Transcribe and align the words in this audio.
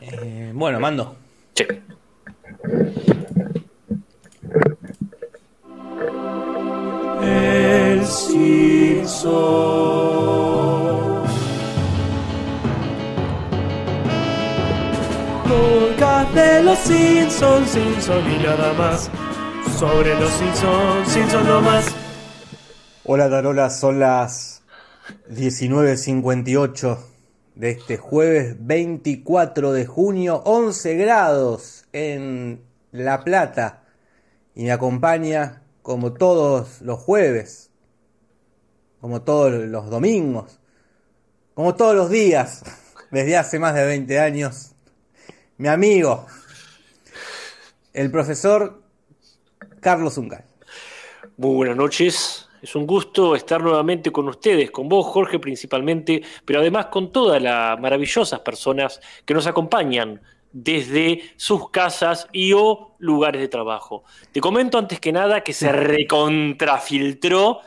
Eh, 0.00 0.52
bueno, 0.54 0.80
mando. 0.80 1.16
Sí. 1.54 1.64
El 7.22 8.06
Simpson. 8.06 9.28
Podcast 15.46 16.34
de 16.34 16.62
los 16.62 16.78
Simpsons, 16.78 17.70
Simpson 17.70 18.32
y 18.32 18.42
nada 18.42 18.72
más. 18.74 19.10
Sobre 19.78 20.14
los 20.18 20.30
Simpsons, 20.30 21.08
Simpson 21.08 21.46
no 21.46 21.60
más. 21.60 21.94
Hola 23.04 23.30
Tarola, 23.30 23.70
son 23.70 24.00
las 24.00 24.62
19.58 25.30 26.98
de 27.58 27.70
este 27.70 27.96
jueves 27.96 28.54
24 28.60 29.72
de 29.72 29.84
junio, 29.84 30.42
11 30.44 30.94
grados 30.94 31.86
en 31.92 32.62
La 32.92 33.24
Plata. 33.24 33.82
Y 34.54 34.62
me 34.62 34.70
acompaña 34.70 35.62
como 35.82 36.12
todos 36.12 36.80
los 36.82 37.00
jueves, 37.00 37.70
como 39.00 39.22
todos 39.22 39.52
los 39.52 39.90
domingos, 39.90 40.60
como 41.54 41.74
todos 41.74 41.96
los 41.96 42.10
días, 42.10 42.62
desde 43.10 43.36
hace 43.36 43.58
más 43.58 43.74
de 43.74 43.86
20 43.86 44.20
años, 44.20 44.76
mi 45.56 45.66
amigo, 45.66 46.26
el 47.92 48.08
profesor 48.12 48.84
Carlos 49.80 50.16
Uncal. 50.16 50.44
Muy 51.36 51.56
buenas 51.56 51.76
noches. 51.76 52.47
Es 52.62 52.74
un 52.74 52.86
gusto 52.86 53.34
estar 53.36 53.62
nuevamente 53.62 54.10
con 54.10 54.28
ustedes, 54.28 54.70
con 54.70 54.88
vos, 54.88 55.06
Jorge, 55.06 55.38
principalmente, 55.38 56.22
pero 56.44 56.60
además 56.60 56.86
con 56.86 57.12
todas 57.12 57.40
las 57.40 57.78
maravillosas 57.80 58.40
personas 58.40 59.00
que 59.24 59.34
nos 59.34 59.46
acompañan 59.46 60.20
desde 60.50 61.22
sus 61.36 61.70
casas 61.70 62.26
y 62.32 62.52
o 62.54 62.94
lugares 62.98 63.40
de 63.40 63.48
trabajo. 63.48 64.04
Te 64.32 64.40
comento 64.40 64.78
antes 64.78 64.98
que 64.98 65.12
nada 65.12 65.42
que 65.42 65.52
se 65.52 65.70
recontrafiltró 65.72 67.60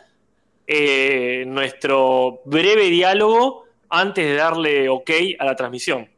eh, 0.68 1.44
nuestro 1.48 2.42
breve 2.46 2.90
diálogo 2.90 3.66
antes 3.90 4.26
de 4.26 4.36
darle 4.36 4.90
ok 4.90 5.10
a 5.40 5.46
la 5.46 5.56
transmisión. 5.56 6.10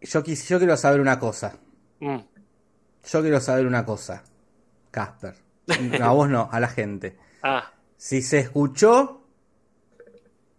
Yo, 0.00 0.22
quis- 0.22 0.48
yo 0.48 0.58
quiero 0.58 0.76
saber 0.76 1.00
una 1.00 1.18
cosa. 1.18 1.58
Mm. 2.00 2.16
Yo 3.10 3.20
quiero 3.20 3.40
saber 3.40 3.66
una 3.66 3.84
cosa, 3.84 4.24
Casper. 4.90 5.34
No, 5.98 6.04
a 6.06 6.12
vos 6.12 6.28
no, 6.28 6.48
a 6.50 6.58
la 6.60 6.68
gente. 6.68 7.16
Ah, 7.42 7.72
Si 7.96 8.22
se 8.22 8.38
escuchó 8.38 9.22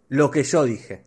lo 0.08 0.30
que 0.30 0.42
yo 0.44 0.64
dije. 0.64 1.04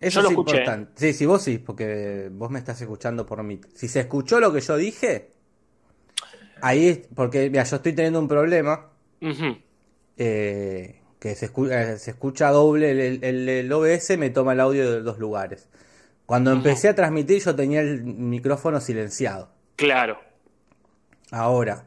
Eso 0.00 0.20
Yo 0.20 0.22
lo 0.22 0.28
es 0.28 0.32
escuché. 0.32 0.56
importante. 0.58 0.92
Sí, 0.96 1.12
sí, 1.12 1.26
vos 1.26 1.42
sí, 1.42 1.58
porque 1.58 2.28
vos 2.32 2.50
me 2.50 2.58
estás 2.58 2.80
escuchando 2.80 3.26
por 3.26 3.42
mí. 3.42 3.60
Si 3.74 3.86
se 3.88 4.00
escuchó 4.00 4.40
lo 4.40 4.52
que 4.52 4.60
yo 4.60 4.76
dije, 4.76 5.30
ahí, 6.62 7.02
porque 7.14 7.50
mira, 7.50 7.64
yo 7.64 7.76
estoy 7.76 7.92
teniendo 7.92 8.18
un 8.20 8.28
problema 8.28 8.88
eh, 10.16 11.00
que 11.18 11.34
se, 11.34 11.52
escu- 11.52 11.70
eh, 11.70 11.98
se 11.98 12.12
escucha 12.12 12.50
doble, 12.50 12.90
el, 12.92 13.22
el- 13.24 13.48
el- 13.48 13.72
OBS 13.72 14.16
me 14.16 14.30
toma 14.30 14.52
el 14.54 14.60
audio 14.60 14.90
de 14.90 15.02
dos 15.02 15.18
lugares. 15.18 15.68
Cuando 16.26 16.52
empecé 16.52 16.88
a 16.88 16.94
transmitir 16.94 17.42
yo 17.42 17.54
tenía 17.56 17.80
el 17.80 18.02
micrófono 18.04 18.80
silenciado. 18.80 19.50
claro. 19.76 20.18
Ahora, 21.32 21.84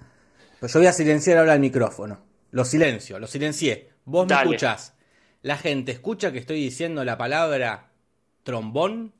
pues 0.60 0.72
yo 0.72 0.80
voy 0.80 0.88
a 0.88 0.94
silenciar 0.94 1.38
ahora 1.38 1.54
el 1.56 1.60
micrófono. 1.60 2.20
Lo 2.54 2.66
silencio, 2.66 3.18
lo 3.18 3.26
silencié. 3.26 3.90
Vos 4.06 4.28
me 4.28 4.36
escuchás. 4.36 4.96
La 5.42 5.58
gente 5.58 5.92
escucha 5.92 6.32
que 6.32 6.38
estoy 6.38 6.62
diciendo 6.62 7.04
la 7.04 7.18
palabra 7.18 7.90
trombón. 8.44 9.12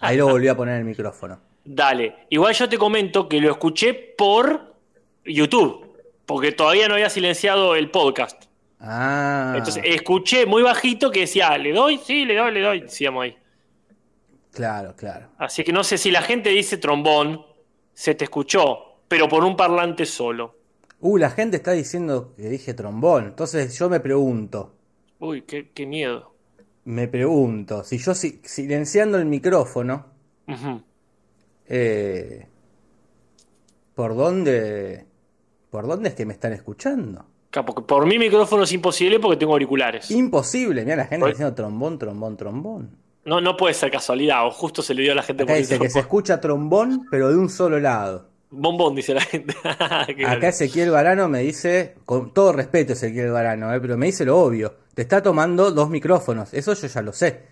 Ahí 0.00 0.18
lo 0.18 0.28
volví 0.28 0.46
a 0.46 0.54
poner 0.54 0.76
el 0.76 0.84
micrófono. 0.84 1.40
Dale. 1.64 2.26
Igual 2.28 2.52
yo 2.54 2.68
te 2.68 2.76
comento 2.76 3.26
que 3.26 3.40
lo 3.40 3.50
escuché 3.50 3.94
por 3.94 4.74
YouTube, 5.24 5.98
porque 6.26 6.52
todavía 6.52 6.88
no 6.88 6.94
había 6.94 7.08
silenciado 7.08 7.74
el 7.74 7.90
podcast. 7.90 8.44
Ah, 8.80 9.54
Entonces 9.56 9.82
escuché 9.86 10.44
muy 10.44 10.62
bajito 10.62 11.10
que 11.10 11.20
decía, 11.20 11.56
¿le 11.56 11.72
doy? 11.72 11.96
Sí, 12.04 12.26
le 12.26 12.36
doy, 12.36 12.52
le 12.52 12.60
doy, 12.60 12.80
decíamos 12.82 13.24
ahí. 13.24 13.38
claro, 14.52 14.94
claro. 14.94 15.28
Así 15.38 15.64
que 15.64 15.72
no 15.72 15.82
sé 15.82 15.96
si 15.96 16.10
la 16.10 16.20
gente 16.20 16.50
dice 16.50 16.76
trombón, 16.76 17.46
se 17.94 18.14
te 18.14 18.24
escuchó, 18.24 19.00
pero 19.08 19.26
por 19.26 19.42
un 19.42 19.56
parlante 19.56 20.04
solo. 20.04 20.54
Uh, 21.00 21.18
la 21.18 21.30
gente 21.30 21.56
está 21.58 21.72
diciendo 21.72 22.34
que 22.36 22.48
dije 22.48 22.74
trombón. 22.74 23.26
Entonces 23.26 23.76
yo 23.78 23.88
me 23.90 24.00
pregunto, 24.00 24.74
Uy, 25.18 25.42
qué, 25.42 25.70
qué 25.72 25.86
miedo. 25.86 26.32
me 26.84 27.06
pregunto, 27.08 27.84
si 27.84 27.98
yo 27.98 28.14
si- 28.14 28.40
silenciando 28.44 29.18
el 29.18 29.26
micrófono, 29.26 30.06
eh, 31.68 32.46
¿por 33.94 34.16
dónde, 34.16 35.06
por 35.70 35.86
dónde 35.86 36.10
es 36.10 36.14
que 36.14 36.26
me 36.26 36.32
están 36.32 36.52
escuchando? 36.52 37.26
Claro, 37.50 37.66
porque 37.66 37.82
por 37.82 38.06
mi 38.06 38.18
micrófono 38.18 38.64
es 38.64 38.72
imposible 38.72 39.18
porque 39.20 39.36
tengo 39.38 39.52
auriculares. 39.52 40.10
Imposible, 40.10 40.82
mira 40.84 40.96
la 40.96 41.06
gente 41.06 41.26
diciendo 41.28 41.54
trombón, 41.54 41.98
trombón, 41.98 42.36
trombón. 42.36 42.96
No, 43.24 43.40
no 43.40 43.56
puede 43.56 43.74
ser 43.74 43.90
casualidad, 43.90 44.46
o 44.46 44.50
justo 44.50 44.82
se 44.82 44.94
le 44.94 45.02
dio 45.02 45.12
a 45.12 45.16
la 45.16 45.22
gente 45.22 45.42
Acá 45.42 45.52
por 45.52 45.58
dice 45.58 45.78
que 45.78 45.90
se 45.90 45.98
escucha 46.00 46.40
trombón, 46.40 47.06
pero 47.10 47.28
de 47.28 47.36
un 47.36 47.48
solo 47.48 47.80
lado. 47.80 48.30
Bombón, 48.50 48.94
dice 48.94 49.14
la 49.14 49.20
gente. 49.20 49.54
Acá. 49.64 50.48
Ezequiel 50.48 50.90
Varano 50.90 51.28
me 51.28 51.40
dice, 51.40 51.96
con 52.04 52.32
todo 52.32 52.52
respeto 52.52 52.92
Ezequiel 52.92 53.30
Varano, 53.30 53.72
eh, 53.74 53.80
pero 53.80 53.96
me 53.96 54.06
dice 54.06 54.24
lo 54.24 54.38
obvio. 54.38 54.74
Te 54.94 55.02
está 55.02 55.22
tomando 55.22 55.70
dos 55.72 55.90
micrófonos, 55.90 56.54
eso 56.54 56.72
yo 56.74 56.86
ya 56.86 57.02
lo 57.02 57.12
sé. 57.12 57.42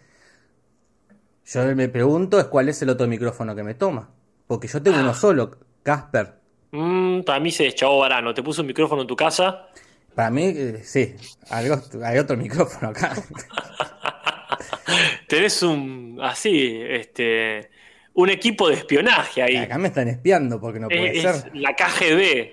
Yo 1.47 1.63
me 1.77 1.89
pregunto 1.89 2.39
es 2.41 2.47
cuál 2.47 2.69
es 2.71 2.81
el 2.83 2.91
otro 2.91 3.07
micrófono 3.07 3.55
que 3.55 3.63
me 3.63 3.75
toma. 3.75 4.11
Porque 4.47 4.69
yo 4.69 4.83
tengo 4.83 4.99
Ah. 4.99 5.01
uno 5.01 5.15
solo, 5.15 5.59
Casper. 5.83 6.35
Mm, 6.71 7.21
para 7.23 7.41
mí 7.41 7.51
se 7.51 7.65
deschavó 7.65 7.99
varano. 7.99 8.33
Te 8.33 8.43
puso 8.43 8.63
un 8.63 8.69
micrófono 8.69 9.03
en 9.03 9.09
tu 9.09 9.17
casa. 9.17 9.67
Para 10.15 10.31
mí, 10.31 10.45
eh, 10.57 10.81
sí, 10.85 11.15
algo, 11.51 11.77
hay 12.03 12.19
otro 12.19 12.37
micrófono 12.37 12.89
acá. 12.91 13.15
Tenés 15.29 15.63
un. 15.63 16.19
Así, 16.23 16.79
este. 16.83 17.71
Un 18.15 18.31
equipo 18.31 18.69
de 18.69 18.75
espionaje 18.77 19.43
ahí. 19.43 19.57
acá 19.57 19.77
me 19.79 19.89
están 19.89 20.09
espiando 20.09 20.61
porque 20.61 20.79
no 20.81 20.89
puede 20.89 21.19
Es, 21.19 21.25
es 21.25 21.37
ser. 21.43 21.57
la 21.57 21.75
KGB. 21.75 22.49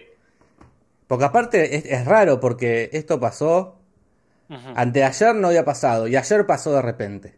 Porque 1.07 1.25
aparte 1.25 1.75
es, 1.75 1.85
es 1.85 2.05
raro 2.05 2.39
porque 2.39 2.89
esto 2.93 3.19
pasó, 3.19 3.77
Ujú. 4.49 4.69
anteayer 4.75 5.35
no 5.35 5.49
había 5.49 5.63
pasado 5.63 6.07
y 6.07 6.15
ayer 6.15 6.45
pasó 6.45 6.73
de 6.73 6.81
repente. 6.81 7.35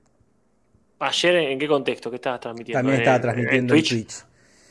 Ayer, 1.00 1.35
¿en 1.35 1.59
qué 1.59 1.67
contexto? 1.67 2.09
¿Qué 2.09 2.16
estabas 2.16 2.39
transmitiendo? 2.39 2.79
También 2.79 2.95
¿En- 2.95 3.01
estaba 3.01 3.16
en 3.17 3.22
transmitiendo 3.22 3.73
en 3.75 3.83
Twitch. 3.83 4.23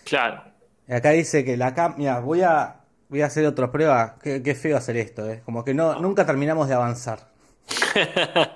Claro. 0.05 0.43
Y 0.89 0.93
acá 0.95 1.11
dice 1.11 1.45
que 1.45 1.57
la 1.59 1.75
cam... 1.75 1.95
Mira, 1.99 2.21
voy 2.21 2.41
a, 2.43 2.77
voy 3.11 3.21
a 3.21 3.27
hacer 3.27 3.45
otra 3.45 3.71
prueba. 3.71 4.17
Qué, 4.23 4.43
qué 4.43 4.55
feo 4.55 4.77
hacer 4.79 4.97
esto, 4.97 5.29
¿eh? 5.31 5.43
Como 5.45 5.62
que 5.62 5.75
no, 5.75 6.01
nunca 6.01 6.25
terminamos 6.25 6.69
de 6.69 6.75
avanzar. 6.75 7.29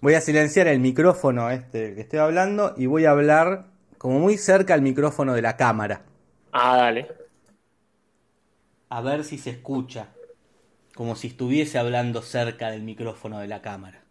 Voy 0.00 0.14
a 0.14 0.20
silenciar 0.20 0.66
el 0.68 0.78
micrófono 0.78 1.50
este 1.50 1.94
que 1.94 2.02
estoy 2.02 2.18
hablando 2.18 2.74
y 2.76 2.86
voy 2.86 3.06
a 3.06 3.10
hablar 3.12 3.64
como 3.98 4.18
muy 4.18 4.36
cerca 4.38 4.74
al 4.74 4.82
micrófono 4.82 5.34
de 5.34 5.42
la 5.42 5.56
cámara. 5.56 6.02
Ah, 6.52 6.76
dale. 6.76 7.08
A 8.88 9.00
ver 9.00 9.24
si 9.24 9.38
se 9.38 9.50
escucha. 9.50 10.08
Como 10.94 11.14
si 11.16 11.28
estuviese 11.28 11.78
hablando 11.78 12.22
cerca 12.22 12.70
del 12.70 12.82
micrófono 12.82 13.38
de 13.38 13.48
la 13.48 13.60
cámara. 13.60 14.02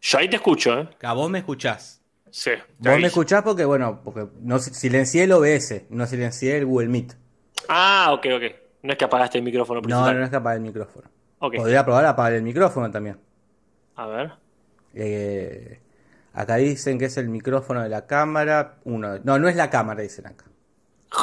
Yo 0.00 0.18
ahí 0.18 0.28
te 0.30 0.36
escucho, 0.36 0.78
¿eh? 0.78 0.88
Acá 0.94 1.12
vos 1.12 1.28
me 1.30 1.38
escuchás. 1.40 2.00
Sí. 2.30 2.52
Vos 2.78 2.98
me 2.98 3.08
escuchás 3.08 3.42
porque, 3.42 3.64
bueno, 3.66 4.00
porque 4.02 4.26
no 4.40 4.58
silencié 4.58 5.24
el 5.24 5.32
OBS, 5.32 5.82
no 5.90 6.06
silencié 6.06 6.56
el 6.56 6.64
Google 6.64 6.88
Meet. 6.88 7.14
Ah, 7.68 8.10
ok, 8.14 8.26
ok. 8.36 8.42
No 8.82 8.92
es 8.92 8.98
que 8.98 9.04
apagaste 9.04 9.38
el 9.38 9.44
micrófono 9.44 9.80
No, 9.80 9.82
principal. 9.82 10.14
no, 10.14 10.18
no 10.20 10.24
es 10.24 10.30
capaz 10.30 10.54
del 10.54 10.62
micrófono. 10.62 11.08
Ok. 11.40 11.56
Podría 11.56 11.84
probar 11.84 12.06
a 12.06 12.10
apagar 12.10 12.32
el 12.32 12.42
micrófono 12.42 12.90
también. 12.90 13.18
A 13.96 14.06
ver. 14.06 14.32
Eh, 14.94 15.80
acá 16.32 16.56
dicen 16.56 16.98
que 16.98 17.06
es 17.06 17.16
el 17.16 17.28
micrófono 17.28 17.82
de 17.82 17.88
la 17.88 18.06
cámara. 18.06 18.78
Uno. 18.84 19.18
No, 19.24 19.38
no 19.38 19.48
es 19.48 19.56
la 19.56 19.70
cámara, 19.70 20.02
dicen 20.02 20.26
acá. 20.26 20.46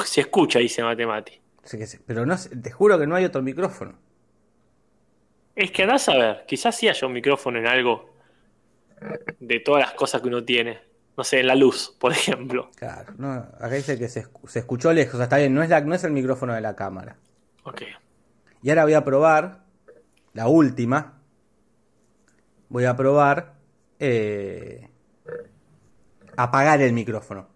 Se 0.05 0.21
escucha, 0.21 0.59
dice 0.59 0.83
Matemati. 0.83 1.39
Sí 1.63 1.77
que 1.77 1.87
sí, 1.87 1.97
Pero 2.05 2.25
no, 2.25 2.35
te 2.37 2.71
juro 2.71 2.97
que 2.97 3.07
no 3.07 3.15
hay 3.15 3.25
otro 3.25 3.41
micrófono. 3.41 3.97
Es 5.55 5.71
que 5.71 5.83
andás 5.83 6.07
a 6.09 6.15
ver, 6.15 6.45
quizás 6.47 6.75
sí 6.75 6.87
haya 6.87 7.05
un 7.05 7.13
micrófono 7.13 7.59
en 7.59 7.67
algo 7.67 8.13
de 9.39 9.59
todas 9.59 9.81
las 9.81 9.93
cosas 9.93 10.21
que 10.21 10.27
uno 10.27 10.43
tiene. 10.43 10.79
No 11.17 11.23
sé, 11.23 11.41
en 11.41 11.47
la 11.47 11.55
luz, 11.55 11.95
por 11.99 12.11
ejemplo. 12.13 12.71
Claro, 12.75 13.13
no, 13.17 13.31
acá 13.33 13.71
dice 13.71 13.99
que 13.99 14.07
se 14.07 14.29
escuchó 14.53 14.93
lejos. 14.93 15.15
O 15.15 15.17
sea, 15.17 15.25
está 15.25 15.37
bien, 15.37 15.53
no 15.53 15.61
es, 15.61 15.69
la, 15.69 15.81
no 15.81 15.93
es 15.93 16.03
el 16.03 16.11
micrófono 16.11 16.53
de 16.53 16.61
la 16.61 16.75
cámara. 16.75 17.17
Ok. 17.63 17.81
Y 18.61 18.69
ahora 18.69 18.83
voy 18.83 18.93
a 18.93 19.03
probar 19.03 19.65
la 20.33 20.47
última. 20.47 21.21
Voy 22.69 22.85
a 22.85 22.95
probar 22.95 23.55
eh, 23.99 24.88
apagar 26.43 26.81
el 26.81 26.93
micrófono. 26.93 27.47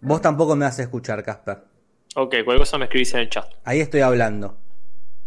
Vos 0.00 0.22
tampoco 0.22 0.54
me 0.54 0.66
a 0.66 0.68
escuchar, 0.68 1.22
Casper. 1.24 1.64
Ok, 2.14 2.30
cualquier 2.30 2.58
cosa 2.58 2.78
me 2.78 2.84
escribís 2.84 3.12
en 3.14 3.20
el 3.20 3.30
chat. 3.30 3.50
Ahí 3.64 3.80
estoy 3.80 4.02
hablando. 4.02 4.56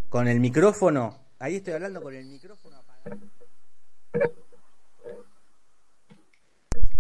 Con 0.08 0.28
el 0.30 0.40
micrófono. 0.40 1.18
Ahí 1.40 1.58
estoy 1.58 1.74
hablando 1.74 2.02
con 2.02 2.16
el 2.16 2.26
micrófono 2.26 2.78
apagado. 2.78 3.28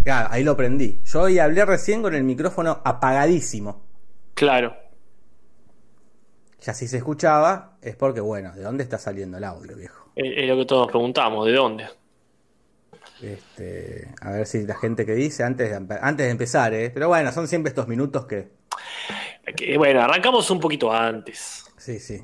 Claro, 0.04 0.28
ahí 0.30 0.44
lo 0.44 0.58
prendí. 0.58 1.00
Yo 1.06 1.22
hoy 1.22 1.40
hablé 1.40 1.64
recién 1.64 2.02
con 2.02 2.14
el 2.14 2.24
micrófono 2.24 2.82
apagadísimo. 2.84 3.86
Claro. 4.34 4.76
Ya 6.62 6.74
si 6.74 6.88
se 6.88 6.98
escuchaba, 6.98 7.78
es 7.82 7.96
porque, 7.96 8.20
bueno, 8.20 8.54
¿de 8.54 8.62
dónde 8.62 8.84
está 8.84 8.98
saliendo 8.98 9.38
el 9.38 9.46
audio, 9.46 9.76
viejo? 9.78 10.12
Es, 10.16 10.34
es 10.36 10.50
lo 10.50 10.58
que 10.58 10.66
todos 10.66 10.88
preguntamos, 10.88 11.46
¿de 11.46 11.54
dónde? 11.54 11.86
Este, 13.22 14.14
a 14.22 14.32
ver 14.32 14.46
si 14.46 14.66
la 14.66 14.76
gente 14.76 15.06
que 15.06 15.14
dice 15.14 15.44
antes 15.44 15.70
de, 15.70 15.98
antes 16.02 16.26
de 16.26 16.32
empezar, 16.32 16.74
¿eh? 16.74 16.92
Pero 16.94 17.08
bueno, 17.08 17.32
son 17.32 17.48
siempre 17.48 17.70
estos 17.70 17.88
minutos 17.88 18.26
que... 18.26 18.50
Que, 19.56 19.78
bueno, 19.78 20.02
arrancamos 20.02 20.50
un 20.52 20.60
poquito 20.60 20.92
antes. 20.92 21.66
Sí, 21.78 22.00
sí. 22.00 22.24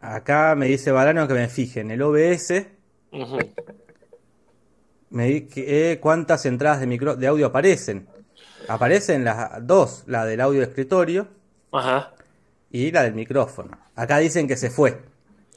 Acá 0.00 0.54
me 0.56 0.66
dice 0.66 0.90
Balano 0.90 1.28
que 1.28 1.34
me 1.34 1.48
fije 1.48 1.80
en 1.80 1.90
el 1.90 2.02
OBS, 2.02 2.66
me 5.10 5.26
di 5.26 5.40
que, 5.42 5.92
eh, 5.92 6.00
cuántas 6.00 6.46
entradas 6.46 6.80
de, 6.80 6.86
micro, 6.86 7.16
de 7.16 7.26
audio 7.26 7.46
aparecen. 7.46 8.08
Aparecen 8.68 9.24
las 9.24 9.66
dos, 9.66 10.04
la 10.06 10.24
del 10.24 10.40
audio 10.40 10.60
de 10.60 10.66
escritorio 10.66 11.28
Ajá. 11.72 12.12
y 12.70 12.90
la 12.90 13.02
del 13.02 13.14
micrófono. 13.14 13.78
Acá 13.94 14.18
dicen 14.18 14.48
que 14.48 14.56
se 14.56 14.70
fue, 14.70 15.00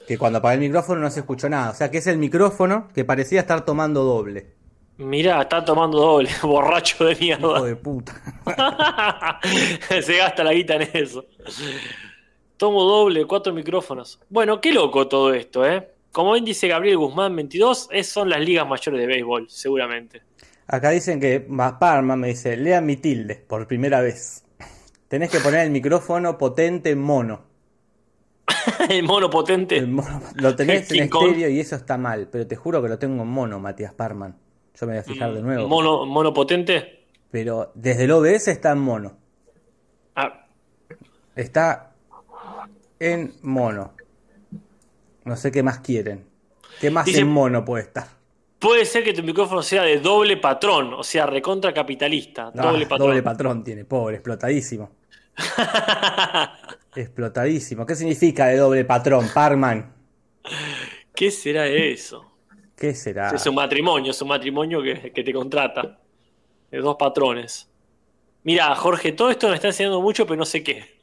que 0.09 0.17
cuando 0.17 0.39
apagué 0.39 0.55
el 0.55 0.61
micrófono 0.61 1.01
no 1.01 1.11
se 1.11 1.19
escuchó 1.19 1.47
nada. 1.49 1.69
O 1.69 1.75
sea 1.75 1.91
que 1.91 1.99
es 1.99 2.07
el 2.07 2.17
micrófono 2.17 2.87
que 2.95 3.05
parecía 3.05 3.41
estar 3.41 3.63
tomando 3.63 4.03
doble. 4.03 4.55
Mirá, 4.97 5.43
está 5.43 5.63
tomando 5.63 5.99
doble, 5.99 6.31
borracho 6.41 7.05
de 7.05 7.11
Hijo 7.11 7.21
mierda. 7.21 7.61
de 7.61 7.75
puta. 7.75 8.19
Se 10.01 10.17
gasta 10.17 10.43
la 10.43 10.53
guita 10.53 10.77
en 10.77 10.89
eso. 10.93 11.25
Tomo 12.57 12.85
doble, 12.85 13.23
cuatro 13.25 13.53
micrófonos. 13.53 14.19
Bueno, 14.29 14.59
qué 14.59 14.73
loco 14.73 15.07
todo 15.07 15.31
esto, 15.31 15.63
¿eh? 15.63 15.91
Como 16.11 16.33
bien 16.33 16.43
dice 16.43 16.67
Gabriel 16.67 16.97
Guzmán 16.97 17.35
22, 17.35 17.89
es, 17.91 18.09
son 18.09 18.31
las 18.31 18.39
ligas 18.39 18.67
mayores 18.67 18.99
de 18.99 19.05
béisbol, 19.05 19.47
seguramente. 19.47 20.23
Acá 20.65 20.89
dicen 20.89 21.19
que 21.19 21.39
Parma 21.79 22.15
me 22.15 22.29
dice, 22.29 22.57
lea 22.57 22.81
mi 22.81 22.97
tilde 22.97 23.35
por 23.35 23.67
primera 23.67 24.01
vez. 24.01 24.43
Tenés 25.07 25.29
que 25.29 25.39
poner 25.39 25.65
el 25.65 25.69
micrófono 25.69 26.35
potente 26.39 26.89
en 26.89 26.99
mono. 26.99 27.48
El 28.89 29.03
mono 29.03 29.29
potente. 29.29 29.77
El 29.77 29.87
mono- 29.87 30.21
Lo 30.35 30.55
tenés 30.55 30.89
en 30.91 31.03
estéreo 31.03 31.49
y 31.49 31.59
eso 31.59 31.75
está 31.75 31.97
mal, 31.97 32.27
pero 32.31 32.47
te 32.47 32.55
juro 32.55 32.81
que 32.81 32.89
lo 32.89 32.97
tengo 32.99 33.23
en 33.23 33.29
mono, 33.29 33.59
Matías 33.59 33.93
Parman. 33.93 34.35
Yo 34.79 34.85
me 34.87 34.93
voy 34.93 34.99
a 34.99 35.03
fijar 35.03 35.33
de 35.33 35.41
nuevo. 35.41 35.67
Mono, 35.67 36.05
mono 36.05 36.33
potente. 36.33 37.05
Pero 37.31 37.71
desde 37.75 38.05
el 38.05 38.11
OBS 38.11 38.47
está 38.47 38.71
en 38.71 38.79
mono. 38.79 39.17
Ah, 40.15 40.45
Está 41.35 41.91
en 42.99 43.33
mono. 43.43 43.93
No 45.25 45.35
sé 45.35 45.51
qué 45.51 45.61
más 45.63 45.79
quieren. 45.79 46.25
¿Qué 46.81 46.89
más 46.89 47.05
Dice- 47.05 47.19
en 47.21 47.27
mono 47.29 47.63
puede 47.65 47.83
estar? 47.83 48.07
puede 48.57 48.83
ser 48.85 49.05
que 49.05 49.13
tu 49.13 49.23
micrófono 49.23 49.61
sea 49.61 49.83
de 49.83 49.99
doble 50.01 50.35
patrón, 50.35 50.93
o 50.93 51.01
sea, 51.03 51.25
recontra 51.25 51.73
capitalista. 51.73 52.47
Ah, 52.47 52.51
doble 52.71 52.87
patrón. 52.87 53.07
doble 53.07 53.23
patrón 53.23 53.63
tiene, 53.63 53.85
pobre, 53.85 54.15
explotadísimo. 54.17 54.89
Explotadísimo. 56.95 57.85
¿Qué 57.85 57.95
significa 57.95 58.47
de 58.47 58.57
doble 58.57 58.85
patrón, 58.85 59.27
Parman? 59.33 59.93
¿Qué 61.15 61.31
será 61.31 61.67
eso? 61.67 62.25
¿Qué 62.75 62.93
será? 62.95 63.31
Es 63.31 63.45
un 63.45 63.55
matrimonio, 63.55 64.11
es 64.11 64.21
un 64.21 64.29
matrimonio 64.29 64.81
que, 64.81 65.11
que 65.11 65.23
te 65.23 65.33
contrata. 65.33 65.99
De 66.71 66.77
dos 66.79 66.95
patrones. 66.97 67.67
Mira, 68.43 68.73
Jorge, 68.75 69.11
todo 69.11 69.29
esto 69.31 69.49
me 69.49 69.55
está 69.55 69.67
enseñando 69.67 70.01
mucho, 70.01 70.25
pero 70.25 70.37
no 70.37 70.45
sé 70.45 70.63
qué. 70.63 70.99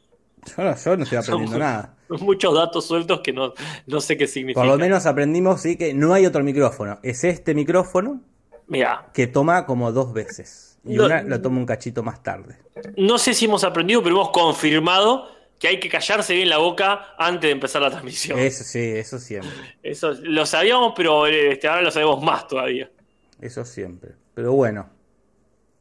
Yo 0.57 0.63
no, 0.63 0.77
yo 0.77 0.97
no 0.97 1.03
estoy 1.03 1.19
aprendiendo 1.19 1.51
Son- 1.53 1.61
nada. 1.61 1.93
Muchos 2.09 2.55
datos 2.55 2.87
sueltos 2.87 3.21
que 3.21 3.33
no, 3.33 3.53
no 3.87 4.01
sé 4.01 4.17
qué 4.17 4.29
significan. 4.29 4.63
Por 4.63 4.73
lo 4.73 4.79
menos 4.79 5.07
aprendimos 5.07 5.61
sí 5.61 5.77
que 5.77 5.93
no 5.93 6.15
hay 6.15 6.25
otro 6.25 6.45
micrófono. 6.45 7.01
Es 7.03 7.25
este 7.25 7.53
micrófono 7.53 8.21
Mira, 8.69 9.11
que 9.13 9.27
toma 9.27 9.67
como 9.67 9.91
dos 9.91 10.13
veces. 10.13 10.79
Y 10.85 10.95
No- 10.95 11.07
una 11.07 11.23
lo 11.23 11.43
toma 11.43 11.59
un 11.59 11.67
cachito 11.67 12.05
más 12.05 12.23
tarde. 12.23 12.59
no 12.97 13.19
sé 13.19 13.35
si 13.35 13.47
hemos 13.47 13.65
aprendido, 13.65 14.03
pero 14.05 14.15
hemos 14.15 14.31
confirmado 14.31 15.29
que 15.59 15.69
hay 15.69 15.81
que 15.81 15.89
callarse 15.89 16.35
bien 16.35 16.49
la 16.49 16.59
boca 16.59 17.15
antes 17.19 17.43
de 17.49 17.51
empezar 17.53 17.81
la 17.83 17.91
transmisión. 17.91 18.39
Eso 18.39 18.63
sí, 18.65 18.79
eso 18.81 19.19
siempre. 19.19 19.51
Eso 19.83 20.13
lo 20.23 20.45
sabíamos, 20.47 20.93
pero 20.97 21.27
este, 21.27 21.67
ahora 21.69 21.83
lo 21.83 21.91
sabemos 21.91 22.23
más 22.23 22.47
todavía. 22.47 22.91
Eso 23.41 23.65
siempre. 23.65 24.13
Pero 24.35 24.53
bueno. 24.53 24.89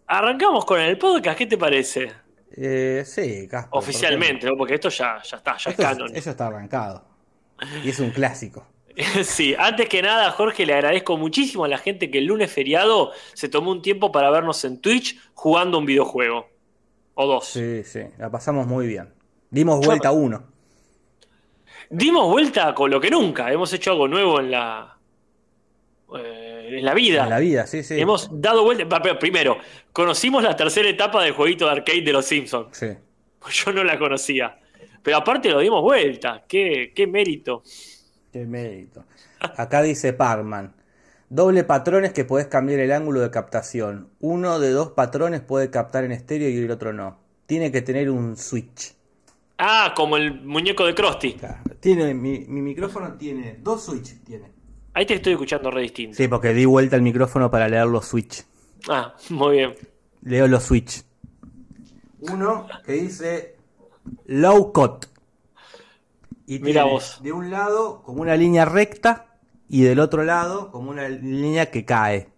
Arrancamos 0.07 0.65
con 0.65 0.79
el 0.79 0.97
podcast, 0.97 1.37
¿qué 1.37 1.45
te 1.47 1.57
parece? 1.57 2.11
Eh, 2.55 3.03
sí, 3.05 3.47
Casper. 3.49 3.69
Oficialmente, 3.77 4.47
¿no? 4.47 4.55
porque 4.57 4.75
esto 4.75 4.89
ya, 4.89 5.21
ya 5.23 5.37
está, 5.37 5.51
ya 5.57 5.57
es 5.57 5.67
Esto, 5.67 5.81
canon. 5.83 6.07
es- 6.11 6.17
eso 6.19 6.29
está 6.31 6.47
arrancado. 6.47 7.05
Y 7.83 7.89
es 7.89 7.99
un 7.99 8.11
clásico. 8.11 8.67
Sí, 9.25 9.53
antes 9.57 9.89
que 9.89 10.01
nada, 10.01 10.31
Jorge, 10.31 10.65
le 10.65 10.73
agradezco 10.73 11.17
muchísimo 11.17 11.65
a 11.65 11.67
la 11.67 11.77
gente 11.77 12.09
que 12.09 12.19
el 12.19 12.25
lunes 12.27 12.49
feriado 12.49 13.11
se 13.33 13.49
tomó 13.49 13.71
un 13.71 13.81
tiempo 13.81 14.09
para 14.09 14.29
vernos 14.29 14.63
en 14.63 14.79
Twitch 14.79 15.19
jugando 15.33 15.77
un 15.79 15.85
videojuego. 15.85 16.47
O 17.15 17.25
dos. 17.27 17.45
Sí, 17.45 17.83
sí. 17.83 17.99
La 18.17 18.31
pasamos 18.31 18.67
muy 18.67 18.87
bien. 18.87 19.13
Dimos 19.49 19.79
vuelta 19.85 20.11
uno. 20.11 20.43
Dimos 21.89 22.29
vuelta 22.29 22.73
con 22.73 22.89
lo 22.91 22.99
que 22.99 23.09
nunca. 23.09 23.51
Hemos 23.51 23.71
hecho 23.73 23.91
algo 23.91 24.07
nuevo 24.07 24.39
en 24.39 24.51
la. 24.51 24.97
eh, 26.17 26.69
en 26.79 26.85
la 26.85 26.93
vida. 26.93 27.23
En 27.23 27.29
la 27.29 27.39
vida, 27.39 27.67
sí, 27.67 27.83
sí. 27.83 27.99
Hemos 27.99 28.29
dado 28.31 28.63
vuelta. 28.63 29.01
Primero, 29.19 29.57
conocimos 29.91 30.43
la 30.43 30.55
tercera 30.55 30.89
etapa 30.89 31.23
del 31.23 31.33
jueguito 31.33 31.65
de 31.65 31.71
arcade 31.71 32.01
de 32.01 32.13
los 32.13 32.25
Simpsons. 32.25 32.75
Sí. 32.77 32.87
Yo 33.51 33.71
no 33.71 33.83
la 33.83 33.99
conocía. 33.99 34.59
Pero 35.03 35.17
aparte 35.17 35.49
lo 35.49 35.59
dimos 35.59 35.81
vuelta. 35.81 36.43
Qué, 36.47 36.91
qué 36.95 37.05
mérito. 37.07 37.61
Qué 38.31 38.45
mérito. 38.45 39.05
Acá 39.39 39.81
dice 39.81 40.13
Parman. 40.13 40.75
Doble 41.29 41.63
patrones 41.63 42.13
que 42.13 42.25
podés 42.25 42.47
cambiar 42.47 42.79
el 42.79 42.91
ángulo 42.91 43.21
de 43.21 43.31
captación. 43.31 44.09
Uno 44.19 44.59
de 44.59 44.71
dos 44.71 44.91
patrones 44.91 45.41
puede 45.41 45.69
captar 45.71 46.03
en 46.03 46.11
estéreo 46.11 46.49
y 46.49 46.57
el 46.57 46.71
otro 46.71 46.93
no. 46.93 47.19
Tiene 47.45 47.71
que 47.71 47.81
tener 47.81 48.09
un 48.09 48.37
switch. 48.37 48.94
Ah, 49.57 49.93
como 49.95 50.17
el 50.17 50.41
muñeco 50.43 50.85
de 50.85 50.93
Krusty. 50.93 51.33
Claro. 51.33 51.61
Tiene, 51.79 52.13
mi, 52.13 52.39
mi 52.47 52.61
micrófono 52.61 53.13
tiene 53.13 53.57
dos 53.61 53.83
switches. 53.85 54.23
Tiene. 54.23 54.51
Ahí 54.93 55.05
te 55.05 55.15
estoy 55.15 55.33
escuchando 55.33 55.71
re 55.71 55.81
distinto. 55.81 56.15
Sí, 56.17 56.27
porque 56.27 56.53
di 56.53 56.65
vuelta 56.65 56.95
el 56.95 57.01
micrófono 57.01 57.49
para 57.51 57.67
leer 57.69 57.85
los 57.87 58.05
switch. 58.05 58.43
Ah, 58.89 59.13
muy 59.29 59.57
bien. 59.57 59.75
Leo 60.21 60.47
los 60.47 60.63
switch. 60.63 61.03
Uno 62.21 62.67
que 62.85 62.93
dice 62.93 63.55
low 64.25 64.71
cut. 64.73 65.05
Y 66.47 66.59
Mirá 66.59 66.81
tiene 66.83 66.91
vos. 66.91 67.19
de 67.23 67.31
un 67.31 67.49
lado 67.51 68.03
como 68.03 68.21
una 68.21 68.35
línea 68.35 68.65
recta 68.65 69.27
y 69.67 69.81
del 69.83 69.99
otro 69.99 70.23
lado 70.23 70.71
como 70.71 70.89
una 70.91 71.07
línea 71.09 71.71
que 71.71 71.85
cae. 71.85 72.29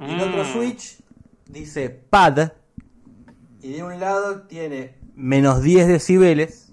Y 0.00 0.10
el 0.14 0.20
otro 0.20 0.42
Mm. 0.44 0.52
switch 0.52 0.98
dice 1.46 1.90
pad 1.90 2.52
y 3.62 3.72
de 3.72 3.82
un 3.82 3.98
lado 4.00 4.42
tiene 4.42 4.94
menos 5.14 5.62
10 5.62 5.88
decibeles 5.88 6.72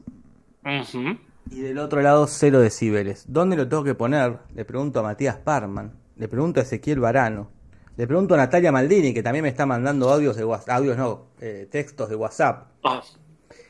y 1.52 1.62
del 1.62 1.80
otro 1.80 2.02
lado 2.02 2.28
0 2.28 2.60
decibeles. 2.60 3.26
¿Dónde 3.28 3.56
lo 3.56 3.68
tengo 3.68 3.84
que 3.84 3.96
poner? 3.96 4.40
Le 4.54 4.66
pregunto 4.66 5.00
a 5.00 5.04
Matías 5.04 5.38
Parman, 5.38 5.94
le 6.16 6.28
pregunto 6.28 6.60
a 6.60 6.64
Ezequiel 6.64 7.00
Varano, 7.00 7.50
le 7.98 8.08
pregunto 8.08 8.34
a 8.34 8.38
Natalia 8.38 8.72
Maldini, 8.72 9.14
que 9.14 9.24
también 9.24 9.44
me 9.44 9.50
está 9.50 9.66
mandando 9.66 10.10
audios 10.10 10.38
de 10.38 10.46
WhatsApp, 10.46 10.70
audios 10.70 10.98
no, 10.98 11.28
eh, 11.42 11.68
textos 11.70 12.10
de 12.10 12.16
WhatsApp, 12.16 12.68
Ah, 12.84 13.02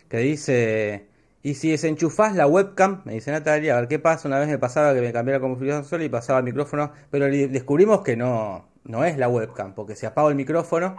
que 0.08 0.18
dice, 0.18 1.08
y 1.42 1.56
si 1.56 1.72
desenchufás 1.72 2.36
la 2.36 2.46
webcam, 2.46 3.02
me 3.06 3.14
dice 3.14 3.32
Natalia, 3.32 3.78
a 3.78 3.80
ver 3.80 3.88
qué 3.88 3.98
pasa, 3.98 4.28
una 4.28 4.40
vez 4.40 4.48
me 4.48 4.58
pasaba 4.58 4.94
que 4.94 5.02
me 5.02 5.14
cambié 5.14 5.34
la 5.34 5.40
configuración 5.40 5.86
sola 5.86 6.04
y 6.04 6.10
pasaba 6.10 6.40
el 6.40 6.46
micrófono, 6.46 6.92
pero 7.10 7.26
descubrimos 7.28 8.02
que 8.02 8.18
no, 8.18 8.68
no 8.84 9.06
es 9.06 9.18
la 9.18 9.30
webcam, 9.30 9.74
porque 9.74 9.96
si 9.96 10.06
apago 10.06 10.30
el 10.30 10.36
micrófono, 10.36 10.96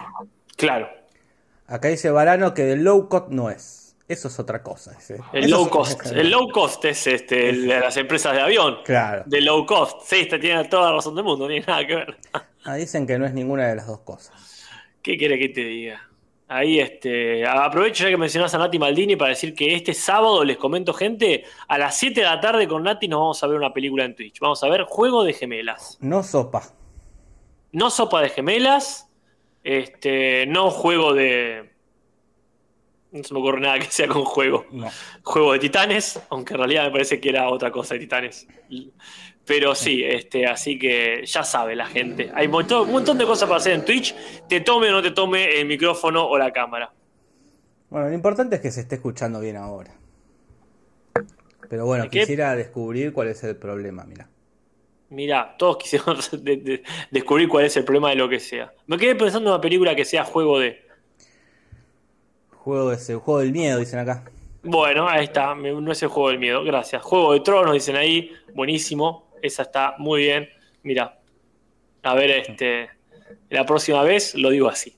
claro. 0.57 1.00
Acá 1.71 1.89
dice 1.89 2.11
Varano 2.11 2.53
que 2.53 2.65
del 2.65 2.85
low 2.85 3.09
cut 3.09 3.29
no 3.29 3.51
es. 3.51 3.97
Eso 4.09 4.27
es 4.27 4.41
otra 4.41 4.63
cosa. 4.63 4.93
dice. 4.93 5.21
El 5.33 5.45
Eso 5.45 5.57
low 5.57 5.71
cost. 5.71 6.07
El 6.07 6.31
low 6.31 6.51
cost 6.51 6.85
es 6.85 7.07
este, 7.07 7.49
el 7.49 7.69
de 7.69 7.79
las 7.79 7.97
empresas 7.97 8.35
de 8.35 8.41
avión. 8.41 8.79
Claro. 8.85 9.23
De 9.25 9.41
low 9.41 9.65
cost. 9.65 10.03
Sí, 10.05 10.17
esta 10.17 10.39
tiene 10.41 10.65
toda 10.65 10.91
la 10.91 10.97
razón 10.97 11.15
del 11.15 11.25
mundo, 11.25 11.45
no 11.45 11.49
tiene 11.49 11.65
nada 11.65 11.87
que 11.87 11.95
ver. 11.95 12.17
Ah, 12.65 12.75
dicen 12.75 13.07
que 13.07 13.19
no 13.19 13.25
es 13.25 13.33
ninguna 13.33 13.69
de 13.69 13.77
las 13.77 13.87
dos 13.87 14.01
cosas. 14.01 14.67
¿Qué 15.01 15.17
quiere 15.17 15.39
que 15.39 15.49
te 15.49 15.63
diga? 15.63 16.11
Ahí 16.49 16.81
este, 16.81 17.47
aprovecho 17.47 18.03
ya 18.03 18.11
que 18.11 18.17
mencionás 18.17 18.53
a 18.53 18.59
Nati 18.59 18.79
Maldini 18.81 19.15
para 19.15 19.29
decir 19.29 19.55
que 19.55 19.77
este 19.77 19.95
sábado, 19.95 20.43
les 20.45 20.57
comento 20.57 20.93
gente, 20.93 21.45
a 21.69 21.79
las 21.79 21.97
7 21.97 22.21
de 22.21 22.27
la 22.27 22.41
tarde 22.41 22.67
con 22.67 22.83
Nati 22.83 23.07
nos 23.07 23.21
vamos 23.21 23.43
a 23.45 23.47
ver 23.47 23.57
una 23.57 23.73
película 23.73 24.05
en 24.05 24.17
Twitch. 24.17 24.41
Vamos 24.41 24.61
a 24.65 24.69
ver 24.69 24.83
Juego 24.83 25.23
de 25.23 25.33
Gemelas. 25.33 25.97
No 26.01 26.25
sopa. 26.25 26.65
No 27.73 27.89
sopa 27.91 28.21
de 28.21 28.31
gemelas, 28.31 29.09
este, 29.65 30.47
no 30.47 30.71
juego 30.71 31.15
de... 31.15 31.71
No 33.13 33.25
se 33.25 33.35
me 33.35 33.41
ocurre 33.41 33.61
nada 33.61 33.79
que 33.79 33.87
sea 33.87 34.07
con 34.07 34.25
juego. 34.25 34.67
No. 34.71 34.89
Juego 35.25 35.53
de 35.53 35.59
titanes, 35.59 36.21
aunque 36.31 36.55
en 36.55 36.59
realidad 36.59 36.85
me 36.85 36.93
parece 36.93 37.21
que 37.21 37.29
era 37.29 37.49
otra 37.49 37.73
cosa 37.73 37.95
de 37.95 38.01
titanes. 38.01 38.47
Pero 39.45 39.75
sí, 39.75 40.05
este, 40.05 40.47
así 40.47 40.79
que 40.79 41.25
ya 41.27 41.43
sabe 41.43 41.75
la 41.75 41.87
gente. 41.87 42.31
Hay 42.35 42.47
un 42.47 42.53
montón, 42.53 42.87
un 42.87 42.93
montón 42.93 43.19
de 43.19 43.25
cosas 43.25 43.49
para 43.49 43.59
hacer 43.59 43.73
en 43.73 43.85
Twitch, 43.85 44.15
te 44.49 44.61
tome 44.61 44.89
o 44.91 44.93
no 44.93 45.03
te 45.03 45.11
tome 45.11 45.61
el 45.61 45.67
micrófono 45.67 46.25
o 46.25 46.39
la 46.39 46.53
cámara. 46.53 46.93
Bueno, 47.89 48.09
lo 48.09 48.15
importante 48.15 48.57
es 48.57 48.63
que 48.63 48.71
se 48.71 48.83
esté 48.83 48.95
escuchando 48.95 49.41
bien 49.41 49.57
ahora. 49.57 49.93
Pero 51.69 51.87
bueno, 51.87 52.05
¿Qué? 52.05 52.21
quisiera 52.21 52.55
descubrir 52.55 53.13
cuál 53.13 53.29
es 53.29 53.43
el 53.43 53.57
problema, 53.57 54.05
mira. 54.05 54.29
Mira, 55.11 55.55
todos 55.59 55.79
de- 56.33 56.57
de- 56.57 56.83
descubrir 57.11 57.49
cuál 57.49 57.65
es 57.65 57.77
el 57.77 57.85
problema 57.85 58.11
de 58.11 58.17
lo 58.17 58.29
que 58.29 58.41
sea. 58.41 58.73
Me 58.87 58.97
quedé 58.97 59.15
pensando 59.17 59.51
en 59.51 59.55
una 59.55 59.61
película 59.61 59.95
que 59.95 60.05
sea 60.05 60.25
juego 60.25 60.59
de. 60.59 60.83
Juego 62.57 62.93
ese, 62.93 63.15
juego 63.17 63.41
del 63.41 63.53
miedo, 63.53 63.79
dicen 63.79 63.99
acá. 63.99 64.25
Bueno, 64.63 65.09
ahí 65.09 65.25
está, 65.25 65.55
no 65.55 65.91
es 65.91 66.03
el 66.03 66.09
juego 66.11 66.29
del 66.29 66.39
miedo, 66.39 66.63
gracias. 66.63 67.03
Juego 67.03 67.33
de 67.33 67.41
Tronos, 67.41 67.73
dicen 67.73 67.97
ahí, 67.97 68.31
buenísimo, 68.55 69.31
esa 69.41 69.63
está 69.63 69.95
muy 69.99 70.23
bien. 70.23 70.49
Mira, 70.83 71.19
a 72.03 72.15
ver, 72.15 72.31
este, 72.31 72.91
la 73.49 73.65
próxima 73.65 74.03
vez 74.03 74.35
lo 74.35 74.51
digo 74.51 74.69
así. 74.69 74.95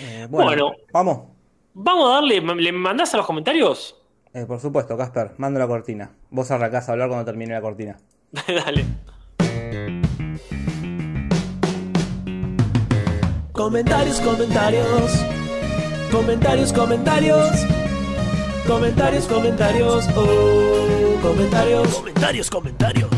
Eh, 0.00 0.26
bueno, 0.30 0.46
Bueno. 0.46 0.72
vamos. 0.92 1.28
Vamos 1.74 2.08
a 2.10 2.14
darle, 2.14 2.40
¿le 2.40 2.72
mandás 2.72 3.12
a 3.14 3.16
los 3.18 3.26
comentarios? 3.26 4.00
Eh, 4.32 4.46
por 4.46 4.60
supuesto, 4.60 4.96
Casper, 4.96 5.32
mando 5.38 5.58
la 5.58 5.66
cortina. 5.66 6.10
Vos 6.30 6.50
arrancás 6.50 6.88
a 6.88 6.92
hablar 6.92 7.08
cuando 7.08 7.24
termine 7.24 7.52
la 7.54 7.60
cortina. 7.60 7.98
Dale. 8.46 8.84
Comentarios, 13.56 14.20
comentarios. 14.20 15.24
Comentarios, 16.12 16.72
comentarios. 16.72 17.50
Comentarios, 18.66 19.26
comentarios. 19.26 20.08
Oh, 20.14 21.18
comentarios. 21.22 21.88
Comentarios, 21.94 22.50
comentarios. 22.50 23.10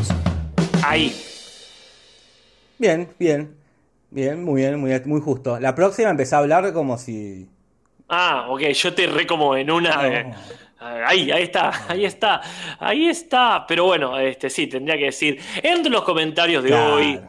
Ahí. 0.84 1.14
Bien, 2.78 3.08
bien. 3.18 3.56
Bien, 4.10 4.42
muy 4.42 4.62
bien, 4.62 4.78
muy, 4.80 4.98
muy 5.04 5.20
justo. 5.20 5.58
La 5.60 5.74
próxima 5.74 6.10
empecé 6.10 6.34
a 6.34 6.38
hablar 6.38 6.72
como 6.72 6.96
si. 6.98 7.48
Ah, 8.08 8.46
ok, 8.48 8.60
yo 8.68 8.94
te 8.94 9.06
re 9.06 9.26
como 9.26 9.54
en 9.56 9.70
una. 9.70 9.96
No. 9.96 10.04
eh, 10.04 10.34
ahí, 10.80 11.30
ahí 11.30 11.42
está, 11.42 11.72
ahí 11.88 12.04
está, 12.06 12.40
ahí 12.78 13.08
está. 13.08 13.66
Pero 13.66 13.84
bueno, 13.84 14.18
este 14.18 14.48
sí, 14.48 14.66
tendría 14.66 14.96
que 14.96 15.06
decir. 15.06 15.38
Entre 15.62 15.90
los 15.90 16.02
comentarios 16.04 16.62
de 16.62 16.70
Claro. 16.70 16.94
hoy, 16.94 17.20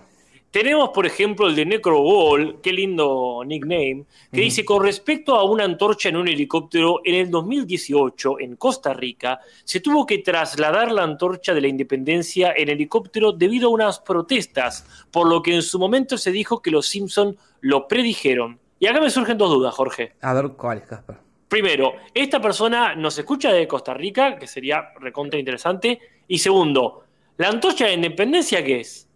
tenemos, 0.51 0.89
por 0.89 1.05
ejemplo, 1.05 1.47
el 1.47 1.55
de 1.55 1.65
Necrowall, 1.65 2.59
qué 2.61 2.73
lindo 2.73 3.43
nickname, 3.45 4.05
que 4.31 4.41
dice: 4.41 4.65
con 4.65 4.83
respecto 4.83 5.35
a 5.35 5.43
una 5.43 5.63
antorcha 5.63 6.09
en 6.09 6.17
un 6.17 6.27
helicóptero, 6.27 7.01
en 7.03 7.15
el 7.15 7.29
2018, 7.29 8.39
en 8.39 8.55
Costa 8.55 8.93
Rica, 8.93 9.39
se 9.63 9.79
tuvo 9.79 10.05
que 10.05 10.19
trasladar 10.19 10.91
la 10.91 11.03
antorcha 11.03 11.53
de 11.53 11.61
la 11.61 11.67
independencia 11.67 12.53
en 12.55 12.69
helicóptero 12.69 13.31
debido 13.31 13.69
a 13.69 13.71
unas 13.71 13.99
protestas, 13.99 15.05
por 15.11 15.27
lo 15.27 15.41
que 15.41 15.55
en 15.55 15.61
su 15.61 15.77
momento 15.77 16.17
se 16.17 16.31
dijo 16.31 16.61
que 16.61 16.71
los 16.71 16.87
Simpson 16.87 17.37
lo 17.61 17.87
predijeron. 17.87 18.59
Y 18.79 18.87
acá 18.87 19.01
me 19.01 19.09
surgen 19.09 19.37
dos 19.37 19.49
dudas, 19.49 19.75
Jorge. 19.75 20.13
A 20.21 20.33
ver 20.33 20.51
cuál 20.57 20.77
es, 20.77 20.85
Casper. 20.85 21.17
Primero, 21.49 21.95
esta 22.13 22.39
persona 22.39 22.95
nos 22.95 23.17
escucha 23.17 23.51
de 23.51 23.67
Costa 23.67 23.93
Rica, 23.93 24.37
que 24.37 24.47
sería 24.47 24.93
recontra 24.99 25.39
interesante. 25.39 25.99
Y 26.27 26.37
segundo, 26.37 27.03
¿la 27.37 27.49
antorcha 27.49 27.87
de 27.87 27.93
independencia 27.93 28.63
qué 28.63 28.81
es? 28.81 29.08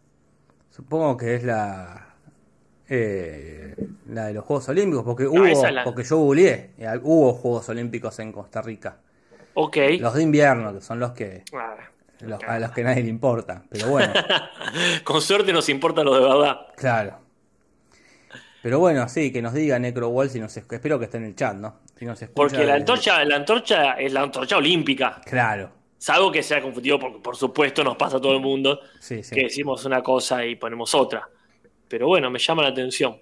Supongo 0.76 1.16
que 1.18 1.36
es 1.36 1.44
la. 1.44 2.08
eh, 2.90 3.76
la 4.08 4.26
de 4.26 4.34
los 4.34 4.44
Juegos 4.44 4.68
Olímpicos, 4.70 5.04
porque 5.06 5.24
No, 5.26 5.32
hubo. 5.32 5.68
la- 5.70 5.84
Porque 5.84 6.04
yo 6.04 6.18
googleé. 6.18 6.72
eh, 6.78 7.00
Hubo 7.02 7.34
Juegos 7.34 7.70
Olímpicos 7.70 8.18
en 8.20 8.32
Costa 8.32 8.62
Rica. 8.62 8.98
Ok. 9.54 9.78
Los 10.00 10.16
de 10.16 10.24
invierno, 10.24 10.74
que 10.74 10.82
son 10.82 11.00
los 11.00 11.12
que. 11.12 11.44
Ah, 11.54 11.76
los- 12.22 12.44
a 12.44 12.58
los 12.60 12.72
que 12.72 12.84
nadie 12.84 13.04
le 13.04 13.10
importa. 13.10 13.64
Pero 13.70 13.88
bueno, 13.90 14.14
Con 15.04 15.22
suerte 15.22 15.54
nos 15.54 15.70
importa 15.70 16.04
lo 16.04 16.14
de 16.16 16.22
verdad. 16.22 16.68
claro. 16.76 17.20
Pero 18.64 18.80
bueno, 18.80 19.08
sí, 19.10 19.32
que 19.34 19.42
nos 19.42 19.54
diga 19.54 19.78
Necrowall 19.78 20.30
si 20.30 20.40
nos 20.40 20.56
espero 20.56 20.98
que 20.98 21.06
esté 21.06 21.18
en 21.18 21.26
el 21.26 21.36
chat, 21.36 21.54
¿no? 21.56 21.82
Si 22.00 22.06
nos 22.06 22.22
escucha 22.22 22.34
Porque 22.36 22.64
la 22.66 22.76
antorcha, 22.76 23.24
la 23.26 23.36
antorcha 23.36 23.94
es 24.00 24.14
la 24.14 24.22
antorcha 24.22 24.56
olímpica. 24.58 25.20
Claro. 25.26 25.70
Salvo 26.04 26.34
que 26.34 26.44
sea 26.44 26.62
confundido, 26.62 27.00
porque 27.00 27.20
por 27.20 27.38
supuesto 27.38 27.82
nos 27.82 27.96
pasa 27.96 28.18
a 28.18 28.20
todo 28.20 28.34
el 28.34 28.42
mundo, 28.42 28.78
Sí, 29.00 29.24
sí. 29.24 29.34
que 29.34 29.44
decimos 29.44 29.86
una 29.86 30.04
cosa 30.04 30.46
y 30.46 30.58
ponemos 30.58 30.94
otra. 30.94 31.30
Pero 31.88 32.08
bueno, 32.08 32.30
me 32.30 32.40
llama 32.40 32.62
la 32.64 32.70
atención. 32.70 33.16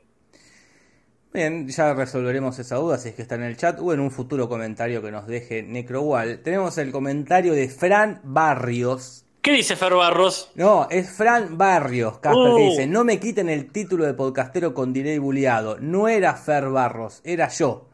Bien, 1.32 1.68
ya 1.70 1.94
resolveremos 1.94 2.58
esa 2.58 2.78
duda 2.78 2.98
si 2.98 3.10
es 3.10 3.14
que 3.16 3.22
está 3.22 3.36
en 3.36 3.44
el 3.44 3.56
chat 3.56 3.80
o 3.80 3.94
en 3.94 4.00
un 4.00 4.10
futuro 4.10 4.50
comentario 4.50 5.00
que 5.04 5.12
nos 5.12 5.28
deje 5.28 5.62
Necrowall. 5.62 6.40
Tenemos 6.42 6.76
el 6.80 6.92
comentario 6.92 7.54
de 7.54 7.70
Fran 7.70 8.20
Barrios. 8.24 9.26
¿Qué 9.44 9.52
dice 9.54 9.76
Fer 9.76 9.94
Barros? 9.94 10.52
No, 10.56 10.88
es 10.90 11.08
Fran 11.12 11.60
Barrios, 11.60 12.18
Casper, 12.18 12.46
que 12.56 12.64
Uh. 12.64 12.70
dice, 12.72 12.88
no 12.88 13.04
me 13.04 13.20
quiten 13.20 13.48
el 13.50 13.72
título 13.72 14.06
de 14.06 14.16
podcastero 14.16 14.74
con 14.74 14.92
delay 14.92 15.20
buleado. 15.20 15.78
No 15.80 16.08
era 16.08 16.34
Fer 16.34 16.68
Barros, 16.70 17.22
era 17.24 17.48
yo. 17.50 17.90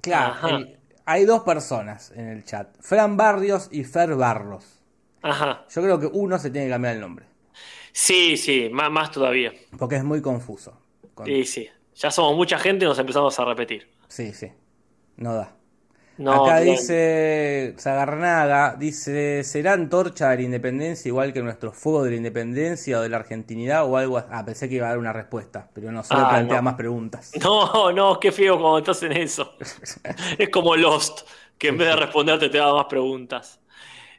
Claro, 0.00 0.48
el- 0.58 0.78
hay 1.06 1.24
dos 1.24 1.42
personas 1.42 2.10
en 2.14 2.28
el 2.28 2.44
chat, 2.44 2.68
Fran 2.80 3.16
Barrios 3.16 3.68
y 3.72 3.84
Fer 3.84 4.14
Barros. 4.14 4.82
Ajá. 5.22 5.64
Yo 5.74 5.82
creo 5.82 5.98
que 5.98 6.06
uno 6.06 6.38
se 6.38 6.50
tiene 6.50 6.66
que 6.66 6.72
cambiar 6.72 6.94
el 6.94 7.00
nombre, 7.00 7.26
Sí, 7.92 8.36
sí, 8.36 8.68
más, 8.70 8.90
más 8.90 9.10
todavía. 9.10 9.52
porque 9.78 9.96
es 9.96 10.04
muy 10.04 10.20
confuso. 10.20 10.78
Con- 11.14 11.24
Sí, 11.26 11.44
sí. 11.44 11.68
Ya 11.94 12.10
somos 12.10 12.36
mucha 12.36 12.58
gente 12.58 12.84
y 12.84 12.88
nos 12.88 12.98
empezamos 12.98 13.38
a 13.40 13.44
repetir. 13.46 13.88
Sí, 14.08 14.34
sí, 14.34 14.52
no 15.16 15.34
da. 15.34 15.55
No, 16.18 16.32
Acá 16.32 16.60
dice 16.60 17.74
Zagarnaga, 17.78 18.74
dice, 18.76 19.44
¿será 19.44 19.74
antorcha 19.74 20.30
de 20.30 20.36
la 20.38 20.42
independencia 20.42 21.08
igual 21.08 21.32
que 21.32 21.40
nuestro 21.42 21.72
fuego 21.72 22.02
de 22.04 22.10
la 22.10 22.16
independencia 22.16 22.98
o 22.98 23.02
de 23.02 23.08
la 23.08 23.18
argentinidad 23.18 23.84
o 23.84 23.96
algo 23.96 24.18
así? 24.18 24.28
Ah, 24.32 24.44
pensé 24.44 24.68
que 24.68 24.74
iba 24.76 24.86
a 24.86 24.90
dar 24.90 24.98
una 24.98 25.12
respuesta, 25.12 25.70
pero 25.72 25.92
no, 25.92 26.02
solo 26.02 26.26
Ah, 26.26 26.28
plantea 26.28 26.60
no. 26.60 26.62
más 26.62 26.74
preguntas. 26.74 27.32
No, 27.42 27.92
no, 27.92 28.18
qué 28.20 28.32
feo 28.32 28.58
cuando 28.58 28.78
estás 28.78 29.02
en 29.02 29.12
eso. 29.12 29.56
es 30.38 30.48
como 30.50 30.74
Lost, 30.76 31.28
que 31.58 31.68
en 31.68 31.78
vez 31.78 31.88
de 31.88 31.96
responderte 31.96 32.48
te 32.48 32.58
da 32.58 32.72
más 32.72 32.86
preguntas. 32.86 33.60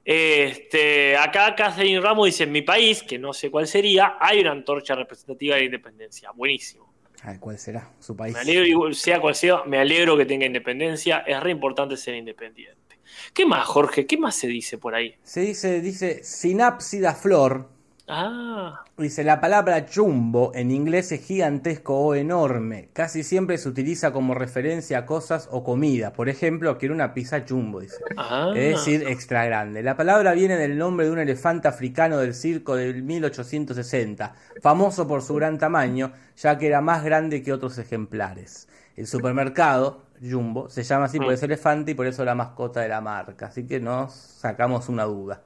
Este, 0.05 1.17
acá 1.17 1.55
Catherine 1.55 2.01
Ramos 2.01 2.27
dice, 2.27 2.43
en 2.45 2.51
mi 2.53 2.61
país, 2.63 3.03
que 3.03 3.19
no 3.19 3.33
sé 3.33 3.51
cuál 3.51 3.67
sería, 3.67 4.17
hay 4.19 4.41
una 4.41 4.51
antorcha 4.51 4.95
representativa 4.95 5.55
de 5.55 5.61
la 5.61 5.65
independencia. 5.65 6.31
Buenísimo. 6.33 6.86
Ay, 7.23 7.37
¿cuál 7.39 7.57
será 7.57 7.91
su 7.99 8.15
país? 8.15 8.33
Me 8.33 8.41
alegro, 8.41 8.93
sea 8.93 9.19
cual 9.19 9.35
sea, 9.35 9.63
me 9.65 9.79
alegro 9.79 10.17
que 10.17 10.25
tenga 10.25 10.45
independencia. 10.45 11.19
Es 11.19 11.39
re 11.41 11.51
importante 11.51 11.97
ser 11.97 12.15
independiente. 12.15 12.99
¿Qué 13.33 13.45
más, 13.45 13.65
Jorge? 13.65 14.05
¿Qué 14.05 14.17
más 14.17 14.35
se 14.35 14.47
dice 14.47 14.77
por 14.77 14.95
ahí? 14.95 15.15
Se 15.23 15.41
dice, 15.41 15.81
dice 15.81 16.23
sinápsida 16.23 17.13
flor. 17.13 17.76
Ah, 18.09 18.85
Dice, 18.97 19.23
la 19.25 19.41
palabra 19.41 19.85
jumbo 19.93 20.51
en 20.55 20.71
inglés 20.71 21.11
es 21.11 21.25
gigantesco 21.25 21.93
o 21.99 22.15
enorme. 22.15 22.89
Casi 22.93 23.21
siempre 23.23 23.57
se 23.57 23.67
utiliza 23.69 24.11
como 24.13 24.33
referencia 24.33 24.99
a 24.99 25.05
cosas 25.05 25.49
o 25.51 25.63
comida. 25.63 26.13
Por 26.13 26.29
ejemplo, 26.29 26.77
quiero 26.77 26.95
una 26.95 27.13
pizza 27.13 27.43
jumbo, 27.47 27.81
dice. 27.81 27.97
ah. 28.15 28.53
Es 28.55 28.75
decir, 28.77 29.03
extra 29.07 29.45
grande. 29.45 29.83
La 29.83 29.97
palabra 29.97 30.33
viene 30.33 30.55
del 30.55 30.77
nombre 30.77 31.05
de 31.05 31.11
un 31.11 31.19
elefante 31.19 31.67
africano 31.67 32.17
del 32.17 32.33
circo 32.33 32.75
del 32.75 33.03
1860, 33.03 34.33
famoso 34.63 35.07
por 35.07 35.21
su 35.21 35.35
gran 35.35 35.57
tamaño, 35.59 36.11
ya 36.37 36.57
que 36.57 36.67
era 36.67 36.81
más 36.81 37.03
grande 37.03 37.43
que 37.43 37.53
otros 37.53 37.77
ejemplares. 37.77 38.67
El 38.95 39.05
supermercado, 39.05 40.03
Jumbo, 40.21 40.69
se 40.69 40.83
llama 40.83 41.05
así 41.05 41.19
por 41.19 41.27
Mm. 41.27 41.31
ese 41.33 41.45
elefante 41.45 41.91
y 41.91 41.93
por 41.93 42.07
eso 42.07 42.25
la 42.25 42.33
mascota 42.35 42.79
de 42.81 42.87
la 42.89 43.01
marca. 43.01 43.47
Así 43.47 43.67
que 43.67 43.79
nos 43.79 44.13
sacamos 44.13 44.89
una 44.89 45.03
duda. 45.03 45.43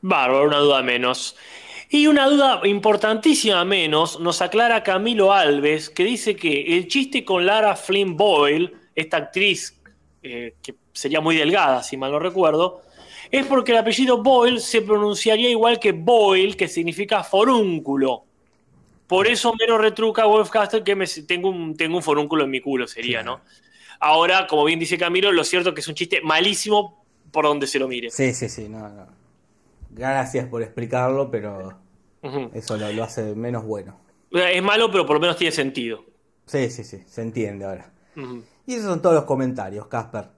Bárbaro, 0.00 0.46
una 0.48 0.58
duda 0.58 0.82
menos. 0.82 1.36
Y 1.88 2.06
una 2.06 2.26
duda 2.28 2.60
importantísima 2.64 3.64
menos 3.64 4.18
nos 4.20 4.40
aclara 4.42 4.82
Camilo 4.82 5.32
Alves, 5.32 5.90
que 5.90 6.04
dice 6.04 6.34
que 6.36 6.76
el 6.76 6.88
chiste 6.88 7.24
con 7.24 7.46
Lara 7.46 7.76
Flynn 7.76 8.16
Boyle, 8.16 8.72
esta 8.94 9.18
actriz 9.18 9.80
eh, 10.22 10.54
que 10.62 10.74
sería 10.92 11.20
muy 11.20 11.36
delgada, 11.36 11.82
si 11.82 11.96
mal 11.96 12.10
no 12.10 12.18
recuerdo, 12.18 12.82
es 13.30 13.44
porque 13.46 13.72
el 13.72 13.78
apellido 13.78 14.22
Boyle 14.22 14.60
se 14.60 14.80
pronunciaría 14.82 15.50
igual 15.50 15.78
que 15.78 15.92
Boyle, 15.92 16.56
que 16.56 16.68
significa 16.68 17.22
forúnculo. 17.22 18.24
Por 19.06 19.26
eso 19.26 19.52
mero 19.58 19.76
retruca 19.76 20.24
Wolfcaster 20.24 20.82
que 20.82 20.94
me, 20.94 21.06
tengo, 21.06 21.50
un, 21.50 21.76
tengo 21.76 21.96
un 21.96 22.02
forúnculo 22.02 22.44
en 22.44 22.50
mi 22.50 22.60
culo, 22.60 22.86
sería. 22.86 23.22
¿no? 23.22 23.40
Ahora, 24.00 24.46
como 24.46 24.64
bien 24.64 24.78
dice 24.78 24.96
Camilo, 24.96 25.30
lo 25.30 25.44
cierto 25.44 25.70
es 25.70 25.74
que 25.74 25.80
es 25.80 25.88
un 25.88 25.94
chiste 25.94 26.20
malísimo 26.22 27.04
por 27.30 27.44
donde 27.44 27.66
se 27.66 27.78
lo 27.78 27.88
mire. 27.88 28.10
Sí, 28.10 28.32
sí, 28.32 28.48
sí, 28.48 28.68
no, 28.68 28.88
no. 28.88 29.23
Gracias 29.94 30.46
por 30.48 30.62
explicarlo, 30.62 31.30
pero 31.30 31.78
eso 32.52 32.76
lo, 32.76 32.92
lo 32.92 33.04
hace 33.04 33.34
menos 33.34 33.64
bueno. 33.64 34.00
Es 34.30 34.62
malo, 34.62 34.90
pero 34.90 35.06
por 35.06 35.14
lo 35.16 35.20
menos 35.20 35.36
tiene 35.36 35.52
sentido. 35.52 36.04
Sí, 36.46 36.68
sí, 36.70 36.82
sí, 36.84 37.02
se 37.06 37.22
entiende 37.22 37.64
ahora. 37.64 37.92
Y 38.66 38.74
esos 38.74 38.86
son 38.86 39.00
todos 39.00 39.14
los 39.14 39.24
comentarios, 39.24 39.86
Casper. 39.86 40.28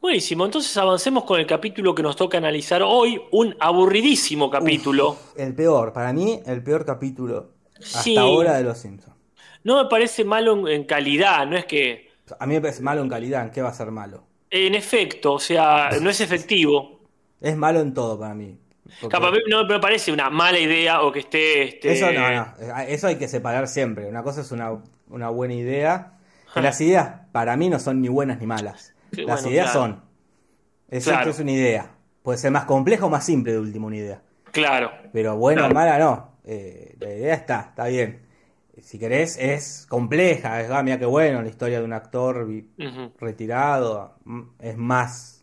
Buenísimo, 0.00 0.44
entonces 0.44 0.76
avancemos 0.76 1.24
con 1.24 1.40
el 1.40 1.46
capítulo 1.46 1.94
que 1.94 2.02
nos 2.02 2.14
toca 2.14 2.36
analizar 2.38 2.82
hoy, 2.82 3.20
un 3.32 3.56
aburridísimo 3.58 4.50
capítulo. 4.50 5.16
El 5.36 5.54
peor, 5.54 5.92
para 5.92 6.12
mí, 6.12 6.40
el 6.46 6.62
peor 6.62 6.84
capítulo 6.84 7.52
hasta 7.78 8.02
Sí. 8.02 8.16
ahora 8.16 8.56
de 8.58 8.64
Los 8.64 8.78
Simpsons. 8.78 9.16
No 9.64 9.82
me 9.82 9.88
parece 9.88 10.24
malo 10.24 10.68
en 10.68 10.84
calidad, 10.84 11.46
no 11.46 11.56
es 11.56 11.64
que... 11.64 12.10
A 12.38 12.46
mí 12.46 12.54
me 12.54 12.60
parece 12.60 12.82
malo 12.82 13.00
en 13.00 13.08
calidad, 13.08 13.44
¿en 13.44 13.50
qué 13.50 13.62
va 13.62 13.70
a 13.70 13.74
ser 13.74 13.90
malo? 13.90 14.24
En 14.50 14.74
efecto, 14.74 15.32
o 15.32 15.40
sea, 15.40 15.90
no 16.00 16.10
es 16.10 16.20
efectivo. 16.20 17.00
Es 17.44 17.56
malo 17.56 17.80
en 17.80 17.92
todo 17.94 18.18
para 18.18 18.34
mí. 18.34 18.58
Porque 19.00 19.14
Capaz, 19.16 19.32
no 19.48 19.64
me 19.64 19.80
parece 19.80 20.12
una 20.12 20.30
mala 20.30 20.58
idea 20.58 21.02
o 21.02 21.10
que 21.12 21.20
esté... 21.20 21.62
este, 21.64 21.92
Eso 21.92 22.12
no, 22.12 22.30
no, 22.34 22.54
eso 22.86 23.06
hay 23.06 23.16
que 23.16 23.28
separar 23.28 23.66
siempre. 23.68 24.06
Una 24.06 24.22
cosa 24.22 24.42
es 24.42 24.52
una, 24.52 24.78
una 25.08 25.28
buena 25.30 25.54
idea. 25.54 26.18
Que 26.52 26.60
las 26.60 26.80
ideas 26.80 27.22
para 27.32 27.56
mí 27.56 27.68
no 27.68 27.78
son 27.80 28.00
ni 28.00 28.08
buenas 28.08 28.38
ni 28.38 28.46
malas. 28.46 28.94
Sí, 29.12 29.22
las 29.22 29.42
bueno, 29.42 29.54
ideas 29.54 29.72
claro. 29.72 29.86
son. 29.86 30.02
Es, 30.88 31.04
Claro. 31.04 31.18
esto 31.20 31.30
es 31.30 31.38
una 31.40 31.52
idea. 31.52 31.90
Puede 32.22 32.38
ser 32.38 32.50
más 32.52 32.64
compleja 32.64 33.06
o 33.06 33.10
más 33.10 33.24
simple 33.24 33.52
de 33.52 33.58
último 33.58 33.88
una 33.88 33.96
idea. 33.96 34.22
Claro. 34.52 34.92
Pero 35.12 35.36
bueno 35.36 35.66
o 35.66 35.70
mala 35.70 35.98
no. 35.98 36.38
Eh, 36.44 36.94
la 37.00 37.12
idea 37.12 37.34
está, 37.34 37.66
está 37.70 37.86
bien. 37.86 38.22
Si 38.80 38.98
querés, 38.98 39.36
es 39.38 39.86
compleja. 39.88 40.60
Es, 40.60 40.70
ah, 40.70 40.82
mira 40.82 40.98
qué 40.98 41.06
bueno, 41.06 41.42
la 41.42 41.48
historia 41.48 41.78
de 41.80 41.84
un 41.84 41.92
actor 41.92 42.46
retirado. 43.18 44.14
mm, 44.24 44.42
Es 44.60 44.76
más. 44.76 45.33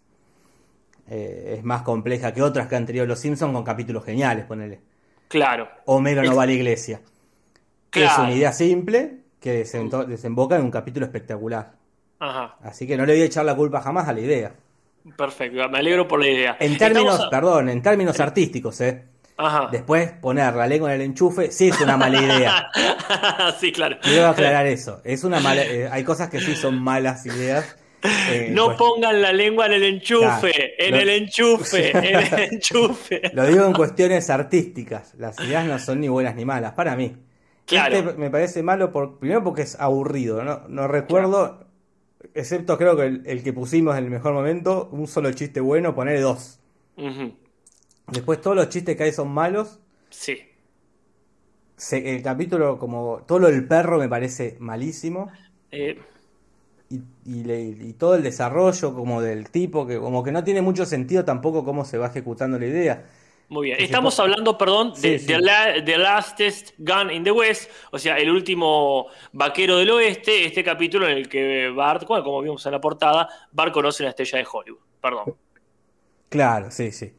Eh, 1.13 1.55
es 1.57 1.63
más 1.65 1.81
compleja 1.81 2.33
que 2.33 2.41
otras 2.41 2.67
que 2.67 2.75
han 2.77 2.85
tenido 2.85 3.05
los 3.05 3.19
Simpsons 3.19 3.53
con 3.53 3.63
capítulos 3.63 4.05
geniales, 4.05 4.45
ponele. 4.45 4.79
Claro. 5.27 5.67
Homero 5.85 6.23
no 6.23 6.35
va 6.35 6.43
a 6.43 6.45
la 6.45 6.51
iglesia. 6.53 7.01
Que 7.89 8.01
Claro. 8.01 8.13
Es 8.13 8.19
una 8.29 8.31
idea 8.33 8.53
simple 8.53 9.17
que 9.39 9.65
desemboca 10.07 10.55
en 10.55 10.63
un 10.63 10.71
capítulo 10.71 11.05
espectacular. 11.05 11.73
Ajá. 12.19 12.55
Así 12.63 12.87
que 12.87 12.95
no 12.95 13.05
le 13.05 13.13
voy 13.13 13.21
a 13.23 13.25
echar 13.25 13.43
la 13.43 13.55
culpa 13.55 13.81
jamás 13.81 14.07
a 14.07 14.13
la 14.13 14.19
idea. 14.21 14.53
Perfecto. 15.17 15.67
Me 15.69 15.79
alegro 15.79 16.07
por 16.07 16.19
la 16.19 16.27
idea. 16.29 16.57
En 16.59 16.77
términos, 16.77 17.19
a- 17.19 17.29
perdón, 17.29 17.69
en 17.69 17.81
términos 17.81 18.19
artísticos, 18.19 18.79
¿eh? 18.81 19.05
Ajá. 19.37 19.69
Después 19.71 20.11
poner 20.11 20.53
la 20.53 20.67
lengua 20.67 20.93
en 20.93 21.01
el 21.01 21.07
enchufe, 21.07 21.51
sí 21.51 21.69
es 21.69 21.81
una 21.81 21.97
mala 21.97 22.21
idea. 22.21 22.69
sí, 23.59 23.71
claro. 23.71 23.97
Quiero 24.01 24.27
aclarar 24.27 24.67
eso. 24.67 25.01
Es 25.03 25.23
una 25.23 25.39
mala, 25.39 25.63
eh, 25.63 25.89
hay 25.91 26.03
cosas 26.03 26.29
que 26.29 26.39
sí 26.39 26.55
son 26.55 26.79
malas 26.79 27.25
ideas. 27.25 27.75
Eh, 28.03 28.49
No 28.51 28.65
pues, 28.67 28.77
pongan 28.77 29.21
la 29.21 29.31
lengua 29.33 29.65
en 29.67 29.73
el 29.73 29.83
enchufe, 29.83 30.51
Claro. 30.51 30.73
en 30.79 30.91
Lo- 30.91 30.97
el 30.99 31.09
enchufe, 31.09 31.97
en 31.97 32.15
el 32.15 32.39
enchufe. 32.53 33.21
Lo 33.33 33.45
digo 33.45 33.65
en 33.65 33.73
cuestiones 33.73 34.29
artísticas. 34.29 35.13
Las 35.17 35.39
ideas 35.39 35.65
no 35.65 35.77
son 35.79 35.99
ni 36.01 36.07
buenas 36.07 36.35
ni 36.35 36.45
malas, 36.45 36.73
para 36.73 36.95
mí. 36.95 37.15
Claro. 37.65 37.95
Este 37.97 38.13
me 38.13 38.29
parece 38.29 38.63
malo 38.63 38.91
por, 38.91 39.19
primero 39.19 39.43
porque 39.43 39.61
es 39.61 39.79
aburrido. 39.79 40.43
No, 40.43 40.67
no 40.67 40.87
recuerdo, 40.87 41.67
excepto 42.33 42.77
creo 42.77 42.97
que 42.97 43.03
el, 43.05 43.21
el 43.25 43.43
que 43.43 43.53
pusimos 43.53 43.97
en 43.97 44.03
el 44.05 44.09
mejor 44.09 44.33
momento, 44.33 44.89
un 44.91 45.07
solo 45.07 45.31
chiste 45.31 45.59
bueno, 45.61 45.93
poner 45.95 46.19
dos. 46.21 46.59
Después 48.07 48.41
todos 48.41 48.55
los 48.57 48.69
chistes 48.69 48.97
que 48.97 49.03
hay 49.03 49.11
son 49.13 49.29
malos. 49.29 49.79
Sí. 50.09 50.37
Se- 51.77 52.15
el 52.15 52.21
capítulo, 52.21 52.77
como 52.77 53.23
todo 53.27 53.39
lo 53.39 53.47
del 53.47 53.67
perro, 53.67 53.97
me 53.97 54.09
parece 54.09 54.57
malísimo. 54.59 55.31
Eh, 55.71 55.97
Y, 57.25 57.39
y 57.39 57.43
le- 57.43 57.61
y 57.63 57.93
todo 57.93 58.15
el 58.15 58.23
desarrollo 58.23 58.93
como 58.95 59.21
del 59.21 59.49
tipo, 59.51 59.85
que 59.87 59.99
como 59.99 60.23
que 60.23 60.31
no 60.31 60.43
tiene 60.43 60.61
mucho 60.61 60.85
sentido 60.85 61.25
tampoco 61.25 61.63
cómo 61.65 61.85
se 61.85 61.97
va 61.97 62.07
ejecutando 62.07 62.57
la 62.59 62.65
idea. 62.67 63.05
muy 63.49 63.67
bien. 63.67 63.77
Estamos 63.79 64.15
po- 64.15 64.21
hablando, 64.21 64.57
perdón, 64.57 64.93
de 65.01 65.19
Sí. 65.19 65.25
The, 65.25 65.39
La- 65.39 65.83
The 65.83 65.97
Lastest 65.97 66.71
Gun 66.77 67.11
in 67.11 67.23
the 67.23 67.31
West, 67.31 67.69
o 67.91 67.99
sea, 67.99 68.17
el 68.17 68.29
último 68.29 69.07
vaquero 69.33 69.77
del 69.77 69.89
oeste, 69.91 70.45
este 70.45 70.63
capítulo 70.63 71.07
en 71.07 71.17
el 71.17 71.27
que 71.29 71.69
Bart, 71.69 72.07
bueno, 72.07 72.23
como 72.23 72.41
vimos 72.41 72.65
en 72.65 72.71
la 72.71 72.79
portada, 72.81 73.27
Bart 73.51 73.73
conoce 73.73 74.03
la 74.03 74.09
estrella 74.09 74.37
de 74.39 74.47
Hollywood. 74.49 74.79
Perdón. 75.01 75.25
Claro, 76.29 76.71
sí, 76.71 76.91
sí. 76.91 77.13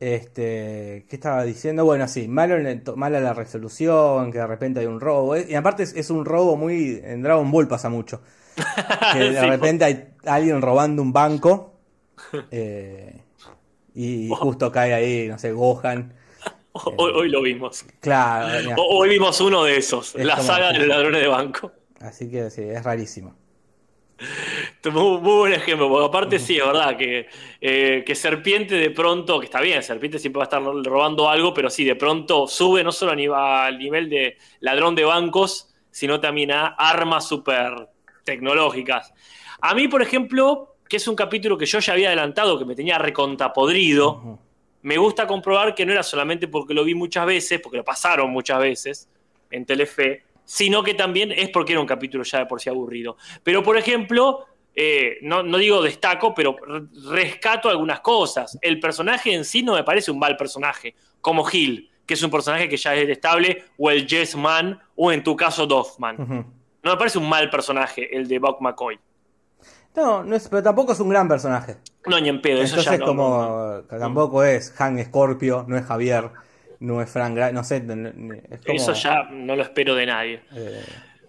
Este, 0.00 1.06
¿qué 1.08 1.16
estaba 1.16 1.44
diciendo? 1.44 1.84
Bueno, 1.84 2.08
sí, 2.08 2.28
malo 2.28 2.56
en 2.56 2.82
mala 2.96 3.20
la 3.20 3.34
resolución, 3.34 4.32
que 4.32 4.38
de 4.38 4.46
repente 4.46 4.80
hay 4.80 4.86
un 4.86 5.00
robo. 5.00 5.36
Y 5.38 5.54
aparte 5.54 5.84
es, 5.84 5.94
es 5.96 6.10
un 6.10 6.24
robo 6.24 6.56
muy. 6.56 7.00
En 7.04 7.22
Dragon 7.22 7.50
Ball 7.50 7.68
pasa 7.68 7.88
mucho. 7.90 8.22
Que 9.12 9.18
de 9.18 9.40
Sí, 9.40 9.46
repente 9.46 9.84
hay 9.84 10.08
alguien 10.24 10.62
robando 10.62 11.02
un 11.02 11.12
banco. 11.12 11.74
eh, 12.50 13.20
y 13.94 14.28
justo 14.30 14.70
cae 14.72 14.94
ahí, 14.94 15.28
no 15.28 15.38
sé, 15.38 15.52
Gohan. 15.52 16.14
Hoy, 16.72 17.12
hoy 17.14 17.28
lo 17.28 17.42
vimos. 17.42 17.84
Claro, 18.00 18.74
Hoy 18.78 19.10
vimos 19.10 19.38
uno 19.42 19.64
de 19.64 19.76
esos, 19.76 20.14
Es 20.14 20.24
la 20.24 20.40
saga 20.40 20.72
de 20.72 20.78
los 20.78 20.88
ladrones 20.88 21.20
de 21.20 21.28
banco. 21.28 21.70
Así 22.00 22.30
que 22.30 22.50
sí, 22.50 22.62
es 22.62 22.82
rarísimo. 22.82 23.34
Muy, 24.84 24.92
muy 25.20 25.20
buen 25.20 25.52
ejemplo, 25.52 25.88
porque 25.88 26.06
aparte 26.06 26.38
sí, 26.38 26.56
es 26.58 26.66
verdad 26.66 26.96
que, 26.96 27.28
eh, 27.60 28.02
que 28.06 28.14
Serpiente 28.14 28.74
de 28.76 28.90
pronto, 28.90 29.38
que 29.38 29.46
está 29.46 29.60
bien, 29.60 29.82
Serpiente 29.82 30.18
siempre 30.18 30.38
va 30.38 30.44
a 30.44 30.46
estar 30.46 30.62
robando 30.62 31.28
algo, 31.28 31.54
pero 31.54 31.70
sí, 31.70 31.84
de 31.84 31.94
pronto 31.94 32.46
sube 32.48 32.82
no 32.82 32.90
solo 32.90 33.12
al 33.36 33.78
nivel 33.78 34.08
de 34.08 34.36
ladrón 34.60 34.94
de 34.94 35.04
bancos, 35.04 35.72
sino 35.90 36.20
también 36.20 36.50
a 36.52 36.66
armas 36.68 37.28
súper 37.28 37.88
tecnológicas. 38.24 39.12
A 39.60 39.74
mí, 39.74 39.88
por 39.88 40.02
ejemplo, 40.02 40.76
que 40.88 40.96
es 40.96 41.08
un 41.08 41.14
capítulo 41.16 41.56
que 41.56 41.66
yo 41.66 41.78
ya 41.78 41.92
había 41.92 42.08
adelantado, 42.08 42.58
que 42.58 42.64
me 42.64 42.74
tenía 42.74 42.98
recontapodrido, 42.98 44.38
me 44.82 44.96
gusta 44.98 45.26
comprobar 45.26 45.74
que 45.74 45.86
no 45.86 45.92
era 45.92 46.02
solamente 46.02 46.48
porque 46.48 46.74
lo 46.74 46.84
vi 46.84 46.94
muchas 46.94 47.26
veces, 47.26 47.60
porque 47.60 47.78
lo 47.78 47.84
pasaron 47.84 48.30
muchas 48.30 48.58
veces 48.58 49.08
en 49.50 49.64
Telefe, 49.64 50.24
sino 50.44 50.82
que 50.82 50.94
también 50.94 51.30
es 51.30 51.50
porque 51.50 51.72
era 51.72 51.80
un 51.80 51.86
capítulo 51.86 52.24
ya 52.24 52.40
de 52.40 52.46
por 52.46 52.60
sí 52.60 52.68
aburrido. 52.68 53.16
Pero, 53.42 53.62
por 53.62 53.76
ejemplo, 53.76 54.46
eh, 54.74 55.18
no, 55.22 55.42
no 55.42 55.58
digo 55.58 55.80
destaco, 55.82 56.34
pero 56.34 56.56
re- 56.66 56.82
rescato 57.14 57.68
algunas 57.68 58.00
cosas. 58.00 58.58
El 58.60 58.80
personaje 58.80 59.32
en 59.32 59.44
sí 59.44 59.62
no 59.62 59.74
me 59.74 59.84
parece 59.84 60.10
un 60.10 60.18
mal 60.18 60.36
personaje, 60.36 60.94
como 61.20 61.44
Gil, 61.44 61.90
que 62.04 62.14
es 62.14 62.22
un 62.22 62.30
personaje 62.30 62.68
que 62.68 62.76
ya 62.76 62.94
es 62.94 63.02
detestable, 63.02 63.64
o 63.78 63.90
el 63.90 64.06
Yes 64.06 64.34
Man, 64.34 64.80
o 64.96 65.12
en 65.12 65.22
tu 65.22 65.36
caso 65.36 65.66
Doffman. 65.66 66.16
No 66.82 66.90
me 66.92 66.96
parece 66.96 67.18
un 67.18 67.28
mal 67.28 67.48
personaje 67.50 68.14
el 68.16 68.26
de 68.28 68.38
Buck 68.38 68.60
McCoy. 68.60 68.98
No, 69.94 70.24
no 70.24 70.34
es, 70.34 70.48
pero 70.48 70.62
tampoco 70.62 70.92
es 70.92 71.00
un 71.00 71.10
gran 71.10 71.28
personaje. 71.28 71.76
No, 72.06 72.18
ni 72.18 72.28
en 72.28 72.40
pedo, 72.40 72.62
eso 72.62 72.76
Entonces, 72.76 72.92
ya 72.92 72.98
no- 72.98 73.06
como 73.06 73.28
no- 73.42 73.76
no. 73.82 73.98
tampoco 73.98 74.42
es 74.42 74.74
Han 74.80 75.02
Scorpio, 75.04 75.64
no 75.68 75.76
es 75.76 75.84
Javier, 75.84 76.30
no 76.80 77.00
es 77.02 77.10
Frank 77.10 77.36
Gra- 77.36 77.52
no 77.52 77.62
sé, 77.62 77.76
es 77.76 78.60
como, 78.64 78.74
Eso 78.76 78.92
ya 78.94 79.24
no 79.30 79.54
lo 79.54 79.62
espero 79.62 79.94
de 79.94 80.06
nadie. 80.06 80.42
eh, 80.54 80.82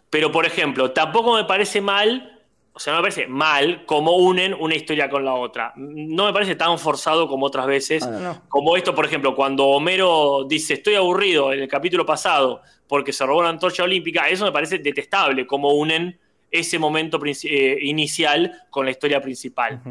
Pero, 0.10 0.32
por 0.32 0.46
ejemplo, 0.46 0.92
tampoco 0.92 1.36
me 1.36 1.44
parece 1.44 1.82
mal, 1.82 2.33
o 2.76 2.80
sea, 2.80 2.94
no 2.94 3.00
me 3.00 3.04
parece 3.04 3.28
mal 3.28 3.86
cómo 3.86 4.18
unen 4.18 4.54
una 4.54 4.74
historia 4.76 5.10
con 5.10 5.24
la 5.24 5.34
otra. 5.36 5.74
No 5.76 6.26
me 6.26 6.34
parece 6.34 6.56
tan 6.56 6.78
forzado 6.80 7.28
como 7.28 7.46
otras 7.46 7.68
veces. 7.68 8.06
no, 8.08 8.20
no. 8.20 8.42
Como 8.50 8.76
esto, 8.76 8.96
por 8.96 9.06
ejemplo, 9.06 9.36
cuando 9.36 9.66
Homero 9.68 10.44
dice 10.48 10.74
estoy 10.76 10.96
aburrido 10.96 11.54
en 11.54 11.60
el 11.62 11.68
capítulo 11.68 12.06
pasado 12.06 12.62
porque 12.88 13.14
se 13.14 13.26
robó 13.26 13.44
la 13.44 13.50
antorcha 13.50 13.84
olímpica, 13.84 14.28
eso 14.28 14.44
me 14.46 14.52
parece 14.52 14.80
detestable, 14.80 15.46
cómo 15.48 15.74
unen 15.74 16.20
ese 16.52 16.78
momento 16.80 17.20
eh, 17.26 17.78
inicial 17.82 18.52
con 18.70 18.86
la 18.86 18.92
historia 18.92 19.22
principal. 19.22 19.82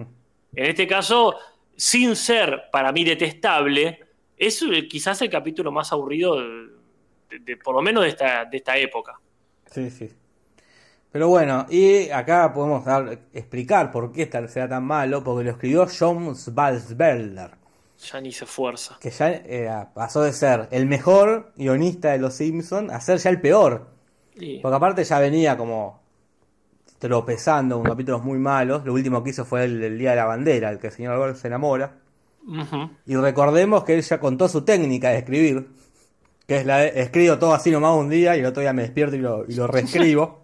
En 0.54 0.66
este 0.66 0.86
caso, 0.86 1.36
sin 1.76 2.14
ser 2.16 2.64
para 2.70 2.92
mí 2.92 3.02
detestable, 3.04 3.98
es 4.36 4.60
eh, 4.62 4.86
quizás 4.88 5.20
el 5.22 5.30
capítulo 5.30 5.72
más 5.72 5.92
aburrido, 5.92 6.36
de- 7.30 7.56
por 7.56 7.74
lo 7.74 7.82
menos 7.82 8.02
de 8.04 8.10
esta, 8.10 8.44
de 8.44 8.56
esta 8.56 8.76
época. 8.76 9.18
Sí, 9.70 9.90
sí. 9.90 10.10
Pero 11.12 11.28
bueno, 11.28 11.66
y 11.68 12.08
acá 12.08 12.54
podemos 12.54 12.84
dar, 12.86 13.18
explicar 13.34 13.92
por 13.92 14.12
qué 14.12 14.22
esta 14.22 14.48
será 14.48 14.66
tan 14.66 14.84
malo, 14.84 15.22
porque 15.22 15.44
lo 15.44 15.50
escribió 15.50 15.86
John 15.86 16.34
Svalsberger, 16.34 17.50
Ya 18.10 18.20
ni 18.22 18.32
se 18.32 18.44
esfuerza. 18.44 18.96
que 18.98 19.10
ya 19.10 19.30
eh, 19.30 19.86
pasó 19.92 20.22
de 20.22 20.32
ser 20.32 20.68
el 20.70 20.86
mejor 20.86 21.52
guionista 21.54 22.12
de 22.12 22.18
Los 22.18 22.34
Simpsons 22.34 22.90
a 22.90 23.00
ser 23.00 23.18
ya 23.18 23.28
el 23.28 23.40
peor. 23.42 23.92
Porque 24.62 24.76
aparte 24.76 25.04
ya 25.04 25.18
venía 25.18 25.58
como 25.58 26.00
tropezando 26.98 27.76
con 27.76 27.84
capítulos 27.84 28.24
muy 28.24 28.38
malos. 28.38 28.82
Lo 28.86 28.94
último 28.94 29.22
que 29.22 29.30
hizo 29.30 29.44
fue 29.44 29.64
el, 29.64 29.98
Día 29.98 30.10
de 30.10 30.16
la 30.16 30.24
Bandera, 30.24 30.70
el 30.70 30.78
que 30.78 30.86
el 30.86 30.92
señor 30.94 31.18
Burns 31.18 31.38
se 31.38 31.48
enamora. 31.48 31.98
Y 33.04 33.16
recordemos 33.16 33.84
que 33.84 33.94
él 33.94 34.02
ya 34.02 34.18
contó 34.18 34.48
su 34.48 34.64
técnica 34.64 35.10
de 35.10 35.18
escribir, 35.18 35.68
que 36.46 36.56
es 36.56 36.66
la 36.66 36.78
de 36.78 37.02
escribo 37.02 37.38
todo 37.38 37.52
así 37.52 37.70
nomás 37.70 37.96
un 37.96 38.08
día 38.08 38.34
y 38.36 38.40
el 38.40 38.46
otro 38.46 38.62
día 38.62 38.72
me 38.72 38.82
despierto 38.82 39.14
y 39.16 39.18
lo, 39.18 39.44
y 39.46 39.54
lo 39.54 39.66
reescribo. 39.66 40.38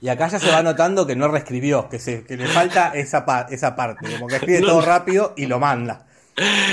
Y 0.00 0.08
acá 0.08 0.28
ya 0.28 0.38
se 0.38 0.50
va 0.50 0.62
notando 0.62 1.06
que 1.06 1.16
no 1.16 1.28
reescribió, 1.28 1.88
que, 1.88 1.98
se, 1.98 2.24
que 2.24 2.36
le 2.36 2.46
falta 2.46 2.92
esa, 2.94 3.24
pa- 3.26 3.46
esa 3.50 3.74
parte, 3.74 4.10
como 4.12 4.26
que 4.28 4.36
escribe 4.36 4.60
No. 4.62 4.66
todo 4.68 4.80
rápido 4.82 5.34
y 5.36 5.46
lo 5.46 5.58
manda. 5.58 6.06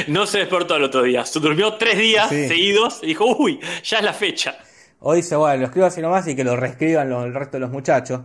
No 0.08 0.28
se 0.28 0.40
despertó 0.40 0.76
al 0.76 0.84
otro 0.84 1.02
día. 1.02 1.26
Se 1.26 1.40
durmió 1.40 1.74
tres 1.74 1.98
días 1.98 2.30
Sí. 2.30 2.48
seguidos 2.48 3.00
y 3.02 3.08
dijo, 3.08 3.26
uy, 3.38 3.60
ya 3.84 3.98
es 3.98 4.04
la 4.04 4.14
fecha. 4.14 4.56
Hoy 5.00 5.18
dice, 5.18 5.36
bueno, 5.36 5.58
lo 5.62 5.66
escribo 5.66 5.88
así 5.88 6.02
nomás 6.02 6.28
y 6.28 6.36
que 6.36 6.44
lo 6.44 6.56
reescriban 6.56 7.10
los- 7.10 7.26
el 7.26 7.34
resto 7.34 7.54
de 7.58 7.62
los 7.62 7.72
muchachos. 7.72 8.22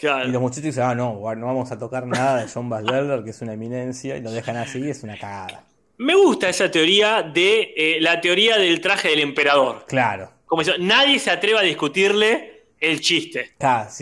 Claro. 0.00 0.28
Y 0.28 0.32
los 0.32 0.40
muchachos 0.42 0.64
dicen, 0.64 0.82
ah, 0.84 0.94
no, 0.94 1.14
no 1.34 1.46
vamos 1.46 1.70
a 1.70 1.78
tocar 1.78 2.06
nada 2.06 2.42
de 2.44 2.50
John 2.52 2.68
Bassberger, 2.68 3.22
que 3.22 3.30
es 3.30 3.40
una 3.42 3.52
eminencia, 3.52 4.16
y 4.16 4.20
lo 4.20 4.30
dejan 4.32 4.56
así, 4.56 4.80
y 4.80 4.90
es 4.90 5.02
una 5.02 5.16
cagada. 5.18 5.64
Me 5.98 6.14
gusta 6.16 6.48
esa 6.48 6.70
teoría 6.70 7.22
de 7.22 7.72
eh, 7.76 7.98
la 8.00 8.20
teoría 8.20 8.58
del 8.58 8.80
traje 8.80 9.08
del 9.10 9.20
emperador. 9.20 9.84
Claro, 9.86 10.30
Como 10.46 10.62
dice, 10.62 10.76
nadie 10.80 11.18
se 11.20 11.30
atreve 11.30 11.58
a 11.58 11.62
discutirle 11.62 12.51
el 12.82 13.00
chiste. 13.00 13.52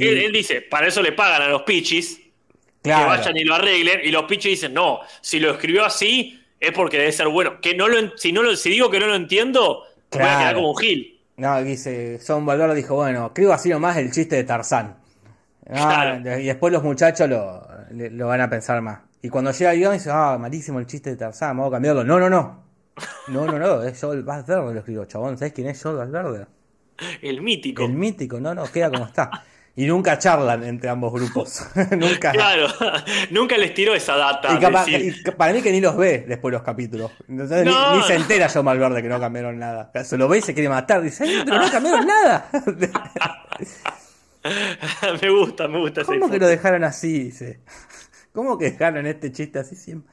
Él, 0.09 0.19
él 0.19 0.33
dice, 0.33 0.62
para 0.62 0.88
eso 0.88 1.03
le 1.03 1.12
pagan 1.12 1.43
a 1.43 1.49
los 1.49 1.62
pichis, 1.62 2.16
que 2.16 2.90
claro. 2.90 3.09
vayan 3.09 3.37
y 3.37 3.45
lo 3.45 3.55
arreglen, 3.55 4.01
y 4.03 4.11
los 4.11 4.25
pichis 4.25 4.53
dicen, 4.53 4.75
no, 4.75 5.01
si 5.21 5.38
lo 5.38 5.51
escribió 5.53 5.85
así 5.85 6.43
es 6.59 6.73
porque 6.73 6.99
debe 6.99 7.12
ser 7.12 7.29
bueno. 7.29 7.61
Que 7.61 7.75
no 7.75 7.88
lo, 7.88 8.16
si, 8.16 8.33
no 8.33 8.43
lo, 8.43 8.57
si 8.57 8.71
digo 8.71 8.90
que 8.90 8.99
no 9.01 9.07
lo 9.07 9.14
entiendo, 9.14 9.85
voy 10.11 10.23
a 10.23 10.25
Claro. 10.25 10.38
quedar 10.40 10.55
como 10.57 10.71
un 10.73 10.77
gil. 10.79 11.21
No, 11.37 11.62
dice, 11.62 12.19
John 12.27 12.45
Valor 12.45 12.75
dijo, 12.75 12.97
bueno, 12.97 13.27
escribo 13.29 13.53
así 13.53 13.69
nomás 13.71 13.97
el 13.97 14.11
chiste 14.12 14.37
de 14.37 14.45
Tarzán. 14.45 14.97
Ah, 15.71 16.19
Claro. 16.23 16.40
Y 16.40 16.45
después 16.47 16.73
los 16.73 16.83
muchachos 16.83 17.29
lo, 17.29 17.66
lo 17.90 18.27
van 18.27 18.40
a 18.43 18.51
pensar 18.51 18.81
más. 18.83 19.01
Y 19.23 19.29
cuando 19.29 19.51
llega 19.53 19.73
el 19.73 19.79
guion 19.79 19.93
dice, 19.93 20.11
ah, 20.12 20.37
malísimo 20.38 20.79
el 20.81 20.87
chiste 20.87 21.11
de 21.11 21.16
Tarzán, 21.16 21.57
vamos 21.57 21.69
a 21.71 21.77
cambiarlo. 21.77 22.05
No, 22.05 22.19
no, 22.19 22.29
no. 22.29 22.64
No, 23.29 23.47
no, 23.47 23.59
no, 23.59 23.83
es 23.83 23.99
Joel 24.01 24.23
Valverde 24.23 24.73
lo 24.75 24.79
escribió, 24.79 25.05
chabón. 25.07 25.38
¿Sabés 25.38 25.53
quién 25.55 25.69
es 25.69 25.83
Joel 25.83 25.97
Valverde? 25.97 26.47
El 27.23 27.43
mítico. 27.43 27.85
El 27.85 27.93
mítico, 27.93 28.41
no, 28.41 28.55
no, 28.55 28.65
queda 28.71 28.91
como 28.91 29.07
está. 29.07 29.31
Y 29.77 29.87
nunca 29.87 30.19
charlan 30.19 30.65
entre 30.65 30.91
ambos 30.91 31.13
grupos. 31.13 31.65
nunca. 31.93 32.33
Claro, 32.33 32.67
nunca 33.31 33.57
les 33.57 33.73
tiró 33.73 33.95
esa 33.95 34.17
data. 34.17 34.53
Y 34.55 34.59
capaz- 34.59 34.85
de 34.87 34.93
decir, 34.93 35.17
y 35.21 35.23
ca- 35.23 35.33
para 35.37 35.53
mí 35.53 35.63
que 35.63 35.71
ni 35.73 35.81
los 35.81 35.97
ve 35.97 36.25
después 36.29 36.53
los 36.53 36.63
capítulos. 36.63 37.13
Entonces, 37.29 37.65
ni- 37.65 37.71
No. 37.71 37.97
ni, 37.97 38.03
se 38.03 38.17
entera 38.17 38.49
John 38.53 38.65
Malverde 38.65 39.01
que 39.01 39.09
no 39.09 39.21
cambiaron 39.21 39.59
nada. 39.59 39.91
Se 40.05 40.19
lo 40.19 40.29
ve 40.29 40.39
y 40.39 40.43
se 40.43 40.53
quiere 40.55 40.69
matar. 40.69 41.01
Dice, 41.01 41.25
"Ay, 41.25 41.43
pero 41.45 41.59
no 41.61 41.71
cambiaron 41.71 42.07
nada. 42.07 42.51
me 45.23 45.31
gusta, 45.31 45.69
me 45.69 45.79
gusta 45.79 46.05
¿Cómo 46.05 46.31
que 46.31 46.39
lo 46.39 46.47
dejaron 46.49 46.85
así? 46.85 47.25
Dice. 47.25 47.61
¿Cómo 48.33 48.59
que 48.59 48.73
dejaron 48.73 49.07
este 49.07 49.33
chiste 49.33 49.59
así 49.59 49.77
siempre? 49.77 50.13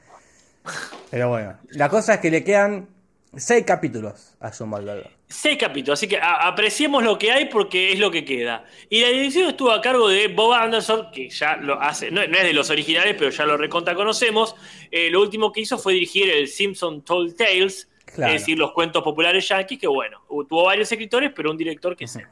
Pero 1.10 1.30
bueno, 1.30 1.56
la 1.70 1.88
cosa 1.88 2.14
es 2.14 2.20
que 2.20 2.30
le 2.30 2.44
quedan 2.44 2.88
seis 3.36 3.64
capítulos 3.64 4.34
a. 4.40 5.10
Seis 5.28 5.58
capítulos, 5.58 5.98
así 5.98 6.08
que 6.08 6.18
apreciemos 6.20 7.04
lo 7.04 7.18
que 7.18 7.30
hay 7.30 7.46
porque 7.46 7.92
es 7.92 7.98
lo 7.98 8.10
que 8.10 8.24
queda. 8.24 8.64
Y 8.88 9.02
la 9.02 9.08
dirección 9.08 9.48
estuvo 9.48 9.70
a 9.70 9.80
cargo 9.80 10.08
de 10.08 10.28
Bob 10.28 10.54
Anderson, 10.54 11.10
que 11.12 11.28
ya 11.28 11.56
lo 11.56 11.80
hace, 11.80 12.10
no, 12.10 12.26
no 12.26 12.36
es 12.38 12.44
de 12.44 12.52
los 12.52 12.70
originales, 12.70 13.14
pero 13.18 13.30
ya 13.30 13.44
lo 13.44 13.56
recontra 13.56 13.94
conocemos. 13.94 14.54
Eh, 14.90 15.10
lo 15.10 15.20
último 15.20 15.52
que 15.52 15.60
hizo 15.60 15.76
fue 15.78 15.92
dirigir 15.94 16.30
el 16.30 16.48
Simpson 16.48 17.02
Told 17.02 17.36
Tales, 17.36 17.88
Claro. 18.06 18.32
es 18.32 18.40
decir, 18.40 18.58
los 18.58 18.72
cuentos 18.72 19.02
populares 19.02 19.46
yankees, 19.46 19.78
que 19.78 19.86
bueno, 19.86 20.22
tuvo 20.48 20.64
varios 20.64 20.90
escritores, 20.90 21.30
pero 21.36 21.50
un 21.50 21.58
director 21.58 21.94
que 21.94 22.08
sé. 22.08 22.24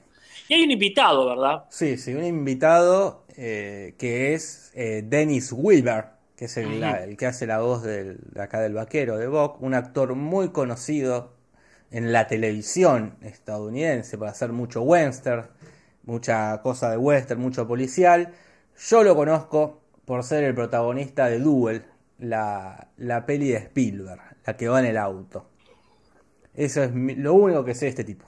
Y 0.48 0.54
hay 0.54 0.62
un 0.62 0.70
invitado, 0.70 1.26
¿verdad? 1.26 1.64
Sí, 1.68 1.98
sí, 1.98 2.14
un 2.14 2.24
invitado 2.24 3.26
eh, 3.36 3.94
que 3.98 4.32
es 4.32 4.72
eh, 4.74 5.02
Dennis 5.04 5.52
Wilber, 5.52 6.06
que 6.36 6.46
es 6.46 6.56
el, 6.56 6.80
la- 6.80 7.02
el 7.04 7.16
que 7.16 7.26
hace 7.26 7.46
la 7.46 7.60
voz 7.60 7.82
del, 7.82 8.18
de 8.32 8.42
acá 8.42 8.60
del 8.60 8.74
vaquero 8.74 9.16
de 9.16 9.26
Bob, 9.26 9.56
un 9.60 9.74
actor 9.74 10.14
muy 10.14 10.50
conocido 10.50 11.32
en 11.90 12.12
la 12.12 12.26
televisión 12.26 13.16
estadounidense 13.22 14.18
por 14.18 14.28
hacer 14.28 14.52
mucho 14.52 14.82
western, 14.82 15.46
mucha 16.04 16.60
cosa 16.62 16.90
de 16.90 16.96
western, 16.98 17.40
mucho 17.40 17.66
policial. 17.66 18.32
Yo 18.88 19.02
lo 19.02 19.14
conozco 19.16 19.80
por 20.04 20.22
ser 20.24 20.44
el 20.44 20.54
protagonista 20.54 21.26
de 21.26 21.38
Duel, 21.38 21.84
la, 22.18 22.88
la 22.96 23.24
peli 23.26 23.48
de 23.48 23.56
Spielberg, 23.58 24.20
la 24.46 24.56
que 24.56 24.68
va 24.68 24.80
en 24.80 24.86
el 24.86 24.96
auto. 24.98 25.46
Eso 26.54 26.82
es 26.82 26.92
mi- 26.92 27.14
lo 27.14 27.34
único 27.34 27.64
que 27.64 27.74
sé 27.74 27.86
de 27.86 27.90
este 27.90 28.04
tipo. 28.04 28.24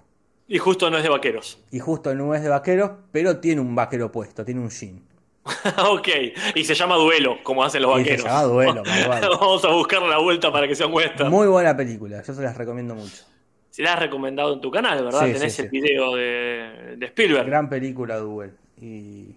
Y 0.47 0.59
justo 0.59 0.91
no 0.91 0.97
es 0.97 1.03
de 1.03 1.09
vaqueros. 1.11 1.63
Y 1.71 1.79
justo 1.79 2.15
no 2.15 2.35
es 2.35 2.43
de 2.43 2.49
vaqueros, 2.49 2.91
pero 3.13 3.39
tiene 3.39 3.61
un 3.61 3.75
vaquero 3.75 4.11
puesto, 4.11 4.45
tiene 4.45 4.61
un 4.61 4.71
jean. 4.71 5.03
ok, 5.91 6.09
y 6.55 6.65
se 6.65 6.75
llama 6.75 6.97
Duelo, 6.97 7.39
como 7.43 7.65
hacen 7.65 7.83
los 7.83 7.93
Y 8.01 8.05
se 8.05 8.11
vaqueros. 8.11 8.25
llama 8.27 8.43
Duelo. 8.43 8.83
Vamos 9.41 9.65
a 9.65 9.69
buscar 9.73 10.03
la 10.03 10.19
vuelta 10.19 10.53
para 10.53 10.67
que 10.69 10.75
sea 10.75 10.87
un 10.87 10.95
western. 10.95 11.31
Muy 11.31 11.47
buena 11.47 11.77
película, 11.77 12.23
yo 12.23 12.35
se 12.35 12.43
las 12.43 12.57
recomiendo 12.57 12.95
mucho. 12.95 13.25
Se 13.71 13.83
la 13.83 13.93
has 13.95 13.99
recomendado 14.01 14.55
en 14.55 14.61
tu 14.61 14.71
canal, 14.71 15.05
¿verdad? 15.05 15.27
Sí, 15.27 15.33
Tenés 15.35 15.55
sí, 15.55 15.63
el 15.63 15.71
sí. 15.71 15.81
video 15.81 16.15
de, 16.17 16.97
de 16.97 17.07
Spielberg. 17.07 17.47
Gran 17.47 17.69
película 17.69 18.17
Duel. 18.17 18.55
Y 18.81 19.37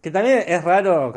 que 0.00 0.10
también 0.10 0.44
es 0.46 0.62
raro, 0.64 1.12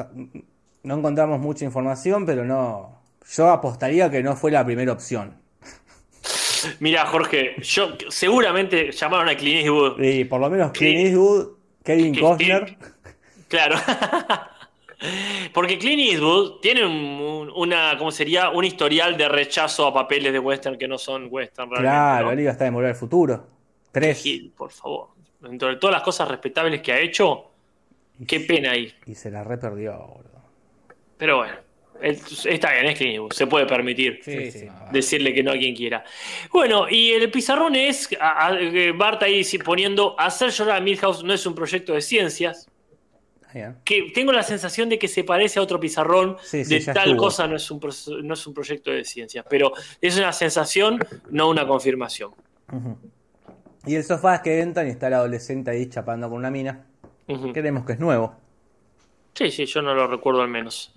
no 0.83 0.97
encontramos 0.97 1.39
mucha 1.39 1.65
información, 1.65 2.25
pero 2.25 2.45
no. 2.45 3.01
Yo 3.35 3.49
apostaría 3.49 4.09
que 4.09 4.21
no 4.23 4.35
fue 4.35 4.51
la 4.51 4.63
primera 4.65 4.91
opción. 4.93 5.38
Mira, 6.79 7.05
Jorge, 7.07 7.55
yo 7.61 7.89
seguramente 8.09 8.91
llamaron 8.91 9.29
a 9.29 9.35
Clint 9.35 9.61
Eastwood. 9.65 10.01
Y 10.01 10.25
por 10.25 10.39
lo 10.39 10.49
menos 10.49 10.71
Clint 10.71 10.97
Sí. 10.99 11.05
Eastwood, 11.07 11.47
Kevin 11.83 12.19
Costner. 12.19 12.77
Claro. 13.47 13.75
Porque 15.53 15.77
Clint 15.77 16.01
Eastwood 16.01 16.60
tiene 16.62 16.86
un, 16.86 16.93
un- 16.93 17.51
una, 17.55 17.95
¿cómo 17.97 18.12
sería? 18.12 18.49
Un 18.49 18.63
historial 18.63 19.17
de 19.17 19.27
rechazo 19.27 19.86
a 19.88 19.93
papeles 19.93 20.31
de 20.31 20.39
western 20.39 20.77
que 20.77 20.88
no 20.88 20.97
son 20.97 21.27
western 21.29 21.69
realmente. 21.69 21.91
Claro, 21.95 22.25
¿no? 22.27 22.31
él 22.31 22.39
iba 22.39 22.49
a 22.49 22.53
estar 22.53 22.67
en 22.67 22.73
Volver 22.73 22.91
al 22.91 22.95
Futuro. 22.95 23.47
Tres. 23.91 24.21
Gil, 24.23 24.51
por 24.55 24.71
favor. 24.71 25.10
Dentro 25.41 25.67
de 25.67 25.75
todas 25.75 25.93
las 25.95 26.01
cosas 26.03 26.27
respetables 26.29 26.81
que 26.81 26.91
ha 26.93 26.99
hecho, 26.99 27.51
qué 28.27 28.39
pena 28.39 28.71
ahí. 28.71 28.93
Y 29.05 29.15
se 29.15 29.29
la 29.29 29.43
re 29.43 29.58
perdió, 29.58 29.93
boludo. 29.97 30.41
Pero 31.17 31.38
bueno, 31.38 31.53
él- 32.01 32.19
está 32.45 32.71
bien, 32.73 32.86
es 32.88 32.97
Clint 32.97 33.12
Eastwood, 33.13 33.34
se 33.34 33.47
puede 33.47 33.65
permitir. 33.65 34.19
Sí, 34.23 34.49
sí. 34.51 34.67
decirle 34.91 35.34
que 35.34 35.43
no 35.43 35.51
a 35.51 35.58
quien 35.58 35.75
quiera. 35.75 36.03
Bueno, 36.51 36.88
y 36.89 37.12
el 37.12 37.29
pizarrón 37.29 37.75
es, 37.75 38.10
a- 38.19 38.47
a- 38.47 38.60
eh, 38.60 38.91
Bart 38.93 39.21
ahí 39.23 39.43
poniendo, 39.63 40.15
hacer 40.17 40.49
llorar 40.51 40.77
a 40.77 40.81
Milhouse 40.81 41.21
no 41.23 41.34
es 41.34 41.45
un 41.45 41.53
proyecto 41.53 41.93
de 41.93 42.01
ciencias, 42.01 42.69
Que 43.84 44.12
tengo 44.13 44.32
la 44.32 44.44
sensación 44.44 44.89
de 44.89 45.00
que 45.00 45.08
se 45.08 45.24
parece 45.24 45.60
a 45.60 45.62
otro 45.62 45.80
pizarrón, 45.80 46.38
Sí, 46.44 46.63
de 46.63 46.82
tal 46.82 46.98
estuvo. 47.10 47.18
cosa 47.18 47.48
no 47.48 47.56
es, 47.56 47.72
un, 47.72 47.80
no 48.24 48.34
es 48.34 48.48
un 48.48 48.54
proyecto 48.54 48.91
de 48.91 49.06
ciencias, 49.06 49.46
pero 49.50 49.72
es 50.02 50.18
una 50.18 50.34
sensación, 50.34 51.00
no 51.30 51.50
una 51.50 51.65
confirmación. 51.65 52.32
Y 53.86 53.96
el 53.96 54.04
sofá 54.04 54.36
es 54.36 54.41
que 54.41 54.60
entran 54.62 54.88
y 54.88 54.91
está 54.91 55.08
el 55.08 55.13
adolescente 55.13 55.72
ahí 55.72 55.88
chapando 55.88 56.28
con 56.30 56.38
una 56.39 56.52
mina. 56.52 56.86
Creemos 57.54 57.86
que 57.86 57.94
es 57.94 58.00
nuevo. 58.00 58.36
Sí, 59.34 59.52
sí, 59.52 59.65
yo 59.65 59.82
no 59.82 59.94
lo 59.94 60.08
recuerdo 60.08 60.41
al 60.41 60.48
menos. 60.48 60.94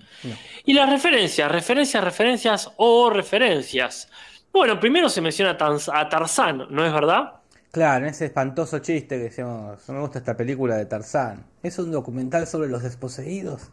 Y 0.65 0.73
las 0.73 0.89
referencias, 0.89 1.51
referencias, 1.51 2.03
referencias 2.05 2.73
o 2.77 3.11
referencias. 3.11 4.11
Bueno, 4.53 4.79
primero 4.81 5.09
se 5.09 5.21
menciona 5.21 5.57
a 5.59 6.09
Tarzán, 6.09 6.67
¿no 6.71 6.87
es 6.87 6.93
verdad? 6.93 7.35
Claro, 7.71 8.07
ese 8.07 8.27
espantoso 8.27 8.79
chiste 8.79 9.17
que 9.19 9.25
decíamos, 9.25 9.87
no 9.89 9.95
me 9.95 10.01
gusta 10.01 10.19
esta 10.19 10.37
película 10.37 10.77
de 10.77 10.87
Tarzán. 10.87 11.45
Es 11.63 11.79
un 11.79 11.91
documental 11.91 12.47
sobre 12.47 12.69
los 12.69 12.83
desposeídos. 12.83 13.71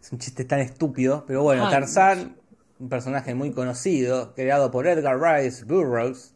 Es 0.00 0.10
un 0.12 0.18
chiste 0.18 0.44
tan 0.44 0.60
estúpido, 0.60 1.24
pero 1.26 1.42
bueno, 1.42 1.66
Ay, 1.66 1.72
Tarzán, 1.72 2.36
un 2.78 2.88
personaje 2.88 3.34
muy 3.34 3.50
conocido, 3.52 4.34
creado 4.34 4.70
por 4.70 4.86
Edgar 4.86 5.20
Rice 5.20 5.64
Burroughs, 5.64 6.32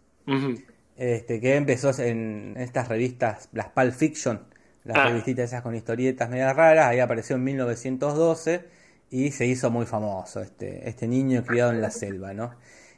este, 0.96 1.40
que 1.40 1.56
empezó 1.56 1.90
en 2.02 2.54
estas 2.58 2.88
revistas, 2.88 3.48
las 3.52 3.68
Pulp 3.68 3.92
Fiction, 3.92 4.42
las 4.84 4.98
Ah. 4.98 5.04
revistitas 5.08 5.46
esas 5.46 5.62
con 5.62 5.74
historietas 5.74 6.28
medias 6.28 6.54
raras, 6.54 6.86
ahí 6.88 7.00
apareció 7.00 7.36
en 7.36 7.44
1912 7.44 8.64
y 9.10 9.30
se 9.30 9.46
hizo 9.46 9.70
muy 9.70 9.86
famoso 9.86 10.40
este, 10.40 10.88
este 10.88 11.08
niño 11.08 11.42
criado 11.44 11.70
en 11.72 11.80
la 11.80 11.90
selva, 11.90 12.32
¿no? 12.34 12.54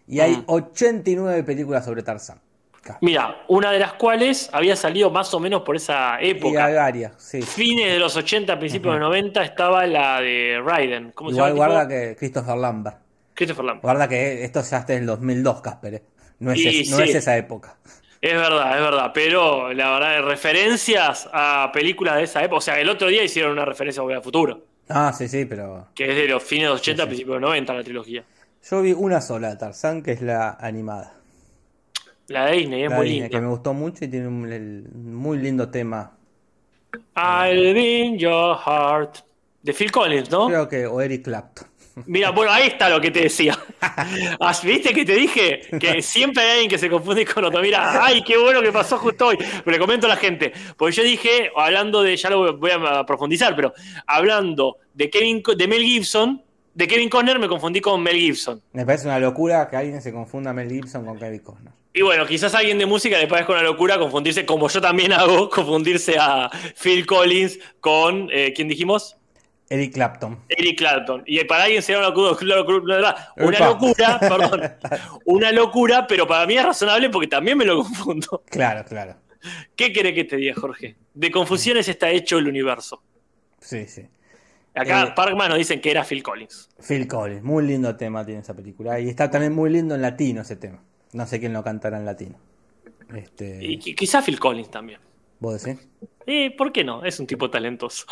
Y 0.06 0.20
hay 0.20 0.36
Mm. 0.38 0.44
89 0.46 1.42
películas 1.44 1.84
sobre 1.84 2.02
Tarzán. 2.02 2.38
Mira, 3.00 3.44
una 3.48 3.70
de 3.70 3.78
las 3.78 3.92
cuales 3.94 4.50
había 4.52 4.74
salido 4.76 5.10
más 5.10 5.32
o 5.34 5.40
menos 5.40 5.62
por 5.62 5.76
esa 5.76 6.20
época. 6.20 6.68
varias, 6.74 7.12
sí. 7.16 7.40
Fines 7.42 7.92
de 7.92 7.98
los 7.98 8.16
80, 8.16 8.58
principios 8.58 8.94
de 8.94 9.00
los 9.00 9.08
90, 9.08 9.42
estaba 9.44 9.86
la 9.86 10.20
de 10.20 10.60
Raiden. 10.64 11.12
¿Cómo 11.12 11.30
Igual 11.30 11.52
se 11.52 11.56
llama? 11.58 11.66
guarda 11.66 11.88
tipo? 11.88 12.00
que 12.10 12.16
Christopher 12.16 12.56
Lambert. 12.56 12.96
Christopher 13.34 13.64
Lambert. 13.64 13.82
Guarda 13.82 14.08
que 14.08 14.44
esto 14.44 14.62
ya 14.62 14.78
está 14.78 14.92
en 14.94 15.00
el 15.00 15.06
2002, 15.06 15.60
Casper. 15.60 15.94
¿eh? 15.94 16.02
No, 16.40 16.52
es, 16.52 16.58
Y 16.58 16.80
es- 16.82 16.90
no 16.90 16.96
sí. 16.98 17.02
es 17.04 17.14
esa 17.14 17.36
época. 17.36 17.76
Es 18.20 18.34
verdad, 18.34 18.76
es 18.76 18.82
verdad. 18.82 19.10
Pero 19.14 19.72
la 19.72 19.90
verdad, 19.92 20.22
referencias 20.24 21.28
a 21.32 21.70
películas 21.72 22.16
de 22.16 22.24
esa 22.24 22.42
época. 22.42 22.58
O 22.58 22.60
sea, 22.60 22.78
el 22.80 22.88
otro 22.88 23.08
día 23.08 23.22
hicieron 23.24 23.52
una 23.52 23.64
referencia 23.64 24.00
a 24.00 24.02
Volver 24.02 24.18
al 24.18 24.22
Futuro. 24.24 24.66
Ah, 24.88 25.12
sí, 25.16 25.28
sí, 25.28 25.44
pero 25.44 25.88
Que 25.94 26.10
es 26.10 26.16
de 26.16 26.28
los 26.28 26.42
fines 26.42 26.64
de 26.64 26.70
los 26.70 26.80
80, 26.80 27.02
Sí, 27.02 27.04
sí. 27.04 27.08
principios 27.08 27.36
de 27.36 27.40
los 27.40 27.48
90, 27.50 27.74
la 27.74 27.82
trilogía. 27.84 28.24
yo 28.70 28.82
vi 28.82 28.92
una 28.92 29.20
sola 29.20 29.50
de 29.50 29.56
Tarzán, 29.56 30.02
que 30.02 30.12
es 30.12 30.20
la 30.22 30.50
animada. 30.60 31.14
La 32.28 32.46
de 32.46 32.56
Disney 32.58 32.84
es 32.84 32.90
La 32.90 32.96
muy 32.96 33.08
Disney, 33.08 33.28
que 33.30 33.36
me 33.36 33.40
linda. 33.42 33.54
gustó 33.54 33.74
mucho 33.74 34.04
y 34.04 34.08
tiene 34.08 34.28
un 34.28 34.50
el- 34.52 34.88
muy 34.94 35.38
lindo 35.38 35.68
tema. 35.70 36.16
I'll 37.16 37.74
be 37.74 37.98
in 38.04 38.18
your 38.18 38.56
heart. 38.56 39.18
De 39.62 39.72
Phil 39.72 39.92
Collins, 39.92 40.30
¿no? 40.30 40.48
Creo 40.48 40.68
que, 40.68 40.86
o 40.86 41.00
Eric 41.00 41.24
Clapton. 41.24 41.68
Mira, 42.06 42.30
bueno, 42.30 42.50
ahí 42.50 42.68
está 42.68 42.88
lo 42.88 43.00
que 43.00 43.10
te 43.10 43.20
decía. 43.22 43.56
Ah, 44.40 44.52
¿Viste 44.64 44.92
que 44.94 45.04
te 45.04 45.14
dije? 45.14 45.60
Que 45.78 46.00
siempre 46.02 46.42
hay 46.42 46.50
alguien 46.52 46.70
que 46.70 46.78
se 46.78 46.88
confunde 46.88 47.24
con 47.26 47.44
otro. 47.44 47.60
Mira, 47.60 48.02
ay, 48.04 48.22
qué 48.22 48.36
bueno 48.38 48.60
que 48.62 48.72
pasó 48.72 48.96
justo 48.98 49.26
hoy. 49.26 49.36
Pero 49.36 49.70
le 49.70 49.78
comento 49.78 50.06
a 50.06 50.08
la 50.10 50.16
gente. 50.16 50.52
Porque 50.76 50.96
yo 50.96 51.02
dije, 51.04 51.50
hablando 51.54 52.02
de, 52.02 52.16
ya 52.16 52.30
lo 52.30 52.56
voy 52.56 52.70
a 52.70 53.04
profundizar, 53.04 53.54
pero 53.54 53.72
hablando 54.06 54.78
de 54.94 55.10
Kevin, 55.10 55.42
de 55.56 55.68
Mel 55.68 55.82
Gibson, 55.82 56.42
de 56.74 56.88
Kevin 56.88 57.08
Conner 57.08 57.38
me 57.38 57.48
confundí 57.48 57.80
con 57.80 58.02
Mel 58.02 58.16
Gibson. 58.16 58.62
Me 58.72 58.86
parece 58.86 59.06
una 59.06 59.18
locura 59.18 59.68
que 59.68 59.76
alguien 59.76 60.00
se 60.00 60.12
confunda 60.12 60.52
Mel 60.52 60.70
Gibson 60.70 61.04
con 61.04 61.18
Kevin 61.18 61.40
Costner. 61.40 61.72
Y 61.94 62.00
bueno, 62.00 62.26
quizás 62.26 62.54
a 62.54 62.58
alguien 62.58 62.78
de 62.78 62.86
música 62.86 63.18
le 63.18 63.26
parezca 63.26 63.52
una 63.52 63.62
locura 63.62 63.98
confundirse, 63.98 64.46
como 64.46 64.68
yo 64.68 64.80
también 64.80 65.12
hago, 65.12 65.50
confundirse 65.50 66.16
a 66.18 66.50
Phil 66.80 67.04
Collins 67.04 67.58
con, 67.80 68.28
eh, 68.32 68.52
¿quién 68.54 68.68
dijimos? 68.68 69.16
Eric 69.68 69.94
Clapton. 69.94 70.38
Eric 70.48 70.78
Clapton. 70.78 71.22
Y 71.26 71.42
para 71.44 71.64
alguien 71.64 71.82
será 71.82 71.98
una 71.98 72.08
locura, 72.08 72.36
una 73.36 73.58
locura, 73.66 74.20
perdón, 74.20 74.72
una 75.24 75.52
locura, 75.52 76.06
pero 76.06 76.26
para 76.26 76.46
mí 76.46 76.56
es 76.56 76.64
razonable 76.64 77.10
porque 77.10 77.28
también 77.28 77.58
me 77.58 77.64
lo 77.64 77.82
confundo. 77.82 78.42
Claro, 78.50 78.84
claro. 78.84 79.16
¿Qué 79.74 79.92
quiere 79.92 80.14
que 80.14 80.24
te 80.24 80.36
diga, 80.36 80.54
Jorge? 80.54 80.96
De 81.14 81.30
confusiones 81.30 81.88
está 81.88 82.10
hecho 82.10 82.38
el 82.38 82.48
universo. 82.48 83.02
Sí, 83.60 83.86
sí. 83.86 84.06
Acá 84.74 85.02
Eh, 85.04 85.12
Parkman 85.14 85.48
nos 85.50 85.58
dicen 85.58 85.80
que 85.80 85.90
era 85.90 86.04
Phil 86.04 86.22
Collins. 86.22 86.68
Phil 86.80 87.06
Collins, 87.06 87.42
muy 87.42 87.64
lindo 87.66 87.94
tema 87.96 88.24
tiene 88.24 88.40
esa 88.40 88.54
película. 88.54 88.98
Y 89.00 89.08
está 89.08 89.30
también 89.30 89.52
muy 89.52 89.70
lindo 89.70 89.94
en 89.94 90.02
latino 90.02 90.42
ese 90.42 90.56
tema. 90.56 90.82
No 91.12 91.26
sé 91.26 91.38
quién 91.40 91.52
lo 91.52 91.62
cantará 91.62 91.98
en 91.98 92.06
latino. 92.06 92.38
Este, 93.14 93.58
Y 93.62 93.78
qui- 93.78 93.94
quizá 93.94 94.22
Phil 94.22 94.38
Collins 94.40 94.70
también. 94.70 94.98
¿Vos 95.40 95.62
decís? 95.62 95.86
Eh, 96.26 96.54
¿Por 96.56 96.72
qué 96.72 96.84
no? 96.84 97.04
Es 97.04 97.18
un 97.20 97.26
tipo 97.26 97.50
talentoso. 97.50 98.06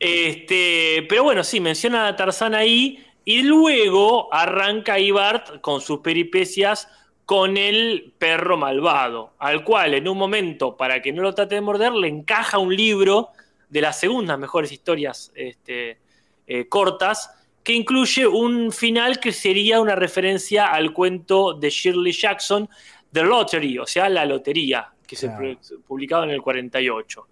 Este, 0.00 1.06
pero 1.08 1.22
bueno, 1.24 1.44
sí, 1.44 1.60
menciona 1.60 2.08
a 2.08 2.16
Tarzán 2.16 2.54
ahí 2.54 3.04
y 3.24 3.42
luego 3.42 4.32
arranca 4.34 4.98
Ibart 4.98 5.60
con 5.60 5.80
sus 5.80 6.00
peripecias 6.00 6.88
con 7.24 7.56
el 7.56 8.12
perro 8.18 8.56
malvado, 8.56 9.32
al 9.38 9.64
cual 9.64 9.94
en 9.94 10.06
un 10.08 10.16
momento, 10.18 10.76
para 10.76 11.02
que 11.02 11.12
no 11.12 11.22
lo 11.22 11.34
trate 11.34 11.56
de 11.56 11.60
morder, 11.60 11.92
le 11.92 12.08
encaja 12.08 12.58
un 12.58 12.74
libro 12.76 13.30
de 13.68 13.80
las 13.80 13.98
segundas 14.00 14.38
mejores 14.38 14.70
historias 14.72 15.32
este, 15.34 15.98
eh, 16.46 16.68
cortas, 16.68 17.30
que 17.64 17.72
incluye 17.72 18.26
un 18.26 18.70
final 18.70 19.18
que 19.18 19.32
sería 19.32 19.80
una 19.80 19.96
referencia 19.96 20.66
al 20.66 20.92
cuento 20.92 21.52
de 21.54 21.68
Shirley 21.70 22.12
Jackson, 22.12 22.68
The 23.12 23.22
Lottery, 23.22 23.78
o 23.78 23.86
sea, 23.86 24.08
la 24.08 24.24
lotería, 24.24 24.88
que 25.06 25.16
Claro. 25.16 25.56
se 25.60 25.74
pu- 25.74 25.82
publicaba 25.82 26.24
en 26.24 26.30
el 26.30 26.42
48. 26.42 27.26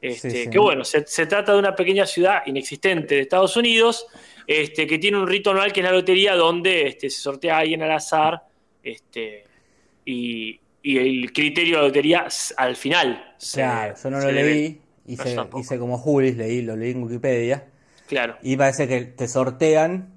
Este, 0.00 0.30
Sí, 0.30 0.42
sí. 0.44 0.50
Que 0.50 0.58
bueno, 0.58 0.84
se, 0.84 1.06
se 1.06 1.26
trata 1.26 1.52
de 1.52 1.58
una 1.58 1.74
pequeña 1.74 2.06
ciudad 2.06 2.42
inexistente 2.46 3.14
de 3.16 3.22
Estados 3.22 3.56
Unidos, 3.56 4.06
este, 4.46 4.86
que 4.86 4.98
tiene 4.98 5.16
un 5.18 5.26
rito 5.26 5.50
anual 5.50 5.72
que 5.72 5.80
es 5.80 5.84
la 5.86 5.92
lotería, 5.92 6.34
donde 6.36 6.86
este, 6.88 7.08
se 7.10 7.20
sortea 7.20 7.56
a 7.56 7.60
alguien 7.60 7.82
al 7.82 7.90
azar, 7.92 8.42
este, 8.82 9.44
y, 10.04 10.60
y 10.82 10.98
el 10.98 11.32
criterio 11.32 11.76
de 11.76 11.82
la 11.82 11.88
lotería 11.88 12.26
al 12.58 12.76
final. 12.76 13.34
se- 13.38 13.60
Claro, 13.60 13.94
yo 14.02 14.10
no 14.10 14.20
se 14.20 14.26
lo 14.26 14.32
leí, 14.32 14.80
hice, 15.06 15.36
hice 15.56 15.78
como 15.78 15.98
Julis, 15.98 16.36
leí, 16.36 16.62
lo 16.62 16.76
leí 16.76 16.92
en 16.92 17.02
Wikipedia, 17.02 17.64
Claro. 18.08 18.36
y 18.42 18.56
parece 18.56 18.86
que 18.88 19.04
te 19.04 19.28
sortean 19.28 20.12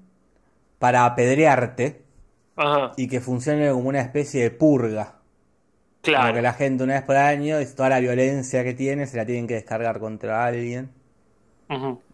para 0.78 1.04
apedrearte 1.04 2.02
Ajá, 2.56 2.92
y 2.96 3.08
que 3.08 3.20
funcione 3.20 3.70
como 3.70 3.88
una 3.88 4.00
especie 4.00 4.42
de 4.42 4.50
purga. 4.50 5.14
Como 6.12 6.16
claro. 6.16 6.34
que 6.34 6.42
la 6.42 6.52
gente 6.54 6.84
una 6.84 6.94
vez 6.94 7.02
por 7.02 7.16
año, 7.16 7.56
toda 7.76 7.88
la 7.90 8.00
violencia 8.00 8.64
que 8.64 8.74
tiene, 8.74 9.06
se 9.06 9.16
la 9.16 9.26
tienen 9.26 9.46
que 9.46 9.54
descargar 9.54 9.98
contra 10.00 10.44
alguien. 10.44 10.90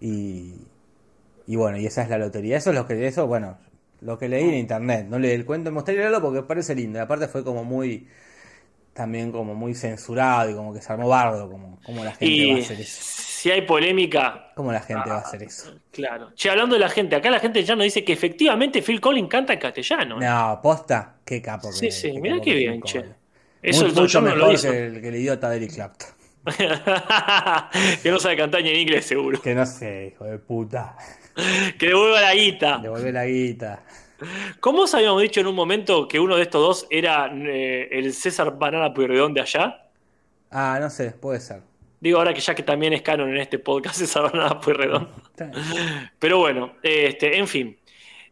Y, 0.01 0.55
y 1.47 1.57
bueno, 1.57 1.77
y 1.79 1.87
esa 1.87 2.03
es 2.03 2.09
la 2.09 2.19
lotería. 2.19 2.57
Eso 2.57 2.71
es 2.71 2.77
lo 2.77 2.87
que, 2.87 3.07
eso, 3.07 3.27
bueno, 3.27 3.57
lo 4.01 4.19
que 4.19 4.29
leí 4.29 4.49
en 4.49 4.55
internet. 4.55 5.07
No 5.09 5.19
leí 5.19 5.33
el 5.33 5.45
cuento, 5.45 5.71
me 5.71 5.77
gustaría 5.77 6.01
leerlo 6.03 6.21
porque 6.21 6.43
parece 6.43 6.75
lindo. 6.75 6.99
Y 6.99 7.03
aparte 7.03 7.29
fue 7.29 7.45
como 7.45 7.65
muy, 7.65 8.09
también 8.95 9.33
como 9.33 9.55
muy 9.55 9.75
censurado 9.75 10.51
y 10.51 10.55
como 10.55 10.73
que 10.73 10.81
se 10.81 10.93
armó 10.93 11.09
bardo, 11.09 11.51
como, 11.51 11.81
como 11.83 12.05
la 12.05 12.13
gente 12.13 12.47
va 12.47 12.55
a 12.55 12.59
hacer 12.61 12.81
eso. 12.81 13.03
si 13.03 13.51
hay 13.51 13.63
polémica, 13.63 14.53
¿Cómo 14.55 14.73
la 14.73 14.81
gente 14.81 15.11
va 15.11 15.17
a 15.17 15.19
Ah, 15.19 15.23
hacer 15.23 15.43
eso? 15.43 15.75
claro. 15.91 16.33
Che, 16.35 16.49
hablando 16.49 16.75
de 16.77 16.81
la 16.81 16.89
gente, 16.89 17.17
acá 17.17 17.31
la 17.31 17.41
gente 17.41 17.63
ya 17.65 17.75
nos 17.77 17.85
dice 17.85 18.05
que 18.05 18.13
efectivamente 18.15 18.81
Phil 18.83 19.01
Collins 19.01 19.29
canta 19.29 19.53
en 19.53 19.59
castellano. 19.59 20.23
¿eh? 20.23 20.25
No, 20.25 20.61
posta, 20.63 21.17
qué 21.25 21.43
capo 21.43 21.69
que 21.69 21.75
Sí, 21.75 21.91
sí, 21.91 22.13
que 22.13 22.21
mirá 22.21 22.41
qué 22.41 22.55
bien, 22.55 22.81
che. 22.83 23.05
Eso 23.61 23.89
mucho 23.89 24.21
no 24.21 24.35
lo 24.35 24.47
mejor 24.49 24.61
que 24.61 24.87
el, 24.87 25.01
que 25.01 25.09
el 25.09 25.17
idiota 25.17 25.51
de 25.51 25.57
Eric 25.57 25.75
Clapton. 25.75 26.09
que 28.03 28.11
no 28.11 28.19
sabe 28.19 28.37
cantar 28.37 28.63
ni 28.63 28.69
en 28.71 28.77
inglés, 28.77 29.07
seguro. 29.07 29.41
Que 29.41 29.55
no 29.55 29.65
sé, 29.67 30.13
hijo 30.15 30.25
de 30.25 30.39
puta. 30.39 30.97
Que 31.79 31.89
devuelva 31.89 32.21
la 32.21 32.35
guita. 32.35 32.79
Devolvé 32.79 33.11
la 33.11 33.25
guita. 33.27 33.83
¿Cómo 34.61 34.83
os 34.83 34.95
habíamos 34.95 35.23
dicho 35.23 35.41
en 35.41 35.47
un 35.47 35.55
momento 35.55 36.07
que 36.09 36.21
uno 36.21 36.37
de 36.37 36.43
estos 36.43 36.63
dos 36.63 36.87
era 36.91 37.31
eh, 37.35 37.89
el 37.91 38.13
César 38.13 38.59
Banana 38.59 38.93
Pueyrredón 38.93 39.35
de 39.35 39.41
allá? 39.41 39.89
Ah, 40.51 40.79
no 40.81 40.89
sé, 40.91 41.11
puede 41.11 41.41
ser. 41.41 41.63
Digo 42.01 42.19
ahora 42.19 42.35
que 42.35 42.41
ya 42.41 42.55
que 42.55 42.63
también 42.63 42.93
es 42.93 43.03
canon 43.03 43.31
en 43.31 43.39
este 43.39 43.59
podcast 43.59 43.97
César 43.99 44.31
Banana 44.31 44.61
bien. 44.61 45.09
Pero 46.19 46.39
bueno, 46.39 46.75
este, 46.83 47.39
en 47.39 47.49
fin. 47.49 47.79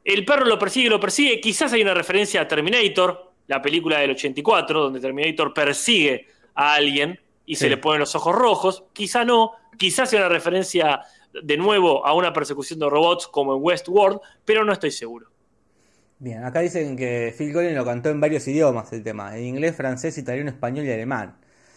El 0.05 0.25
perro 0.25 0.45
lo 0.45 0.59
persigue, 0.59 0.91
lo 0.91 1.01
persigue. 1.01 1.41
Quizás 1.41 1.73
hay 1.73 1.83
una 1.83 1.95
referencia 1.95 2.41
a 2.41 2.49
Terminator, 2.49 3.33
la 3.47 3.63
película 3.63 3.99
del 3.99 4.11
84, 4.11 4.81
donde 4.81 5.01
Terminator 5.01 5.55
persigue 5.55 6.27
a 6.55 6.75
alguien 6.75 7.19
y 7.47 7.57
se 7.57 7.69
le 7.69 7.77
ponen 7.77 8.01
los 8.01 8.15
ojos 8.15 8.35
rojos. 8.35 8.85
Quizá 8.93 9.25
no. 9.25 9.53
Quizás 9.79 10.13
hay 10.13 10.19
una 10.19 10.29
referencia 10.29 11.01
de 11.33 11.57
nuevo 11.57 12.05
a 12.05 12.15
una 12.15 12.33
persecución 12.33 12.79
de 12.79 12.89
robots 12.89 13.27
como 13.27 13.55
en 13.55 13.63
Westworld, 13.63 14.21
pero 14.45 14.65
no 14.65 14.73
estoy 14.73 14.91
seguro. 14.91 15.29
Bien, 16.23 16.45
acá 16.45 16.61
dicen 16.61 16.97
que 16.97 17.35
Phil 17.37 17.53
Collins 17.53 17.75
lo 17.75 17.85
cantó 17.85 18.09
en 18.09 18.21
varios 18.21 18.47
idiomas 18.47 18.93
el 18.93 19.03
tema, 19.03 19.37
en 19.37 19.43
inglés, 19.43 19.75
francés, 19.75 20.17
italiano, 20.19 20.51
español 20.51 20.85
y 20.87 20.93
alemán. 20.93 21.35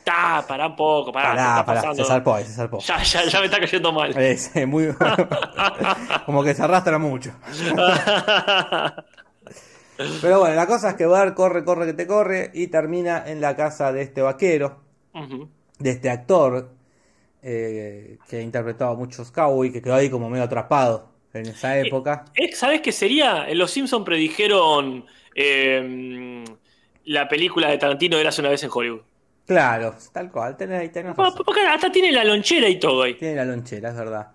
Ah, 0.07 0.45
pará 0.47 0.67
un 0.67 0.75
poco, 0.75 1.11
pará, 1.11 1.31
¿qué 1.31 1.37
Pará, 1.37 1.49
está 1.49 1.65
pará, 1.65 1.81
pasando? 1.81 2.03
se 2.03 2.07
zarpó, 2.07 2.35
ahí, 2.35 2.45
se 2.45 2.53
zarpó. 2.53 2.77
Ya, 2.77 3.01
ya, 3.01 3.25
ya 3.25 3.39
me 3.39 3.45
está 3.45 3.59
cayendo 3.59 3.91
mal. 3.91 4.15
Es 4.15 4.51
muy... 4.67 4.89
como 6.27 6.43
que 6.43 6.53
se 6.53 6.61
arrastra 6.61 6.99
mucho. 6.99 7.31
Pero 10.21 10.39
bueno, 10.41 10.55
la 10.55 10.67
cosa 10.67 10.89
es 10.91 10.95
que 10.95 11.07
Bart 11.07 11.33
corre, 11.33 11.63
corre, 11.65 11.87
que 11.87 11.93
te 11.93 12.05
corre 12.05 12.51
y 12.53 12.67
termina 12.67 13.23
en 13.25 13.41
la 13.41 13.55
casa 13.55 13.91
de 13.91 14.03
este 14.03 14.21
vaquero, 14.21 14.83
de 15.79 15.89
este 15.89 16.11
actor 16.11 16.69
eh, 17.41 18.19
que 18.29 18.37
ha 18.37 18.41
interpretado 18.41 18.91
a 18.91 18.95
muchos 18.95 19.31
cowboy, 19.31 19.71
que 19.71 19.81
quedó 19.81 19.95
ahí 19.95 20.11
como 20.11 20.29
medio 20.29 20.43
atrapado 20.43 21.14
en 21.39 21.47
esa 21.47 21.77
época. 21.77 22.25
Eh, 22.35 22.53
¿Sabes 22.53 22.81
qué 22.81 22.91
sería? 22.91 23.47
Los 23.53 23.71
Simpsons 23.71 24.05
predijeron 24.05 25.05
eh, 25.35 26.43
la 27.05 27.27
película 27.27 27.69
de 27.69 27.77
Tarantino 27.77 28.17
Eras 28.17 28.39
una 28.39 28.49
vez 28.49 28.63
en 28.63 28.69
Hollywood. 28.73 29.01
Claro, 29.45 29.95
tal 30.11 30.31
cual, 30.31 30.57
tenés, 30.57 30.81
ahí 30.81 30.89
tenés 30.89 31.15
razón. 31.15 31.43
porque 31.45 31.61
hasta 31.61 31.91
tiene 31.91 32.11
la 32.11 32.23
lonchera 32.23 32.67
y 32.67 32.79
todo 32.79 33.03
ahí. 33.03 33.13
Tiene 33.13 33.35
la 33.35 33.45
lonchera, 33.45 33.89
es 33.89 33.95
verdad. 33.95 34.31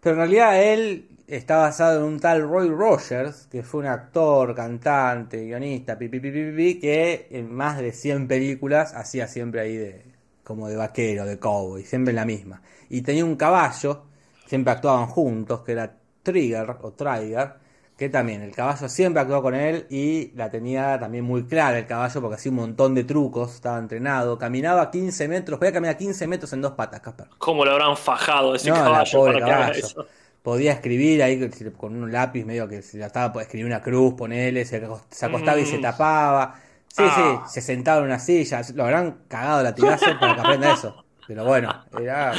Pero 0.00 0.14
en 0.14 0.18
realidad 0.18 0.62
él 0.62 1.08
está 1.26 1.56
basado 1.58 2.00
en 2.00 2.12
un 2.12 2.20
tal 2.20 2.42
Roy 2.42 2.68
Rogers, 2.68 3.48
que 3.50 3.62
fue 3.62 3.80
un 3.80 3.86
actor, 3.86 4.54
cantante, 4.54 5.44
guionista, 5.44 5.98
que 5.98 7.28
en 7.30 7.52
más 7.52 7.78
de 7.78 7.92
100 7.92 8.28
películas 8.28 8.94
hacía 8.94 9.28
siempre 9.28 9.60
ahí 9.60 9.76
de 9.76 10.16
como 10.42 10.68
de 10.68 10.76
vaquero, 10.76 11.24
de 11.24 11.38
cowboy, 11.38 11.82
siempre 11.82 12.14
la 12.14 12.24
misma. 12.24 12.62
Y 12.88 13.02
tenía 13.02 13.24
un 13.24 13.34
caballo, 13.34 14.04
siempre 14.46 14.72
actuaban 14.72 15.08
juntos, 15.08 15.62
que 15.62 15.72
era 15.72 15.96
Trigger 16.32 16.76
o 16.82 16.92
Trigger, 16.92 17.54
que 17.96 18.08
también 18.10 18.42
el 18.42 18.52
caballo 18.54 18.88
siempre 18.88 19.22
actuó 19.22 19.40
con 19.40 19.54
él 19.54 19.86
y 19.88 20.32
la 20.34 20.50
tenía 20.50 20.98
también 21.00 21.24
muy 21.24 21.44
clara 21.44 21.78
el 21.78 21.86
caballo 21.86 22.20
porque 22.20 22.34
hacía 22.34 22.50
un 22.50 22.56
montón 22.56 22.94
de 22.94 23.04
trucos, 23.04 23.54
estaba 23.54 23.78
entrenado, 23.78 24.36
caminaba 24.38 24.90
15 24.90 25.28
metros, 25.28 25.58
podía 25.58 25.72
caminar 25.72 25.96
15 25.96 26.26
metros 26.26 26.52
en 26.52 26.60
dos 26.60 26.72
patas, 26.72 27.00
Casper. 27.00 27.28
¿Cómo 27.38 27.64
lo 27.64 27.70
habrán 27.72 27.96
fajado 27.96 28.54
ese 28.54 28.68
No, 28.68 28.74
caballo 28.76 29.18
pobre 29.18 29.32
para 29.34 29.46
que 29.46 29.52
haga 29.52 29.60
caballo. 29.66 29.86
eso? 29.86 30.06
Podía 30.42 30.72
escribir 30.72 31.22
ahí 31.22 31.48
con 31.76 31.96
un 31.96 32.12
lápiz 32.12 32.44
medio 32.44 32.68
que 32.68 32.82
se 32.82 32.98
trataba 32.98 33.32
de 33.32 33.42
escribir 33.42 33.66
una 33.66 33.80
cruz, 33.80 34.14
ponele, 34.14 34.64
se 34.64 34.82
acos- 34.86 35.02
se 35.10 35.26
acostaba 35.26 35.58
y 35.58 35.64
se 35.66 35.78
Mm. 35.78 35.82
tapaba. 35.82 36.54
Sí, 36.88 37.02
Ah. 37.04 37.42
sí, 37.46 37.54
se 37.54 37.60
sentaba 37.62 37.98
en 38.00 38.04
una 38.06 38.18
silla, 38.18 38.60
lo 38.74 38.84
habrán 38.84 39.20
cagado 39.28 39.58
la 39.58 39.70
latigazo 39.70 40.04
para 40.20 40.34
que 40.34 40.40
aprenda 40.40 40.72
eso. 40.74 41.02
Pero 41.26 41.44
bueno, 41.44 41.72
era 42.00 42.32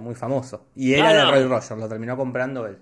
muy 0.00 0.14
famoso. 0.14 0.66
Y 0.74 0.94
era 0.94 1.10
Ah, 1.10 1.12
de. 1.12 1.24
Roy 1.30 1.44
Rogers, 1.44 1.70
lo 1.78 1.88
terminó 1.88 2.16
comprando 2.16 2.66
él. 2.66 2.78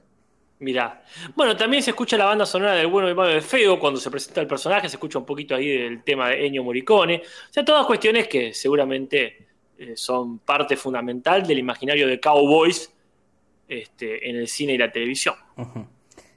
Mirá. 0.61 1.05
Bueno, 1.37 1.57
también 1.57 1.83
se 1.83 1.91
escucha 1.91 2.17
la 2.17 2.25
banda 2.25 2.45
sonora 2.45 2.75
del 2.75 2.89
bueno, 2.89 3.09
el 3.09 3.15
malo 3.15 3.31
y 3.31 3.35
el 3.35 3.43
feo 3.43 3.79
cuando 3.79 4.01
se 4.01 4.11
presenta 4.11 4.41
el 4.41 4.49
personaje, 4.49 4.89
se 4.89 4.97
escucha 4.97 5.19
un 5.19 5.25
poquito 5.25 5.55
ahí 5.55 5.69
del 5.69 6.03
tema 6.03 6.31
de 6.31 6.47
Ennio 6.47 6.65
Morricone. 6.65 7.23
O 7.23 7.53
sea, 7.53 7.65
todas 7.65 7.87
cuestiones 7.87 8.27
que 8.27 8.53
seguramente 8.53 9.47
eh, 9.79 9.93
son 9.97 10.41
parte 10.41 10.77
fundamental 10.77 11.47
del 11.47 11.59
imaginario 11.59 12.09
de 12.09 12.19
Cowboys 12.19 12.93
este, 13.69 14.29
en 14.29 14.37
el 14.37 14.49
cine 14.49 14.73
y 14.73 14.79
la 14.79 14.91
televisión. 14.91 15.37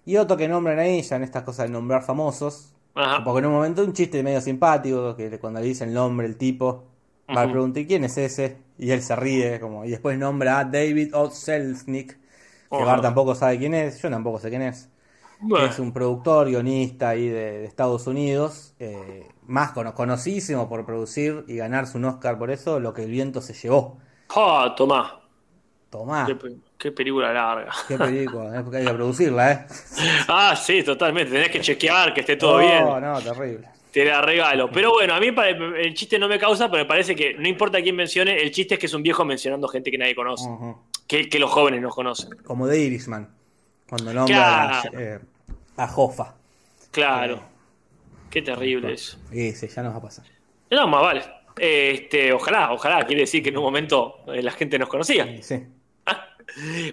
Y 0.06 0.18
otro 0.18 0.38
que 0.38 0.48
nombran 0.48 0.78
ahí, 0.78 1.02
ya 1.02 1.16
en 1.16 1.24
estas 1.24 1.44
cosas 1.44 1.68
de 1.68 1.74
nombrar 1.74 2.04
famosos, 2.04 2.74
Ajá. 2.94 3.24
porque 3.24 3.40
en 3.40 3.46
un 3.46 3.54
momento 3.54 3.84
un 3.84 3.94
chiste 3.94 4.22
medio 4.22 4.42
simpático, 4.42 5.16
que 5.16 5.40
cuando 5.40 5.60
le 5.60 5.68
dice 5.68 5.84
el 5.84 5.94
nombre 5.94 6.28
el 6.28 6.38
tipo, 6.38 6.84
va 7.36 7.44
a 7.44 7.50
preguntar, 7.50 7.84
¿y 7.84 7.88
quién 7.88 8.04
es 8.04 8.18
ese? 8.18 8.58
Y 8.78 8.92
él 8.92 9.02
se 9.02 9.16
ríe, 9.16 9.60
como, 9.60 9.86
y 9.86 9.90
después 9.90 10.18
nombra 10.18 10.60
a 10.60 10.66
David 10.66 11.16
O. 11.16 11.30
Selznick, 11.30 12.18
que 12.76 12.84
Ajá. 12.84 12.86
Bart 12.86 13.02
tampoco 13.04 13.36
sabe 13.36 13.58
quién 13.60 13.74
es, 13.74 14.02
yo 14.02 14.10
tampoco 14.10 14.40
sé 14.40 14.50
quién 14.50 14.62
es. 14.64 14.90
que 15.56 15.66
es 15.66 15.80
un 15.80 15.94
productor, 15.94 16.48
guionista 16.50 17.10
ahí 17.10 17.28
de, 17.28 17.60
de 17.60 17.66
Estados 17.66 18.08
Unidos, 18.08 18.76
eh, 18.80 19.28
más 19.44 19.72
cono- 19.74 19.94
conocidísimo 19.96 20.70
por 20.70 20.86
producir 20.86 21.44
y 21.48 21.58
ganarse 21.58 21.98
un 21.98 22.06
Oscar 22.06 22.38
por 22.38 22.52
eso, 22.52 22.80
Lo 22.80 22.94
que 22.94 23.04
el 23.04 23.12
viento 23.12 23.42
se 23.42 23.54
llevó. 23.54 24.00
ah, 24.30 24.74
tomá. 24.76 25.20
Tomá, 25.90 26.26
Qué, 26.26 26.36
pe- 26.36 26.58
qué 26.78 26.92
película 26.92 27.34
larga. 27.34 27.72
qué 27.88 27.98
película, 27.98 28.58
eh, 28.60 28.64
porque 28.64 28.78
hay 28.78 28.86
que 28.86 28.94
producirla, 28.94 29.52
¿eh? 29.52 29.66
Ah, 30.28 30.56
sí, 30.56 30.84
totalmente. 30.84 31.32
Tenés 31.34 31.50
que 31.50 31.60
chequear 31.62 32.14
que 32.14 32.22
esté 32.22 32.38
todo 32.38 32.54
no, 32.54 32.60
bien. 32.60 32.86
no, 33.02 33.22
terrible. 33.22 33.68
Te 33.92 34.06
la 34.06 34.22
regalo. 34.22 34.70
Pero 34.72 34.92
bueno, 34.92 35.14
a 35.14 35.20
mí 35.20 35.28
el 35.78 35.94
chiste 35.94 36.18
no 36.18 36.30
me 36.30 36.40
causa, 36.40 36.72
pero 36.72 36.84
me 36.84 36.88
parece 36.88 37.14
que 37.14 37.34
no 37.34 37.46
importa 37.48 37.82
quién 37.82 37.96
mencione, 37.96 38.42
el 38.42 38.52
chiste 38.52 38.76
es 38.76 38.80
que 38.80 38.86
es 38.86 38.94
un 38.94 39.04
viejo 39.04 39.26
mencionando 39.26 39.68
gente 39.68 39.92
que 39.92 39.98
nadie 39.98 40.16
conoce. 40.16 40.48
Que, 41.12 41.28
que 41.28 41.39
los 41.39 41.52
jóvenes 41.52 41.82
no 41.82 41.89
conocen. 41.89 42.30
Como 42.45 42.67
de 42.67 42.80
Irishman, 42.80 43.28
cuando 43.89 44.13
nombra 44.13 44.82
Claro. 44.82 45.00
eh, 45.00 45.19
a 45.76 45.93
Hoffa. 45.93 46.36
Claro. 46.89 47.43
Qué 48.30 48.41
terrible 48.41 48.93
eso. 48.93 49.17
Y 49.30 49.52
sí, 49.52 49.67
ya 49.67 49.84
nos 49.84 49.93
va 49.93 49.97
a 49.97 50.02
pasar. 50.04 50.26
No, 50.69 50.88
más 50.88 51.02
vale. 51.02 51.21
Este, 51.60 52.32
ojalá, 52.32 52.71
ojalá. 52.71 53.06
Quiere 53.06 53.24
decir 53.24 53.43
que 53.43 53.50
en 53.50 53.58
un 53.58 53.63
momento 53.63 54.19
eh, 54.28 54.41
la 54.41 54.52
gente 54.52 54.80
nos 54.80 54.88
conocía. 54.88 55.28
Sí. 55.43 55.62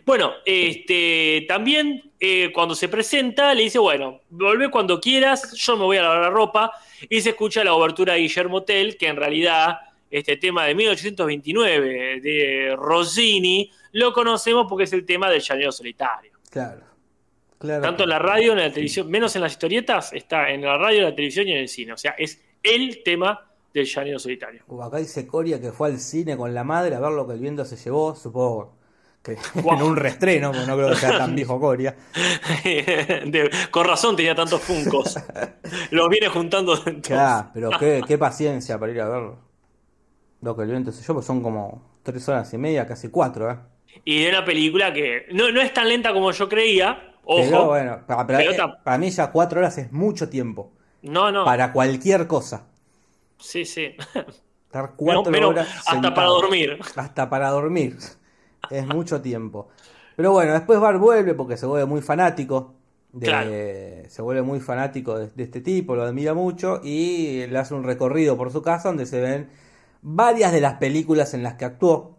Bueno, 0.04 0.32
este, 0.44 1.44
también 1.48 2.10
eh, 2.18 2.50
cuando 2.52 2.74
se 2.74 2.88
presenta 2.88 3.54
le 3.54 3.62
dice, 3.64 3.78
bueno, 3.78 4.20
volvé 4.30 4.68
cuando 4.68 5.00
quieras, 5.00 5.52
yo 5.52 5.76
me 5.76 5.84
voy 5.84 5.96
a 5.96 6.02
lavar 6.02 6.20
la 6.22 6.30
ropa, 6.30 6.72
y 7.08 7.20
se 7.20 7.30
escucha 7.30 7.62
la 7.64 7.74
obertura 7.74 8.14
de 8.14 8.20
Guillermo 8.20 8.62
Tell, 8.64 8.96
que 8.96 9.06
en 9.08 9.16
realidad 9.16 9.78
este 10.10 10.36
tema 10.36 10.64
de 10.64 10.74
1829 10.74 12.20
de 12.20 12.76
Rossini 12.76 13.70
lo 13.92 14.12
conocemos 14.12 14.66
porque 14.68 14.84
es 14.84 14.92
el 14.92 15.04
tema 15.04 15.30
del 15.30 15.40
llanero 15.40 15.72
solitario. 15.72 16.32
Claro. 16.50 16.82
claro 17.58 17.82
Tanto 17.82 18.04
en 18.04 18.10
la 18.10 18.18
radio, 18.18 18.52
en 18.52 18.58
la 18.58 18.68
televisión, 18.70 19.08
menos 19.10 19.34
en 19.36 19.42
las 19.42 19.52
historietas, 19.52 20.12
está 20.12 20.50
en 20.50 20.62
la 20.62 20.76
radio, 20.78 20.98
en 20.98 21.04
la 21.04 21.14
televisión 21.14 21.48
y 21.48 21.52
en 21.52 21.58
el 21.58 21.68
cine. 21.68 21.92
O 21.92 21.96
sea, 21.96 22.12
es 22.18 22.40
el 22.62 23.02
tema 23.02 23.44
del 23.72 23.84
llanero 23.86 24.18
solitario. 24.18 24.62
Acá 24.82 24.96
dice 24.98 25.26
Coria 25.26 25.60
que 25.60 25.72
fue 25.72 25.88
al 25.88 25.98
cine 25.98 26.36
con 26.36 26.54
la 26.54 26.64
madre 26.64 26.94
a 26.94 27.00
ver 27.00 27.12
lo 27.12 27.26
que 27.26 27.34
el 27.34 27.40
viento 27.40 27.64
se 27.64 27.76
llevó, 27.76 28.14
supongo 28.16 28.76
Que 29.22 29.36
Guau. 29.62 29.76
En 29.76 29.82
un 29.84 29.96
restreno, 29.96 30.50
porque 30.52 30.66
no 30.66 30.76
creo 30.76 30.88
que 30.90 30.96
sea 30.96 31.18
tan 31.18 31.34
viejo 31.34 31.60
Coria. 31.60 31.94
De- 32.64 33.50
con 33.70 33.86
razón 33.86 34.16
tenía 34.16 34.34
tantos 34.34 34.60
funcos. 34.62 35.16
Los 35.90 36.08
viene 36.08 36.28
juntando 36.28 36.74
entonces. 36.74 37.02
Claro, 37.08 37.50
pero 37.52 37.70
qué, 37.78 38.02
qué 38.06 38.16
paciencia 38.18 38.78
para 38.78 38.92
ir 38.92 39.00
a 39.00 39.08
verlo. 39.08 39.38
Lo 40.40 40.56
que 40.56 40.62
el 40.62 40.70
viento 40.70 40.92
sé 40.92 41.02
yo, 41.04 41.14
pues 41.14 41.26
son 41.26 41.42
como 41.42 41.98
tres 42.02 42.26
horas 42.28 42.52
y 42.54 42.58
media, 42.58 42.86
casi 42.86 43.08
cuatro, 43.08 43.50
¿eh? 43.50 43.56
Y 44.04 44.22
de 44.24 44.30
una 44.30 44.44
película 44.44 44.92
que 44.92 45.26
no, 45.32 45.50
no 45.50 45.60
es 45.60 45.72
tan 45.74 45.88
lenta 45.88 46.12
como 46.12 46.30
yo 46.32 46.48
creía. 46.48 47.14
Ojo. 47.24 47.42
Pero 47.42 47.66
bueno, 47.66 47.98
para, 48.06 48.26
para- 48.26 48.38
Pero 48.38 48.52
eh, 48.52 48.74
para 48.84 48.98
mí 48.98 49.10
ya 49.10 49.30
cuatro 49.30 49.60
horas 49.60 49.76
es 49.78 49.92
mucho 49.92 50.28
tiempo. 50.28 50.72
no, 51.02 51.30
no. 51.30 51.44
Para 51.44 51.72
cualquier 51.72 52.26
cosa. 52.26 52.66
Sí, 53.38 53.64
sí. 53.64 53.94
Estar 54.66 54.92
cuatro 54.96 55.22
Pero- 55.24 55.32
pero 55.32 55.48
horas. 55.50 55.68
hasta 55.78 55.92
sentado. 55.92 56.14
para 56.14 56.26
dormir. 56.28 56.78
Hasta 56.96 57.28
para 57.30 57.50
dormir. 57.50 57.96
Es 58.70 58.86
mucho 58.86 59.20
tiempo. 59.20 59.68
Pero 60.16 60.32
bueno, 60.32 60.52
después 60.52 60.80
Bar 60.80 60.98
vuelve 60.98 61.34
porque 61.34 61.56
se 61.56 61.66
vuelve 61.66 61.86
muy 61.86 62.00
fanático. 62.02 62.74
De, 63.12 63.26
Claro. 63.26 63.50
Se 64.10 64.20
vuelve 64.22 64.42
muy 64.42 64.60
fanático 64.60 65.18
de, 65.18 65.28
de 65.28 65.42
este 65.44 65.60
tipo, 65.62 65.94
lo 65.96 66.02
admira 66.02 66.34
mucho 66.34 66.80
y 66.84 67.46
le 67.46 67.58
hace 67.58 67.72
un 67.74 67.84
recorrido 67.84 68.36
por 68.36 68.52
su 68.52 68.60
casa 68.62 68.88
donde 68.88 69.06
se 69.06 69.20
ven 69.20 69.48
varias 70.02 70.52
de 70.52 70.60
las 70.60 70.74
películas 70.74 71.32
en 71.34 71.42
las 71.42 71.54
que 71.54 71.64
actuó. 71.64 72.17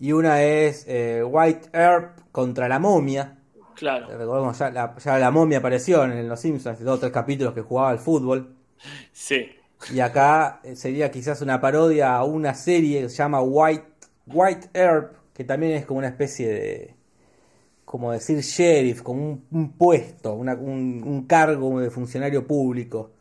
Y 0.00 0.12
una 0.12 0.42
es 0.42 0.84
eh, 0.88 1.22
White 1.24 1.68
Earp 1.72 2.18
contra 2.32 2.68
la 2.68 2.78
momia. 2.78 3.38
Claro. 3.76 4.08
Recordemos, 4.18 4.58
ya 4.58 4.70
la, 4.70 4.96
ya 4.96 5.18
la 5.18 5.30
momia 5.30 5.58
apareció 5.58 6.04
en 6.04 6.28
Los 6.28 6.40
Simpsons, 6.40 6.80
dos 6.80 6.96
o 6.96 7.00
tres 7.00 7.12
capítulos 7.12 7.54
que 7.54 7.62
jugaba 7.62 7.90
al 7.90 7.98
fútbol. 7.98 8.56
Sí. 9.12 9.50
Y 9.92 10.00
acá 10.00 10.60
eh, 10.64 10.76
sería 10.76 11.10
quizás 11.10 11.40
una 11.42 11.60
parodia 11.60 12.16
a 12.16 12.24
una 12.24 12.54
serie 12.54 13.02
que 13.02 13.08
se 13.08 13.16
llama 13.16 13.40
White, 13.42 13.84
White 14.26 14.70
Earp, 14.74 15.14
que 15.32 15.44
también 15.44 15.72
es 15.72 15.86
como 15.86 15.98
una 15.98 16.08
especie 16.08 16.48
de, 16.48 16.94
como 17.84 18.12
decir 18.12 18.38
sheriff, 18.40 19.02
como 19.02 19.22
un, 19.22 19.46
un 19.50 19.72
puesto, 19.78 20.34
una- 20.34 20.54
un, 20.54 21.02
un 21.06 21.26
cargo 21.26 21.80
de 21.80 21.90
funcionario 21.90 22.46
público, 22.46 23.12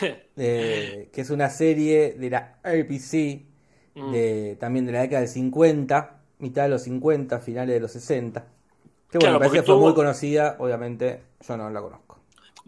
eh, 0.36 1.10
que 1.12 1.20
es 1.20 1.30
una 1.30 1.50
serie 1.50 2.14
de 2.14 2.30
la 2.30 2.58
RPC, 2.62 3.46
de, 4.12 4.56
también 4.58 4.86
de 4.86 4.92
la 4.92 5.00
década 5.02 5.20
del 5.20 5.28
50, 5.28 6.20
mitad 6.38 6.64
de 6.64 6.68
los 6.70 6.82
50, 6.82 7.38
finales 7.40 7.74
de 7.74 7.80
los 7.80 7.92
60. 7.92 8.40
Que 9.10 9.18
Claro, 9.18 9.20
bueno, 9.20 9.32
me 9.34 9.38
parece 9.40 9.56
que 9.56 9.62
fue 9.66 9.74
tuvo- 9.76 9.84
muy 9.86 9.94
conocida, 9.94 10.56
obviamente 10.58 11.22
yo 11.46 11.56
no 11.56 11.70
la 11.70 11.80
conozco. 11.80 12.18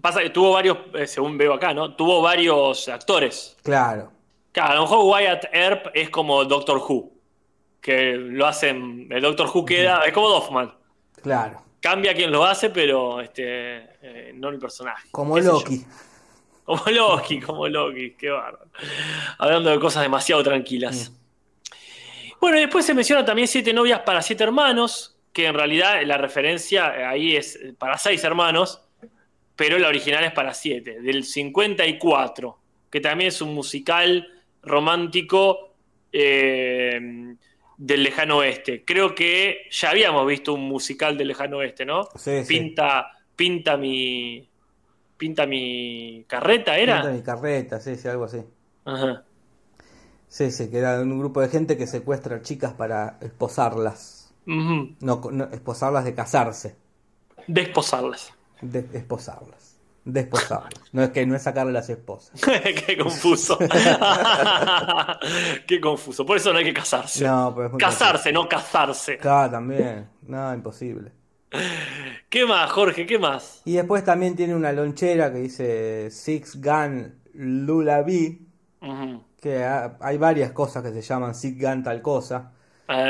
Pasa 0.00 0.20
que 0.20 0.30
tuvo 0.30 0.52
varios, 0.52 0.78
eh, 0.94 1.06
según 1.06 1.36
veo 1.38 1.54
acá, 1.54 1.72
¿no? 1.74 1.94
Tuvo 1.96 2.20
varios 2.22 2.88
actores. 2.88 3.56
Claro, 3.62 4.12
Claro, 4.52 4.72
a 4.72 4.74
lo 4.76 4.80
mejor 4.82 5.04
Wyatt 5.04 5.44
Earp 5.52 5.86
es 5.94 6.08
como 6.10 6.42
Doctor 6.46 6.78
Who. 6.78 7.12
Que 7.80 8.14
lo 8.16 8.46
hacen. 8.46 9.06
El 9.10 9.20
Doctor 9.22 9.50
Who 9.52 9.64
queda. 9.66 10.00
Es 10.06 10.12
como 10.14 10.28
Doffman. 10.30 10.72
claro, 11.22 11.60
Cambia 11.80 12.14
quien 12.14 12.32
lo 12.32 12.42
hace, 12.44 12.70
pero 12.70 13.20
este, 13.20 13.42
eh, 14.02 14.32
no 14.34 14.48
el 14.48 14.58
personaje. 14.58 15.08
como 15.12 15.38
yo. 15.38 15.52
Loki. 15.52 15.84
Como 16.64 16.82
Loki, 16.90 17.40
como 17.40 17.68
Loki, 17.68 18.12
qué 18.18 18.30
bárbaro. 18.30 18.66
Hablando 19.38 19.70
de 19.70 19.78
cosas 19.78 20.02
demasiado 20.02 20.42
tranquilas. 20.42 21.12
Bueno, 22.40 22.58
y 22.58 22.60
después 22.60 22.84
se 22.84 22.94
menciona 22.94 23.24
también 23.24 23.48
Siete 23.48 23.72
novias 23.72 24.00
para 24.00 24.22
siete 24.22 24.44
hermanos, 24.44 25.16
que 25.32 25.46
en 25.46 25.54
realidad 25.54 26.00
la 26.04 26.16
referencia 26.16 26.94
eh, 26.96 27.04
ahí 27.04 27.36
es 27.36 27.56
eh, 27.56 27.74
para 27.76 27.98
seis 27.98 28.24
hermanos, 28.24 28.82
pero 29.54 29.78
la 29.78 29.88
original 29.88 30.24
es 30.24 30.32
para 30.32 30.54
siete, 30.54 31.00
del 31.00 31.24
54, 31.24 32.58
que 32.90 33.00
también 33.00 33.28
es 33.28 33.40
un 33.40 33.54
musical 33.54 34.28
romántico 34.62 35.74
eh, 36.12 37.36
del 37.76 38.02
lejano 38.02 38.38
oeste. 38.38 38.84
Creo 38.84 39.14
que 39.14 39.66
ya 39.70 39.90
habíamos 39.90 40.26
visto 40.26 40.54
un 40.54 40.62
musical 40.62 41.18
del 41.18 41.28
lejano 41.28 41.58
oeste, 41.58 41.84
¿no? 41.84 42.04
Sí, 42.16 42.44
sí. 42.44 42.46
Pinta, 42.46 43.10
pinta 43.34 43.76
mi. 43.76 44.48
Pinta 45.18 45.46
mi 45.46 46.24
carreta, 46.26 46.78
¿era? 46.78 47.02
Pinta 47.02 47.12
mi 47.12 47.22
carreta, 47.22 47.80
sí, 47.80 47.96
sí, 47.96 48.08
algo 48.08 48.24
así. 48.24 48.42
Ajá. 48.84 49.25
Sí, 50.28 50.50
sí, 50.50 50.70
que 50.70 50.78
era 50.78 51.00
un 51.00 51.18
grupo 51.18 51.40
de 51.40 51.48
gente 51.48 51.76
que 51.76 51.86
secuestra 51.86 52.42
chicas 52.42 52.72
para 52.72 53.18
esposarlas. 53.20 54.34
No, 54.46 55.20
no, 55.32 55.44
esposarlas 55.52 56.04
de 56.04 56.14
casarse. 56.14 56.76
Desposarlas. 57.46 58.32
De, 58.60 58.86
esposarlas. 58.92 59.76
Desposarlas. 60.04 60.72
No 60.92 61.02
es 61.02 61.10
que 61.10 61.26
no 61.26 61.34
es 61.34 61.42
sacarle 61.42 61.72
las 61.72 61.90
esposas. 61.90 62.40
Qué 62.86 62.96
confuso. 62.96 63.58
Qué 65.66 65.80
confuso. 65.80 66.24
Por 66.24 66.36
eso 66.36 66.52
no 66.52 66.60
hay 66.60 66.64
que 66.64 66.74
casarse. 66.74 67.24
No, 67.24 67.52
pero 67.54 67.66
es 67.66 67.72
muy 67.72 67.80
casarse, 67.80 68.32
no 68.32 68.48
casarse. 68.48 69.18
Claro, 69.18 69.50
también. 69.50 70.08
No, 70.22 70.54
imposible. 70.54 71.10
¿Qué 72.28 72.44
más, 72.46 72.70
Jorge? 72.70 73.06
¿Qué 73.06 73.18
más? 73.18 73.62
Y 73.64 73.72
después 73.74 74.04
también 74.04 74.36
tiene 74.36 74.54
una 74.54 74.70
lonchera 74.72 75.32
que 75.32 75.38
dice 75.38 76.10
Six 76.10 76.60
Gun 76.60 77.14
Lullaby. 77.34 78.46
Ujú. 78.82 79.22
Que 79.46 79.64
ha- 79.64 79.96
hay 80.00 80.18
varias 80.18 80.52
cosas 80.52 80.82
que 80.82 80.90
se 80.92 81.02
llaman 81.02 81.34
Six 81.34 81.60
Gun 81.60 81.82
tal 81.82 82.02
cosa. 82.02 82.52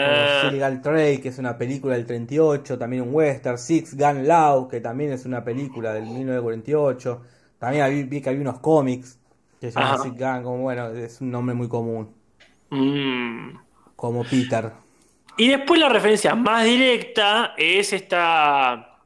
Como 0.02 0.24
Ah, 0.24 0.42
Illegal 0.50 0.80
Trade, 0.82 1.20
que 1.20 1.28
es 1.28 1.38
una 1.38 1.56
película 1.58 1.94
del 1.94 2.06
38, 2.06 2.78
también 2.78 3.02
un 3.02 3.14
western. 3.14 3.58
Six 3.58 3.96
Gun 3.96 4.26
Law, 4.26 4.68
que 4.68 4.80
también 4.80 5.12
es 5.12 5.24
una 5.26 5.44
película 5.44 5.92
del 5.94 6.04
1948. 6.06 7.22
También 7.58 7.88
vi, 7.90 8.02
vi 8.04 8.20
que 8.22 8.30
había 8.30 8.40
unos 8.42 8.60
cómics 8.60 9.18
que 9.60 9.70
se 9.70 9.80
llaman. 9.80 9.98
Six 9.98 10.14
Gun, 10.18 10.42
como 10.42 10.58
bueno, 10.62 10.88
es 10.90 11.20
un 11.20 11.30
nombre 11.30 11.54
muy 11.54 11.68
común. 11.68 12.14
mm. 12.70 13.58
Como 13.96 14.24
Peter. 14.24 14.72
Y 15.38 15.48
después 15.48 15.78
la 15.80 15.88
referencia 15.88 16.34
más 16.34 16.64
directa 16.64 17.54
es 17.56 17.92
esta 17.92 19.00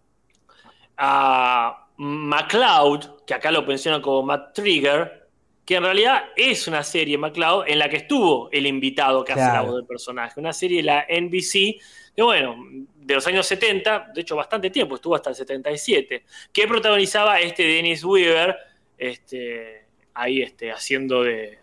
a 0.96 1.86
MacLeod, 1.96 3.24
que 3.26 3.34
acá 3.34 3.50
lo 3.50 3.62
menciona 3.62 4.00
como 4.02 4.22
Matt 4.22 4.54
Trigger, 4.54 5.19
que 5.64 5.76
en 5.76 5.82
realidad 5.82 6.24
es 6.36 6.66
una 6.66 6.82
serie 6.82 7.16
MacLeod 7.18 7.68
en 7.68 7.78
la 7.78 7.88
que 7.88 7.98
estuvo 7.98 8.50
el 8.50 8.66
invitado 8.66 9.24
que 9.24 9.32
hace 9.32 9.42
la 9.42 9.62
voz 9.62 9.76
del 9.76 9.86
personaje. 9.86 10.40
Una 10.40 10.52
serie 10.52 10.78
de 10.78 10.82
la 10.82 11.06
NBC, 11.08 11.80
que 12.14 12.22
bueno, 12.22 12.56
de 12.96 13.14
los 13.14 13.26
años 13.26 13.46
70, 13.46 14.12
de 14.14 14.20
hecho 14.20 14.36
bastante 14.36 14.70
tiempo, 14.70 14.96
estuvo 14.96 15.14
hasta 15.14 15.30
el 15.30 15.36
77, 15.36 16.24
que 16.52 16.68
protagonizaba 16.68 17.40
este 17.40 17.62
Dennis 17.62 18.04
Weaver, 18.04 18.56
este, 18.98 19.86
ahí 20.14 20.42
este, 20.42 20.72
haciendo 20.72 21.22
de 21.22 21.58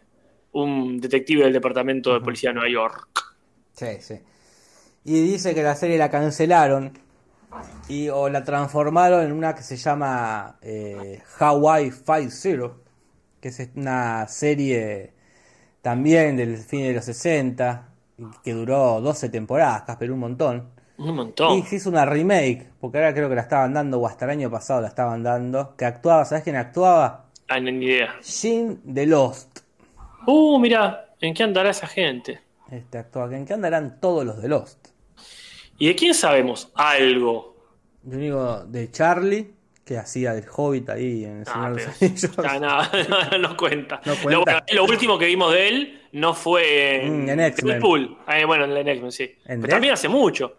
un 0.53 0.99
detective 0.99 1.43
del 1.43 1.53
Departamento 1.53 2.13
de 2.13 2.21
Policía 2.21 2.49
de 2.49 2.55
Nueva 2.55 2.69
York. 2.69 3.07
Sí, 3.73 3.97
sí. 3.99 4.15
Y 5.05 5.21
dice 5.21 5.53
que 5.53 5.63
la 5.63 5.75
serie 5.75 5.97
la 5.97 6.09
cancelaron 6.09 6.97
y 7.87 8.09
o 8.09 8.27
la 8.29 8.43
transformaron 8.43 9.23
en 9.25 9.31
una 9.31 9.55
que 9.55 9.63
se 9.63 9.77
llama 9.77 10.57
eh, 10.61 11.21
Hawaii 11.39 11.91
Five-Zero, 11.91 12.83
que 13.55 13.63
es 13.63 13.69
una 13.75 14.27
serie 14.27 15.13
también 15.81 16.35
del 16.35 16.57
fin 16.57 16.83
de 16.83 16.93
los 16.93 17.05
60, 17.05 17.89
y 18.17 18.23
que 18.43 18.53
duró 18.53 18.99
12 18.99 19.29
temporadas, 19.29 19.95
pero 19.97 20.13
un 20.13 20.19
montón. 20.19 20.69
Un 20.97 21.15
montón. 21.15 21.57
Y 21.57 21.63
se 21.63 21.77
hizo 21.77 21.89
una 21.89 22.05
remake, 22.05 22.67
porque 22.81 22.97
ahora 22.97 23.13
creo 23.13 23.29
que 23.29 23.35
la 23.35 23.43
estaban 23.43 23.73
dando, 23.73 23.99
o 23.99 24.07
hasta 24.07 24.25
el 24.25 24.31
año 24.31 24.51
pasado 24.51 24.81
la 24.81 24.89
estaban 24.89 25.23
dando, 25.23 25.75
que 25.77 25.85
actuaba, 25.85 26.25
¿sabes 26.25 26.43
quién 26.43 26.57
actuaba? 26.57 27.27
Ah, 27.47 27.59
ni 27.59 27.85
idea. 27.85 28.15
Jim 28.21 28.79
de 28.83 29.05
Lost. 29.05 29.59
Uh, 30.25 30.59
mira, 30.59 31.13
¿en 31.21 31.33
qué 31.33 31.43
andará 31.43 31.69
esa 31.69 31.87
gente? 31.87 32.41
Este 32.69 32.97
actúa, 32.97 33.33
¿en 33.33 33.45
qué 33.45 33.53
andarán 33.53 34.01
todos 34.01 34.25
los 34.25 34.41
de 34.41 34.49
Lost? 34.49 34.89
¿Y 35.77 35.87
de 35.87 35.95
quién 35.95 36.13
sabemos 36.13 36.69
algo? 36.75 37.55
Yo 38.03 38.17
digo 38.17 38.65
de 38.65 38.91
Charlie, 38.91 39.53
que 39.87 39.97
hacía 39.97 40.33
del 40.33 40.43
Hobbit 40.53 40.89
ahí 40.89 41.23
en 41.23 41.37
el 41.37 41.43
Ah, 41.47 41.53
Señor 41.53 41.75
de 41.75 41.85
los 41.85 42.01
Anillos. 42.01 42.37
No, 42.61 43.31
no, 43.31 43.37
no 43.49 43.57
cuenta. 43.57 44.01
No 44.05 44.13
Lo, 44.29 44.43
cuenta. 44.43 44.65
lo 44.73 44.83
último 44.83 45.17
que 45.17 45.25
vimos 45.27 45.53
de 45.53 45.67
él 45.69 46.01
no 46.11 46.33
fue 46.33 47.05
en, 47.05 47.25
Mm, 47.25 47.29
en. 47.29 47.37
Deadpool. 47.37 48.17
Ah, 48.27 48.45
bueno, 48.45 48.65
en 48.65 48.87
X-Men, 48.87 49.11
sí. 49.11 49.35
¿En 49.45 49.61
Pero 49.61 49.71
también 49.71 49.93
hace 49.93 50.09
mucho. 50.09 50.57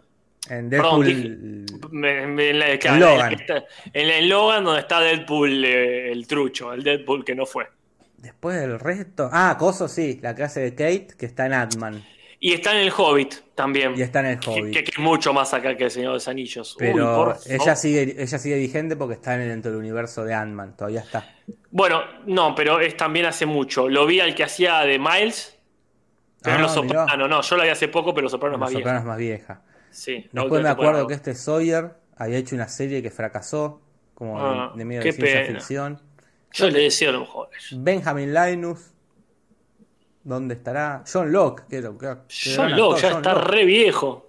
En 0.49 0.69
Deadpool. 0.69 1.07
En, 1.09 2.59
la- 2.59 2.71
En 2.71 2.99
Logan. 2.99 3.37
en 3.93 4.29
Logan 4.29 4.63
donde 4.63 4.79
está 4.81 4.99
Deadpool, 4.99 5.63
eh, 5.63 6.11
el 6.11 6.25
trucho, 6.27 6.73
el 6.73 6.83
Deadpool 6.83 7.23
que 7.23 7.35
no 7.35 7.45
fue. 7.45 7.67
Después 8.17 8.59
del 8.59 8.79
resto. 8.79 9.29
Ah, 9.31 9.55
Coso 9.59 9.87
sí, 9.87 10.19
la 10.23 10.33
clase 10.35 10.59
de 10.61 10.71
Kate, 10.71 11.09
que 11.17 11.25
está 11.27 11.45
en 11.45 11.53
Ant-Man. 11.53 12.03
Y 12.41 12.53
está 12.53 12.71
en 12.71 12.77
el 12.87 12.93
Hobbit 12.95 13.35
también. 13.53 13.93
Y 13.97 14.01
está 14.01 14.21
en 14.21 14.25
el 14.27 14.39
Hobbit. 14.45 14.73
que- 14.73 14.83
que 14.85 14.91
es 14.91 14.99
mucho 14.99 15.33
más 15.33 15.53
acá 15.53 15.75
que 15.75 15.83
el 15.85 15.91
Señor 15.91 16.11
de 16.11 16.13
los 16.15 16.27
Anillos. 16.29 16.75
Pero 16.79 17.35
ella 17.45 17.75
sigue, 17.75 18.15
ella 18.17 18.39
sigue 18.39 18.55
vigente 18.57 18.95
porque 18.95 19.15
está 19.15 19.35
en 19.35 19.41
el- 19.41 19.49
dentro 19.49 19.71
del 19.71 19.79
universo 19.81 20.23
de 20.23 20.33
Ant-Man. 20.33 20.75
Todavía 20.77 21.01
está. 21.01 21.35
Bueno, 21.69 22.01
no, 22.25 22.55
pero 22.55 22.79
es 22.79 22.95
también 22.95 23.25
hace 23.25 23.45
mucho. 23.45 23.89
Lo 23.89 24.05
vi 24.05 24.21
al 24.21 24.33
que 24.35 24.43
hacía 24.45 24.79
de 24.81 24.97
Miles, 24.99 25.57
pero 26.41 26.55
en 26.55 26.61
Ah, 26.61 26.63
Los. 26.63 26.73
Sopranos, 26.73 27.29
no, 27.29 27.41
yo 27.41 27.57
lo 27.57 27.63
vi 27.63 27.69
hace 27.69 27.87
poco, 27.89 28.13
pero 28.13 28.23
Los 28.23 28.31
Sopranos 28.31 28.55
es 28.55 28.59
más 28.61 28.69
bien. 28.69 28.81
Sopranos 28.81 29.05
más 29.05 29.17
vieja. 29.17 29.61
Sí, 29.91 30.29
la 30.31 30.41
Después 30.43 30.63
me 30.63 30.69
acuerdo 30.69 31.07
que 31.07 31.15
este 31.15 31.35
Sawyer 31.35 31.91
había 32.15 32.37
hecho 32.37 32.55
una 32.55 32.69
serie 32.69 33.01
que 33.03 33.11
fracasó, 33.11 33.81
como 34.13 34.39
Ah, 34.39 34.71
de, 34.73 34.79
de 34.79 34.85
medio 34.85 35.01
de 35.01 35.11
ciencia 35.11 35.41
pena. 35.41 35.59
ficción. 35.59 36.01
Yo 36.53 36.69
le 36.69 36.79
deseo 36.83 37.11
lo 37.11 37.19
mejor. 37.21 37.49
Benjamin 37.71 38.33
Linus. 38.33 38.93
¿Dónde 40.29 40.53
estará? 40.53 41.03
John 41.11 41.31
Locke. 41.31 41.63
Que, 41.69 41.81
que- 41.81 41.97
que 41.97 42.55
John 42.55 42.75
Locke 42.77 42.95
actor, 42.95 43.01
ya 43.01 43.09
John 43.09 43.17
está 43.17 43.33
Locke. 43.33 43.47
re 43.51 43.65
viejo. 43.65 44.25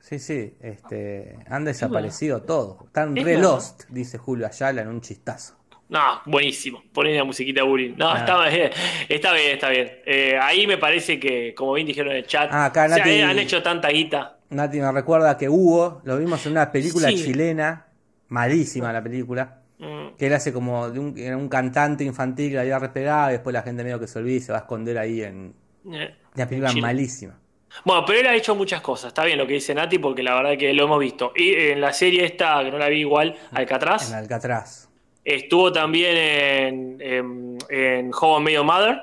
Sí, 0.00 0.18
sí, 0.18 0.54
este, 0.60 1.38
han 1.48 1.64
desaparecido 1.64 2.42
todos. 2.42 2.82
Están 2.86 3.16
Es 3.16 3.24
re 3.24 3.32
verdad. 3.36 3.50
lost, 3.50 3.84
dice 3.88 4.18
Julio 4.18 4.46
Ayala 4.46 4.82
en 4.82 4.88
un 4.88 5.00
chistazo. 5.00 5.54
No, 5.88 6.00
buenísimo. 6.26 6.82
Poné 6.92 7.14
la 7.16 7.24
musiquita 7.24 7.62
bullying. 7.62 7.94
No, 7.96 8.10
Ah. 8.10 8.18
está, 8.18 8.50
eh, 8.54 8.70
está 9.08 9.32
bien, 9.32 9.52
está 9.52 9.70
bien. 9.70 9.90
Eh, 10.04 10.38
ahí 10.40 10.66
me 10.66 10.76
parece 10.76 11.18
que, 11.18 11.54
como 11.54 11.72
bien 11.72 11.86
dijeron 11.86 12.12
en 12.12 12.18
el 12.18 12.26
chat, 12.26 12.50
Ah, 12.52 12.66
acá 12.66 12.84
o 12.84 12.88
sea, 12.88 12.98
Nati- 13.04 13.08
eh, 13.10 13.24
han 13.24 13.38
hecho 13.38 13.62
tanta 13.62 13.88
guita. 13.88 14.38
Nati 14.50 14.80
me 14.80 14.92
recuerda 14.92 15.36
que 15.38 15.48
Hugo, 15.48 16.00
lo 16.04 16.18
vimos 16.18 16.44
en 16.46 16.52
una 16.52 16.70
película 16.70 17.08
Sí. 17.08 17.24
chilena, 17.24 17.86
malísima 18.28 18.92
la 18.92 19.02
película, 19.02 19.62
Mm, 19.78 20.16
que 20.16 20.26
él 20.26 20.32
hace 20.32 20.52
como 20.52 20.90
de 20.90 20.98
un, 20.98 21.16
era 21.16 21.36
un 21.36 21.48
cantante 21.48 22.02
infantil 22.04 22.50
que 22.50 22.56
la 22.56 22.62
había 22.62 22.78
repegado 22.78 23.30
y 23.30 23.32
después 23.34 23.52
la 23.54 23.62
gente 23.62 23.84
medio 23.84 24.00
que 24.00 24.08
se 24.08 24.18
olvida 24.18 24.36
y 24.36 24.40
se 24.40 24.52
va 24.52 24.58
a 24.58 24.60
esconder 24.62 24.98
ahí 24.98 25.22
en 25.22 25.54
eh. 25.92 26.16
una 26.34 26.48
película 26.48 26.72
malísima. 26.74 27.38
Bueno, 27.84 28.04
pero 28.06 28.18
él 28.20 28.26
ha 28.26 28.34
hecho 28.34 28.54
muchas 28.54 28.80
cosas. 28.80 29.08
Está 29.08 29.24
bien 29.24 29.38
lo 29.38 29.46
que 29.46 29.54
dice 29.54 29.74
Nati, 29.74 29.98
porque 29.98 30.22
la 30.22 30.34
verdad 30.34 30.56
que 30.58 30.72
lo 30.72 30.84
hemos 30.84 30.98
visto. 30.98 31.32
Y 31.36 31.54
en 31.54 31.80
la 31.80 31.92
serie 31.92 32.24
esta, 32.24 32.64
que 32.64 32.70
no 32.70 32.78
la 32.78 32.88
vi 32.88 33.00
igual, 33.00 33.36
Alcatraz, 33.52 34.10
En 34.10 34.16
Alcatraz. 34.16 34.88
estuvo 35.24 35.70
también 35.70 36.16
en, 36.16 37.00
en, 37.00 37.58
en 37.68 38.10
Your 38.10 38.64
Mother. 38.64 39.00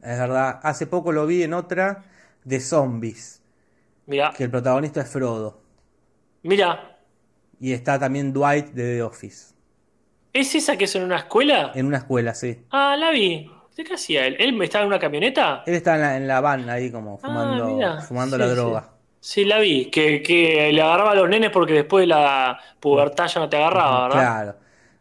Es 0.00 0.18
verdad, 0.18 0.60
hace 0.62 0.86
poco 0.86 1.12
lo 1.12 1.26
vi 1.26 1.42
en 1.42 1.54
otra 1.54 2.04
de 2.44 2.60
zombies, 2.60 3.42
Mira, 4.06 4.32
que 4.36 4.44
el 4.44 4.50
protagonista 4.50 5.00
es 5.00 5.08
Frodo. 5.08 5.60
mira, 6.42 6.98
Y 7.58 7.72
está 7.72 7.98
también 7.98 8.32
Dwight 8.32 8.66
de 8.68 8.96
The 8.96 9.02
Office. 9.02 9.53
¿Es 10.34 10.54
esa 10.54 10.76
que 10.76 10.84
es 10.84 10.94
en 10.96 11.04
una 11.04 11.16
escuela? 11.18 11.72
En 11.74 11.86
una 11.86 11.98
escuela, 11.98 12.34
sí. 12.34 12.66
Ah, 12.70 12.96
la 12.98 13.10
vi. 13.10 13.50
¿De 13.76 13.84
qué 13.84 13.94
hacía 13.94 14.26
él? 14.26 14.36
¿Él 14.38 14.60
estaba 14.62 14.82
en 14.84 14.88
una 14.88 14.98
camioneta? 14.98 15.62
Él 15.66 15.74
está 15.74 15.94
en 15.96 16.00
la, 16.02 16.16
en 16.16 16.28
la 16.28 16.40
van 16.40 16.68
ahí 16.70 16.90
como 16.90 17.18
fumando, 17.18 17.64
Ah, 17.82 18.00
fumando 18.00 18.36
Sí, 18.36 18.42
la 18.42 18.48
droga. 18.48 18.90
Sí, 19.20 19.44
la 19.44 19.58
vi. 19.60 19.90
Que, 19.90 20.22
que 20.22 20.70
le 20.72 20.82
agarraba 20.82 21.12
a 21.12 21.14
los 21.14 21.28
nenes 21.28 21.50
porque 21.50 21.72
después 21.74 22.02
de 22.02 22.08
la 22.08 22.58
pubertad 22.80 23.26
ya 23.28 23.40
no 23.40 23.48
te 23.48 23.56
agarraba, 23.56 24.08
¿verdad? 24.08 24.20
Claro. 24.20 24.56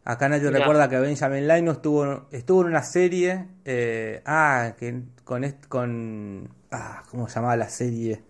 Acá 0.05 0.27
Mirá. 0.49 0.59
recuerda 0.59 0.89
que 0.89 0.99
Benjamin 0.99 1.47
Linus 1.47 1.75
estuvo, 1.77 2.27
estuvo 2.31 2.61
en 2.61 2.67
una 2.67 2.83
serie. 2.83 3.47
eh, 3.65 4.21
ah, 4.25 4.73
que 4.77 5.03
con, 5.23 5.43
con. 5.69 6.49
Ah, 6.71 7.03
¿cómo 7.09 7.27
se 7.29 7.35
llamaba 7.35 7.55
la 7.57 7.69
serie? 7.69 8.23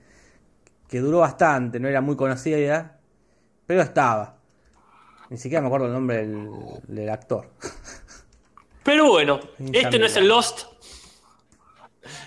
Que 0.88 1.00
duró 1.00 1.20
bastante, 1.20 1.80
no 1.80 1.88
era 1.88 2.02
muy 2.02 2.16
conocida, 2.16 3.00
pero 3.68 3.82
estaba. 3.82 4.38
Ni 5.34 5.40
siquiera 5.40 5.62
me 5.62 5.68
acuerdo 5.68 5.88
el 5.88 5.94
nombre 5.94 6.18
del, 6.18 6.48
del 6.88 7.10
actor. 7.10 7.50
Pero 8.84 9.10
bueno, 9.10 9.40
este 9.74 9.98
no 9.98 10.06
es 10.06 10.16
el. 10.16 10.28
Lost. 10.28 10.66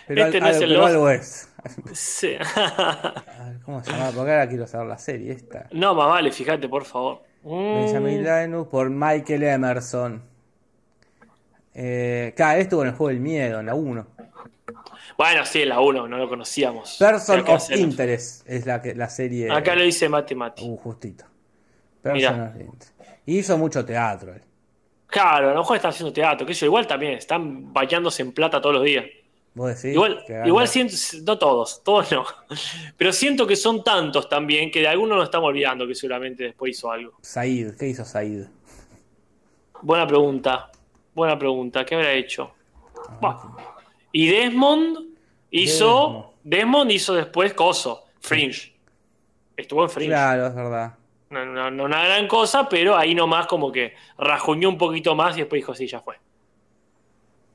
Pero, 0.08 0.24
Este 0.24 0.38
al- 0.38 0.42
no 0.42 0.48
es 0.50 0.56
el 0.56 0.68
pero 0.70 0.80
Lost. 0.80 0.92
algo 0.92 1.10
es. 1.10 1.48
Sí. 1.92 2.34
A 2.56 3.22
ver, 3.44 3.60
¿Cómo 3.64 3.84
se 3.84 3.92
llama? 3.92 4.06
Porque 4.06 4.32
ahora 4.32 4.48
quiero 4.48 4.66
saber 4.66 4.88
la 4.88 4.98
serie 4.98 5.30
esta. 5.30 5.68
no, 5.70 5.94
más 5.94 6.08
vale, 6.08 6.32
fíjate, 6.32 6.68
por 6.68 6.84
favor. 6.84 7.22
Mm, 7.44 7.74
Benjamin 7.84 8.24
Linus 8.24 8.66
por 8.66 8.90
Michael 8.90 9.44
Emerson. 9.44 10.22
Eh, 11.74 12.32
claro, 12.36 12.60
estuvo 12.60 12.82
en 12.82 12.88
el 12.88 12.94
juego 12.96 13.08
del 13.10 13.20
miedo, 13.20 13.60
en 13.60 13.66
la 13.66 13.74
1. 13.76 14.04
Bueno, 15.16 15.46
sí, 15.46 15.64
la 15.64 15.78
1, 15.78 16.08
no 16.08 16.18
lo 16.18 16.28
conocíamos. 16.28 16.96
Person 16.98 17.44
of 17.46 17.70
Interest 17.70 18.42
es 18.48 18.66
la, 18.66 18.82
que, 18.82 18.96
la 18.96 19.08
serie. 19.08 19.52
Acá 19.52 19.76
lo 19.76 19.84
dice 19.84 20.08
Mati 20.08 20.34
Mati. 20.34 20.64
Uh, 20.68 20.76
justito. 20.76 21.24
Person 22.02 22.16
Mirá. 22.16 22.52
of 22.54 22.60
Interest. 22.60 22.95
Y 23.26 23.38
hizo 23.38 23.58
mucho 23.58 23.84
teatro 23.84 24.32
él. 24.32 24.42
Claro, 25.08 25.50
a 25.50 25.52
lo 25.52 25.60
mejor 25.60 25.76
están 25.76 25.90
haciendo 25.90 26.12
teatro, 26.12 26.46
que 26.46 26.52
eso 26.52 26.64
igual 26.64 26.86
también, 26.86 27.14
están 27.14 27.72
bañándose 27.72 28.22
en 28.22 28.32
plata 28.32 28.60
todos 28.60 28.76
los 28.76 28.84
días. 28.84 29.04
¿Vos 29.54 29.68
decís? 29.68 29.94
igual, 29.94 30.22
igual 30.44 30.68
siento, 30.68 30.94
no 31.24 31.38
todos, 31.38 31.82
todos 31.82 32.12
no. 32.12 32.26
Pero 32.96 33.12
siento 33.12 33.46
que 33.46 33.56
son 33.56 33.82
tantos 33.82 34.28
también 34.28 34.70
que 34.70 34.80
de 34.80 34.88
algunos 34.88 35.16
nos 35.16 35.24
estamos 35.24 35.48
olvidando 35.48 35.86
que 35.86 35.94
seguramente 35.94 36.44
después 36.44 36.76
hizo 36.76 36.90
algo. 36.90 37.14
Said, 37.22 37.74
¿qué 37.76 37.88
hizo 37.88 38.04
Said? 38.04 38.44
Buena 39.80 40.06
pregunta, 40.06 40.70
buena 41.14 41.38
pregunta, 41.38 41.84
¿qué 41.86 41.94
habrá 41.94 42.12
hecho? 42.12 42.52
Bah. 43.20 43.56
Y 44.12 44.28
Desmond 44.28 44.98
hizo, 45.50 46.34
Desmond 46.44 46.90
hizo 46.90 47.14
después 47.14 47.54
Coso, 47.54 48.04
Fringe. 48.20 48.74
Estuvo 49.56 49.82
en 49.84 49.90
Fringe. 49.90 50.10
Claro, 50.10 50.46
es 50.48 50.54
verdad. 50.54 50.94
No, 51.44 51.44
no, 51.44 51.70
no 51.70 51.84
una 51.84 52.04
gran 52.04 52.26
cosa, 52.28 52.68
pero 52.68 52.96
ahí 52.96 53.14
nomás 53.14 53.46
como 53.46 53.70
que 53.70 53.94
rajuñó 54.18 54.68
un 54.68 54.78
poquito 54.78 55.14
más 55.14 55.36
y 55.36 55.40
después 55.40 55.60
dijo, 55.60 55.74
sí, 55.74 55.86
ya 55.86 56.00
fue. 56.00 56.16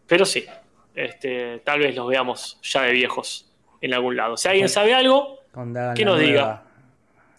Pero 0.07 0.25
sí, 0.25 0.45
este, 0.93 1.59
tal 1.59 1.79
vez 1.79 1.95
los 1.95 2.07
veamos 2.07 2.59
ya 2.61 2.84
de 2.84 2.91
viejos 2.91 3.51
en 3.79 3.93
algún 3.93 4.15
lado. 4.15 4.38
Si 4.38 4.47
alguien 4.47 4.69
sabe 4.69 4.93
algo, 4.93 5.39
Cuando 5.53 5.79
hagan 5.79 5.95
¿Qué 5.95 6.05
la 6.05 6.11
nos 6.11 6.19
nueva- 6.19 6.32
diga? 6.32 6.63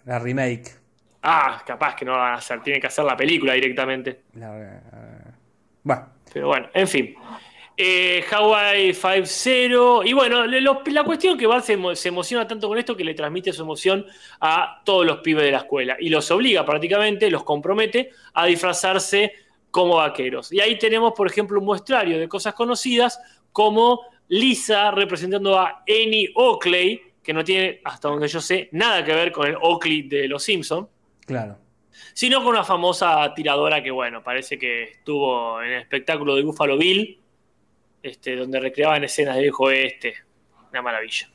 La 0.04 0.18
remake. 0.18 0.70
ah, 1.22 1.62
capaz 1.66 1.94
que 1.94 2.04
no 2.04 2.12
van 2.12 2.32
a 2.32 2.36
hacer, 2.36 2.60
tienen 2.62 2.80
que 2.80 2.88
hacer 2.88 3.04
la 3.04 3.16
película 3.16 3.52
directamente. 3.52 4.22
La- 4.34 4.58
eh, 4.58 4.80
bueno, 5.84 6.08
Pero 6.32 6.46
bueno, 6.48 6.68
en 6.74 6.88
fin. 6.88 7.14
Eh, 7.76 8.24
Hawaii 8.30 8.92
5-0. 8.92 10.02
Y 10.04 10.12
bueno, 10.12 10.46
lo- 10.46 10.82
la 10.86 11.04
cuestión 11.04 11.38
que 11.38 11.46
Bart 11.46 11.64
se, 11.64 11.78
emo- 11.78 11.94
se 11.94 12.08
emociona 12.08 12.46
tanto 12.46 12.68
con 12.68 12.78
esto 12.78 12.96
que 12.96 13.04
le 13.04 13.14
transmite 13.14 13.52
su 13.52 13.62
emoción 13.62 14.06
a 14.40 14.82
todos 14.84 15.06
los 15.06 15.18
pibes 15.18 15.44
de 15.44 15.50
la 15.52 15.58
escuela. 15.58 15.96
Y 15.98 16.08
los 16.08 16.30
obliga 16.30 16.64
prácticamente, 16.64 17.30
los 17.30 17.44
compromete 17.44 18.10
a 18.34 18.46
disfrazarse 18.46 19.32
como 19.70 19.96
vaqueros. 19.96 20.52
Y 20.52 20.60
ahí 20.60 20.78
tenemos, 20.78 21.12
por 21.16 21.26
ejemplo, 21.26 21.58
un 21.58 21.64
muestrario 21.64 22.18
de 22.18 22.28
cosas 22.28 22.54
conocidas 22.54 23.18
como 23.52 24.00
Lisa 24.28 24.90
representando 24.90 25.58
a 25.58 25.82
Annie 25.88 26.30
Oakley, 26.34 27.00
que 27.22 27.32
no 27.32 27.42
tiene, 27.44 27.80
hasta 27.84 28.08
donde 28.08 28.28
yo 28.28 28.40
sé, 28.40 28.68
nada 28.72 29.04
que 29.04 29.14
ver 29.14 29.32
con 29.32 29.46
el 29.46 29.56
Oakley 29.60 30.02
de 30.02 30.26
Los 30.28 30.42
Simpsons 30.42 30.88
claro. 31.24 31.56
sino 32.14 32.38
con 32.40 32.48
una 32.48 32.64
famosa 32.64 33.32
tiradora 33.34 33.82
que, 33.82 33.90
bueno, 33.90 34.22
parece 34.22 34.58
que 34.58 34.84
estuvo 34.84 35.62
en 35.62 35.70
el 35.72 35.80
espectáculo 35.82 36.34
de 36.34 36.42
Buffalo 36.42 36.76
Bill, 36.76 37.18
este, 38.02 38.36
donde 38.36 38.60
recreaban 38.60 39.04
escenas 39.04 39.36
de 39.36 39.42
viejo 39.42 39.64
oeste. 39.64 40.14
Una 40.70 40.82
maravilla. 40.82 41.28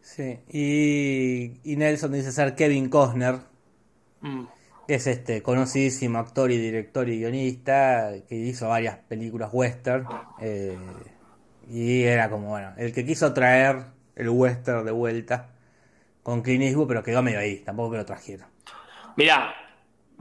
Sí. 0.00 0.38
Y, 0.48 1.72
y 1.72 1.76
Nelson 1.76 2.12
dice 2.12 2.32
ser 2.32 2.54
Kevin 2.54 2.88
Costner. 2.88 3.36
Mm. 4.20 4.44
que 4.86 4.94
Es 4.94 5.06
este 5.06 5.42
conocidísimo 5.42 6.18
actor 6.18 6.50
y 6.50 6.58
director 6.58 7.08
y 7.08 7.18
guionista 7.18 8.12
que 8.28 8.34
hizo 8.34 8.68
varias 8.68 8.96
películas 8.98 9.50
western. 9.52 10.06
eh, 10.40 10.76
y 11.68 12.02
era 12.02 12.28
como, 12.28 12.48
bueno, 12.48 12.72
el 12.78 12.92
que 12.92 13.04
quiso 13.06 13.32
traer 13.32 13.84
el 14.16 14.28
western 14.28 14.84
de 14.84 14.90
vuelta 14.90 15.50
con 16.22 16.42
Clint 16.42 16.64
Eastwood, 16.64 16.88
pero 16.88 17.02
quedó 17.04 17.22
medio 17.22 17.38
ahí, 17.38 17.60
tampoco 17.60 17.92
que 17.92 17.98
lo 17.98 18.04
trajeron. 18.04 18.48
Mirá, 19.16 19.54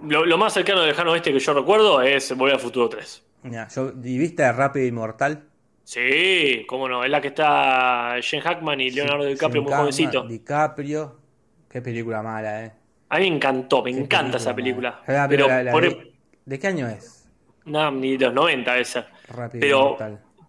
lo, 0.03 0.25
lo 0.25 0.37
más 0.37 0.53
cercano 0.53 0.81
de 0.81 0.87
lejano 0.87 1.11
oeste 1.11 1.33
que 1.33 1.39
yo 1.39 1.53
recuerdo 1.53 2.01
es 2.01 2.35
Volver 2.37 2.55
al 2.55 2.61
Futuro 2.61 2.87
3. 2.89 3.23
Mira, 3.43 3.67
yo, 3.69 3.91
¿y 4.03 4.17
viste 4.17 4.51
Rápido 4.51 4.85
y 4.85 4.91
Mortal? 4.91 5.48
Sí, 5.91 6.65
cómo 6.67 6.87
no, 6.87 7.03
es 7.03 7.09
la 7.09 7.19
que 7.19 7.29
está 7.29 8.13
Jen 8.21 8.41
Hackman 8.41 8.79
y 8.79 8.91
Leonardo 8.91 9.25
DiCaprio 9.25 9.63
muy 9.63 9.71
Cameron, 9.71 9.91
jovencito. 9.91 10.21
DiCaprio, 10.27 11.19
qué 11.67 11.81
película 11.81 12.21
mala, 12.21 12.63
eh. 12.65 12.71
A 13.09 13.17
mí 13.17 13.27
me 13.31 13.37
encantó, 13.37 13.81
me 13.81 13.91
Qué 13.91 14.01
encanta 14.01 14.37
esa 14.37 14.55
película 14.55 15.01
Pero, 15.03 15.47
la- 15.47 15.63
la 15.63 15.71
por- 15.71 15.81
de, 15.81 16.13
¿de 16.45 16.59
qué 16.59 16.67
año 16.67 16.87
es? 16.87 17.27
no, 17.65 17.89
ni 17.89 18.17
de 18.17 18.25
los 18.25 18.35
90 18.35 18.73
debe 18.73 18.85
ser. 18.85 19.07
Rápido 19.29 19.59
Pero 19.61 19.97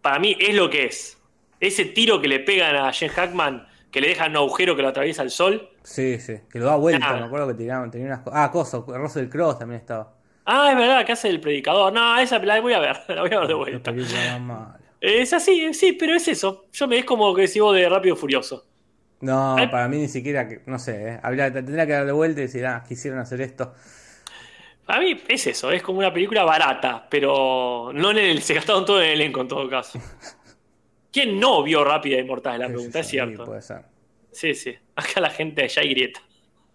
para 0.02 0.18
mí 0.18 0.36
es 0.38 0.54
lo 0.54 0.68
que 0.68 0.84
es. 0.84 1.16
Ese 1.58 1.86
tiro 1.86 2.20
que 2.20 2.28
le 2.28 2.40
pegan 2.40 2.76
a 2.76 2.92
Jen 2.92 3.08
Hackman, 3.08 3.66
que 3.90 4.02
le 4.02 4.08
dejan 4.08 4.32
un 4.32 4.36
agujero 4.36 4.76
que 4.76 4.82
lo 4.82 4.88
atraviesa 4.88 5.22
el 5.22 5.30
sol. 5.30 5.70
Sí, 5.82 6.20
sí, 6.20 6.34
que 6.52 6.58
lo 6.58 6.66
da 6.66 6.76
vuelta, 6.76 6.98
Nada. 6.98 7.20
me 7.20 7.24
acuerdo 7.24 7.48
que 7.48 7.54
tiraron, 7.54 7.90
tenía 7.90 8.08
unas 8.08 8.20
co- 8.20 8.30
Ah, 8.34 8.50
Coso, 8.50 8.84
Russell 8.86 9.30
Crowe 9.30 9.58
también 9.58 9.80
estaba. 9.80 10.12
Ah, 10.44 10.70
es 10.70 10.76
verdad, 10.76 11.06
que 11.06 11.12
hace 11.12 11.30
el 11.30 11.40
predicador. 11.40 11.94
No, 11.94 12.18
esa 12.18 12.38
la 12.40 12.60
voy 12.60 12.74
a 12.74 12.78
ver, 12.78 12.98
la 13.08 13.22
voy 13.22 13.32
a 13.32 13.38
ver 13.38 13.48
de 13.48 13.54
vuelta. 13.54 13.90
Es 15.00 15.32
así, 15.32 15.72
sí, 15.74 15.92
pero 15.92 16.14
es 16.14 16.28
eso. 16.28 16.68
Yo 16.72 16.86
me 16.88 16.98
es 16.98 17.04
como 17.04 17.34
que 17.34 17.48
vos 17.60 17.74
de 17.74 17.88
Rápido 17.88 18.16
Furioso. 18.16 18.66
No, 19.20 19.56
para 19.70 19.86
mí 19.88 19.98
ni 19.98 20.08
siquiera, 20.08 20.48
que, 20.48 20.62
no 20.66 20.78
sé, 20.78 21.08
eh, 21.14 21.20
habría, 21.22 21.52
tendría 21.52 21.86
que 21.86 21.92
dar 21.92 22.06
de 22.06 22.12
vuelta 22.12 22.40
y 22.40 22.44
decir, 22.44 22.64
ah, 22.66 22.84
quisieron 22.88 23.18
hacer 23.20 23.40
esto. 23.42 23.74
A 24.86 24.98
mí 25.00 25.22
es 25.28 25.46
eso, 25.46 25.70
es 25.70 25.82
como 25.82 25.98
una 26.00 26.12
película 26.12 26.42
barata, 26.44 27.06
pero 27.08 27.92
no 27.94 28.10
en 28.10 28.18
el, 28.18 28.42
se 28.42 28.54
gastaron 28.54 28.84
todo 28.84 29.00
en 29.00 29.08
el 29.08 29.14
elenco 29.14 29.40
en 29.40 29.48
todo 29.48 29.68
caso. 29.70 30.00
¿Quién 31.12 31.40
no 31.40 31.62
vio 31.62 31.84
Rápida 31.84 32.18
y 32.18 32.24
Mortal? 32.24 32.54
Es 32.54 32.60
la 32.60 32.70
pregunta, 32.70 33.00
es 33.00 33.06
sí, 33.06 33.10
cierto. 33.10 33.44
puede 33.44 33.62
ser. 33.62 33.84
Sí, 34.32 34.54
sí. 34.54 34.76
Acá 34.96 35.20
la 35.20 35.30
gente 35.30 35.66
ya 35.68 35.82
hay 35.82 35.90
grieta. 35.90 36.20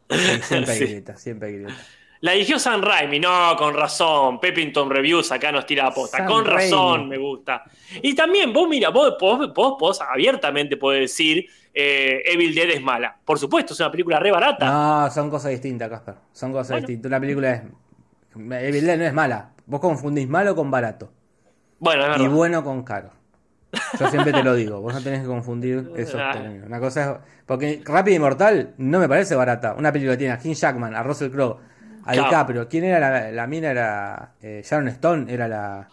Sí, 0.09 0.41
siempre 0.41 0.73
hay 0.73 0.79
Sí. 0.79 0.83
grieta, 0.83 1.17
siempre 1.17 1.49
hay 1.49 1.55
grieta. 1.55 1.87
La 2.25 2.31
dirigió 2.31 2.57
San 2.57 2.81
Raimi, 2.81 3.19
no, 3.19 3.55
con 3.55 3.75
razón. 3.75 4.39
Pepington 4.39 4.89
Reviews 4.89 5.31
acá 5.31 5.51
nos 5.51 5.65
tira 5.67 5.83
la 5.83 5.91
posta. 5.93 6.25
Con 6.25 6.43
razón, 6.43 7.07
me 7.07 7.17
gusta. 7.17 7.63
Y 8.01 8.15
también, 8.15 8.51
vos, 8.51 8.67
mira, 8.67 8.89
vos, 8.89 9.15
vos, 9.19 9.53
vos, 9.53 9.75
vos 9.79 10.01
abiertamente 10.01 10.75
podés 10.75 11.01
decir 11.01 11.45
eh, 11.71 12.23
Evil 12.25 12.55
Dead 12.55 12.69
es 12.71 12.81
mala. 12.81 13.15
Por 13.23 13.37
supuesto, 13.37 13.73
es 13.73 13.79
una 13.79 13.91
película 13.91 14.19
re 14.19 14.31
barata. 14.31 14.65
No, 14.65 15.11
son 15.11 15.29
cosas 15.29 15.51
distintas, 15.51 15.87
Casper. 15.87 16.15
Son 16.33 16.51
cosas 16.51 16.69
Bueno. 16.71 16.87
distintas. 16.87 17.09
Una 17.09 17.19
película 17.19 17.51
es. 17.53 17.61
Evil 18.35 18.85
Dead 18.85 18.97
no 18.97 19.03
es 19.05 19.13
mala. 19.13 19.51
Vos 19.67 19.79
confundís 19.79 20.27
malo 20.27 20.55
con 20.55 20.71
barato. 20.71 21.11
Bueno, 21.79 22.03
es 22.07 22.17
Y 22.17 22.21
verdad. 22.23 22.35
bueno 22.35 22.63
con 22.63 22.83
caro. 22.83 23.11
Yo 23.99 24.07
siempre 24.09 24.33
te 24.33 24.41
lo 24.41 24.55
digo, 24.55 24.81
vos 24.81 24.93
no 24.93 25.01
tenés 25.01 25.21
que 25.21 25.27
confundir 25.27 25.91
esos 25.95 26.19
Ah. 26.19 26.31
términos. 26.33 26.65
Una 26.65 26.79
cosa 26.79 27.03
es. 27.03 27.17
Porque 27.45 27.81
Rápido 27.85 28.15
y 28.15 28.19
Mortal 28.19 28.73
no 28.77 28.99
me 28.99 29.07
parece 29.07 29.35
barata. 29.35 29.75
Una 29.77 29.91
película 29.91 30.13
que 30.15 30.19
tiene 30.19 30.33
a 30.33 30.39
Hugh 30.43 30.53
Jackman, 30.55 30.95
a 30.95 31.03
Russell 31.03 31.29
Crowe, 31.29 31.59
a 32.05 32.13
Claro. 32.13 32.29
DiCaprio. 32.29 32.67
¿Quién 32.69 32.85
era 32.85 32.99
la, 32.99 33.31
la 33.31 33.47
mina? 33.47 33.71
Era 33.71 34.33
eh, 34.41 34.61
Sharon 34.63 34.87
Stone, 34.89 35.31
era 35.33 35.47
la. 35.47 35.87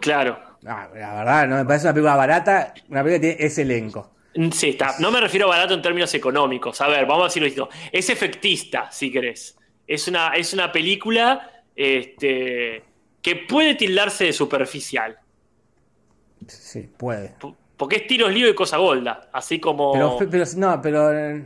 Claro. 0.00 0.38
Ah, 0.66 0.88
la 0.94 1.14
verdad, 1.14 1.48
no 1.48 1.56
me 1.56 1.64
parece 1.64 1.86
una 1.86 1.94
película 1.94 2.16
barata. 2.16 2.74
Una 2.88 3.02
película 3.02 3.20
que 3.20 3.34
tiene 3.36 3.46
ese 3.46 3.62
elenco. 3.62 4.12
Sí, 4.52 4.70
está. 4.70 4.94
No 5.00 5.10
me 5.10 5.20
refiero 5.20 5.46
a 5.46 5.50
barato 5.56 5.74
en 5.74 5.82
términos 5.82 6.12
económicos. 6.14 6.80
A 6.80 6.88
ver, 6.88 7.06
vamos 7.06 7.22
a 7.24 7.26
decirlo 7.26 7.48
esto. 7.48 7.68
Es 7.90 8.08
efectista, 8.10 8.90
si 8.90 9.10
querés. 9.10 9.56
Es 9.86 10.06
una, 10.06 10.34
es 10.34 10.52
una 10.52 10.70
película 10.70 11.50
este, 11.74 12.84
que 13.22 13.36
puede 13.48 13.74
tildarse 13.74 14.24
de 14.24 14.32
superficial. 14.32 15.18
Sí, 16.46 16.88
puede. 16.96 17.30
P- 17.40 17.54
Porque 17.76 17.96
es 17.96 18.06
tiros 18.06 18.32
lío 18.32 18.48
y 18.48 18.54
cosa 18.54 18.76
golda. 18.76 19.28
Así 19.32 19.58
como. 19.58 19.92
Pero, 19.92 20.18
pero 20.30 20.44
no, 20.56 20.80
pero 20.82 21.12
eh, 21.18 21.44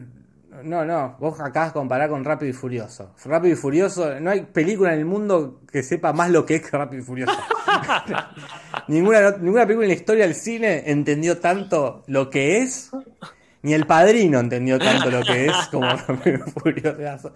no, 0.64 0.84
no, 0.84 1.16
vos 1.18 1.40
acabas 1.40 1.70
de 1.70 1.74
comparar 1.74 2.08
con 2.08 2.24
Rápido 2.24 2.50
y 2.50 2.52
Furioso. 2.52 3.14
Rápido 3.24 3.54
y 3.54 3.56
Furioso, 3.56 4.20
no 4.20 4.30
hay 4.30 4.42
película 4.42 4.92
en 4.92 5.00
el 5.00 5.04
mundo 5.04 5.60
que 5.70 5.82
sepa 5.82 6.12
más 6.12 6.30
lo 6.30 6.44
que 6.46 6.56
es 6.56 6.62
que 6.62 6.76
Rápido 6.76 7.02
y 7.02 7.04
Furioso. 7.04 7.32
ninguna, 8.88 9.32
ninguna 9.38 9.66
película 9.66 9.86
en 9.86 9.90
la 9.90 9.96
historia 9.96 10.24
del 10.24 10.34
cine 10.34 10.84
entendió 10.86 11.38
tanto 11.38 12.02
lo 12.06 12.30
que 12.30 12.58
es, 12.58 12.90
ni 13.62 13.74
el 13.74 13.86
padrino 13.86 14.40
entendió 14.40 14.78
tanto 14.78 15.10
lo 15.10 15.22
que 15.22 15.46
es 15.46 15.56
como 15.70 15.88
Rápido 16.06 16.44
y 16.46 16.50
Furioso. 16.50 17.32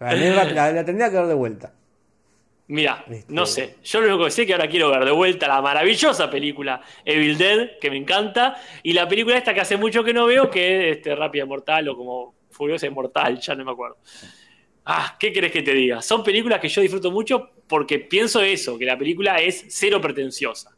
Para 0.00 0.16
mí 0.16 0.30
la, 0.30 0.82
tendría 0.82 1.10
que 1.10 1.16
dar 1.16 1.26
de 1.26 1.34
vuelta. 1.34 1.74
Mira, 2.68 3.04
no 3.28 3.44
sé. 3.44 3.74
Yo 3.82 4.00
lo 4.00 4.08
único 4.08 4.24
que 4.24 4.30
sé 4.30 4.42
es 4.42 4.46
que 4.46 4.54
ahora 4.54 4.68
quiero 4.68 4.90
ver 4.90 5.04
de 5.04 5.10
vuelta 5.10 5.46
la 5.46 5.60
maravillosa 5.60 6.30
película 6.30 6.80
Evil 7.04 7.36
Dead, 7.36 7.78
que 7.78 7.90
me 7.90 7.98
encanta, 7.98 8.56
y 8.82 8.94
la 8.94 9.06
película 9.06 9.36
esta 9.36 9.52
que 9.52 9.60
hace 9.60 9.76
mucho 9.76 10.02
que 10.02 10.14
no 10.14 10.24
veo, 10.24 10.48
que 10.48 10.90
es 10.90 10.96
este, 10.96 11.14
Rápida 11.14 11.44
Mortal 11.44 11.88
o 11.88 11.96
como 11.96 12.34
Furiosa 12.60 12.86
Inmortal, 12.86 13.40
ya 13.40 13.54
no 13.54 13.64
me 13.64 13.72
acuerdo. 13.72 13.98
Ah, 14.84 15.16
¿qué 15.18 15.32
querés 15.32 15.52
que 15.52 15.62
te 15.62 15.74
diga? 15.74 16.02
Son 16.02 16.22
películas 16.24 16.60
que 16.60 16.68
yo 16.68 16.80
disfruto 16.82 17.10
mucho 17.10 17.50
porque 17.68 17.98
pienso 18.00 18.40
eso, 18.42 18.78
que 18.78 18.84
la 18.86 18.98
película 18.98 19.36
es 19.40 19.64
cero 19.68 20.00
pretenciosa. 20.00 20.76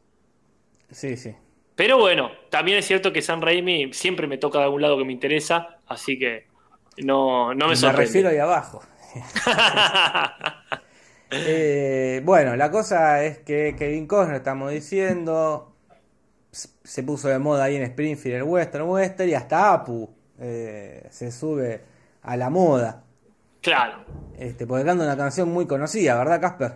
Sí, 0.90 1.16
sí. 1.16 1.34
Pero 1.74 1.98
bueno, 1.98 2.30
también 2.50 2.78
es 2.78 2.86
cierto 2.86 3.12
que 3.12 3.22
Sam 3.22 3.40
Raimi 3.40 3.92
siempre 3.92 4.26
me 4.26 4.38
toca 4.38 4.58
de 4.58 4.64
algún 4.64 4.82
lado 4.82 4.98
que 4.98 5.04
me 5.04 5.12
interesa, 5.12 5.80
así 5.86 6.18
que 6.18 6.46
no, 6.98 7.54
no 7.54 7.68
me 7.68 7.74
Me 7.74 7.76
sorprende. 7.76 8.06
refiero 8.06 8.28
ahí 8.28 8.38
abajo. 8.38 8.82
Eh, 11.34 12.20
bueno, 12.24 12.56
la 12.56 12.70
cosa 12.70 13.24
es 13.24 13.38
que 13.38 13.74
Kevin 13.78 14.06
Costner, 14.06 14.36
estamos 14.36 14.70
diciendo, 14.70 15.74
se 16.84 17.02
puso 17.02 17.28
de 17.28 17.38
moda 17.38 17.64
ahí 17.64 17.76
en 17.76 17.82
Springfield 17.84 18.36
el 18.36 18.42
western, 18.44 18.84
western, 18.88 19.30
y 19.30 19.34
hasta 19.34 19.72
Apu 19.72 20.14
eh, 20.42 21.06
se 21.10 21.30
sube 21.32 21.80
a 22.22 22.36
la 22.36 22.50
moda. 22.50 23.02
claro. 23.62 24.04
Este, 24.38 24.66
porque 24.66 24.84
canta 24.84 25.04
una 25.04 25.16
canción 25.16 25.48
muy 25.52 25.66
conocida, 25.66 26.16
¿verdad, 26.18 26.40
Casper? 26.40 26.72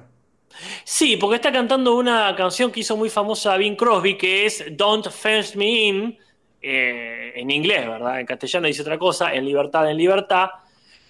Sí, 0.85 1.17
porque 1.17 1.37
está 1.37 1.51
cantando 1.53 1.97
una 1.97 2.35
canción 2.37 2.71
que 2.71 2.81
hizo 2.81 2.97
muy 2.97 3.11
famosa 3.11 3.57
Bing 3.57 3.75
Crosby, 3.77 4.17
que 4.17 4.47
es 4.47 4.65
Don't 4.71 5.09
Fence 5.11 5.59
Me 5.59 5.65
In, 5.67 6.19
eh, 6.63 7.33
en 7.35 7.51
inglés, 7.51 7.87
¿verdad? 7.89 8.21
En 8.21 8.27
castellano 8.27 8.67
dice 8.69 8.83
otra 8.83 8.99
cosa, 8.99 9.35
en 9.35 9.45
libertad, 9.45 9.91
en 9.91 9.97
libertad. 9.97 10.49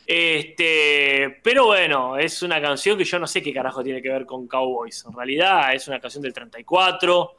Este, 0.07 1.41
pero 1.43 1.67
bueno, 1.67 2.17
es 2.17 2.43
una 2.43 2.61
canción 2.61 2.97
que 2.97 3.05
yo 3.05 3.19
no 3.19 3.27
sé 3.27 3.43
qué 3.43 3.53
carajo 3.53 3.83
tiene 3.83 4.01
que 4.01 4.09
ver 4.09 4.25
con 4.25 4.47
Cowboys. 4.47 5.05
En 5.07 5.15
realidad 5.15 5.75
es 5.75 5.87
una 5.89 6.01
canción 6.01 6.23
del 6.23 6.33
34. 6.33 7.33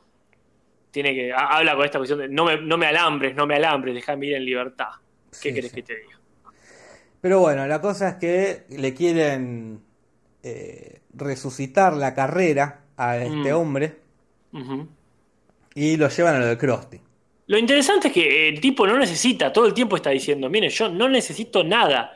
Tiene 0.92 1.14
que, 1.16 1.34
ha- 1.34 1.58
habla 1.58 1.76
con 1.76 1.86
esta 1.86 1.98
cuestión 1.98 2.20
de 2.20 2.30
no 2.30 2.46
me, 2.46 2.58
no 2.62 2.78
me 2.78 2.86
alambres, 2.88 3.36
no 3.36 3.48
me 3.48 3.56
alambres, 3.56 3.96
déjame 3.96 4.28
ir 4.28 4.36
en 4.36 4.46
libertad. 4.46 4.90
¿Qué 5.42 5.50
Sí, 5.50 5.54
querés 5.54 5.72
sí. 5.72 5.76
que 5.76 5.84
te 5.84 5.96
diga? 5.96 6.20
Pero 7.22 7.40
bueno, 7.40 7.66
la 7.68 7.82
cosa 7.82 8.10
es 8.10 8.16
que 8.16 8.66
le 8.70 8.94
quieren 8.94 9.82
eh, 10.44 11.02
resucitar 11.14 11.94
la 11.96 12.14
carrera 12.14 12.82
a 12.96 13.18
este 13.18 13.54
Mm. 13.54 13.58
hombre 13.58 13.98
y 15.76 15.98
lo 15.98 16.10
llevan 16.10 16.36
a 16.36 16.40
lo 16.40 16.46
de 16.48 16.58
Krusty. 16.58 17.00
Lo 17.48 17.58
interesante 17.58 18.08
es 18.10 18.14
que 18.14 18.50
el 18.50 18.60
tipo 18.60 18.86
no 18.88 18.98
necesita, 18.98 19.54
todo 19.54 19.66
el 19.68 19.74
tiempo 19.74 19.96
está 19.96 20.10
diciendo, 20.10 20.50
miren, 20.50 20.70
yo 20.70 20.90
no 20.90 21.08
necesito 21.08 21.64
nada. 21.64 22.12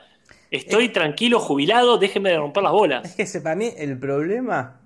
Estoy 0.49 0.89
tranquilo, 0.89 1.39
jubilado, 1.39 1.97
déjeme 1.97 2.31
de 2.31 2.37
romper 2.37 2.63
las 2.63 2.71
Es 2.71 2.77
bolas. 2.77 3.15
que 3.15 3.23
ese, 3.23 3.41
para 3.41 3.55
mí 3.55 3.71
el 3.77 3.97
problema 3.97 4.81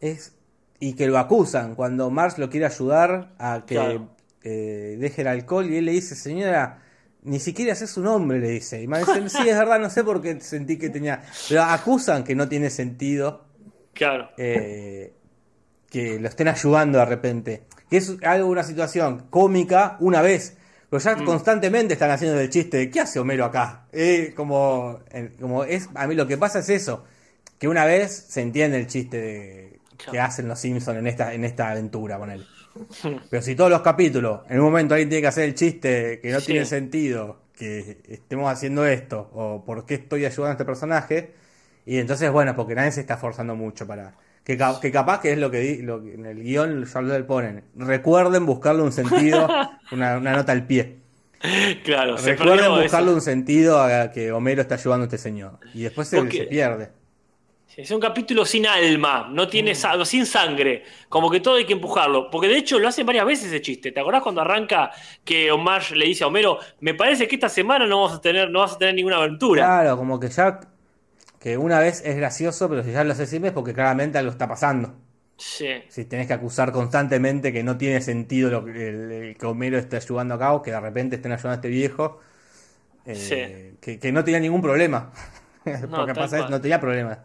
es 0.00 0.34
y 0.80 0.94
que 0.94 1.06
lo 1.06 1.18
acusan 1.18 1.74
cuando 1.74 2.10
Marx 2.10 2.38
lo 2.38 2.48
quiere 2.50 2.66
ayudar 2.66 3.34
a 3.38 3.64
que 3.66 3.74
Claro. 3.74 4.08
eh, 4.42 4.96
deje 4.98 5.22
el 5.22 5.28
alcohol 5.28 5.70
y 5.70 5.76
él 5.76 5.86
le 5.86 5.92
dice 5.92 6.14
señora 6.14 6.82
ni 7.26 7.38
siquiera 7.40 7.74
sé 7.74 7.86
su 7.86 8.02
nombre 8.02 8.38
le 8.40 8.48
dice 8.48 8.82
y 8.82 8.86
dice 8.86 9.28
sí 9.28 9.48
es 9.48 9.58
verdad 9.58 9.78
no 9.78 9.90
sé 9.90 10.02
por 10.04 10.22
qué 10.22 10.40
sentí 10.40 10.78
que 10.78 10.88
tenía 10.88 11.22
pero 11.48 11.62
acusan 11.62 12.24
que 12.24 12.34
no 12.34 12.48
tiene 12.48 12.70
sentido 12.70 13.44
Claro, 13.92 14.30
eh, 14.36 15.12
que 15.90 16.18
lo 16.20 16.28
estén 16.28 16.48
ayudando 16.48 16.98
de 16.98 17.04
repente 17.04 17.62
que 17.90 17.98
es 17.98 18.16
algo 18.22 18.48
una 18.48 18.62
situación 18.62 19.26
cómica 19.30 19.96
una 20.00 20.22
vez 20.22 20.56
pero 20.88 21.02
ya 21.02 21.16
Mm. 21.16 21.24
constantemente 21.24 21.94
están 21.94 22.10
haciendo 22.10 22.38
el 22.40 22.48
chiste 22.48 22.76
de 22.76 22.90
¿qué 22.90 23.00
hace 23.00 23.18
Homero 23.18 23.44
acá? 23.44 23.86
Eh, 23.92 24.32
como, 24.36 25.00
como 25.40 25.64
es 25.64 25.88
a 25.94 26.06
mí 26.06 26.14
lo 26.14 26.26
que 26.26 26.36
pasa 26.38 26.60
es 26.60 26.68
eso 26.70 27.04
que 27.58 27.66
una 27.68 27.84
vez 27.86 28.26
se 28.28 28.40
entiende 28.42 28.78
el 28.78 28.86
chiste 28.86 29.20
de- 29.20 29.80
que 30.10 30.20
hacen 30.20 30.46
los 30.46 30.60
Simpsons 30.60 30.98
en 30.98 31.06
esta, 31.06 31.32
en 31.32 31.42
esta 31.44 31.70
aventura 31.70 32.18
con 32.18 32.30
él. 32.30 32.46
Pero 33.30 33.42
si 33.42 33.54
todos 33.54 33.70
los 33.70 33.82
capítulos, 33.82 34.40
en 34.48 34.58
un 34.60 34.66
momento 34.66 34.94
alguien 34.94 35.08
tiene 35.08 35.22
que 35.22 35.28
hacer 35.28 35.44
el 35.44 35.54
chiste 35.54 36.20
que 36.20 36.30
no 36.32 36.40
Sí. 36.40 36.46
tiene 36.46 36.64
sentido, 36.66 37.40
que 37.56 37.98
estemos 38.08 38.50
haciendo 38.52 38.86
esto, 38.86 39.30
o 39.32 39.64
por 39.64 39.86
qué 39.86 39.94
estoy 39.94 40.24
ayudando 40.24 40.48
a 40.48 40.52
este 40.52 40.64
personaje, 40.64 41.32
y 41.86 41.98
entonces, 41.98 42.30
bueno, 42.30 42.54
porque 42.56 42.74
nadie 42.74 42.92
se 42.92 43.00
está 43.00 43.14
esforzando 43.14 43.54
mucho 43.54 43.86
para... 43.86 44.14
Que, 44.44 44.56
que 44.80 44.92
capaz 44.92 45.20
que 45.20 45.32
es 45.32 45.38
lo 45.38 45.50
que, 45.50 45.58
di- 45.60 45.82
lo 45.82 46.02
que 46.02 46.14
en 46.14 46.24
el 46.26 46.42
guion 46.42 46.84
ya 46.84 47.00
lo 47.00 47.26
ponen. 47.26 47.64
Recuerden 47.74 48.46
buscarle 48.46 48.82
un 48.82 48.92
sentido, 48.92 49.48
una, 49.92 50.18
una 50.18 50.32
nota 50.36 50.52
al 50.52 50.66
pie. 50.66 50.98
claro, 51.84 52.16
Recuerden 52.16 52.70
buscarle 52.70 53.08
eso. 53.08 53.14
un 53.16 53.20
sentido 53.20 53.80
a 53.82 54.10
que 54.12 54.30
Homero 54.32 54.62
está 54.62 54.76
ayudando 54.76 55.02
a 55.02 55.06
este 55.06 55.18
señor. 55.18 55.58
Y 55.74 55.82
después 55.82 56.06
se, 56.08 56.18
Porque- 56.18 56.38
se 56.38 56.44
pierde. 56.44 56.90
Es 57.76 57.90
un 57.90 58.00
capítulo 58.00 58.46
sin 58.46 58.66
alma, 58.66 59.28
no 59.30 59.48
tiene 59.48 59.72
Mm. 59.72 60.04
sin 60.06 60.24
sangre, 60.24 60.84
como 61.10 61.30
que 61.30 61.40
todo 61.40 61.56
hay 61.56 61.66
que 61.66 61.74
empujarlo. 61.74 62.30
Porque 62.30 62.48
de 62.48 62.56
hecho 62.56 62.78
lo 62.78 62.88
hacen 62.88 63.04
varias 63.04 63.26
veces 63.26 63.46
ese 63.48 63.60
chiste. 63.60 63.92
¿Te 63.92 64.00
acordás 64.00 64.22
cuando 64.22 64.40
arranca 64.40 64.90
que 65.24 65.50
Omar 65.52 65.82
le 65.92 66.06
dice 66.06 66.24
a 66.24 66.28
Homero, 66.28 66.58
me 66.80 66.94
parece 66.94 67.28
que 67.28 67.34
esta 67.36 67.50
semana 67.50 67.86
no 67.86 68.00
vamos 68.00 68.16
a 68.16 68.20
tener, 68.22 68.50
no 68.50 68.60
vas 68.60 68.72
a 68.74 68.78
tener 68.78 68.94
ninguna 68.94 69.16
aventura? 69.16 69.64
Claro, 69.64 69.96
como 69.98 70.18
que 70.18 70.28
ya. 70.28 70.60
Que 71.38 71.58
una 71.58 71.78
vez 71.78 72.02
es 72.04 72.16
gracioso, 72.16 72.68
pero 72.68 72.82
si 72.82 72.92
ya 72.92 73.04
lo 73.04 73.12
haces 73.12 73.28
siempre 73.28 73.48
es 73.50 73.54
porque 73.54 73.74
claramente 73.74 74.16
algo 74.18 74.30
está 74.32 74.48
pasando. 74.48 74.94
Sí. 75.36 75.68
Si 75.88 76.06
tenés 76.06 76.26
que 76.26 76.32
acusar 76.32 76.72
constantemente 76.72 77.52
que 77.52 77.62
no 77.62 77.76
tiene 77.76 78.00
sentido 78.00 78.50
lo 78.50 78.64
que, 78.64 78.88
el, 78.88 79.12
el 79.12 79.36
que 79.36 79.44
Homero 79.46 79.76
esté 79.78 79.96
ayudando 79.96 80.34
a 80.34 80.38
cabo, 80.38 80.62
que 80.62 80.70
de 80.70 80.80
repente 80.80 81.16
estén 81.16 81.30
ayudando 81.32 81.50
a 81.50 81.54
este 81.56 81.68
viejo, 81.68 82.20
eh, 83.04 83.14
Sí. 83.14 83.76
que, 83.82 84.00
que 84.00 84.12
no 84.12 84.24
tenía 84.24 84.40
ningún 84.40 84.62
problema. 84.62 85.12
No, 85.66 85.96
porque 85.98 86.14
pasa 86.14 86.48
no 86.48 86.60
tenía 86.60 86.80
problemas. 86.80 87.18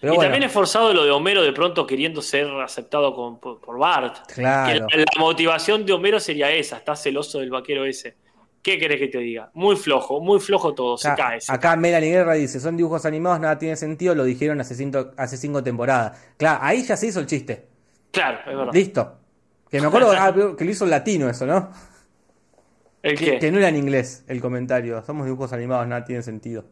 Pero 0.00 0.12
y 0.12 0.16
bueno, 0.16 0.30
también 0.30 0.44
es 0.44 0.52
forzado 0.52 0.92
lo 0.94 1.04
de 1.04 1.10
Homero 1.10 1.42
de 1.42 1.52
pronto 1.52 1.86
queriendo 1.86 2.22
ser 2.22 2.46
aceptado 2.60 3.14
con- 3.14 3.40
por, 3.40 3.60
por 3.60 3.78
Bart. 3.78 4.18
Claro. 4.32 4.86
Que 4.88 4.96
la, 4.98 5.04
la 5.16 5.20
motivación 5.20 5.84
de 5.84 5.92
Homero 5.92 6.20
sería 6.20 6.50
esa, 6.52 6.76
está 6.76 6.94
celoso 6.94 7.40
del 7.40 7.50
vaquero 7.50 7.84
ese. 7.84 8.16
¿Qué 8.62 8.78
querés 8.78 8.98
que 8.98 9.08
te 9.08 9.18
diga? 9.18 9.50
Muy 9.54 9.76
flojo, 9.76 10.20
muy 10.20 10.40
flojo 10.40 10.74
todo, 10.74 10.98
se 10.98 11.08
acá, 11.08 11.28
cae. 11.28 11.40
se 11.40 11.52
acá 11.52 11.74
Melanie 11.76 12.10
Guerra 12.10 12.34
dice, 12.34 12.60
son 12.60 12.76
dibujos 12.76 13.04
animados, 13.06 13.40
nada 13.40 13.58
tiene 13.58 13.76
sentido, 13.76 14.14
lo 14.14 14.24
dijeron 14.24 14.60
hace 14.60 14.74
cinco, 14.74 15.12
hace 15.16 15.36
cinco 15.36 15.62
temporadas. 15.62 16.18
Claro, 16.36 16.58
ahí 16.62 16.82
ya 16.84 16.96
se 16.96 17.06
hizo 17.06 17.20
el 17.20 17.26
chiste. 17.26 17.66
Claro, 18.10 18.38
es 18.40 18.56
verdad. 18.56 18.72
Listo. 18.72 19.14
Que 19.70 19.80
me 19.80 19.86
acuerdo 19.86 20.12
ah, 20.12 20.34
que 20.56 20.64
lo 20.64 20.70
hizo 20.70 20.84
en 20.84 20.90
latino 20.90 21.28
eso, 21.28 21.46
¿no? 21.46 21.70
¿El 23.02 23.16
Que, 23.18 23.24
qué? 23.24 23.38
que 23.38 23.52
no 23.52 23.58
era 23.58 23.68
en 23.68 23.76
inglés 23.76 24.24
el 24.26 24.40
comentario. 24.40 25.02
Somos 25.04 25.26
dibujos 25.26 25.52
animados, 25.52 25.86
nada 25.86 26.04
tiene 26.04 26.22
sentido. 26.22 26.64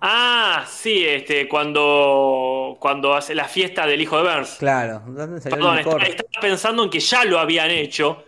Ah, 0.00 0.64
sí, 0.68 1.04
este, 1.06 1.48
cuando, 1.48 2.76
cuando 2.80 3.14
hace 3.14 3.34
la 3.34 3.44
fiesta 3.46 3.86
del 3.86 4.00
hijo 4.00 4.16
de 4.22 4.22
Burns. 4.34 4.56
Claro, 4.58 5.02
¿dónde 5.06 5.40
salió 5.40 5.56
Perdón, 5.56 5.78
estaba, 5.78 6.02
estaba 6.02 6.40
pensando 6.40 6.84
en 6.84 6.90
que 6.90 7.00
ya 7.00 7.24
lo 7.24 7.38
habían 7.38 7.70
hecho. 7.70 8.24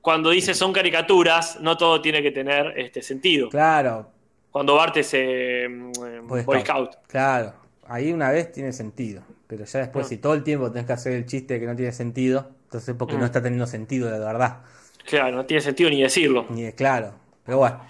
Cuando 0.00 0.30
dice 0.30 0.54
son 0.54 0.72
caricaturas, 0.72 1.58
no 1.60 1.76
todo 1.76 2.00
tiene 2.00 2.22
que 2.22 2.30
tener 2.30 2.78
este 2.78 3.02
sentido. 3.02 3.48
Claro, 3.50 4.10
Cuando 4.50 4.74
Bart 4.76 4.96
es 4.96 5.10
eh, 5.12 5.66
mm, 5.68 5.92
Boy 6.26 6.42
Boy 6.42 6.60
Scout. 6.60 6.92
Scout. 6.92 7.06
claro. 7.08 7.52
Ahí 7.86 8.12
una 8.12 8.30
vez 8.30 8.52
tiene 8.52 8.72
sentido. 8.72 9.22
Pero 9.46 9.64
ya 9.64 9.80
después, 9.80 10.06
Ah. 10.06 10.08
si 10.10 10.18
todo 10.18 10.34
el 10.34 10.42
tiempo 10.44 10.70
tenés 10.70 10.86
que 10.86 10.92
hacer 10.92 11.12
el 11.14 11.24
chiste 11.26 11.58
que 11.58 11.66
no 11.66 11.74
tiene 11.74 11.92
sentido, 11.92 12.50
entonces 12.64 12.94
porque 12.98 13.16
Mm. 13.16 13.20
no 13.20 13.24
está 13.26 13.42
teniendo 13.42 13.66
sentido 13.66 14.10
de 14.10 14.18
verdad. 14.18 14.58
Claro, 15.06 15.36
no 15.36 15.46
tiene 15.46 15.62
sentido 15.62 15.88
ni 15.90 16.02
decirlo. 16.02 16.46
Ni 16.50 16.64
es 16.64 16.74
claro. 16.74 17.14
Pero 17.44 17.58
bueno, 17.58 17.80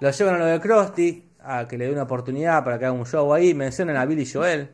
lo 0.00 0.10
llevan 0.10 0.34
a 0.34 0.38
lo 0.38 0.46
de 0.46 0.60
Krusty, 0.60 1.24
a 1.44 1.66
que 1.68 1.76
le 1.78 1.86
dé 1.86 1.92
una 1.92 2.02
oportunidad 2.04 2.64
para 2.64 2.78
que 2.78 2.84
haga 2.86 2.92
un 2.92 3.06
show 3.06 3.32
ahí. 3.34 3.54
Mencionan 3.54 3.96
a 3.96 4.04
Billy 4.06 4.26
Joel, 4.26 4.70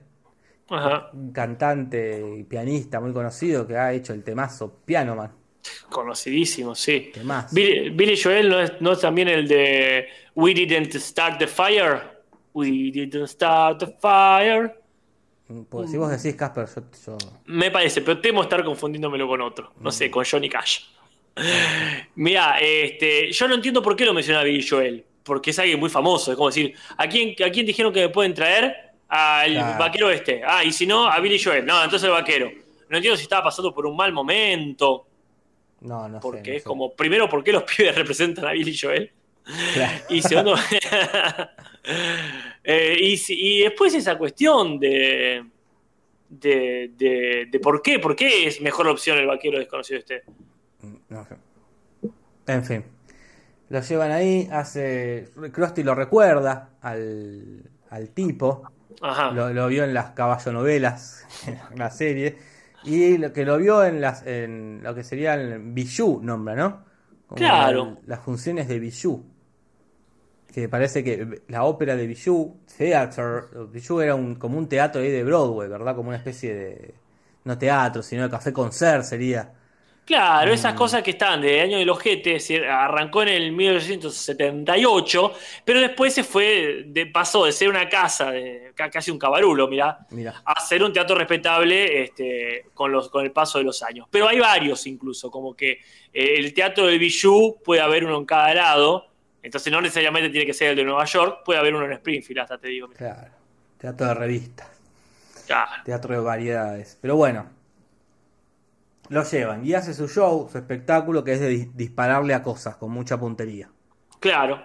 Ajá. 0.68 1.10
un 1.12 1.32
cantante 1.32 2.22
y 2.38 2.44
pianista 2.44 3.00
muy 3.00 3.12
conocido 3.12 3.66
que 3.66 3.76
ha 3.76 3.92
hecho 3.92 4.12
el 4.12 4.22
temazo 4.22 4.80
Piano 4.84 5.16
Man. 5.16 5.32
Conocidísimo, 5.90 6.74
sí. 6.74 7.12
Billy, 7.52 7.90
Billy 7.90 8.18
Joel 8.20 8.48
no 8.48 8.60
es, 8.60 8.72
no 8.80 8.92
es 8.92 9.00
también 9.00 9.28
el 9.28 9.46
de 9.46 10.06
We 10.34 10.54
didn't 10.54 10.94
start 10.96 11.38
the 11.38 11.46
fire. 11.46 12.00
We 12.54 12.90
didn't 12.92 13.26
start 13.28 13.78
the 13.80 13.86
fire. 14.00 14.74
Pues 15.68 15.90
si 15.90 15.96
vos 15.96 16.10
decís, 16.10 16.36
Casper, 16.38 16.66
yo, 16.66 17.18
yo- 17.18 17.18
Me 17.46 17.70
parece, 17.70 18.02
pero 18.02 18.20
temo 18.20 18.42
estar 18.42 18.64
confundiéndomelo 18.64 19.26
con 19.28 19.40
otro. 19.40 19.72
No 19.80 19.90
sé, 19.90 20.10
con 20.10 20.24
Johnny 20.24 20.48
Cash. 20.48 20.84
Mira, 22.14 22.56
este, 22.60 23.32
yo 23.32 23.48
no 23.48 23.54
entiendo 23.56 23.82
por 23.82 23.96
qué 23.96 24.04
lo 24.04 24.14
menciona 24.14 24.42
Billy 24.42 24.66
Joel. 24.66 25.04
Porque 25.22 25.50
es 25.50 25.58
alguien 25.58 25.78
muy 25.78 25.90
famoso. 25.90 26.30
Es 26.30 26.36
como 26.36 26.48
decir, 26.48 26.74
¿a 26.96 27.08
quién, 27.08 27.34
¿a 27.44 27.50
quién 27.50 27.66
dijeron 27.66 27.92
que 27.92 28.00
me 28.00 28.08
pueden 28.08 28.34
traer? 28.34 28.74
Al 29.08 29.52
Claro. 29.52 29.78
vaquero 29.78 30.10
este. 30.10 30.42
Ah, 30.46 30.64
y 30.64 30.72
si 30.72 30.86
no, 30.86 31.06
a 31.06 31.18
Billy 31.20 31.38
Joel. 31.42 31.66
No, 31.66 31.82
entonces 31.82 32.06
el 32.06 32.12
vaquero. 32.12 32.50
No 32.88 32.96
entiendo 32.96 33.16
si 33.16 33.24
estaba 33.24 33.44
pasando 33.44 33.74
por 33.74 33.86
un 33.86 33.96
mal 33.96 34.12
momento. 34.12 35.06
No, 35.80 36.08
no 36.08 36.18
sé. 36.18 36.22
Porque 36.22 36.50
no 36.50 36.56
es 36.56 36.62
sé. 36.62 36.66
como, 36.68 36.92
primero, 36.94 37.28
¿por 37.28 37.42
qué 37.44 37.52
los 37.52 37.62
pibes 37.76 37.94
representan 37.94 38.46
a 38.46 38.52
Billy 38.52 38.76
Joel? 38.76 39.10
Claro. 39.74 40.04
Y 40.10 40.22
segundo, 40.22 40.54
eh, 42.64 42.96
y, 43.00 43.20
y 43.28 43.60
después 43.62 43.94
esa 43.94 44.16
cuestión 44.18 44.78
de, 44.78 45.44
de, 46.28 46.90
de, 46.96 47.46
de 47.50 47.60
por 47.60 47.82
qué, 47.82 47.98
por 47.98 48.14
qué 48.14 48.46
es 48.46 48.60
mejor 48.60 48.88
opción 48.88 49.18
el 49.18 49.26
vaquero 49.26 49.58
desconocido 49.58 49.98
este. 49.98 50.22
No 51.08 51.24
sé. 51.24 51.36
En 52.46 52.64
fin. 52.64 52.84
Lo 53.70 53.80
llevan 53.80 54.10
ahí, 54.12 54.48
hace. 54.52 55.30
Krusty 55.52 55.82
lo 55.84 55.94
recuerda 55.96 56.70
al, 56.82 57.70
al 57.90 58.10
tipo. 58.10 58.64
Ajá. 59.02 59.30
Lo, 59.30 59.50
lo 59.54 59.68
vio 59.68 59.84
en 59.84 59.94
las 59.94 60.12
caballonovelas, 60.12 61.26
en 61.72 61.78
la 61.78 61.90
serie. 61.90 62.38
Y 62.84 63.18
lo 63.18 63.32
que 63.32 63.44
lo 63.44 63.58
vio 63.58 63.84
en 63.84 64.00
las 64.00 64.26
en 64.26 64.82
lo 64.82 64.94
que 64.94 65.04
sería 65.04 65.34
el 65.34 65.58
Bijou, 65.72 66.20
nombra, 66.22 66.54
¿no? 66.56 66.84
Como 67.28 67.38
Claro. 67.38 67.84
la- 68.02 68.16
las 68.16 68.20
funciones 68.20 68.68
de 68.68 68.78
Bijou. 68.80 69.24
Que 70.52 70.68
parece 70.68 71.04
que 71.04 71.42
la 71.48 71.62
ópera 71.64 71.94
de 71.96 72.06
Bijou, 72.08 72.60
Theater, 72.76 73.44
Bijou 73.72 74.00
era 74.00 74.16
un, 74.16 74.34
como 74.34 74.58
un 74.58 74.68
teatro 74.68 75.00
ahí 75.00 75.10
de 75.10 75.22
Broadway, 75.22 75.68
¿verdad? 75.68 75.94
Como 75.94 76.08
una 76.08 76.18
especie 76.18 76.54
de. 76.54 76.94
No 77.44 77.56
teatro, 77.56 78.02
sino 78.02 78.24
de 78.24 78.30
café 78.30 78.52
concert 78.52 79.04
sería. 79.04 79.54
Claro, 80.10 80.50
Mm. 80.50 80.54
esas 80.54 80.74
cosas 80.74 81.04
que 81.04 81.12
están 81.12 81.40
de 81.40 81.60
año 81.60 81.78
del 81.78 81.88
ojete, 81.88 82.34
es 82.34 82.42
decir, 82.42 82.64
arrancó 82.64 83.22
en 83.22 83.28
el 83.28 83.52
1978, 83.52 85.32
pero 85.64 85.80
después 85.80 86.12
se 86.12 86.24
fue, 86.24 86.82
de, 86.86 87.06
pasó 87.06 87.44
de 87.44 87.52
ser 87.52 87.68
una 87.68 87.88
casa, 87.88 88.32
de, 88.32 88.72
ca- 88.74 88.90
casi 88.90 89.12
un 89.12 89.20
cabarulo, 89.20 89.68
mirá, 89.68 89.98
Mira. 90.10 90.42
a 90.44 90.60
ser 90.60 90.82
un 90.82 90.92
teatro 90.92 91.14
respetable 91.16 92.02
este, 92.02 92.66
con, 92.74 92.90
los, 92.90 93.08
con 93.08 93.24
el 93.24 93.30
paso 93.30 93.58
de 93.58 93.64
los 93.64 93.84
años. 93.84 94.08
Pero 94.10 94.26
hay 94.26 94.40
varios 94.40 94.84
incluso, 94.88 95.30
como 95.30 95.54
que 95.54 95.78
eh, 96.12 96.34
el 96.38 96.52
teatro 96.54 96.86
del 96.86 96.98
Bijou 96.98 97.62
puede 97.62 97.80
haber 97.80 98.04
uno 98.04 98.18
en 98.18 98.24
cada 98.24 98.52
lado, 98.52 99.06
entonces 99.44 99.72
no 99.72 99.80
necesariamente 99.80 100.28
tiene 100.30 100.44
que 100.44 100.54
ser 100.54 100.70
el 100.70 100.76
de 100.76 100.82
Nueva 100.84 101.04
York, 101.04 101.42
puede 101.44 101.60
haber 101.60 101.72
uno 101.72 101.86
en 101.86 101.92
Springfield, 101.92 102.40
hasta 102.40 102.58
te 102.58 102.66
digo. 102.66 102.88
mirá. 102.88 102.98
Claro. 102.98 103.30
Teatro 103.78 104.06
de 104.08 104.14
revistas. 104.14 104.68
Claro. 105.46 105.82
Teatro 105.84 106.14
de 106.14 106.20
variedades. 106.20 106.98
Pero 107.00 107.14
bueno. 107.14 107.59
Lo 109.10 109.22
llevan 109.24 109.66
y 109.66 109.74
hace 109.74 109.92
su 109.92 110.08
show, 110.08 110.48
su 110.50 110.56
espectáculo, 110.56 111.22
que 111.22 111.32
es 111.34 111.40
de 111.40 111.50
dis- 111.52 111.70
dispararle 111.74 112.32
a 112.32 112.42
cosas 112.42 112.76
con 112.76 112.90
mucha 112.92 113.18
puntería. 113.18 113.68
Claro. 114.20 114.58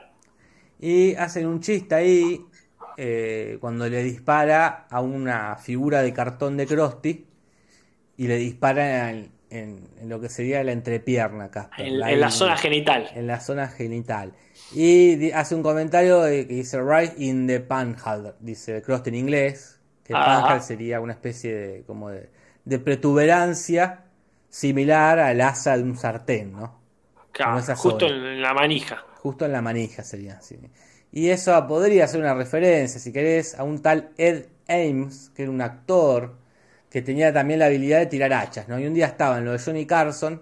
Y 0.80 1.16
hacen 1.16 1.48
un 1.48 1.60
chiste 1.60 1.96
ahí 1.96 2.46
eh, 2.98 3.58
cuando 3.60 3.89
le 3.89 4.04
dispara 4.04 4.88
a 4.89 5.02
una 5.02 5.58
figura 5.58 6.02
de 6.02 6.14
cartón 6.14 6.58
de 6.58 6.66
Krusty 6.68 7.26
y 8.18 8.28
le 8.28 8.38
dispara 8.38 9.10
en, 9.12 9.32
en- 9.50 9.89
en 10.00 10.10
lo 10.10 10.22
que 10.22 10.30
sería 10.30 10.64
la 10.64 10.72
entrepierna, 10.74 11.50
Casper. 11.52 11.86
En, 11.86 12.00
la 12.20 12.30
zona 12.32 12.56
genital. 12.56 13.10
en 13.16 13.28
la 13.28 13.39
zona 13.39 13.68
genital. 13.68 14.34
Y 14.74 15.32
hace 15.32 15.56
un 15.56 15.64
comentario 15.64 16.24
que 16.24 16.46
dice 16.46 16.80
right 16.82 17.14
in 17.20 17.48
the 17.48 17.60
panhole, 17.62 18.34
dice 18.39 18.82
Krusty 18.82 19.10
en 19.10 19.16
inglés, 19.16 19.80
que 20.04 20.14
panhole 20.14 20.62
sería 20.62 21.02
una 21.02 21.14
especie 21.14 21.54
de 21.56 21.84
como 21.84 22.10
de, 22.12 22.30
de 22.64 22.80
protuberancia 22.80 24.05
similar 24.56 25.20
al 25.20 25.41
asa 25.41 25.76
de 25.76 25.84
un 25.84 25.97
sartén, 25.97 26.53
¿no? 26.53 26.80
Claro, 27.34 27.62
justo 27.76 28.06
en, 28.06 28.41
la 28.41 28.53
manija. 28.53 29.03
Justo 29.18 29.45
en 29.45 29.51
la 29.51 29.62
manija 29.62 30.01
sería 30.01 30.38
así. 30.38 30.58
Y 31.12 31.28
eso 31.28 31.68
podría 31.68 32.08
ser 32.08 32.22
una 32.22 32.34
referencia, 32.34 32.97
si 33.01 33.12
querés, 33.12 33.60
a 33.60 33.64
un 33.66 33.82
tal 33.82 34.12
Ed 34.18 34.45
Ames, 34.70 35.30
que 35.36 35.43
era 35.43 35.51
un 35.51 35.60
actor 35.60 36.38
que 36.89 37.01
tenía 37.01 37.34
también 37.34 37.60
la 37.60 37.66
habilidad 37.66 37.99
de 37.99 38.06
tirar 38.06 38.32
hachas, 38.32 38.70
¿no? 38.70 38.80
Y 38.80 38.88
un 38.88 38.93
día 38.93 39.08
estaba 39.08 39.39
en 39.39 39.45
lo 39.45 39.51
de 39.51 39.60
Johnny 39.60 39.86
Carson, 39.86 40.41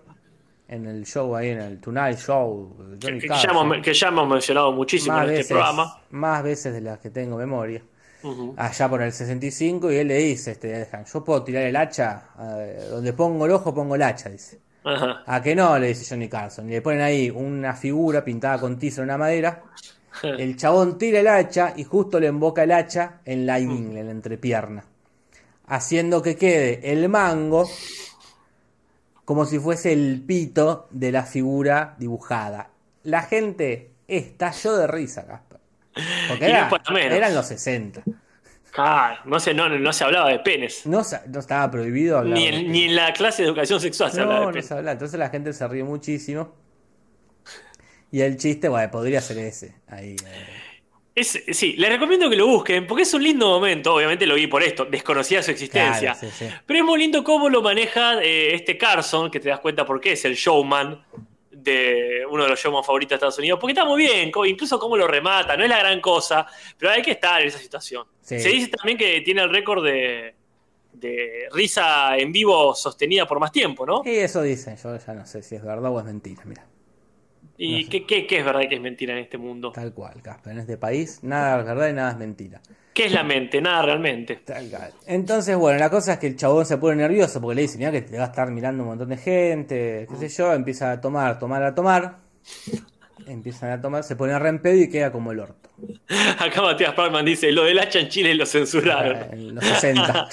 en 0.67 0.85
el 0.85 1.07
show 1.07 1.35
ahí, 1.35 1.49
en 1.49 1.61
el 1.61 1.81
Tonight 1.81 2.19
Show, 2.19 2.97
Que, 2.99 3.19
ya 3.19 3.49
hemos, 3.49 3.81
que 3.81 3.93
ya 3.95 4.09
hemos 4.09 4.27
mencionado 4.27 4.71
muchísimo 4.73 5.17
en 5.17 5.23
este 5.23 5.37
veces, 5.37 5.47
programa. 5.47 6.01
más 6.11 6.43
veces 6.43 6.71
de 6.71 6.81
las 6.81 6.99
que 6.99 7.09
tengo 7.09 7.35
memoria. 7.35 7.81
Allá 8.57 8.89
por 8.89 9.01
el 9.01 9.11
65 9.11 9.91
y 9.91 9.97
él 9.97 10.07
le 10.07 10.17
dice, 10.17 10.51
este, 10.51 10.87
yo 11.11 11.23
puedo 11.23 11.43
tirar 11.43 11.63
el 11.63 11.75
hacha, 11.75 12.29
eh, 12.39 12.87
donde 12.89 13.13
pongo 13.13 13.45
el 13.45 13.51
ojo 13.51 13.73
pongo 13.73 13.95
el 13.95 14.03
hacha, 14.03 14.29
dice. 14.29 14.59
Ajá. 14.83 15.23
A 15.25 15.41
que 15.41 15.55
no, 15.55 15.77
le 15.79 15.87
dice 15.87 16.05
Johnny 16.09 16.29
Carson. 16.29 16.69
Y 16.69 16.73
le 16.73 16.81
ponen 16.81 17.01
ahí 17.01 17.29
una 17.29 17.73
figura 17.73 18.23
pintada 18.23 18.59
con 18.59 18.77
tiza 18.77 19.01
en 19.01 19.05
una 19.05 19.17
madera. 19.17 19.63
El 20.21 20.55
chabón 20.55 20.97
tira 20.97 21.19
el 21.19 21.27
hacha 21.27 21.73
y 21.75 21.83
justo 21.83 22.19
le 22.19 22.27
emboca 22.27 22.63
el 22.63 22.71
hacha 22.71 23.21
en 23.25 23.45
la 23.45 23.59
ingle, 23.59 24.01
en 24.01 24.05
la 24.05 24.11
entrepierna. 24.11 24.85
Haciendo 25.67 26.21
que 26.21 26.35
quede 26.35 26.91
el 26.91 27.09
mango 27.09 27.67
como 29.25 29.45
si 29.45 29.59
fuese 29.59 29.93
el 29.93 30.21
pito 30.21 30.87
de 30.91 31.11
la 31.11 31.23
figura 31.23 31.95
dibujada. 31.97 32.69
La 33.03 33.23
gente 33.23 33.91
estalló 34.07 34.75
de 34.75 34.87
risa, 34.87 35.25
Casper. 35.25 35.42
Porque 36.27 36.47
no 36.89 36.97
era- 36.97 37.15
eran 37.15 37.35
los 37.35 37.47
60. 37.47 38.03
Ah, 38.75 39.19
no, 39.25 39.39
se, 39.39 39.53
no, 39.53 39.69
no 39.69 39.93
se 39.93 40.03
hablaba 40.03 40.29
de 40.29 40.39
penes. 40.39 40.85
No, 40.87 41.03
no 41.27 41.39
estaba 41.39 41.69
prohibido 41.69 42.17
hablar. 42.17 42.37
Ni 42.37 42.47
de 42.49 42.57
en, 42.57 42.71
ni 42.71 42.83
en 42.85 42.95
la 42.95 43.13
clase 43.13 43.43
de 43.43 43.49
educación 43.49 43.79
sexual 43.79 44.11
se 44.11 44.21
hablaba 44.21 44.39
de 44.39 44.45
no 44.47 44.51
penes. 44.51 44.65
se. 44.67 44.77
Entonces 44.79 45.19
la 45.19 45.29
gente 45.29 45.53
se 45.53 45.67
ríe 45.67 45.83
muchísimo. 45.83 46.55
Y 48.11 48.21
el 48.21 48.37
chiste, 48.37 48.69
bueno, 48.69 48.89
podría 48.91 49.21
ser 49.21 49.37
ese. 49.39 49.75
Ahí. 49.87 50.15
eh. 50.25 50.45
Es- 51.15 51.43
sí, 51.51 51.73
les 51.77 51.89
recomiendo 51.91 52.27
que 52.29 52.35
lo 52.35 52.47
busquen 52.47 52.87
porque 52.87 53.03
es 53.03 53.13
un 53.13 53.21
lindo 53.23 53.47
momento. 53.47 53.93
Obviamente 53.93 54.25
lo 54.25 54.33
vi 54.35 54.47
por 54.47 54.63
esto, 54.63 54.85
desconocía 54.85 55.43
su 55.43 55.51
existencia. 55.51 56.13
Claro, 56.13 56.19
sí, 56.19 56.45
sí. 56.45 56.45
Pero 56.65 56.79
es 56.79 56.85
muy 56.85 56.97
lindo 56.99 57.23
cómo 57.23 57.49
lo 57.49 57.61
maneja 57.61 58.23
eh, 58.23 58.55
este 58.55 58.77
Carson, 58.79 59.29
que 59.29 59.39
te 59.39 59.49
das 59.49 59.59
cuenta 59.59 59.85
por 59.85 60.01
qué 60.01 60.13
es 60.13 60.25
el 60.25 60.33
showman 60.33 61.03
de 61.63 62.25
uno 62.29 62.43
de 62.43 62.49
los 62.49 62.59
showman 62.59 62.83
favoritos 62.83 63.11
de 63.11 63.15
Estados 63.15 63.39
Unidos. 63.39 63.57
Porque 63.59 63.71
está 63.71 63.85
muy 63.85 64.01
bien, 64.03 64.31
incluso 64.45 64.77
cómo 64.79 64.97
lo 64.97 65.07
remata, 65.07 65.55
no 65.55 65.63
es 65.63 65.69
la 65.69 65.79
gran 65.79 66.01
cosa, 66.01 66.45
pero 66.77 66.91
hay 66.91 67.01
que 67.01 67.11
estar 67.11 67.41
en 67.41 67.47
esa 67.47 67.59
situación. 67.59 68.05
Sí. 68.21 68.39
Se 68.39 68.49
dice 68.49 68.67
también 68.69 68.97
que 68.97 69.21
tiene 69.21 69.41
el 69.41 69.49
récord 69.49 69.83
de, 69.83 70.35
de 70.93 71.47
risa 71.51 72.17
en 72.17 72.31
vivo 72.31 72.75
sostenida 72.75 73.25
por 73.27 73.39
más 73.39 73.51
tiempo, 73.51 73.85
¿no? 73.85 74.01
Y 74.05 74.11
eso 74.17 74.41
dicen. 74.41 74.75
Yo 74.77 74.97
ya 74.97 75.13
no 75.13 75.25
sé 75.25 75.41
si 75.41 75.55
es 75.55 75.63
verdad 75.63 75.91
o 75.91 75.99
es 75.99 76.05
mentira. 76.05 76.41
Mira, 76.45 76.65
¿Y 77.57 77.71
no 77.71 77.77
sé. 77.83 77.89
qué, 77.89 78.05
qué- 78.05 78.27
qué 78.27 78.39
es 78.39 78.45
verdad 78.45 78.61
y 78.61 78.67
qué 78.67 78.75
es 78.75 78.81
mentira 78.81 79.13
en 79.13 79.19
este 79.19 79.37
mundo? 79.37 79.71
tal 79.71 79.93
cual, 79.93 80.21
Casper. 80.21 80.53
En 80.53 80.59
este 80.59 80.77
país, 80.77 81.19
nada 81.23 81.59
es 81.59 81.65
verdad 81.65 81.89
y 81.89 81.93
nada 81.93 82.11
es 82.11 82.17
mentira. 82.17 82.61
¿Qué 82.93 83.05
es 83.05 83.11
la 83.11 83.23
mente? 83.23 83.59
Nada 83.61 83.81
realmente. 83.81 84.35
Tal 84.45 84.69
cual. 84.69 84.93
Entonces, 85.07 85.55
bueno, 85.55 85.79
la 85.79 85.89
cosa 85.89 86.13
es 86.13 86.19
que 86.19 86.27
el 86.27 86.35
chabón 86.35 86.65
se 86.65 86.77
pone 86.77 86.97
nervioso 86.97 87.41
porque 87.41 87.55
le 87.55 87.61
dice, 87.63 87.77
mira 87.77 87.91
que 87.91 88.01
te 88.01 88.17
va 88.17 88.25
a 88.25 88.27
estar 88.27 88.51
mirando 88.51 88.83
un 88.83 88.89
montón 88.89 89.09
de 89.09 89.17
gente, 89.17 90.07
qué 90.09 90.15
sé 90.17 90.29
yo, 90.29 90.53
empieza 90.53 90.91
a 90.91 91.01
tomar, 91.01 91.39
tomar, 91.39 91.63
a 91.63 91.73
tomar. 91.73 92.17
Empiezan 93.25 93.71
a 93.71 93.81
tomar, 93.81 94.03
se 94.03 94.15
pone 94.15 94.33
a 94.33 94.39
rempedo 94.39 94.75
y 94.75 94.89
queda 94.89 95.11
como 95.11 95.31
el 95.31 95.39
orto. 95.39 95.69
Acá 96.39 96.61
Matías 96.61 96.93
Parman 96.93 97.25
dice, 97.25 97.51
lo 97.51 97.63
del 97.63 97.79
hacha 97.79 97.99
en 97.99 98.09
Chile 98.09 98.35
lo 98.35 98.45
censuraron. 98.45 99.17
En 99.31 99.55
los 99.55 99.63
60. 99.63 100.29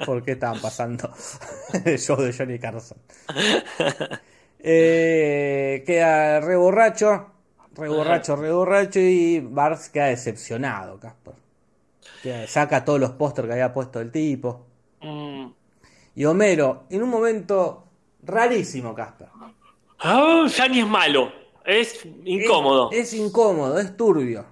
¿Por 0.06 0.22
qué 0.22 0.32
estaban 0.32 0.60
pasando 0.60 1.10
el 1.84 1.98
show 1.98 2.16
de 2.16 2.32
Johnny 2.32 2.58
Carson? 2.58 2.98
Eh, 4.60 5.82
queda 5.86 6.40
re 6.40 6.56
borracho, 6.56 7.33
re 7.76 7.88
borracho, 7.88 8.36
re 8.36 8.52
borracho 8.52 9.00
y 9.00 9.40
Bart 9.40 9.80
queda 9.92 10.06
decepcionado, 10.06 10.98
Casper. 10.98 11.34
Saca 12.46 12.84
todos 12.84 12.98
los 13.00 13.10
pósters 13.12 13.46
que 13.46 13.52
había 13.54 13.72
puesto 13.72 14.00
el 14.00 14.10
tipo. 14.10 14.64
Mm. 15.02 15.46
Y 16.16 16.24
Homero, 16.24 16.84
en 16.90 17.02
un 17.02 17.08
momento 17.10 17.84
rarísimo, 18.22 18.94
Casper. 18.94 19.28
Ah, 20.00 20.46
ya 20.48 20.68
ni 20.68 20.80
es 20.80 20.86
malo, 20.86 21.32
es 21.64 22.04
incómodo. 22.24 22.90
Es, 22.92 23.12
es 23.12 23.14
incómodo, 23.14 23.78
es 23.78 23.96
turbio. 23.96 24.44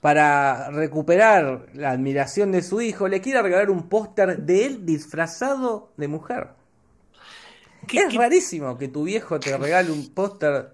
Para 0.00 0.70
recuperar 0.70 1.66
la 1.74 1.90
admiración 1.92 2.50
de 2.50 2.62
su 2.62 2.80
hijo, 2.80 3.06
le 3.06 3.20
quiere 3.20 3.40
regalar 3.42 3.70
un 3.70 3.88
póster 3.88 4.38
de 4.38 4.66
él 4.66 4.84
disfrazado 4.86 5.90
de 5.96 6.08
mujer. 6.08 6.48
¿Qué- 7.86 7.98
es 7.98 8.06
qué- 8.08 8.18
rarísimo 8.18 8.76
que 8.78 8.88
tu 8.88 9.04
viejo 9.04 9.38
te 9.38 9.56
regale 9.56 9.92
un 9.92 10.12
póster 10.12 10.70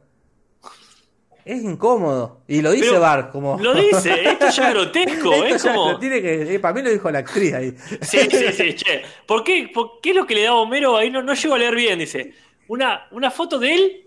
Es 1.49 1.65
incómodo. 1.65 2.43
Y 2.47 2.61
lo 2.61 2.73
dice 2.73 2.99
Bart, 2.99 3.33
como. 3.33 3.59
Lo 3.59 3.73
dice, 3.73 4.29
esto 4.29 4.51
ya 4.51 4.69
es 4.69 4.75
grotesco, 4.75 5.33
Esto 5.33 5.55
es 5.55 5.63
ya 5.63 5.73
como... 5.73 5.93
lo 5.93 5.99
tiene 5.99 6.21
que. 6.21 6.55
eh, 6.55 6.59
para 6.59 6.75
mí 6.75 6.83
lo 6.83 6.91
dijo 6.91 7.11
la 7.11 7.21
actriz 7.21 7.55
ahí. 7.55 7.75
Sí, 8.03 8.19
sí, 8.31 8.53
sí, 8.53 8.75
che. 8.75 9.03
¿Por 9.25 9.43
qué, 9.43 9.71
por 9.73 9.99
qué 10.03 10.11
es 10.11 10.17
lo 10.17 10.27
que 10.27 10.35
le 10.35 10.43
da 10.43 10.53
Homero 10.53 10.95
ahí? 10.95 11.11
No, 11.11 11.23
no 11.23 11.33
llego 11.33 11.55
a 11.55 11.59
leer 11.59 11.75
bien, 11.75 12.01
dice. 12.01 12.35
Una, 12.67 13.09
una 13.13 13.31
foto 13.31 13.59
de 13.59 13.75
él 13.75 14.05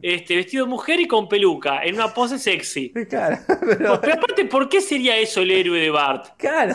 este, 0.00 0.34
vestido 0.36 0.64
de 0.64 0.70
mujer 0.70 0.98
y 0.98 1.06
con 1.06 1.28
peluca, 1.28 1.82
en 1.82 1.96
una 1.96 2.08
pose 2.14 2.38
sexy. 2.38 2.88
Claro, 3.06 3.36
pero. 3.60 4.00
Pero 4.00 4.14
aparte, 4.14 4.46
¿por 4.46 4.70
qué 4.70 4.80
sería 4.80 5.14
eso 5.18 5.42
el 5.42 5.50
héroe 5.50 5.80
de 5.80 5.90
Bart? 5.90 6.38
Claro. 6.38 6.74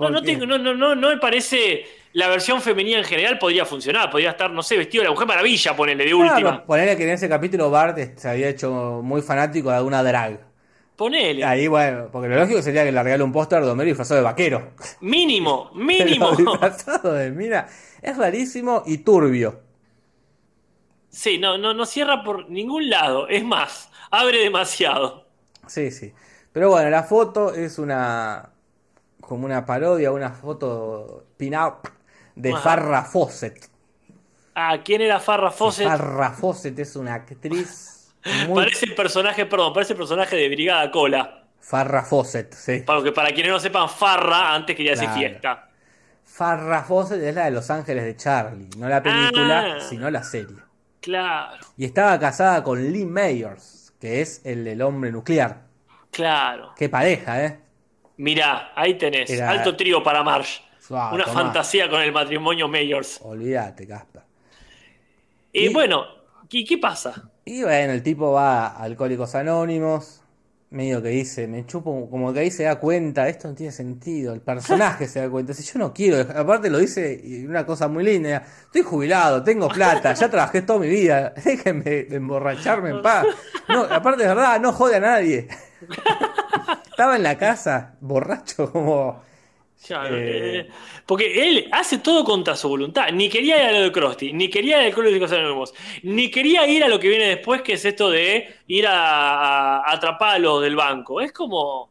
No, 0.00 0.10
no, 0.10 0.22
tengo, 0.24 0.44
no, 0.44 0.58
no, 0.58 0.74
no, 0.74 0.96
no 0.96 1.08
me 1.08 1.18
parece. 1.18 1.84
La 2.12 2.28
versión 2.28 2.60
femenina 2.60 2.98
en 2.98 3.04
general 3.04 3.38
podría 3.38 3.64
funcionar. 3.64 4.10
Podría 4.10 4.30
estar, 4.30 4.50
no 4.50 4.62
sé, 4.62 4.76
vestido 4.76 5.02
de 5.02 5.06
la 5.08 5.12
Mujer 5.12 5.26
Maravilla, 5.28 5.74
ponele 5.76 6.04
de 6.04 6.10
Claro, 6.18 6.22
última. 6.34 6.64
Ponerle 6.64 6.96
que 6.96 7.04
en 7.04 7.10
ese 7.10 7.28
capítulo 7.28 7.70
Bart 7.70 7.98
se 8.16 8.28
había 8.28 8.48
hecho 8.48 9.00
muy 9.02 9.22
fanático 9.22 9.70
de 9.70 9.76
alguna 9.76 10.02
drag. 10.02 10.40
Ponele. 10.96 11.44
Ahí, 11.44 11.68
bueno, 11.68 12.08
porque 12.12 12.28
lo 12.28 12.36
lógico 12.36 12.62
sería 12.62 12.84
que 12.84 12.92
le 12.92 13.02
regale 13.02 13.22
un 13.24 13.32
póster 13.32 13.64
de 13.64 13.70
Homero 13.70 13.88
disfrazado 13.88 14.20
de 14.20 14.24
vaquero. 14.24 14.74
Mínimo, 15.00 15.70
mínimo. 15.74 16.32
Disfrazado 16.36 17.14
de 17.14 17.30
mira, 17.30 17.68
es 18.02 18.16
rarísimo 18.16 18.82
y 18.86 18.98
turbio. 18.98 19.60
Sí, 21.08 21.38
no, 21.38 21.58
no, 21.58 21.74
no 21.74 21.84
cierra 21.86 22.22
por 22.24 22.48
ningún 22.50 22.88
lado. 22.88 23.28
Es 23.28 23.44
más, 23.44 23.90
abre 24.10 24.38
demasiado. 24.38 25.26
Sí, 25.66 25.90
sí. 25.90 26.12
Pero 26.52 26.70
bueno, 26.70 26.90
la 26.90 27.02
foto 27.04 27.54
es 27.54 27.78
una. 27.78 28.50
como 29.20 29.46
una 29.46 29.64
parodia, 29.66 30.12
una 30.12 30.30
foto 30.30 31.26
pin-up 31.36 31.88
de 32.34 32.52
Ajá. 32.52 32.60
Farrah 32.62 33.04
Fawcett. 33.04 33.68
Ah, 34.54 34.78
¿quién 34.84 35.00
era 35.00 35.18
Farrah 35.20 35.50
Fawcett? 35.50 35.86
Farrah 35.88 36.32
Fawcett 36.32 36.78
es 36.78 36.96
una 36.96 37.14
actriz 37.14 38.14
muy. 38.48 38.56
Parece 38.64 38.86
el 38.86 38.94
personaje, 38.94 39.46
perdón, 39.46 39.72
parece 39.72 39.92
el 39.94 39.98
personaje 39.98 40.36
de 40.36 40.48
Brigada 40.48 40.90
Cola. 40.90 41.44
Farrah 41.60 42.02
Fawcett, 42.04 42.52
sí. 42.54 42.80
Para, 42.80 43.02
que, 43.02 43.12
para 43.12 43.30
quienes 43.32 43.52
no 43.52 43.60
sepan, 43.60 43.88
Farra 43.88 44.54
antes 44.54 44.74
quería 44.76 44.92
decir 44.92 45.06
Claro. 45.08 45.20
fiesta. 45.20 45.68
Farrah 46.24 46.82
Fawcett 46.84 47.22
es 47.22 47.34
la 47.34 47.44
de 47.44 47.50
Los 47.52 47.70
Ángeles 47.70 48.04
de 48.04 48.16
Charlie, 48.16 48.68
no 48.78 48.88
la 48.88 49.02
película, 49.02 49.76
Ah. 49.76 49.80
sino 49.80 50.10
la 50.10 50.22
serie. 50.22 50.56
Claro, 51.00 51.58
Y 51.76 51.84
estaba 51.84 52.18
casada 52.18 52.62
con 52.62 52.92
Lee 52.92 53.04
Mayors, 53.06 53.92
que 54.00 54.20
es 54.20 54.40
el 54.44 54.64
del 54.64 54.82
hombre 54.82 55.10
nuclear. 55.12 55.62
claro. 56.10 56.72
Qué 56.76 56.88
pareja, 56.88 57.44
¿eh? 57.44 57.58
Mirá, 58.18 58.70
ahí 58.76 58.94
tenés. 58.98 59.28
Era- 59.30 59.50
Alto 59.50 59.74
trío 59.76 60.02
para 60.02 60.22
Marsh. 60.22 60.60
Una 60.90 61.24
tomá. 61.24 61.26
fantasía 61.42 61.88
con 61.88 62.00
el 62.00 62.12
matrimonio 62.12 62.68
Mayors. 62.68 63.20
Olvídate, 63.22 63.86
Casper. 63.86 64.22
Y 65.52 65.66
Y- 65.66 65.72
bueno, 65.72 66.04
¿qué, 66.48 66.64
qué 66.64 66.78
pasa? 66.78 67.30
Y 67.44 67.62
bueno, 67.62 67.92
el 67.92 68.02
tipo 68.02 68.32
va 68.32 68.66
a 68.68 68.82
Alcohólicos 68.82 69.34
Anónimos, 69.34 70.22
medio 70.70 71.02
que 71.02 71.08
dice, 71.10 71.46
me 71.48 71.66
chupo, 71.66 72.08
como 72.08 72.32
que 72.32 72.40
ahí 72.40 72.50
se 72.50 72.62
da 72.64 72.76
cuenta, 72.76 73.28
esto 73.28 73.48
no 73.48 73.54
tiene 73.54 73.72
sentido, 73.72 74.32
el 74.32 74.40
personaje 74.40 75.06
se 75.06 75.20
da 75.20 75.28
cuenta, 75.28 75.52
si 75.52 75.62
yo 75.64 75.78
no 75.78 75.92
quiero, 75.92 76.20
aparte 76.38 76.70
lo 76.70 76.78
dice 76.78 77.20
y 77.22 77.44
una 77.44 77.66
cosa 77.66 77.88
muy 77.88 78.04
linda, 78.04 78.42
estoy 78.64 78.82
jubilado, 78.82 79.42
tengo 79.42 79.68
plata, 79.68 80.14
ya 80.14 80.30
trabajé 80.30 80.62
toda 80.62 80.78
mi 80.78 80.88
vida, 80.88 81.34
déjenme 81.44 82.04
de 82.04 82.16
emborracharme 82.16 82.90
en 82.90 83.02
paz. 83.02 83.26
No, 83.68 83.82
aparte 83.82 84.22
de 84.22 84.28
verdad, 84.28 84.60
no 84.60 84.72
jode 84.72 84.96
a 84.96 85.00
nadie. 85.00 85.48
Estaba 86.90 87.16
en 87.16 87.22
la 87.22 87.36
casa, 87.38 87.94
borracho 88.00 88.70
como... 88.72 89.22
Ya, 89.88 90.04
Eh. 90.08 90.60
eh, 90.60 90.68
porque 91.06 91.48
él 91.48 91.68
hace 91.72 91.98
todo 91.98 92.24
contra 92.24 92.54
su 92.54 92.68
voluntad. 92.68 93.08
Ni 93.12 93.28
quería 93.28 93.56
ir 93.56 93.68
a 93.68 93.72
lo 93.78 93.84
de 93.84 93.92
Krusty, 93.92 94.32
ni 94.32 94.48
quería 94.48 94.80
ir 94.80 94.86
al 94.86 94.94
Club 94.94 95.06
de 95.06 95.14
Chicos 95.14 95.32
Anónimos, 95.32 95.74
ni 96.04 96.30
quería 96.30 96.66
ir 96.68 96.84
a 96.84 96.88
lo 96.88 97.00
que 97.00 97.08
viene 97.08 97.26
después, 97.26 97.62
que 97.62 97.72
es 97.74 97.84
esto 97.84 98.08
de 98.10 98.54
ir 98.68 98.86
a, 98.86 99.78
a 99.78 99.92
atrapar 99.92 100.36
a 100.36 100.38
los 100.38 100.62
del 100.62 100.76
banco. 100.76 101.20
Es 101.20 101.32
como. 101.32 101.90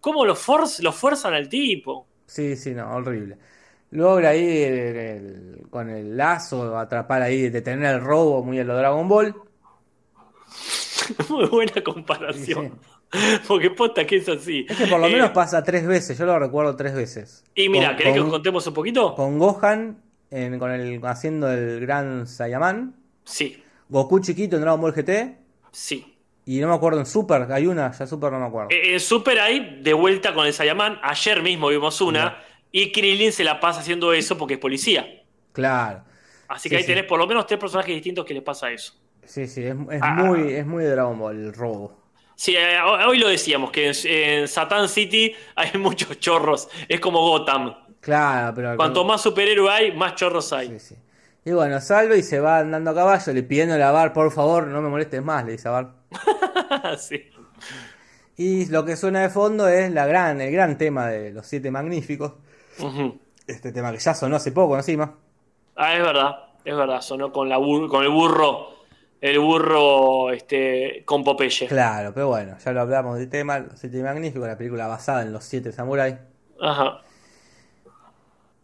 ¿Cómo 0.00 0.24
lo, 0.24 0.34
lo 0.80 0.92
fuerzan 0.92 1.34
al 1.34 1.48
tipo? 1.48 2.06
Sí, 2.26 2.56
sí, 2.56 2.70
no, 2.72 2.90
horrible. 2.94 3.36
Logra 3.90 4.30
ahí 4.30 4.62
el- 4.62 4.96
el- 4.96 5.56
con 5.68 5.90
el 5.90 6.16
lazo 6.16 6.78
atrapar 6.78 7.20
ahí, 7.22 7.50
detener 7.50 7.96
el 7.96 8.00
robo 8.00 8.42
muy 8.42 8.58
a 8.60 8.64
lo 8.64 8.76
Dragon 8.76 9.06
Ball. 9.08 9.34
Muy 11.28 11.46
buena 11.46 11.82
comparación. 11.82 12.78
Porque 13.48 13.70
posta 13.70 14.06
que 14.06 14.16
es 14.16 14.28
así. 14.28 14.66
Es 14.68 14.76
que 14.76 14.86
por 14.86 15.00
lo 15.00 15.06
Eh, 15.08 15.12
menos 15.12 15.30
pasa 15.30 15.62
tres 15.64 15.86
veces, 15.86 16.16
yo 16.18 16.26
lo 16.26 16.38
recuerdo 16.38 16.76
tres 16.76 16.94
veces. 16.94 17.44
Y 17.54 17.68
mira, 17.68 17.88
Con- 17.88 17.96
¿querés 17.96 18.14
que 18.14 18.20
os 18.20 18.30
contemos 18.30 18.66
un 18.66 18.74
poquito? 18.74 19.14
Con 19.14 19.38
Gohan 19.38 20.00
en- 20.30 20.58
con 20.58 20.70
el, 20.70 21.00
haciendo 21.04 21.50
el 21.50 21.80
gran 21.80 22.26
Saiyaman. 22.26 22.94
Sí, 23.24 23.62
Goku 23.88 24.20
chiquito 24.20 24.56
en 24.56 24.62
Dragon 24.62 24.80
Ball 24.80 24.92
GT. 24.92 25.36
sí. 25.72 26.06
Y 26.46 26.58
no 26.58 26.68
me 26.68 26.74
acuerdo 26.74 26.98
en 26.98 27.06
Super, 27.06 27.46
hay 27.52 27.66
una, 27.68 27.92
ya 27.92 28.06
Super 28.08 28.32
no 28.32 28.40
me 28.40 28.46
acuerdo. 28.46 28.70
Eh, 28.70 28.94
En 28.94 28.98
Super 29.00 29.38
hay 29.38 29.80
de 29.82 29.92
vuelta 29.92 30.34
con 30.34 30.46
el 30.46 30.52
Saiyaman. 30.52 30.98
Ayer 31.02 31.42
mismo 31.42 31.68
vimos 31.68 32.00
una. 32.00 32.38
Y 32.72 32.90
Krillin 32.90 33.30
se 33.30 33.44
la 33.44 33.60
pasa 33.60 33.80
haciendo 33.80 34.12
eso 34.12 34.36
porque 34.36 34.54
es 34.54 34.60
policía. 34.60 35.06
Claro. 35.52 36.02
Así 36.48 36.62
Sí, 36.64 36.70
que 36.70 36.76
ahí 36.76 36.82
sí. 36.82 36.88
tenés 36.88 37.04
por 37.04 37.18
lo 37.20 37.26
menos 37.28 37.46
tres 37.46 37.60
personajes 37.60 37.94
distintos 37.94 38.24
que 38.24 38.34
les 38.34 38.42
pasa 38.42 38.70
eso. 38.72 38.94
Sí, 39.24 39.46
sí, 39.46 39.62
es, 39.62 39.76
es 39.92 40.00
Ah. 40.02 40.14
muy, 40.24 40.52
es 40.54 40.66
muy 40.66 40.82
de 40.82 40.90
Dragon 40.90 41.16
Ball 41.18 41.36
el 41.36 41.52
robo. 41.52 41.99
Sí, 42.40 42.56
eh, 42.56 42.80
hoy 43.06 43.18
lo 43.18 43.28
decíamos, 43.28 43.70
que 43.70 43.92
en, 44.04 44.48
Satan 44.48 44.88
City 44.88 45.34
hay 45.56 45.72
muchos 45.78 46.18
chorros. 46.20 46.70
Es 46.88 46.98
como 46.98 47.20
Gotham. 47.20 47.74
Claro, 48.00 48.54
pero. 48.54 48.76
Cuanto 48.78 49.04
más 49.04 49.20
superhéroe 49.20 49.70
hay, 49.70 49.92
más 49.92 50.14
chorros 50.14 50.50
hay. 50.54 50.68
Sí, 50.68 50.78
sí. 50.78 50.94
Y 51.44 51.52
bueno, 51.52 51.78
salve 51.82 52.16
y 52.16 52.22
se 52.22 52.40
va 52.40 52.60
andando 52.60 52.92
a 52.92 52.94
caballo, 52.94 53.30
le 53.34 53.42
pidiendo 53.42 53.74
a 53.74 53.90
Bar, 53.90 54.14
por 54.14 54.32
favor, 54.32 54.68
no 54.68 54.80
me 54.80 54.88
molestes 54.88 55.22
más, 55.22 55.44
le 55.44 55.52
dice 55.52 55.68
a 55.68 55.72
Bar. 55.72 55.90
Sí. 56.98 57.28
Y 58.38 58.64
lo 58.70 58.86
que 58.86 58.96
suena 58.96 59.20
de 59.20 59.28
fondo 59.28 59.68
es 59.68 59.92
la 59.92 60.06
gran, 60.06 60.40
el 60.40 60.50
gran 60.50 60.78
tema 60.78 61.08
de 61.08 61.32
los 61.32 61.46
siete 61.46 61.70
magníficos. 61.70 62.32
Este 63.46 63.70
tema 63.70 63.92
que 63.92 63.98
ya 63.98 64.14
sonó 64.14 64.36
hace 64.36 64.50
poco 64.50 64.76
encima. 64.76 65.14
Ah, 65.76 65.94
es 65.94 66.02
verdad, 66.02 66.36
es 66.64 66.74
verdad. 66.74 67.02
Sonó 67.02 67.30
con, 67.32 67.50
la 67.50 67.58
bur- 67.58 67.90
con 67.90 68.02
el 68.02 68.08
burro, 68.08 68.79
el 69.20 69.38
burro 69.38 70.30
este, 70.30 71.02
con 71.04 71.22
Popeye. 71.22 71.68
Claro, 71.68 72.12
pero 72.14 72.28
bueno, 72.28 72.56
ya 72.64 72.72
lo 72.72 72.80
hablamos 72.80 73.18
del 73.18 73.28
tema, 73.28 73.58
los 73.58 73.78
siete 73.78 74.02
magníficos, 74.02 74.48
la 74.48 74.56
película 74.56 74.86
basada 74.86 75.22
en 75.22 75.32
los 75.32 75.44
siete 75.44 75.72
samuráis. 75.72 76.16
Ajá. 76.60 77.02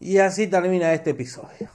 Y 0.00 0.18
así 0.18 0.46
termina 0.46 0.92
este 0.92 1.10
episodio. 1.10 1.68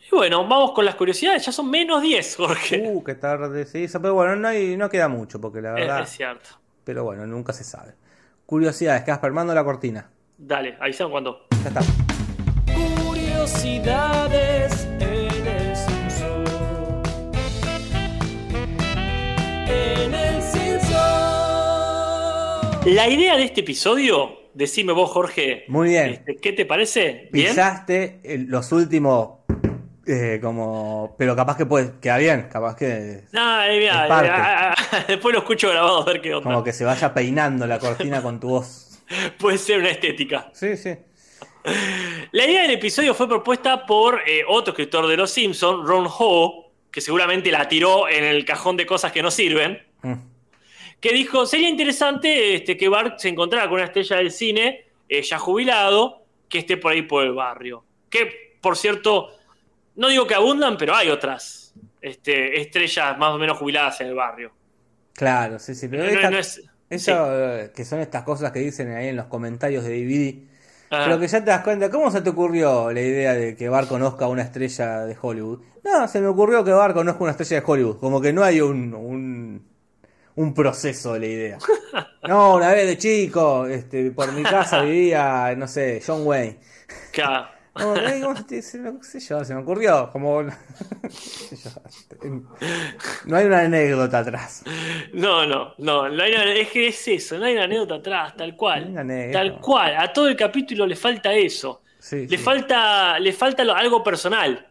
Y 0.00 0.14
bueno, 0.14 0.46
vamos 0.46 0.72
con 0.72 0.84
las 0.84 0.96
curiosidades. 0.96 1.46
Ya 1.46 1.52
son 1.52 1.70
menos 1.70 2.02
10, 2.02 2.36
Jorge. 2.36 2.82
Uh, 2.86 3.04
qué 3.04 3.14
tarde 3.14 3.64
se 3.66 3.80
hizo, 3.80 4.00
pero 4.00 4.14
bueno, 4.14 4.34
no, 4.36 4.48
hay, 4.48 4.76
no 4.76 4.88
queda 4.88 5.08
mucho, 5.08 5.40
porque 5.40 5.60
la 5.60 5.72
verdad. 5.72 6.02
es 6.02 6.10
cierto. 6.10 6.50
Pero 6.84 7.04
bueno, 7.04 7.26
nunca 7.26 7.52
se 7.52 7.62
sabe. 7.62 7.94
Curiosidades, 8.46 9.02
Casper, 9.04 9.30
mando 9.30 9.54
la 9.54 9.62
cortina. 9.62 10.10
Dale, 10.36 10.76
avisan 10.80 11.10
cuando. 11.10 11.46
Ya 11.62 11.68
está. 11.68 11.80
Curiosidades 13.04 13.99
La 22.86 23.08
idea 23.08 23.36
de 23.36 23.44
este 23.44 23.60
episodio, 23.60 24.48
decime 24.54 24.92
vos, 24.92 25.10
Jorge. 25.10 25.64
Muy 25.68 25.90
bien. 25.90 26.10
este, 26.10 26.36
¿Qué 26.36 26.52
te 26.52 26.64
parece? 26.66 27.28
¿Bien? 27.32 27.48
Pisaste 27.50 28.20
el- 28.24 28.46
los 28.46 28.72
últimos. 28.72 29.40
eh, 30.06 30.40
como. 30.42 31.14
Pero 31.18 31.36
capaz 31.36 31.56
que 31.56 31.66
puede. 31.66 31.92
Queda 32.00 32.16
bien, 32.18 32.48
capaz 32.50 32.74
que. 32.74 33.24
Ah, 33.34 33.66
eh, 33.68 33.88
parte. 34.08 34.26
eh, 34.28 34.32
ah, 34.34 34.74
ah, 34.92 35.04
después 35.08 35.32
lo 35.32 35.40
escucho 35.40 35.68
grabado 35.68 36.02
a 36.02 36.04
ver 36.04 36.20
qué 36.20 36.34
onda. 36.34 36.50
Como 36.50 36.64
que 36.64 36.72
se 36.72 36.84
vaya 36.84 37.12
peinando 37.14 37.66
la 37.66 37.78
cortina 37.78 38.20
con 38.22 38.40
tu 38.40 38.48
voz. 38.48 38.98
Puede 39.38 39.58
ser 39.58 39.78
una 39.78 39.90
estética. 39.90 40.50
Sí, 40.52 40.76
sí. 40.76 40.94
La 42.32 42.44
idea 42.46 42.62
del 42.62 42.72
episodio 42.72 43.14
fue 43.14 43.28
propuesta 43.28 43.84
por 43.86 44.20
eh, 44.26 44.42
otro 44.48 44.72
escritor 44.72 45.06
de 45.06 45.16
Los 45.18 45.30
Simpsons, 45.30 45.86
Ron 45.86 46.06
Ho, 46.08 46.72
que 46.90 47.00
seguramente 47.02 47.52
la 47.52 47.68
tiró 47.68 48.08
en 48.08 48.24
el 48.24 48.44
cajón 48.46 48.76
de 48.78 48.86
cosas 48.86 49.12
que 49.12 49.22
no 49.22 49.30
sirven, 49.30 49.78
Mm. 50.02 50.14
Que 51.00 51.12
dijo, 51.12 51.46
sería 51.46 51.68
interesante 51.68 52.54
este, 52.54 52.76
que 52.76 52.88
Bart 52.88 53.18
se 53.18 53.28
encontrara 53.28 53.64
con 53.68 53.74
una 53.76 53.84
estrella 53.84 54.16
del 54.16 54.30
cine, 54.30 54.84
eh, 55.08 55.22
ya 55.22 55.38
jubilado, 55.38 56.22
que 56.48 56.58
esté 56.58 56.76
por 56.76 56.92
ahí 56.92 57.02
por 57.02 57.24
el 57.24 57.32
barrio. 57.32 57.84
Que, 58.10 58.56
por 58.60 58.76
cierto, 58.76 59.28
no 59.96 60.08
digo 60.08 60.26
que 60.26 60.34
abundan, 60.34 60.76
pero 60.76 60.94
hay 60.94 61.08
otras 61.08 61.74
este, 62.02 62.60
estrellas 62.60 63.16
más 63.18 63.30
o 63.34 63.38
menos 63.38 63.58
jubiladas 63.58 64.00
en 64.00 64.08
el 64.08 64.14
barrio. 64.14 64.52
Claro, 65.14 65.58
sí, 65.58 65.74
sí. 65.74 65.88
Pero 65.88 66.04
No- 66.04 66.10
no- 66.10 66.16
esta- 66.16 66.30
no 66.30 66.38
es- 66.38 66.62
eso, 66.88 67.56
eh, 67.58 67.72
que 67.74 67.84
son 67.84 68.00
estas 68.00 68.22
cosas 68.24 68.52
que 68.52 68.58
dicen 68.60 68.90
ahí 68.94 69.08
en 69.08 69.16
los 69.16 69.26
comentarios 69.26 69.84
de 69.84 69.90
DVD. 69.90 70.48
Ah, 70.92 71.02
Pero 71.06 71.20
que 71.20 71.28
ya 71.28 71.38
te 71.38 71.50
das 71.50 71.62
cuenta, 71.62 71.88
¿cómo 71.88 72.10
se 72.10 72.20
te 72.20 72.30
ocurrió 72.30 72.90
la 72.90 73.00
idea 73.00 73.34
de 73.34 73.54
que 73.54 73.68
Bar 73.68 73.86
conozca 73.86 74.24
a 74.24 74.28
una 74.28 74.42
estrella 74.42 75.06
de 75.06 75.16
Hollywood? 75.20 75.60
No, 75.84 76.08
se 76.08 76.20
me 76.20 76.26
ocurrió 76.26 76.64
que 76.64 76.72
Bar 76.72 76.94
conozca 76.94 77.22
una 77.22 77.30
estrella 77.30 77.60
de 77.60 77.62
Hollywood. 77.64 77.98
Como 78.00 78.20
que 78.20 78.32
no 78.32 78.42
hay 78.42 78.60
un, 78.60 78.92
un, 78.94 79.69
un 80.40 80.54
proceso 80.54 81.12
de 81.14 81.20
la 81.20 81.26
idea. 81.26 81.58
No, 82.26 82.54
una 82.56 82.70
vez 82.72 82.86
de 82.86 82.98
chico, 82.98 83.66
este, 83.66 84.10
por 84.10 84.32
mi 84.32 84.42
casa 84.42 84.82
vivía, 84.82 85.54
no 85.56 85.66
sé, 85.68 86.02
John 86.06 86.26
Wayne. 86.26 86.58
claro. 87.12 87.48
No, 87.76 87.94
¿cómo 87.94 88.36
se, 88.36 88.78
me, 88.78 88.98
qué 88.98 89.04
sé 89.06 89.20
yo, 89.20 89.44
se 89.44 89.54
me 89.54 89.60
ocurrió. 89.62 90.10
Como. 90.12 90.42
no 90.42 90.52
hay 93.36 93.46
una 93.46 93.60
anécdota 93.60 94.18
atrás. 94.18 94.64
No, 95.12 95.46
no, 95.46 95.74
no, 95.78 96.08
no 96.08 96.22
hay 96.22 96.32
una- 96.32 96.52
es 96.52 96.68
que 96.70 96.88
es 96.88 97.08
eso, 97.08 97.38
no 97.38 97.46
hay 97.46 97.54
una 97.54 97.64
anécdota 97.64 97.96
atrás, 97.96 98.36
tal 98.36 98.56
cual. 98.56 98.92
Tal 99.32 99.60
cual, 99.60 99.96
a 99.96 100.12
todo 100.12 100.28
el 100.28 100.36
capítulo 100.36 100.86
le 100.86 100.96
falta 100.96 101.32
eso. 101.32 101.82
Sí, 101.98 102.26
Le 102.26 102.38
sí. 102.38 102.42
falta, 102.42 103.18
le 103.18 103.32
falta 103.32 103.62
algo 103.62 104.02
personal. 104.02 104.66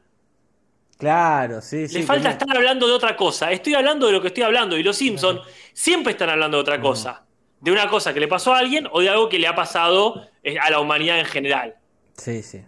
Claro, 1.00 1.62
sí, 1.62 1.88
sí. 1.88 2.00
Le 2.00 2.04
falta 2.04 2.32
estar 2.32 2.54
hablando 2.54 2.86
de 2.86 2.92
otra 2.92 3.16
cosa. 3.16 3.50
Estoy 3.54 3.74
hablando 3.74 4.06
de 4.08 4.12
lo 4.12 4.22
que 4.22 4.28
estoy 4.28 4.44
hablando. 4.44 4.78
Y 4.78 4.84
los 4.84 4.98
Simpsons 4.98 5.40
siempre 5.72 6.12
están 6.12 6.30
hablando 6.30 6.58
de 6.58 6.62
otra 6.62 6.82
cosa. 6.82 7.26
De 7.62 7.72
una 7.72 7.88
cosa 7.88 8.14
que 8.14 8.20
le 8.20 8.28
pasó 8.28 8.54
a 8.54 8.60
alguien 8.60 8.86
o 8.92 9.00
de 9.00 9.08
algo 9.08 9.30
que 9.30 9.40
le 9.40 9.48
ha 9.48 9.56
pasado 9.56 10.28
eh, 10.44 10.60
a 10.60 10.70
la 10.70 10.82
humanidad 10.82 11.18
en 11.18 11.26
general. 11.26 11.76
Sí, 12.18 12.44
sí. 12.44 12.62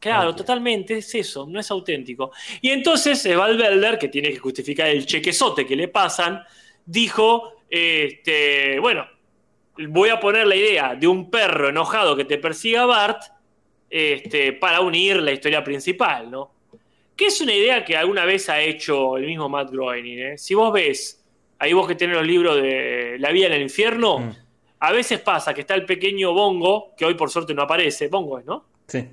Claro, 0.00 0.34
totalmente, 0.34 0.98
es 0.98 1.14
eso, 1.14 1.46
no 1.48 1.60
es 1.60 1.70
auténtico. 1.70 2.32
Y 2.60 2.70
entonces 2.70 3.24
eh, 3.26 3.36
Val 3.36 3.56
Belder, 3.56 3.96
que 3.96 4.08
tiene 4.08 4.30
que 4.30 4.38
justificar 4.38 4.88
el 4.88 5.06
chequezote 5.06 5.64
que 5.64 5.76
le 5.76 5.86
pasan, 5.86 6.42
dijo, 6.84 7.62
este, 7.70 8.80
bueno, 8.80 9.06
voy 9.88 10.08
a 10.08 10.18
poner 10.18 10.48
la 10.48 10.56
idea 10.56 10.96
de 10.96 11.06
un 11.06 11.30
perro 11.30 11.68
enojado 11.68 12.16
que 12.16 12.24
te 12.24 12.38
persiga 12.38 12.82
a 12.82 12.86
Bart 12.86 13.22
este, 13.88 14.52
para 14.52 14.80
unir 14.80 15.22
la 15.22 15.30
historia 15.30 15.62
principal, 15.62 16.28
¿no? 16.30 16.57
Que 17.18 17.26
es 17.26 17.40
una 17.40 17.52
idea 17.52 17.84
que 17.84 17.96
alguna 17.96 18.24
vez 18.24 18.48
ha 18.48 18.60
hecho 18.60 19.16
el 19.16 19.26
mismo 19.26 19.48
Matt 19.48 19.70
Groening. 19.72 20.18
¿eh? 20.20 20.38
Si 20.38 20.54
vos 20.54 20.72
ves, 20.72 21.22
ahí 21.58 21.72
vos 21.72 21.86
que 21.88 21.96
tenés 21.96 22.16
los 22.16 22.24
libros 22.26 22.56
de 22.62 23.16
La 23.18 23.30
vida 23.32 23.48
en 23.48 23.54
el 23.54 23.62
infierno, 23.62 24.20
Mm. 24.20 24.30
a 24.80 24.92
veces 24.92 25.18
pasa 25.20 25.52
que 25.52 25.62
está 25.62 25.74
el 25.74 25.84
pequeño 25.84 26.32
Bongo, 26.32 26.94
que 26.96 27.04
hoy 27.04 27.14
por 27.14 27.28
suerte 27.30 27.52
no 27.54 27.62
aparece, 27.62 28.06
Bongo 28.08 28.38
es, 28.38 28.44
¿no? 28.46 28.64
Sí. 28.86 29.04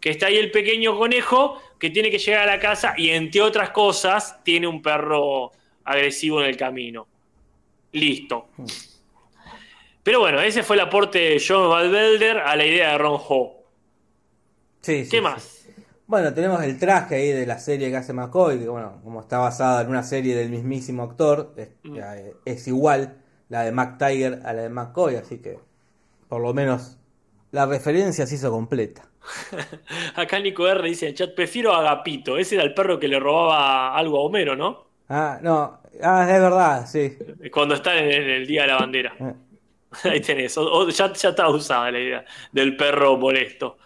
que 0.00 0.10
está 0.10 0.26
ahí 0.26 0.36
el 0.36 0.50
pequeño 0.52 0.96
conejo 0.96 1.60
que 1.78 1.90
tiene 1.90 2.08
que 2.10 2.18
llegar 2.18 2.48
a 2.48 2.54
la 2.54 2.60
casa 2.60 2.94
y 2.96 3.10
entre 3.10 3.40
otras 3.42 3.70
cosas 3.70 4.42
tiene 4.44 4.66
un 4.68 4.80
perro 4.80 5.50
agresivo 5.84 6.40
en 6.40 6.46
el 6.48 6.56
camino. 6.56 7.06
Listo. 7.92 8.48
Pero 10.04 10.20
bueno, 10.20 10.40
ese 10.40 10.62
fue 10.62 10.76
el 10.76 10.80
aporte 10.82 11.18
de 11.18 11.42
John 11.46 11.68
Valvelder 11.68 12.38
a 12.38 12.54
la 12.56 12.64
idea 12.64 12.92
de 12.92 12.98
Ron 12.98 13.18
Ho. 13.28 13.56
Sí, 14.80 15.04
sí, 15.04 15.10
¿Qué 15.10 15.16
sí. 15.16 15.20
más? 15.20 15.57
Bueno, 16.08 16.32
tenemos 16.32 16.62
el 16.62 16.78
traje 16.78 17.16
ahí 17.16 17.32
de 17.32 17.44
la 17.44 17.58
serie 17.58 17.90
que 17.90 17.96
hace 17.98 18.14
McCoy, 18.14 18.58
que 18.58 18.68
bueno, 18.68 18.98
como 19.04 19.20
está 19.20 19.38
basada 19.38 19.82
en 19.82 19.88
una 19.90 20.02
serie 20.02 20.34
del 20.34 20.48
mismísimo 20.48 21.02
actor, 21.02 21.52
es, 21.58 21.68
Mm. 21.84 21.96
eh, 21.98 22.32
es 22.46 22.66
igual 22.66 23.18
la 23.50 23.62
de 23.64 23.72
Mac 23.72 23.98
Tiger 23.98 24.40
a 24.44 24.54
la 24.54 24.62
de 24.62 24.70
McCoy, 24.70 25.16
así 25.16 25.38
que 25.42 25.58
por 26.28 26.40
lo 26.40 26.54
menos 26.54 26.96
la 27.52 27.66
referencia 27.66 28.26
se 28.26 28.36
hizo 28.36 28.50
completa. 28.50 29.02
Acá 30.16 30.40
Nico 30.40 30.66
R 30.66 30.82
dice 30.88 31.04
en 31.06 31.10
el 31.10 31.14
chat, 31.18 31.34
prefiero 31.34 31.74
a 31.74 31.80
Agapito. 31.80 32.38
Ese 32.38 32.54
era 32.54 32.64
el 32.64 32.72
perro 32.72 32.98
que 32.98 33.08
le 33.08 33.20
robaba 33.20 33.94
algo 33.94 34.18
a 34.18 34.22
Homero, 34.22 34.56
¿no? 34.56 34.86
Ah, 35.10 35.38
no, 35.42 35.80
ah, 36.02 36.22
es 36.30 36.40
verdad, 36.40 36.86
sí. 36.86 37.18
Cuando 37.52 37.74
está 37.74 37.98
en 37.98 38.06
el, 38.06 38.30
el 38.30 38.46
Día 38.46 38.62
de 38.62 38.68
la 38.68 38.76
Bandera. 38.78 39.14
Eh, 39.20 39.34
Ahí 40.04 40.20
tenés, 40.20 40.56
o- 40.56 40.70
o 40.70 40.88
ya, 40.88 41.12
ya 41.12 41.28
está 41.30 41.48
usada 41.50 41.90
la 41.90 41.98
idea 41.98 42.24
del 42.52 42.76
perro 42.76 43.16
molesto. 43.18 43.78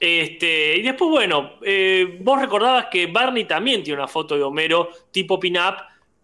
Este, 0.00 0.78
y 0.78 0.82
después, 0.82 1.10
bueno, 1.10 1.50
eh, 1.62 2.18
vos 2.22 2.40
recordabas 2.40 2.86
que 2.90 3.06
Barney 3.06 3.44
también 3.44 3.82
tiene 3.82 3.98
una 4.00 4.08
foto 4.08 4.34
de 4.34 4.42
Homero 4.42 4.88
tipo 5.10 5.38
pin-up, 5.38 5.74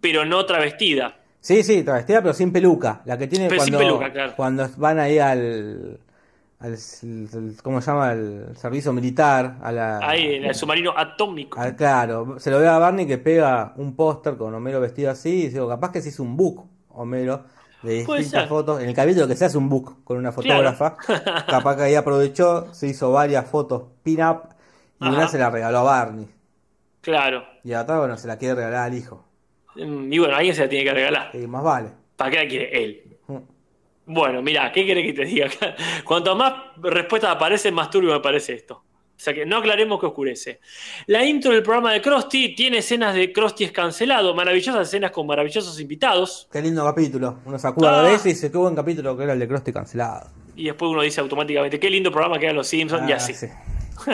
pero 0.00 0.24
no 0.24 0.46
travestida. 0.46 1.14
Sí, 1.40 1.62
sí, 1.62 1.82
travestida, 1.84 2.22
pero 2.22 2.32
sin 2.32 2.50
peluca. 2.52 3.02
La 3.04 3.18
que 3.18 3.26
tiene 3.26 3.48
Pero 3.48 3.62
sin 3.62 3.74
cuando, 3.74 3.86
peluca, 3.98 4.12
claro. 4.12 4.32
cuando 4.34 4.68
van 4.78 4.98
ahí 4.98 5.18
al, 5.18 6.00
al, 6.58 6.72
al- 6.72 7.56
¿cómo 7.62 7.80
se 7.82 7.90
llama? 7.90 8.12
El 8.12 8.56
servicio 8.56 8.92
militar, 8.94 9.58
a 9.62 9.70
la, 9.70 9.98
Ahí, 9.98 10.36
en 10.36 10.46
el 10.46 10.54
submarino 10.54 10.92
atómico. 10.96 11.60
Ah, 11.60 11.76
claro, 11.76 12.36
se 12.40 12.50
lo 12.50 12.58
ve 12.58 12.66
a 12.66 12.78
Barney 12.78 13.06
que 13.06 13.18
pega 13.18 13.74
un 13.76 13.94
póster 13.94 14.36
con 14.38 14.54
Homero 14.54 14.80
vestido 14.80 15.10
así 15.10 15.44
y 15.44 15.48
digo, 15.48 15.68
capaz 15.68 15.92
que 15.92 16.00
se 16.00 16.08
hizo 16.08 16.22
un 16.22 16.34
book, 16.36 16.66
Homero, 16.88 17.44
de 17.86 18.04
distintas 18.04 18.48
fotos. 18.48 18.80
En 18.82 18.88
el 18.88 18.94
capítulo 18.94 19.26
que 19.28 19.36
se 19.36 19.44
hace 19.44 19.58
un 19.58 19.68
book 19.68 20.04
con 20.04 20.16
una 20.16 20.32
fotógrafa, 20.32 20.96
capaz 21.48 21.76
que 21.76 21.82
ahí 21.82 21.94
aprovechó, 21.94 22.72
se 22.74 22.88
hizo 22.88 23.12
varias 23.12 23.48
fotos 23.48 23.84
pin-up 24.02 24.48
y 25.00 25.08
una 25.08 25.28
se 25.28 25.38
la 25.38 25.50
regaló 25.50 25.78
a 25.78 25.82
Barney. 25.82 26.28
Claro. 27.00 27.44
Y 27.62 27.72
a 27.72 27.82
otra, 27.82 27.98
bueno, 27.98 28.16
se 28.16 28.26
la 28.26 28.36
quiere 28.36 28.54
regalar 28.56 28.84
al 28.86 28.94
hijo. 28.94 29.24
Mm, 29.76 30.12
Y 30.12 30.18
bueno, 30.18 30.36
alguien 30.36 30.54
se 30.54 30.62
la 30.62 30.68
tiene 30.68 30.84
que 30.84 30.94
regalar. 30.94 31.30
Que 31.30 31.46
más 31.46 31.62
vale. 31.62 31.90
¿Para 32.16 32.30
qué 32.30 32.36
la 32.38 32.48
quiere 32.48 32.84
él? 32.84 33.18
Mm. 33.28 33.36
Bueno, 34.06 34.42
mirá, 34.42 34.72
¿qué 34.72 34.86
querés 34.86 35.06
que 35.06 35.12
te 35.12 35.24
diga? 35.24 35.48
Cuanto 36.04 36.34
más 36.34 36.54
respuestas 36.76 37.30
aparecen, 37.30 37.74
más 37.74 37.90
turbio 37.90 38.12
me 38.12 38.20
parece 38.20 38.54
esto. 38.54 38.82
O 39.16 39.18
sea 39.18 39.32
que 39.32 39.46
no 39.46 39.56
aclaremos 39.56 39.98
que 39.98 40.06
oscurece. 40.06 40.60
La 41.06 41.24
intro 41.24 41.50
del 41.52 41.62
programa 41.62 41.92
de 41.92 42.02
Krusty 42.02 42.54
tiene 42.54 42.78
escenas 42.78 43.14
de 43.14 43.32
Krusty 43.32 43.64
es 43.64 43.72
cancelado, 43.72 44.34
maravillosas 44.34 44.86
escenas 44.88 45.10
con 45.10 45.26
maravillosos 45.26 45.80
invitados. 45.80 46.46
Qué 46.52 46.60
lindo 46.60 46.84
capítulo. 46.84 47.38
Uno 47.46 47.58
se 47.58 47.66
acuerda 47.66 48.00
Ah. 48.04 48.08
de 48.08 48.14
ese 48.14 48.28
y 48.28 48.32
dice, 48.34 48.50
qué 48.52 48.58
buen 48.58 48.74
capítulo 48.74 49.16
que 49.16 49.24
era 49.24 49.32
el 49.32 49.38
de 49.38 49.48
Krusty 49.48 49.72
cancelado. 49.72 50.28
Y 50.54 50.64
después 50.66 50.90
uno 50.90 51.02
dice 51.02 51.20
automáticamente, 51.20 51.80
qué 51.80 51.88
lindo 51.90 52.10
programa 52.12 52.38
que 52.38 52.44
eran 52.46 52.56
los 52.56 52.66
Simpsons 52.66 53.08
y 53.08 53.12
Ah, 53.12 53.16
así. 53.16 53.32
sí. 53.34 53.46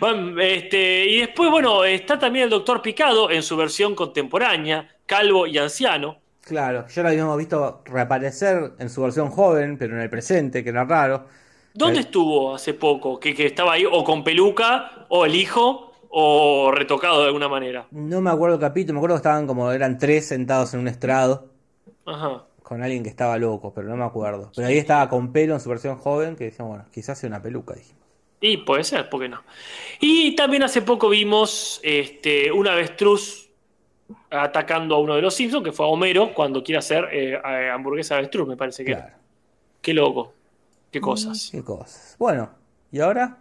Bueno, 0.00 0.40
este, 0.40 1.06
y 1.08 1.20
después, 1.20 1.50
bueno, 1.50 1.84
está 1.84 2.18
también 2.18 2.44
el 2.44 2.50
Doctor 2.50 2.82
Picado 2.82 3.30
en 3.30 3.42
su 3.42 3.56
versión 3.56 3.94
contemporánea, 3.94 4.88
calvo 5.06 5.46
y 5.46 5.58
anciano. 5.58 6.18
Claro, 6.42 6.86
ya 6.88 7.02
lo 7.02 7.08
habíamos 7.10 7.38
visto 7.38 7.82
reaparecer 7.84 8.72
en 8.78 8.90
su 8.90 9.02
versión 9.02 9.30
joven, 9.30 9.76
pero 9.78 9.94
en 9.94 10.00
el 10.02 10.10
presente, 10.10 10.64
que 10.64 10.70
era 10.70 10.84
raro. 10.84 11.26
¿Dónde 11.74 11.98
Eh. 11.98 12.02
estuvo 12.02 12.54
hace 12.54 12.74
poco? 12.74 13.18
Que, 13.20 13.34
que 13.34 13.46
estaba 13.46 13.72
ahí 13.74 13.84
o 13.90 14.02
con 14.04 14.24
peluca, 14.24 15.06
o 15.08 15.24
el 15.24 15.34
hijo, 15.34 15.92
o 16.08 16.72
retocado 16.72 17.20
de 17.20 17.26
alguna 17.26 17.48
manera. 17.48 17.86
No 17.92 18.20
me 18.20 18.30
acuerdo 18.30 18.56
el 18.56 18.60
capítulo, 18.60 18.94
me 18.94 18.98
acuerdo 18.98 19.16
que 19.16 19.20
estaban 19.20 19.46
como, 19.46 19.70
eran 19.70 19.96
tres 19.98 20.26
sentados 20.26 20.74
en 20.74 20.80
un 20.80 20.88
estrado 20.88 21.46
Ajá. 22.04 22.44
con 22.62 22.82
alguien 22.82 23.02
que 23.04 23.08
estaba 23.08 23.38
loco, 23.38 23.72
pero 23.72 23.88
no 23.88 23.96
me 23.96 24.04
acuerdo. 24.04 24.50
Pero 24.56 24.66
ahí 24.68 24.76
estaba 24.78 25.08
con 25.08 25.32
pelo 25.32 25.54
en 25.54 25.60
su 25.60 25.68
versión 25.68 25.96
joven, 25.96 26.34
que 26.36 26.44
decían, 26.44 26.66
bueno, 26.68 26.84
quizás 26.92 27.18
sea 27.18 27.28
una 27.28 27.40
peluca, 27.40 27.74
dijimos. 27.74 28.00
Y 28.40 28.56
puede 28.56 28.82
ser, 28.84 29.08
¿por 29.08 29.20
qué 29.20 29.28
no? 29.28 29.42
Y 30.00 30.34
también 30.34 30.62
hace 30.64 30.82
poco 30.82 31.08
vimos 31.10 31.78
este, 31.84 32.50
un 32.50 32.66
avestruz 32.66 33.50
atacando 34.30 34.96
a 34.96 34.98
uno 34.98 35.14
de 35.14 35.22
los 35.22 35.34
Simpsons, 35.34 35.62
que 35.64 35.72
fue 35.72 35.86
a 35.86 35.88
Homero, 35.90 36.32
cuando 36.34 36.62
quiere 36.64 36.78
hacer 36.78 37.04
eh, 37.12 37.34
eh, 37.34 37.70
hamburguesa 37.70 38.14
de 38.14 38.20
avestruz, 38.20 38.48
me 38.48 38.56
parece 38.56 38.84
que. 38.84 38.92
Claro. 38.92 39.14
Qué 39.82 39.92
loco. 39.94 40.32
Qué 40.90 41.00
cosas. 41.00 41.48
Qué 41.52 41.62
cosas. 41.62 42.16
Bueno, 42.18 42.50
y 42.90 43.00
ahora 43.00 43.38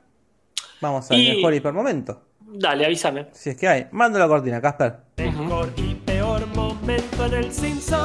vamos 0.82 1.10
al 1.12 1.20
Y- 1.20 1.36
mejor 1.38 1.54
hipermomento. 1.54 2.22
Dale, 2.42 2.86
avísame. 2.86 3.28
Si 3.32 3.52
es 3.52 3.58
que 3.58 3.68
hay. 3.68 3.88
Mando 3.92 4.18
la 4.20 4.28
cortina, 4.28 4.60
Casper. 4.62 4.98
Mejor 5.18 5.72
y 5.78 5.94
peor 5.96 6.48
momento 6.56 7.26
en 7.26 7.34
el 7.34 7.52
Simpson. 7.52 8.00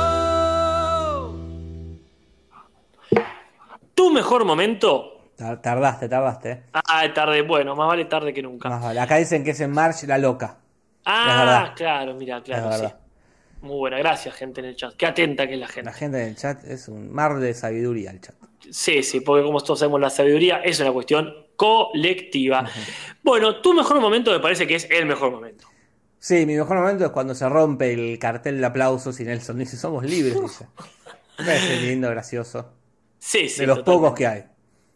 Tu 3.95 4.11
mejor 4.13 4.45
momento. 4.45 5.31
Tar- 5.37 5.61
Tardaste, 5.63 6.09
tardaste, 6.09 6.51
eh. 6.53 6.63
Ah, 6.73 7.05
tarde. 7.15 7.43
Bueno, 7.43 7.75
más 7.75 7.89
vale 7.89 8.05
tarde 8.05 8.33
que 8.35 8.43
nunca. 8.43 8.69
Más 8.69 8.83
vale. 8.83 9.01
Acá 9.01 9.17
dicen 9.17 9.43
que 9.45 9.51
es 9.51 9.61
en 9.61 9.71
March 9.71 10.03
la 10.05 10.19
loca. 10.19 10.59
Ah, 11.07 11.73
claro, 11.77 12.15
mira, 12.15 12.43
claro, 12.43 12.73
sí. 12.73 12.87
Muy 13.65 13.77
buena, 13.79 13.97
gracias, 13.97 14.35
gente 14.35 14.61
en 14.61 14.67
el 14.67 14.77
chat. 14.77 14.95
Qué 14.95 15.07
atenta 15.07 15.47
que 15.47 15.55
es 15.55 15.59
la 15.61 15.69
gente. 15.69 15.91
La 15.91 15.97
gente 15.97 16.21
en 16.23 16.29
el 16.29 16.37
chat 16.37 16.63
es 16.65 16.87
un 16.87 17.11
mar 17.11 17.39
de 17.39 17.55
sabiduría 17.55 18.11
el 18.11 18.21
chat. 18.21 18.35
Sí, 18.71 19.03
sí, 19.03 19.21
porque 19.21 19.43
como 19.43 19.59
todos 19.63 19.79
sabemos, 19.79 20.03
la 20.03 20.11
sabiduría 20.11 20.59
es 20.59 20.81
una 20.81 20.93
cuestión 20.93 21.33
colectiva. 21.57 22.69
Bueno, 23.23 23.63
tu 23.63 23.73
mejor 23.73 24.01
momento 24.01 24.31
me 24.33 24.41
parece 24.41 24.67
que 24.67 24.75
es 24.75 24.87
el 24.91 25.07
mejor 25.07 25.31
momento. 25.31 25.67
Sí, 26.19 26.45
mi 26.45 26.57
mejor 26.57 26.77
momento 26.77 27.07
es 27.07 27.11
cuando 27.11 27.35
se 27.35 27.49
rompe 27.49 27.93
el 27.95 28.19
cartel 28.19 28.61
de 28.61 28.67
aplausos 28.67 29.19
y 29.21 29.25
Nelson 29.25 29.59
dice 29.59 29.79
somos 29.79 30.05
libres, 30.05 30.37
parece 31.39 31.81
lindo, 31.81 32.11
gracioso. 32.11 32.71
Sí, 33.19 33.49
sí. 33.49 33.61
de 33.63 33.67
los 33.67 33.79
totalmente. 33.79 34.05
pocos 34.05 34.19
que 34.19 34.27
hay. 34.27 34.45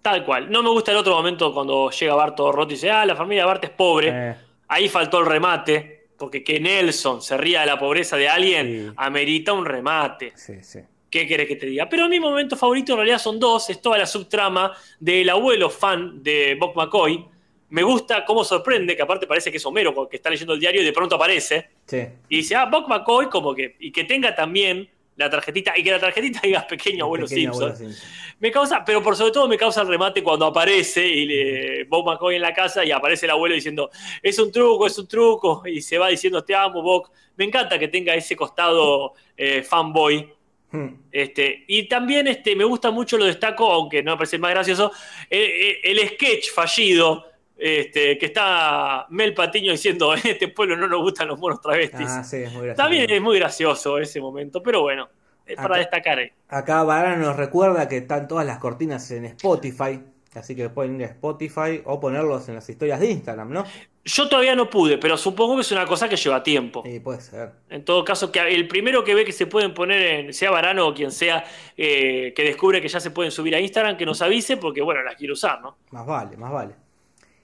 Tal 0.03 0.27
cual. 0.27 0.51
No 0.51 0.63
me 0.63 0.69
gusta 0.69 0.91
el 0.91 0.99
otro 0.99 1.15
momento 1.15 1.55
cuando 1.55 1.89
llega 1.91 2.15
Bart 2.15 2.37
todo 2.37 2.53
roto 2.53 2.73
y 2.73 2.75
dice, 2.77 2.91
ah, 2.91 3.07
la 3.07 3.17
familia 3.17 3.45
de 3.45 3.47
Bart 3.47 3.65
es 3.65 3.71
pobre. 3.71 4.11
Eh, 4.13 4.37
Ahí 4.69 4.89
faltó 4.91 5.21
el 5.21 5.27
remate, 5.27 5.98
porque 6.19 6.43
que 6.45 6.59
Nelson 6.61 7.23
se 7.23 7.37
ría 7.37 7.61
de 7.61 7.67
la 7.67 7.79
pobreza 7.79 8.17
de 8.17 8.29
alguien 8.29 8.89
Sí. 8.89 8.95
amerita 8.97 9.53
un 9.53 9.65
remate. 9.65 10.33
sí, 10.37 10.55
sí. 10.63 10.81
¿Qué 11.11 11.27
querés 11.27 11.49
que 11.49 11.57
te 11.57 11.65
diga? 11.65 11.89
Pero 11.89 12.07
mi 12.07 12.21
momento 12.21 12.55
favorito 12.55 12.93
en 12.93 12.99
realidad 12.99 13.19
son 13.19 13.41
dos. 13.41 13.71
Es 13.71 13.81
toda 13.81 13.97
la 13.97 14.05
subtrama 14.05 14.75
del 15.01 15.31
abuelo 15.31 15.71
fan 15.71 16.23
de 16.23 16.55
Bob 16.61 16.75
McCoy. 16.77 17.25
Me 17.71 17.83
gusta 17.83 18.27
cómo 18.27 18.45
sorprende, 18.45 18.95
que 18.95 19.01
aparte 19.01 19.27
parece 19.27 19.51
que 19.51 19.57
es 19.57 19.65
Homero, 19.65 20.07
que 20.07 20.17
está 20.17 20.29
leyendo 20.29 20.53
el 20.53 20.61
diario 20.61 20.83
y 20.83 20.85
de 20.85 20.93
pronto 20.93 21.15
aparece. 21.17 21.71
Sí. 21.87 22.03
Y 22.29 22.37
dice, 22.39 22.57
ah, 22.57 22.67
Bob 22.67 22.89
McCoy, 22.89 23.31
como 23.31 23.55
que. 23.55 23.77
Y 23.81 23.91
que 23.91 24.05
tenga 24.05 24.35
también 24.35 24.87
la 25.17 25.31
tarjetita, 25.31 25.73
y 25.79 25.83
que 25.83 25.91
la 25.93 25.99
tarjetita 25.99 26.41
diga 26.45 26.67
pequeño 26.67 27.05
abuelo 27.07 27.27
Pequeño 27.27 27.53
Simpson. 27.55 27.71
abuelo 27.73 27.77
Simpson. 27.95 28.09
Me 28.41 28.51
causa, 28.53 28.85
pero 28.85 29.03
por 29.03 29.17
sobre 29.17 29.33
todo 29.33 29.49
me 29.49 29.57
causa 29.57 29.83
el 29.83 29.89
remate 29.89 30.23
cuando 30.23 30.47
aparece 30.47 31.07
y 31.07 31.27
le, 31.27 31.85
Bob 31.85 32.07
McCoy 32.07 32.37
en 32.37 32.43
la 32.43 32.55
casa 32.55 32.85
y 32.85 32.93
aparece 32.93 33.27
el 33.27 33.31
abuelo 33.31 33.55
diciendo, 33.55 33.91
es 34.23 34.39
un 34.39 34.53
truco, 34.53 34.87
es 34.87 34.97
un 34.99 35.09
truco, 35.09 35.63
y 35.67 35.81
se 35.81 35.99
va 35.99 36.09
diciendo, 36.09 36.45
te 36.45 36.55
amo, 36.55 36.83
Bob. 36.83 37.11
Me 37.37 37.45
encanta 37.45 37.79
que 37.79 37.89
tenga 37.89 38.15
ese 38.15 38.37
costado 38.37 39.15
eh, 39.37 39.63
fanboy 39.63 40.39
Hmm. 40.71 40.89
Este, 41.11 41.65
y 41.67 41.89
también 41.89 42.27
este, 42.27 42.55
me 42.55 42.65
gusta 42.65 42.91
mucho, 42.91 43.17
lo 43.17 43.25
destaco, 43.25 43.73
aunque 43.73 44.03
no 44.03 44.13
me 44.13 44.17
parece 44.19 44.39
más 44.39 44.51
gracioso, 44.51 44.93
el, 45.31 45.99
sketch 46.11 46.51
fallido 46.53 47.25
este, 47.57 48.19
que 48.19 48.27
está 48.27 49.07
Mel 49.09 49.33
Patiño 49.33 49.73
diciendo 49.73 50.15
en 50.15 50.21
este 50.25 50.49
pueblo 50.49 50.77
no 50.77 50.87
nos 50.87 51.01
gustan 51.01 51.29
los 51.29 51.39
monos 51.39 51.61
travestis. 51.61 52.07
Ah, 52.09 52.23
sí, 52.23 52.37
es 52.37 52.53
muy 52.53 52.67
gracioso. 52.67 52.77
También 52.77 53.11
es 53.11 53.21
muy 53.21 53.39
gracioso 53.39 53.99
ese 53.99 54.21
momento, 54.21 54.63
pero 54.63 54.83
bueno, 54.83 55.09
es 55.49 55.57
para 55.57 55.79
destacar. 55.79 56.19
eh. 56.21 56.33
Acá 56.49 56.83
Varano 56.83 57.27
nos 57.27 57.37
recuerda 57.37 57.89
que 57.89 57.99
están 57.99 58.29
todas 58.29 58.47
las 58.47 58.59
cortinas 58.59 59.11
en 59.11 59.25
Spotify. 59.27 60.01
Así 60.35 60.55
que 60.55 60.69
pueden 60.69 60.97
ir 60.97 61.05
a 61.05 61.09
Spotify 61.09 61.83
o 61.85 61.99
ponerlos 61.99 62.49
en 62.49 62.55
las 62.55 62.69
historias 62.69 63.01
de 63.01 63.11
Instagram, 63.11 63.51
¿no? 63.51 63.65
Yo 64.05 64.29
todavía 64.29 64.55
no 64.55 64.71
pude, 64.71 64.99
pero 64.99 65.17
supongo 65.17 65.57
que 65.57 65.63
es 65.63 65.73
una 65.73 65.87
cosa 65.87 66.09
que 66.09 66.17
lleva 66.17 66.43
tiempo. 66.43 66.83
Sí, 66.85 67.01
puede 67.01 67.21
ser. 67.21 67.53
En 67.69 67.85
todo 67.85 68.05
caso, 68.05 68.31
que 68.31 68.41
el 68.41 68.69
primero 68.69 69.05
que 69.05 69.15
ve 69.15 69.25
que 69.25 69.33
se 69.33 69.47
pueden 69.47 69.75
poner 69.75 70.03
en, 70.03 70.33
sea 70.33 70.51
Varano 70.51 70.87
o 70.87 70.95
quien 70.95 71.11
sea, 71.11 71.45
eh, 71.77 72.33
que 72.37 72.43
descubre 72.45 72.81
que 72.81 72.89
ya 72.89 73.01
se 73.01 73.11
pueden 73.11 73.33
subir 73.33 73.55
a 73.55 73.61
Instagram, 73.61 73.97
que 73.97 74.07
nos 74.07 74.23
avise, 74.23 74.57
porque 74.59 74.81
bueno, 74.83 75.03
las 75.03 75.17
quiero 75.17 75.33
usar, 75.33 75.61
¿no? 75.61 75.77
Más 75.91 76.07
vale, 76.07 76.37
más 76.37 76.53
vale. 76.53 76.75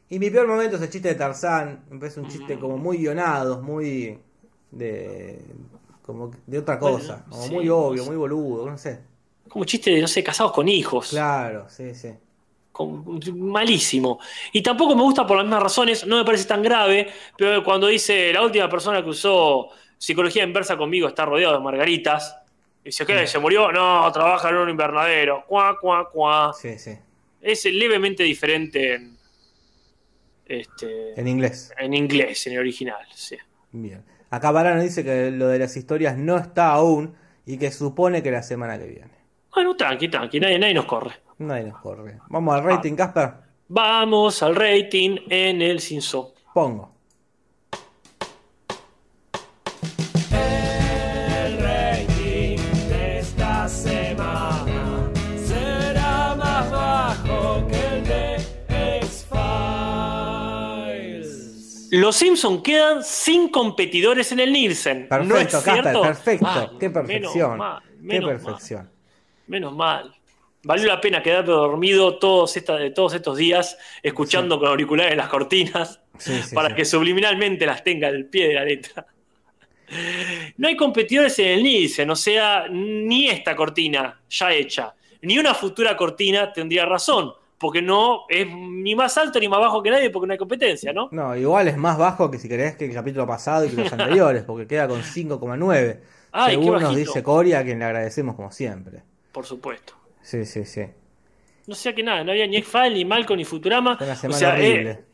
Y 0.08 0.18
mi 0.18 0.30
peor 0.30 0.46
momento 0.46 0.76
es 0.76 0.82
el 0.82 0.90
chiste 0.90 1.08
de 1.08 1.14
Tarzán. 1.16 1.84
Me 1.90 1.98
parece 1.98 2.20
un 2.20 2.28
chiste 2.28 2.58
como 2.58 2.76
muy 2.78 2.98
guionado, 2.98 3.60
muy 3.62 4.18
de 4.70 5.38
como 6.04 6.30
de 6.46 6.58
otra 6.58 6.78
cosa, 6.78 7.14
Bueno, 7.14 7.24
como 7.30 7.42
sí, 7.42 7.54
muy 7.54 7.68
obvio, 7.68 8.04
muy 8.04 8.16
boludo, 8.16 8.70
no 8.70 8.76
sé. 8.76 9.00
Como 9.48 9.64
chiste 9.64 9.90
de, 9.90 10.00
no 10.02 10.08
sé, 10.08 10.22
casados 10.22 10.52
con 10.52 10.68
hijos. 10.68 11.08
Claro, 11.10 11.66
sí, 11.68 11.94
sí. 11.94 12.12
Malísimo. 13.34 14.18
Y 14.52 14.62
tampoco 14.62 14.94
me 14.96 15.02
gusta 15.02 15.26
por 15.26 15.36
las 15.36 15.46
mismas 15.46 15.62
razones, 15.62 16.06
no 16.06 16.16
me 16.16 16.24
parece 16.24 16.44
tan 16.44 16.62
grave, 16.62 17.08
pero 17.38 17.62
cuando 17.64 17.86
dice 17.86 18.32
la 18.32 18.42
última 18.42 18.68
persona 18.68 19.02
que 19.02 19.10
usó 19.10 19.68
psicología 19.96 20.42
inversa 20.44 20.76
conmigo 20.76 21.08
está 21.08 21.24
rodeado 21.24 21.54
de 21.54 21.60
margaritas. 21.60 22.36
Dice, 22.84 23.06
¿qué? 23.06 23.26
¿Se 23.26 23.38
murió? 23.38 23.72
No, 23.72 24.10
trabaja 24.12 24.50
en 24.50 24.56
un 24.56 24.68
invernadero. 24.68 25.44
Cuá, 25.46 25.78
cuá, 25.80 26.10
cuá. 26.10 26.52
Sí, 26.52 26.78
sí. 26.78 26.92
Es 27.40 27.64
levemente 27.64 28.22
diferente 28.22 28.94
en, 28.94 29.16
este, 30.44 31.18
En 31.18 31.26
inglés. 31.28 31.72
en 31.78 31.94
inglés, 31.94 32.46
en 32.46 32.52
el 32.54 32.58
original. 32.58 33.06
Sí. 33.14 33.36
Bien. 33.72 34.04
Acá 34.34 34.50
Varano 34.50 34.82
dice 34.82 35.04
que 35.04 35.30
lo 35.30 35.46
de 35.46 35.60
las 35.60 35.76
historias 35.76 36.18
no 36.18 36.36
está 36.36 36.72
aún 36.72 37.14
y 37.46 37.56
que 37.56 37.70
supone 37.70 38.20
que 38.20 38.32
la 38.32 38.42
semana 38.42 38.76
que 38.76 38.86
viene. 38.86 39.12
Bueno, 39.54 39.76
tranqui, 39.76 40.08
tranqui, 40.08 40.40
nadie, 40.40 40.58
nadie 40.58 40.74
nos 40.74 40.86
corre. 40.86 41.12
Nadie 41.38 41.64
nos 41.64 41.80
corre. 41.80 42.18
Vamos 42.28 42.56
al 42.56 42.64
rating, 42.64 42.96
Casper. 42.96 43.32
Vamos 43.68 44.42
al 44.42 44.56
rating 44.56 45.18
en 45.30 45.62
el 45.62 45.78
Cinso. 45.78 46.34
Pongo. 46.52 46.93
Los 61.96 62.16
Simpson 62.16 62.62
quedan 62.62 63.04
sin 63.04 63.48
competidores 63.48 64.32
en 64.32 64.40
el 64.40 64.52
Nielsen. 64.52 65.08
Perfecto, 65.08 65.34
¿No 65.34 65.38
es 65.40 65.46
Casper, 65.52 65.72
cierto? 65.82 66.02
perfecto. 66.02 66.78
Qué 66.80 66.90
perfección. 66.90 67.50
Menos 67.52 67.56
mal, 67.58 67.82
Qué 67.82 67.98
menos 68.02 68.30
perfección. 68.30 68.82
mal, 68.84 68.92
menos 69.46 69.72
mal. 69.74 70.14
Valió 70.64 70.86
la 70.88 71.00
pena 71.00 71.22
quedarme 71.22 71.50
dormido 71.52 72.18
todos, 72.18 72.56
esta- 72.56 72.92
todos 72.94 73.14
estos 73.14 73.36
días 73.36 73.76
escuchando 74.02 74.58
con 74.58 74.68
auriculares 74.68 75.16
las 75.16 75.28
cortinas 75.28 76.00
Sí, 76.18 76.40
sí, 76.42 76.54
para 76.54 76.74
que 76.74 76.84
subliminalmente 76.84 77.66
las 77.66 77.84
tenga 77.84 78.08
al 78.08 78.24
pie 78.26 78.48
de 78.48 78.54
la 78.54 78.64
letra. 78.64 79.06
No 80.56 80.66
hay 80.68 80.76
competidores 80.76 81.38
en 81.38 81.46
el 81.48 81.62
Nielsen, 81.62 82.08
o 82.10 82.16
sea, 82.16 82.66
ni 82.70 83.28
esta 83.28 83.54
cortina 83.54 84.20
ya 84.30 84.52
hecha, 84.52 84.94
ni 85.22 85.38
una 85.38 85.54
futura 85.54 85.96
cortina 85.96 86.52
tendría 86.52 86.86
razón, 86.86 87.34
porque 87.58 87.80
no 87.82 88.22
es 88.28 88.46
ni 88.50 88.94
más 88.94 89.16
alto 89.16 89.38
ni 89.40 89.48
más 89.48 89.60
bajo 89.60 89.82
que 89.82 89.90
nadie 89.90 90.10
porque 90.10 90.26
no 90.26 90.32
hay 90.32 90.38
competencia, 90.38 90.92
¿no? 90.92 91.08
No, 91.12 91.36
igual 91.36 91.68
es 91.68 91.76
más 91.76 91.96
bajo 91.98 92.30
que 92.30 92.38
si 92.38 92.48
querés 92.48 92.76
que 92.76 92.84
el 92.86 92.92
capítulo 92.94 93.26
pasado 93.26 93.64
y 93.64 93.70
que 93.70 93.76
los 93.82 93.92
anteriores, 93.92 94.42
porque 94.42 94.66
queda 94.66 94.86
con 94.88 95.00
5,9. 95.02 96.00
Ay, 96.32 96.56
qué 96.56 96.62
Según 96.62 96.82
nos 96.82 96.96
dice 96.96 97.22
Coria, 97.22 97.60
a 97.60 97.64
quien 97.64 97.78
le 97.78 97.84
agradecemos 97.84 98.34
como 98.34 98.50
siempre. 98.50 99.02
Por 99.32 99.46
supuesto. 99.46 99.94
Sí, 100.20 100.44
sí, 100.44 100.64
sí. 100.64 100.82
No 101.66 101.74
sé 101.74 101.94
que 101.94 102.02
nada, 102.02 102.24
no 102.24 102.32
había 102.32 102.46
ni 102.46 102.56
X-File, 102.58 102.90
ni 102.94 103.04
Malcolm, 103.04 103.38
ni 103.38 103.44
Futurama. 103.44 103.96
Una 104.00 104.12
O 104.12 104.16
semana 104.16 104.38
sea, 104.38 104.60
eh, 104.60 105.04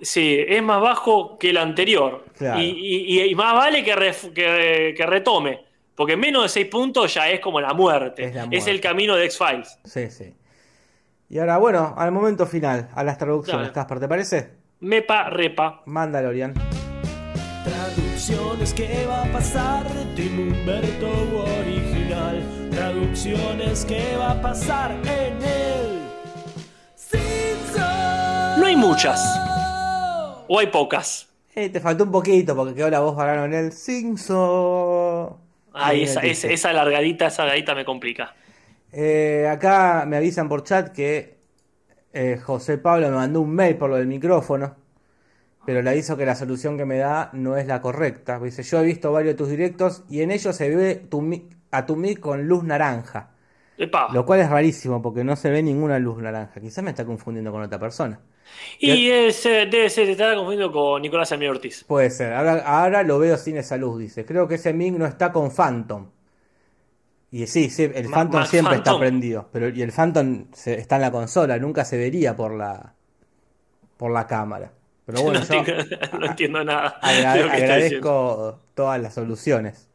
sí, 0.00 0.36
es 0.46 0.62
más 0.62 0.80
bajo 0.80 1.38
que 1.38 1.50
el 1.50 1.56
anterior. 1.56 2.24
Claro. 2.36 2.60
Y, 2.60 2.64
y- 2.64 3.22
y 3.22 3.34
más 3.34 3.54
vale 3.54 3.82
que, 3.84 3.94
ref- 3.94 4.32
que- 4.32 4.94
que 4.96 5.06
retome. 5.06 5.64
Porque 5.94 6.16
menos 6.16 6.42
de 6.44 6.48
6 6.48 6.66
puntos 6.66 7.12
ya 7.14 7.30
es 7.30 7.40
como 7.40 7.60
la 7.60 7.72
muerte. 7.74 8.22
Es 8.24 8.28
Es, 8.30 8.34
la 8.34 8.46
muerte. 8.46 8.70
el 8.70 8.80
camino 8.80 9.14
de 9.16 9.24
X-Files. 9.26 9.78
Sí, 9.84 10.10
sí. 10.10 10.34
Y 11.32 11.38
ahora, 11.38 11.56
bueno, 11.56 11.94
al 11.96 12.12
momento 12.12 12.44
final, 12.44 12.90
a 12.94 13.02
las 13.02 13.16
traducciones. 13.16 13.70
Casper, 13.70 13.98
¿te 14.00 14.06
parece? 14.06 14.50
Mepa, 14.80 15.30
repa. 15.30 15.80
Mandalorian. 15.86 16.52
Traducciones, 17.64 18.74
¿qué 18.74 19.06
va 19.08 19.22
a 19.22 19.32
pasar 19.32 19.88
de 19.88 20.14
Tim 20.14 20.38
Humberto 20.38 21.08
original? 21.58 22.42
Traducciones, 22.70 23.86
¿qué 23.86 24.14
va 24.18 24.32
a 24.32 24.42
pasar 24.42 24.90
en 24.90 25.42
el 25.42 26.02
Simpson? 26.94 28.60
No 28.60 28.66
hay 28.66 28.76
muchas. 28.76 29.18
O 30.48 30.58
hay 30.58 30.66
pocas. 30.66 31.30
Eh, 31.54 31.70
te 31.70 31.80
faltó 31.80 32.04
un 32.04 32.12
poquito 32.12 32.54
porque 32.54 32.74
quedó 32.74 32.90
la 32.90 33.00
voz 33.00 33.16
varano 33.16 33.46
en 33.46 33.54
el 33.54 33.72
Simpson. 33.72 35.34
Ay, 35.72 35.96
Ahí 35.96 36.02
esa, 36.02 36.20
esa, 36.20 36.48
esa 36.48 36.74
largadita, 36.74 37.28
esa 37.28 37.44
largadita 37.44 37.74
me 37.74 37.86
complica. 37.86 38.34
Eh, 38.92 39.48
acá 39.50 40.04
me 40.06 40.18
avisan 40.18 40.48
por 40.48 40.64
chat 40.64 40.92
que 40.92 41.38
eh, 42.12 42.36
José 42.36 42.76
Pablo 42.78 43.08
me 43.08 43.16
mandó 43.16 43.40
un 43.40 43.54
mail 43.54 43.76
por 43.76 43.88
lo 43.88 43.96
del 43.96 44.06
micrófono, 44.06 44.76
pero 45.64 45.80
le 45.80 45.90
aviso 45.90 46.16
que 46.16 46.26
la 46.26 46.34
solución 46.34 46.76
que 46.76 46.84
me 46.84 46.98
da 46.98 47.30
no 47.32 47.56
es 47.56 47.66
la 47.66 47.80
correcta. 47.80 48.38
Dice, 48.38 48.62
yo 48.62 48.80
he 48.80 48.84
visto 48.84 49.10
varios 49.12 49.34
de 49.34 49.38
tus 49.38 49.48
directos 49.48 50.04
y 50.10 50.20
en 50.20 50.30
ellos 50.30 50.54
se 50.56 50.74
ve 50.74 50.96
tu 50.96 51.22
a 51.70 51.86
tu 51.86 51.96
mic 51.96 52.20
con 52.20 52.46
luz 52.46 52.64
naranja, 52.64 53.30
Epa. 53.78 54.08
lo 54.12 54.26
cual 54.26 54.40
es 54.40 54.50
rarísimo 54.50 55.00
porque 55.00 55.24
no 55.24 55.36
se 55.36 55.50
ve 55.50 55.62
ninguna 55.62 55.98
luz 55.98 56.18
naranja. 56.18 56.60
Quizás 56.60 56.84
me 56.84 56.90
está 56.90 57.06
confundiendo 57.06 57.50
con 57.50 57.62
otra 57.62 57.78
persona. 57.78 58.20
Y 58.78 59.08
ese, 59.10 59.66
debe 59.66 59.88
ser, 59.88 60.04
te 60.04 60.12
estaba 60.12 60.34
confundiendo 60.34 60.70
con 60.70 61.00
Nicolás 61.00 61.32
Almeida 61.32 61.52
Ortiz. 61.52 61.84
Puede 61.84 62.10
ser, 62.10 62.34
ahora, 62.34 62.62
ahora 62.66 63.02
lo 63.02 63.18
veo 63.18 63.38
sin 63.38 63.56
esa 63.56 63.78
luz, 63.78 63.98
dice. 63.98 64.26
Creo 64.26 64.46
que 64.46 64.56
ese 64.56 64.74
mic 64.74 64.92
no 64.92 65.06
está 65.06 65.32
con 65.32 65.50
Phantom. 65.50 66.10
Y 67.32 67.46
sí, 67.46 67.70
sí, 67.70 67.90
el 67.94 68.08
Ma- 68.08 68.16
Phantom 68.18 68.44
siempre 68.44 68.76
está 68.76 68.98
prendido, 68.98 69.48
pero 69.52 69.68
y 69.70 69.80
el 69.82 69.90
Phantom 69.90 70.44
se- 70.52 70.78
está 70.78 70.96
en 70.96 71.02
la 71.02 71.10
consola, 71.10 71.58
nunca 71.58 71.84
se 71.84 71.96
vería 71.96 72.36
por 72.36 72.54
la 72.54 72.92
por 73.96 74.12
la 74.12 74.26
cámara. 74.26 74.70
Pero 75.06 75.22
bueno, 75.22 75.40
no, 75.40 75.64
yo 75.64 75.74
no 76.20 76.26
entiendo 76.26 76.62
nada 76.62 76.98
agra- 77.00 77.32
agradezco 77.54 78.60
todas 78.74 79.00
las 79.00 79.14
soluciones. 79.14 79.88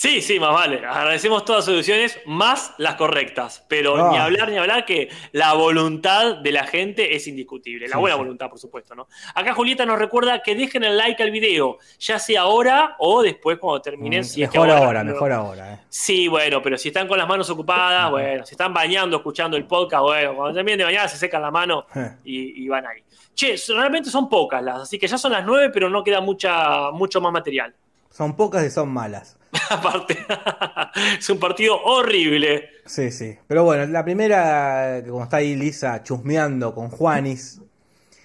Sí, 0.00 0.22
sí, 0.22 0.38
más 0.38 0.52
vale. 0.54 0.76
Agradecemos 0.86 1.44
todas 1.44 1.58
las 1.58 1.64
soluciones, 1.64 2.20
más 2.24 2.72
las 2.78 2.94
correctas. 2.94 3.64
Pero 3.68 3.96
Ah. 3.96 4.10
ni 4.12 4.16
hablar 4.16 4.48
ni 4.48 4.56
hablar 4.56 4.84
que 4.84 5.08
la 5.32 5.54
voluntad 5.54 6.36
de 6.36 6.52
la 6.52 6.64
gente 6.68 7.16
es 7.16 7.26
indiscutible. 7.26 7.88
La 7.88 7.96
Sí, 7.96 8.00
buena 8.00 8.14
sí. 8.14 8.18
voluntad, 8.20 8.48
por 8.48 8.60
supuesto, 8.60 8.94
¿no? 8.94 9.08
Acá 9.34 9.54
Julieta 9.54 9.84
nos 9.84 9.98
recuerda 9.98 10.40
que 10.40 10.54
dejen 10.54 10.84
el 10.84 10.96
like 10.96 11.20
al 11.20 11.32
video, 11.32 11.78
ya 11.98 12.20
sea 12.20 12.42
ahora 12.42 12.94
o 13.00 13.22
después 13.22 13.58
cuando 13.58 13.82
terminen. 13.82 14.20
Mm, 14.20 14.24
si 14.24 14.42
es 14.44 14.50
que 14.50 14.60
mejor 14.60 14.70
ahora, 14.76 15.02
mejor 15.02 15.32
ahora. 15.32 15.72
eh. 15.74 15.78
Sí, 15.88 16.28
bueno, 16.28 16.62
pero 16.62 16.78
si 16.78 16.88
están 16.90 17.08
con 17.08 17.18
las 17.18 17.26
manos 17.26 17.50
ocupadas, 17.50 18.08
bueno, 18.08 18.46
si 18.46 18.54
están 18.54 18.72
bañando, 18.72 19.16
escuchando 19.16 19.56
el 19.56 19.64
podcast, 19.64 20.02
bueno, 20.04 20.36
cuando 20.36 20.54
terminen 20.54 20.78
de 20.78 20.84
bañar 20.84 21.08
se 21.08 21.16
secan 21.16 21.42
la 21.42 21.50
mano 21.50 21.86
y, 22.22 22.64
y 22.64 22.68
van 22.68 22.86
ahí. 22.86 23.02
Che, 23.34 23.56
realmente 23.74 24.10
son 24.10 24.28
pocas 24.28 24.62
las, 24.62 24.82
así 24.82 24.96
que 24.96 25.08
ya 25.08 25.18
son 25.18 25.32
las 25.32 25.44
nueve, 25.44 25.70
pero 25.70 25.90
no 25.90 26.04
queda 26.04 26.20
mucha, 26.20 26.92
mucho 26.92 27.20
más 27.20 27.32
material. 27.32 27.74
Son 28.10 28.36
pocas 28.36 28.64
y 28.64 28.70
son 28.70 28.90
malas. 28.90 29.37
Aparte, 29.70 30.18
es 31.18 31.28
un 31.30 31.38
partido 31.38 31.80
horrible. 31.82 32.68
Sí, 32.86 33.10
sí. 33.10 33.36
Pero 33.46 33.64
bueno, 33.64 33.86
la 33.86 34.04
primera, 34.04 35.00
que 35.04 35.10
como 35.10 35.24
está 35.24 35.38
ahí 35.38 35.54
Lisa 35.56 36.02
chusmeando 36.02 36.74
con 36.74 36.88
Juanis, 36.90 37.60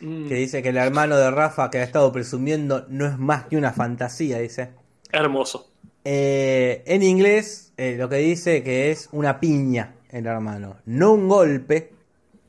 Mm, 0.03 0.27
que 0.27 0.35
dice 0.35 0.61
que 0.61 0.69
el 0.69 0.77
hermano 0.77 1.15
de 1.15 1.31
Rafa 1.31 1.69
que 1.69 1.77
ha 1.77 1.83
estado 1.83 2.11
presumiendo 2.11 2.85
no 2.89 3.05
es 3.07 3.17
más 3.17 3.45
que 3.45 3.55
una 3.55 3.71
fantasía, 3.71 4.39
dice. 4.39 4.71
hermoso. 5.13 5.69
Eh, 6.03 6.83
en 6.85 7.03
inglés, 7.03 7.71
eh, 7.77 7.95
lo 7.97 8.09
que 8.09 8.17
dice 8.17 8.63
que 8.63 8.91
es 8.91 9.07
una 9.13 9.39
piña 9.39 9.95
el 10.09 10.25
hermano. 10.25 10.75
No 10.85 11.13
un 11.13 11.29
golpe, 11.29 11.93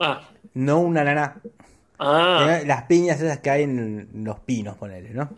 Ah, 0.00 0.28
no 0.54 0.80
una 0.80 1.04
naná. 1.04 1.40
Ah, 1.98 2.60
Las 2.64 2.82
piñas 2.84 3.20
esas 3.20 3.38
que 3.40 3.50
hay 3.50 3.62
en 3.62 4.08
los 4.24 4.40
pinos, 4.40 4.76
ponele, 4.76 5.10
¿no? 5.10 5.30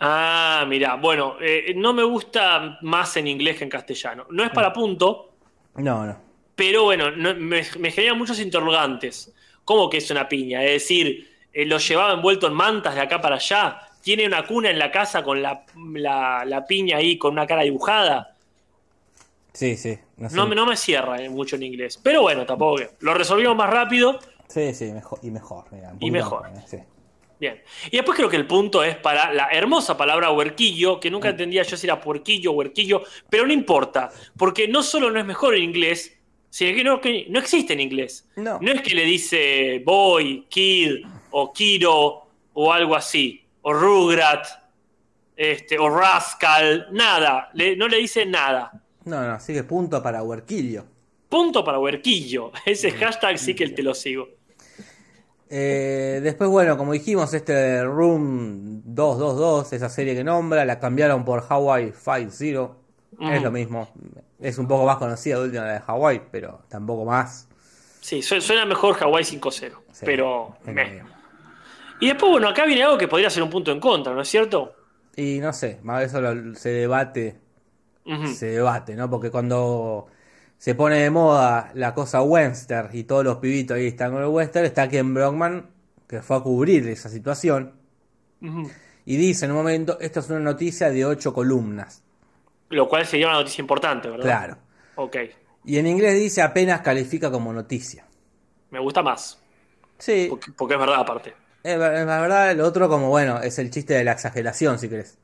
ah, 0.00 0.64
mira, 0.68 0.94
bueno, 0.96 1.36
eh, 1.40 1.72
no 1.76 1.92
me 1.92 2.02
gusta 2.02 2.78
más 2.82 3.16
en 3.16 3.26
inglés 3.26 3.58
que 3.58 3.64
en 3.64 3.70
castellano. 3.70 4.26
No 4.30 4.42
es 4.44 4.50
para 4.50 4.72
punto, 4.72 5.30
No, 5.76 6.06
no. 6.06 6.16
pero 6.54 6.84
bueno, 6.84 7.10
no- 7.10 7.34
me, 7.34 7.62
me 7.78 7.90
genera 7.90 8.14
muchos 8.14 8.40
interrogantes. 8.40 9.32
¿Cómo 9.64 9.88
que 9.90 9.98
es 9.98 10.10
una 10.10 10.28
piña? 10.28 10.64
Es 10.64 10.72
decir, 10.82 11.30
eh, 11.52 11.64
lo 11.66 11.78
llevaba 11.78 12.12
envuelto 12.14 12.46
en 12.46 12.54
mantas 12.54 12.94
de 12.94 13.00
acá 13.02 13.20
para 13.20 13.36
allá. 13.36 13.80
Tiene 14.02 14.26
una 14.26 14.46
cuna 14.46 14.70
en 14.70 14.78
la 14.78 14.90
casa 14.90 15.22
con 15.22 15.42
la, 15.42 15.64
la- 15.94 16.44
la 16.46 16.64
piña 16.66 16.96
ahí 16.96 17.18
con 17.18 17.32
una 17.34 17.46
cara 17.46 17.62
dibujada. 17.62 18.34
Sí, 19.52 19.76
sí. 19.76 19.98
No, 20.16 20.30
sé. 20.30 20.36
No, 20.36 20.46
me- 20.46 20.54
no 20.56 20.64
me 20.66 20.76
cierra 20.76 21.20
eh, 21.20 21.28
mucho 21.28 21.56
en 21.56 21.64
inglés. 21.64 21.98
Pero 22.02 22.22
bueno, 22.22 22.46
tampoco. 22.46 22.80
Lo 23.00 23.14
resolvimos 23.14 23.56
más 23.56 23.68
rápido. 23.68 24.18
Sí, 24.50 24.74
sí, 24.74 24.92
mejor, 24.92 25.18
y 25.22 25.30
mejor. 25.30 25.64
mira, 25.72 25.94
Y 26.00 26.10
mejor. 26.10 26.48
eh, 26.48 26.60
sí. 26.66 26.76
Bien. 27.38 27.62
Y 27.90 27.96
después 27.96 28.16
creo 28.16 28.28
que 28.28 28.36
el 28.36 28.46
punto 28.46 28.82
es 28.84 28.96
para 28.96 29.32
la 29.32 29.48
hermosa 29.50 29.96
palabra 29.96 30.30
huerquillo, 30.30 31.00
que 31.00 31.10
nunca 31.10 31.28
Mm. 31.28 31.30
entendía 31.30 31.62
yo 31.62 31.76
si 31.76 31.86
era 31.86 31.98
puerquillo 32.00 32.50
o 32.50 32.54
huerquillo, 32.54 33.02
pero 33.30 33.46
no 33.46 33.52
importa, 33.52 34.10
porque 34.36 34.68
no 34.68 34.82
solo 34.82 35.10
no 35.10 35.18
es 35.18 35.24
mejor 35.24 35.54
en 35.54 35.62
inglés, 35.62 36.18
sino 36.50 36.76
que 36.76 36.84
no, 36.84 37.00
que 37.00 37.26
no 37.30 37.38
existe 37.38 37.72
en 37.72 37.80
inglés. 37.80 38.28
No. 38.36 38.58
es 38.60 38.82
que 38.82 38.94
le 38.94 39.04
dice 39.04 39.80
boy, 39.86 40.46
kid, 40.50 41.06
o 41.30 41.52
kiro, 41.52 42.26
o 42.52 42.72
algo 42.72 42.94
así, 42.96 43.42
o 43.62 43.72
rugrat, 43.72 44.44
este, 45.36 45.78
o 45.78 45.88
rascal, 45.88 46.88
nada, 46.92 47.50
le- 47.54 47.76
no 47.76 47.88
le 47.88 47.98
dice 47.98 48.26
nada. 48.26 48.70
No, 49.04 49.22
no, 49.26 49.32
así 49.32 49.54
que 49.54 49.64
punto 49.64 50.02
para 50.02 50.22
Huerquillo. 50.22 50.84
Punto 51.30 51.64
para 51.64 51.78
huerquillo. 51.78 52.50
Ese 52.66 52.90
hashtag 52.90 53.38
sí 53.38 53.54
que 53.54 53.68
te 53.70 53.82
lo 53.82 53.94
sigo. 53.94 54.28
Eh, 55.52 56.20
después, 56.22 56.48
bueno, 56.48 56.76
como 56.78 56.92
dijimos, 56.92 57.34
este 57.34 57.82
Room 57.82 58.82
222, 58.84 59.72
esa 59.72 59.88
serie 59.88 60.14
que 60.14 60.22
nombra, 60.22 60.64
la 60.64 60.78
cambiaron 60.78 61.24
por 61.24 61.44
Hawaii 61.48 61.92
50. 61.92 62.76
Es 63.20 63.42
lo 63.42 63.50
mismo. 63.50 63.88
Es 64.38 64.58
un 64.58 64.68
poco 64.68 64.86
más 64.86 64.96
conocida 64.98 65.38
de 65.38 65.44
última 65.44 65.64
la 65.64 65.72
de 65.74 65.82
Hawaii, 65.86 66.22
pero 66.30 66.62
tampoco 66.68 67.04
más. 67.04 67.48
Sí, 68.00 68.22
su- 68.22 68.40
suena 68.40 68.64
mejor 68.64 68.96
Hawaii 69.02 69.24
5-0, 69.24 69.82
Sí, 69.92 70.06
pero... 70.06 70.56
Y 72.00 72.06
después, 72.06 72.30
bueno, 72.32 72.48
acá 72.48 72.64
viene 72.64 72.82
algo 72.84 72.96
que 72.96 73.08
podría 73.08 73.28
ser 73.28 73.42
un 73.42 73.50
punto 73.50 73.72
en 73.72 73.80
contra, 73.80 74.14
¿no 74.14 74.22
es 74.22 74.28
cierto? 74.28 74.72
Y 75.16 75.38
no 75.40 75.52
sé, 75.52 75.80
más 75.82 76.04
eso 76.04 76.20
lo- 76.20 76.54
se 76.54 76.70
debate, 76.70 77.38
se 78.34 78.46
debate, 78.46 78.94
¿no? 78.96 79.10
Porque 79.10 79.30
cuando 79.30 80.06
se 80.60 80.74
pone 80.74 80.96
de 80.98 81.08
moda 81.10 81.70
la 81.74 81.94
cosa 81.94 82.20
Webster 82.22 82.90
y 82.92 83.04
todos 83.04 83.24
los 83.24 83.38
pibitos 83.38 83.78
ahí 83.78 83.86
están 83.86 84.12
con 84.12 84.20
el 84.22 84.28
Webster, 84.28 84.62
está 84.66 84.88
Ken 84.90 85.14
Brockman, 85.14 85.70
que 86.06 86.20
fue 86.20 86.36
a 86.36 86.40
cubrir 86.40 86.86
esa 86.88 87.08
situación, 87.08 87.72
y 89.06 89.16
dice 89.16 89.46
en 89.46 89.52
un 89.52 89.56
momento, 89.56 89.98
esta 90.00 90.20
es 90.20 90.28
una 90.28 90.40
noticia 90.40 90.90
de 90.90 91.04
ocho 91.06 91.32
columnas. 91.32 92.02
Lo 92.68 92.88
cual 92.90 93.06
sería 93.06 93.28
una 93.28 93.38
noticia 93.38 93.62
importante, 93.62 94.08
¿verdad? 94.10 94.24
Claro. 94.24 94.58
Ok, 94.96 95.16
Y 95.64 95.78
en 95.78 95.86
inglés 95.86 96.14
dice 96.18 96.42
apenas 96.42 96.82
califica 96.82 97.30
como 97.30 97.52
noticia. 97.54 98.04
me 98.70 98.78
gusta 98.80 99.02
más, 99.02 99.38
Sí, 99.98 100.26
porque, 100.28 100.52
porque 100.52 100.74
es 100.74 100.80
verdad 100.80 101.00
aparte. 101.00 101.34
es 101.62 101.78
la 101.78 102.20
verdad, 102.20 102.54
lo 102.54 102.66
otro 102.66 102.88
como, 102.90 103.08
bueno, 103.08 103.40
es 103.40 103.58
el 103.58 103.70
chiste 103.70 103.94
de 103.94 104.04
la 104.04 104.12
exageración, 104.12 104.78
si 104.78 104.88
querés. 104.90 105.16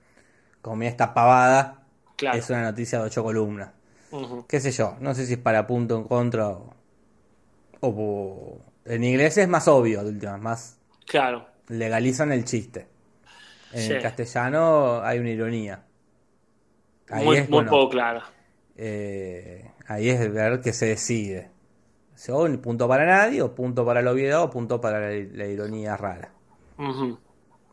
Como 0.63 0.83
esta 0.85 1.13
pavada, 1.15 1.83
Claro. 2.17 2.39
es 2.39 2.49
una 2.51 2.63
noticia 2.63 2.99
de 3.01 3.05
ocho 3.07 3.23
columnas. 3.23 3.71
Qué 4.49 4.61
sé 4.61 4.71
yo, 4.73 4.97
no 5.01 5.15
sé 5.15 5.27
si 5.27 5.35
es 5.35 5.39
para 5.39 5.67
punto 5.67 5.97
en 5.97 6.05
contra 6.05 6.49
o, 6.51 6.75
o- 7.81 8.61
en 8.85 9.05
inglés 9.05 9.37
es 9.39 9.49
más 9.49 9.69
obvio, 9.69 10.03
de 10.05 10.11
última, 10.11 10.37
más 10.39 10.79
Claro, 11.07 11.47
legalizan 11.69 12.33
el 12.33 12.45
chiste. 12.45 12.89
En 13.73 13.85
Sí. 13.87 13.95
el 13.95 13.99
castellano 13.99 15.03
hay 15.03 15.19
una 15.21 15.31
ironía. 15.31 15.85
Ahí 17.11 17.35
muy, 17.35 17.37
es, 17.37 17.49
muy 17.49 17.63
bueno, 17.63 17.65
poco 17.65 17.91
clara. 17.91 18.23
eh, 18.77 19.73
ahí 19.87 20.11
es 20.11 20.33
ver 20.33 20.61
qué 20.61 20.73
se 20.73 20.87
decide. 20.87 21.51
O 22.31 22.45
un 22.45 22.59
punto 22.61 22.89
para 22.89 23.07
nadie, 23.07 23.43
o 23.43 23.55
punto 23.55 23.85
para 23.87 24.03
la 24.03 24.13
obviedad, 24.13 24.43
o 24.43 24.51
punto 24.51 24.81
para 24.81 25.01
la, 25.01 25.11
la 25.11 25.47
ironía 25.47 25.97
rara. 25.97 26.33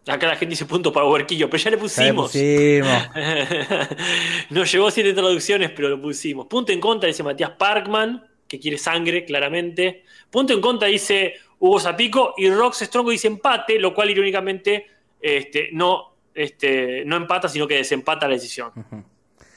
Acá 0.05 0.27
la 0.27 0.35
gente 0.35 0.51
dice 0.51 0.65
punto 0.65 0.91
para 0.91 1.05
huerquillo, 1.05 1.49
pero 1.49 1.63
ya 1.63 1.69
le 1.71 1.77
Ya 1.77 1.77
le 1.77 1.81
pusimos. 1.81 2.31
pusimos. 2.31 2.91
Nos 4.49 4.71
llevó 4.71 4.91
siete 4.91 5.13
traducciones, 5.13 5.71
pero 5.71 5.89
lo 5.89 6.01
pusimos. 6.01 6.47
Punto 6.47 6.71
en 6.71 6.79
contra 6.79 7.07
dice 7.07 7.23
Matías 7.23 7.51
Parkman, 7.51 8.21
que 8.47 8.59
quiere 8.59 8.77
sangre, 8.77 9.23
claramente. 9.25 10.03
Punto 10.29 10.53
en 10.53 10.59
contra 10.61 10.87
dice 10.89 11.35
Hugo 11.59 11.79
Zapico. 11.79 12.33
Y 12.37 12.49
Rox 12.49 12.79
Strongo 12.81 13.11
dice 13.11 13.27
empate, 13.27 13.79
lo 13.79 13.93
cual 13.93 14.09
irónicamente 14.09 14.87
este, 15.21 15.69
no, 15.71 16.15
este, 16.35 17.03
no 17.05 17.15
empata, 17.15 17.47
sino 17.47 17.65
que 17.65 17.75
desempata 17.77 18.27
la 18.27 18.33
decisión. 18.33 18.71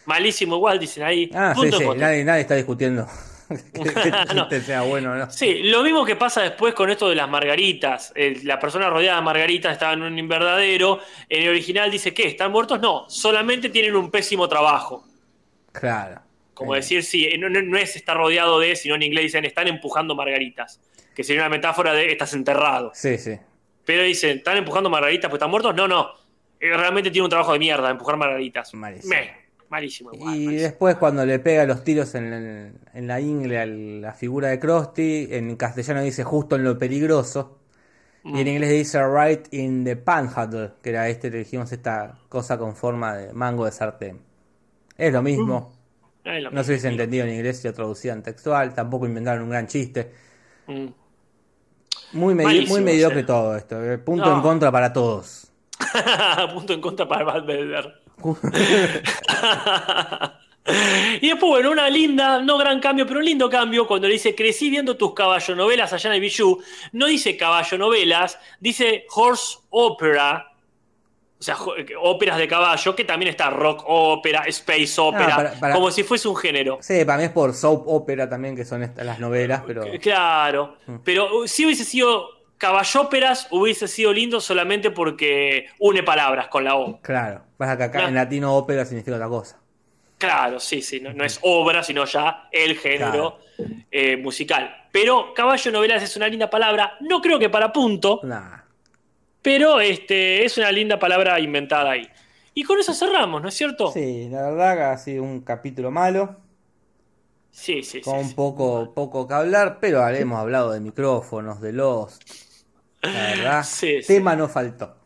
Malísimo 0.05 0.55
igual, 0.57 0.79
dicen 0.79 1.03
ahí. 1.03 1.29
Ah, 1.35 1.53
sí, 1.55 1.61
Punto 1.63 1.77
en 1.77 1.81
sí, 1.83 1.87
contra. 1.89 2.07
nadie, 2.09 2.25
nadie 2.25 2.41
está 2.43 2.55
discutiendo 2.55 3.07
que, 3.73 4.35
No. 4.35 4.51
sea 4.61 4.83
bueno 4.83 5.15
no. 5.15 5.31
Sí, 5.31 5.61
lo 5.65 5.83
mismo 5.83 6.05
que 6.05 6.17
pasa 6.17 6.43
después 6.43 6.75
con 6.75 6.91
esto 6.91 7.09
de 7.09 7.15
las 7.15 7.29
margaritas. 7.29 8.13
La 8.45 8.59
persona 8.59 8.91
rodeada 8.91 9.19
de 9.19 9.23
margaritas 9.25 9.73
estaba 9.73 9.93
en 9.93 10.03
un 10.03 10.19
invernadero. 10.19 11.01
En 11.29 11.43
el 11.45 11.49
original 11.51 11.91
dice 11.91 12.13
que 12.13 12.27
están 12.27 12.51
muertos. 12.53 12.81
No, 12.81 13.05
solamente 13.09 13.69
tienen 13.69 13.95
un 13.97 14.11
pésimo 14.11 14.49
trabajo. 14.49 15.05
Claro. 15.73 16.21
Como 16.55 16.75
Eh, 16.75 16.79
decir, 16.79 17.03
sí, 17.05 17.29
no, 17.39 17.49
no- 17.51 17.77
es 17.79 17.97
estar 17.97 18.17
rodeado 18.17 18.59
de, 18.59 18.75
sino 18.77 18.95
en 18.95 19.03
inglés 19.03 19.25
dicen 19.25 19.45
están 19.45 19.69
empujando 19.69 20.15
margaritas. 20.15 20.81
Que 21.15 21.23
sería 21.25 21.43
una 21.43 21.49
metáfora 21.51 21.93
de 21.93 22.11
estás 22.13 22.33
enterrado. 22.35 22.93
Sí, 22.95 23.19
sí. 23.19 23.39
Pero 23.85 24.03
dicen, 24.03 24.39
¿están 24.39 24.57
empujando 24.57 24.91
margaritas 24.91 25.29
porque 25.31 25.37
están 25.39 25.51
muertos? 25.51 25.75
No, 25.75 25.87
no. 25.87 26.11
Eh, 26.59 26.75
Realmente 26.77 27.11
tiene 27.11 27.25
un 27.25 27.31
trabajo 27.31 27.53
de 27.53 27.59
mierda 27.59 27.91
empujar 27.91 28.17
margaritas. 28.17 28.73
Malísimo. 28.75 29.15
Meh, 29.77 29.83
malísimo. 29.83 30.11
igual, 30.13 30.35
Y 30.37 30.45
malísimo. 30.47 30.63
después 30.63 30.97
cuando 30.97 31.25
le 31.27 31.39
pega 31.39 31.65
los 31.67 31.85
tiros 31.85 32.15
en, 32.15 32.79
en 32.95 33.07
la 33.07 33.21
ingle 33.21 33.59
a 33.61 33.67
la 33.67 34.13
figura 34.15 34.49
de 34.49 34.59
Krusty, 34.59 35.29
en 35.31 35.57
castellano 35.57 36.03
dice 36.03 36.25
justo 36.25 36.57
en 36.57 36.65
lo 36.65 36.79
peligroso. 36.79 37.59
Y 38.25 38.29
Mm. 38.33 38.37
en 38.39 38.49
inglés 38.49 38.71
dice 38.71 38.99
right 39.07 39.47
in 39.55 39.85
the 39.85 39.95
panhandle, 39.97 40.73
que 40.83 40.91
era 40.91 41.09
este, 41.09 41.31
le 41.31 41.39
dijimos 41.39 41.71
esta 41.71 42.19
cosa 42.29 42.59
con 42.59 42.75
forma 42.75 43.15
de 43.17 43.33
mango 43.33 43.65
de 43.67 43.71
sartén. 43.73 44.21
Es 44.97 45.13
lo 45.13 45.23
mismo. 45.23 45.73
Es 46.25 46.43
lo 46.43 46.51
No 46.51 46.65
se 46.65 46.73
hubiese 46.73 46.89
entendido 46.89 47.25
en 47.25 47.33
inglés 47.35 47.59
si 47.61 47.69
lo 47.69 47.75
traducían 47.75 48.23
textual. 48.25 48.75
Tampoco 48.75 49.07
inventaron 49.07 49.45
un 49.45 49.51
gran 49.51 49.69
chiste. 49.69 50.11
Mm. 50.67 50.87
Muy, 52.15 52.35
medi- 52.35 52.45
Malísimo, 52.45 52.75
muy 52.77 52.85
mediocre 52.85 53.21
sí. 53.21 53.27
todo 53.27 53.57
esto. 53.57 53.83
eh. 53.85 53.99
Punto 53.99 54.25
No. 54.27 54.37
en 54.37 54.43
contra 54.43 54.73
para 54.73 54.93
todos. 54.93 55.53
Punto 56.55 56.73
en 56.73 56.81
contra 56.81 57.07
para 57.07 57.25
Valverde. 57.25 57.93
y 61.21 61.29
después, 61.29 61.51
bueno, 61.51 61.71
una 61.71 61.89
linda, 61.89 62.41
no 62.41 62.59
gran 62.59 62.81
cambio, 62.81 63.07
pero 63.07 63.21
un 63.21 63.25
lindo 63.25 63.49
cambio 63.49 63.87
cuando 63.87 64.09
le 64.09 64.15
dice 64.15 64.35
crecí 64.35 64.71
viendo 64.71 64.97
tus 64.97 65.15
caballonovelas 65.15 65.93
allá 65.93 66.11
en 66.11 66.15
el 66.15 66.21
Bijou. 66.21 66.61
No 66.93 67.07
dice 67.07 67.37
caballonovelas, 67.37 68.39
dice 68.61 69.05
horse 69.15 69.59
opera. 69.71 70.53
O 71.39 71.43
sea, 71.43 71.55
jo- 71.55 71.75
óperas 72.01 72.39
de 72.39 72.49
caballo, 72.49 72.97
que 72.97 73.05
también 73.05 73.29
está 73.29 73.51
rock 73.51 73.83
ópera, 73.87 74.45
space 74.47 74.95
ópera, 74.99 75.35
Ah, 75.35 75.37
para- 75.37 75.53
para- 75.61 75.75
como 75.75 75.91
si 75.91 76.03
fuese 76.03 76.29
un 76.29 76.37
género. 76.37 76.79
Sí, 76.81 77.05
para 77.05 77.19
mí 77.19 77.25
es 77.25 77.31
por 77.31 77.53
soap 77.53 77.87
opera 77.89 78.27
también, 78.27 78.57
que 78.57 78.65
son 78.65 78.83
estas, 78.83 79.05
las 79.05 79.19
novelas, 79.19 79.63
pero... 79.67 79.85
Claro, 80.01 80.79
Mm. 80.87 80.97
pero 81.05 81.41
uh, 81.41 81.47
si 81.47 81.67
hubiese 81.67 81.85
sido 81.85 82.27
caballóperas, 82.59 83.49
hubiese 83.51 83.89
sido 83.89 84.13
lindo 84.13 84.41
solamente 84.41 84.91
porque 84.91 85.67
une 85.79 86.03
palabras 86.03 86.49
con 86.49 86.65
la 86.65 86.77
O. 86.77 87.01
Claro, 87.03 87.43
pasa 87.57 87.77
que 87.77 87.85
acá 87.85 88.03
No. 88.03 88.09
en 88.09 88.15
latino 88.15 88.55
ópera 88.57 88.85
significa 88.85 89.17
otra 89.17 89.29
cosa. 89.29 89.59
Claro, 90.19 90.59
sí, 90.61 90.81
sí, 90.81 90.99
no, 91.01 91.13
no 91.13 91.25
es 91.25 91.39
obra, 91.43 91.83
sino 91.83 92.05
ya 92.07 92.49
el 92.51 92.77
género 92.79 93.39
eh, 93.91 94.17
musical. 94.17 94.75
Pero 94.91 95.35
caballo 95.35 95.71
novelas 95.73 96.03
es 96.03 96.17
una 96.17 96.29
linda 96.29 96.49
palabra, 96.49 96.97
no 97.01 97.21
creo 97.21 97.39
que 97.39 97.51
para 97.51 97.71
punto, 97.73 98.21
Nah. 98.23 98.61
pero 99.43 99.81
este, 99.81 100.45
es 100.45 100.57
una 100.57 100.73
linda 100.73 100.99
palabra 100.99 101.39
inventada 101.39 101.91
ahí. 101.91 102.09
Y 102.55 102.63
con 102.65 102.79
eso 102.79 102.95
cerramos, 102.95 103.43
¿no 103.43 103.49
es 103.49 103.55
cierto? 103.55 103.93
Sí, 103.93 104.29
la 104.31 104.43
verdad 104.51 104.75
que 104.77 104.83
ha 104.83 104.97
sido 104.99 105.23
un 105.23 105.43
capítulo 105.43 105.91
malo, 105.91 106.37
sí, 107.51 107.83
sí. 107.83 107.99
sí, 107.99 108.01
con 108.01 108.25
sí. 108.25 108.35
poco, 108.35 108.93
poco 108.95 109.29
que 109.29 109.35
hablar, 109.35 109.79
pero 109.81 110.07
hemos 110.09 110.39
hablado 110.39 110.73
de 110.73 110.81
micrófonos, 110.81 111.61
de 111.61 111.73
Lost. 111.75 112.23
La 113.03 113.11
verdad, 113.11 113.65
Sí, 113.65 114.03
sí. 114.03 114.07
tema 114.15 114.35
no 114.37 114.49
faltó. 114.49 114.97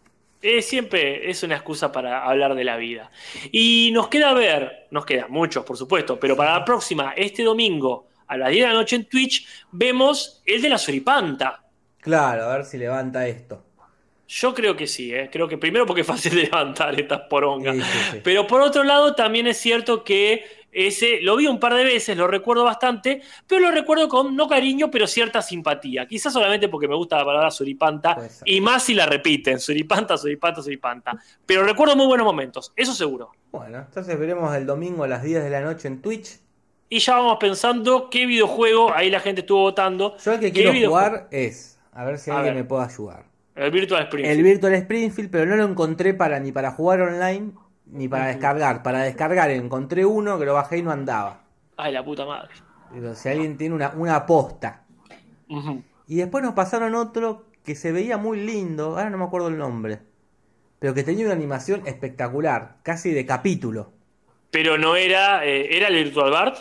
Eh, 0.42 0.62
siempre 0.62 1.28
es 1.30 1.42
una 1.42 1.56
excusa 1.56 1.92
para 1.92 2.24
hablar 2.24 2.54
de 2.54 2.64
la 2.64 2.76
vida. 2.76 3.10
Y 3.52 3.90
nos 3.92 4.08
queda 4.08 4.32
ver, 4.32 4.86
nos 4.90 5.04
queda 5.04 5.26
muchos, 5.28 5.64
por 5.64 5.76
supuesto, 5.76 6.18
pero 6.18 6.34
para 6.34 6.52
la 6.58 6.64
próxima, 6.64 7.12
este 7.14 7.42
domingo, 7.42 8.08
a 8.26 8.38
las 8.38 8.50
10 8.50 8.62
de 8.64 8.68
la 8.68 8.74
noche 8.74 8.96
en 8.96 9.04
Twitch, 9.04 9.46
vemos 9.72 10.40
el 10.46 10.62
de 10.62 10.68
la 10.70 10.78
Soripanta. 10.78 11.62
Claro, 12.00 12.44
a 12.44 12.56
ver 12.56 12.64
si 12.64 12.78
levanta 12.78 13.26
esto. 13.28 13.64
Yo 14.28 14.54
creo 14.54 14.76
que 14.76 14.86
sí, 14.86 15.12
¿eh? 15.12 15.28
creo 15.30 15.48
que 15.48 15.58
primero 15.58 15.84
porque 15.84 16.02
es 16.02 16.06
fácil 16.06 16.34
de 16.36 16.42
levantar 16.44 16.98
estas 16.98 17.22
porongas. 17.22 17.74
Sí, 17.76 17.82
sí, 17.82 17.98
sí. 18.12 18.20
Pero 18.22 18.46
por 18.46 18.62
otro 18.62 18.82
lado, 18.84 19.14
también 19.14 19.46
es 19.48 19.58
cierto 19.58 20.04
que 20.04 20.44
ese 20.72 21.20
lo 21.22 21.36
vi 21.36 21.46
un 21.46 21.58
par 21.60 21.74
de 21.74 21.84
veces, 21.84 22.16
lo 22.16 22.26
recuerdo 22.26 22.64
bastante, 22.64 23.22
pero 23.46 23.60
lo 23.62 23.70
recuerdo 23.70 24.08
con 24.08 24.36
no 24.36 24.48
cariño, 24.48 24.90
pero 24.90 25.06
cierta 25.06 25.42
simpatía. 25.42 26.06
Quizás 26.06 26.32
solamente 26.32 26.68
porque 26.68 26.88
me 26.88 26.94
gusta 26.96 27.16
la 27.18 27.24
palabra 27.24 27.50
suripanta 27.50 28.16
y 28.44 28.60
más 28.60 28.82
si 28.84 28.94
la 28.94 29.06
repiten, 29.06 29.58
suripanta, 29.60 30.16
suripanta, 30.16 30.62
suripanta. 30.62 31.18
Pero 31.46 31.64
recuerdo 31.64 31.96
muy 31.96 32.06
buenos 32.06 32.24
momentos, 32.24 32.72
eso 32.76 32.94
seguro. 32.94 33.30
Bueno, 33.50 33.78
entonces 33.78 34.18
veremos 34.18 34.54
el 34.54 34.66
domingo 34.66 35.04
a 35.04 35.08
las 35.08 35.22
10 35.22 35.42
de 35.42 35.50
la 35.50 35.60
noche 35.60 35.88
en 35.88 36.00
Twitch. 36.00 36.38
Y 36.88 36.98
ya 36.98 37.16
vamos 37.16 37.36
pensando 37.38 38.10
qué 38.10 38.26
videojuego, 38.26 38.92
ahí 38.92 39.10
la 39.10 39.20
gente 39.20 39.42
estuvo 39.42 39.60
votando. 39.62 40.16
Yo 40.18 40.32
el 40.32 40.40
que 40.40 40.46
¿Qué 40.46 40.52
quiero 40.52 40.72
videojuego? 40.72 41.06
jugar 41.08 41.28
es, 41.30 41.78
a 41.92 42.04
ver 42.04 42.18
si 42.18 42.30
A 42.30 42.36
alguien 42.36 42.54
ver. 42.54 42.64
me 42.64 42.68
puede 42.68 42.84
ayudar. 42.84 43.24
El 43.54 43.70
Virtual 43.70 44.02
Spring. 44.04 44.24
El 44.26 44.42
Virtual 44.42 44.74
Springfield, 44.74 45.30
pero 45.30 45.46
no 45.46 45.56
lo 45.56 45.64
encontré 45.64 46.14
para 46.14 46.40
ni 46.40 46.50
para 46.52 46.72
jugar 46.72 47.00
online 47.02 47.52
ni 47.92 48.08
para 48.08 48.26
descargar. 48.26 48.82
Para 48.82 49.00
descargar 49.02 49.50
encontré 49.50 50.04
uno 50.04 50.38
que 50.38 50.44
lo 50.46 50.54
bajé 50.54 50.78
y 50.78 50.82
no 50.82 50.90
andaba. 50.90 51.42
Ay, 51.76 51.92
la 51.92 52.04
puta 52.04 52.24
madre. 52.26 52.50
Pero 52.92 53.14
si 53.14 53.28
alguien 53.28 53.56
tiene 53.56 53.74
una, 53.74 53.90
una 53.96 54.26
posta. 54.26 54.84
Ujú. 55.48 55.82
Y 56.06 56.16
después 56.16 56.42
nos 56.42 56.54
pasaron 56.54 56.94
otro 56.94 57.46
que 57.64 57.74
se 57.74 57.92
veía 57.92 58.16
muy 58.16 58.40
lindo, 58.40 58.96
ahora 58.98 59.10
no 59.10 59.18
me 59.18 59.24
acuerdo 59.24 59.48
el 59.48 59.58
nombre. 59.58 60.00
Pero 60.78 60.94
que 60.94 61.02
tenía 61.04 61.26
una 61.26 61.34
animación 61.34 61.86
espectacular, 61.86 62.76
casi 62.82 63.10
de 63.12 63.26
capítulo. 63.26 63.92
Pero 64.50 64.78
no 64.78 64.96
era. 64.96 65.44
eh, 65.44 65.76
¿Era 65.76 65.88
el 65.88 65.94
Virtual 66.04 66.30
Bart? 66.30 66.56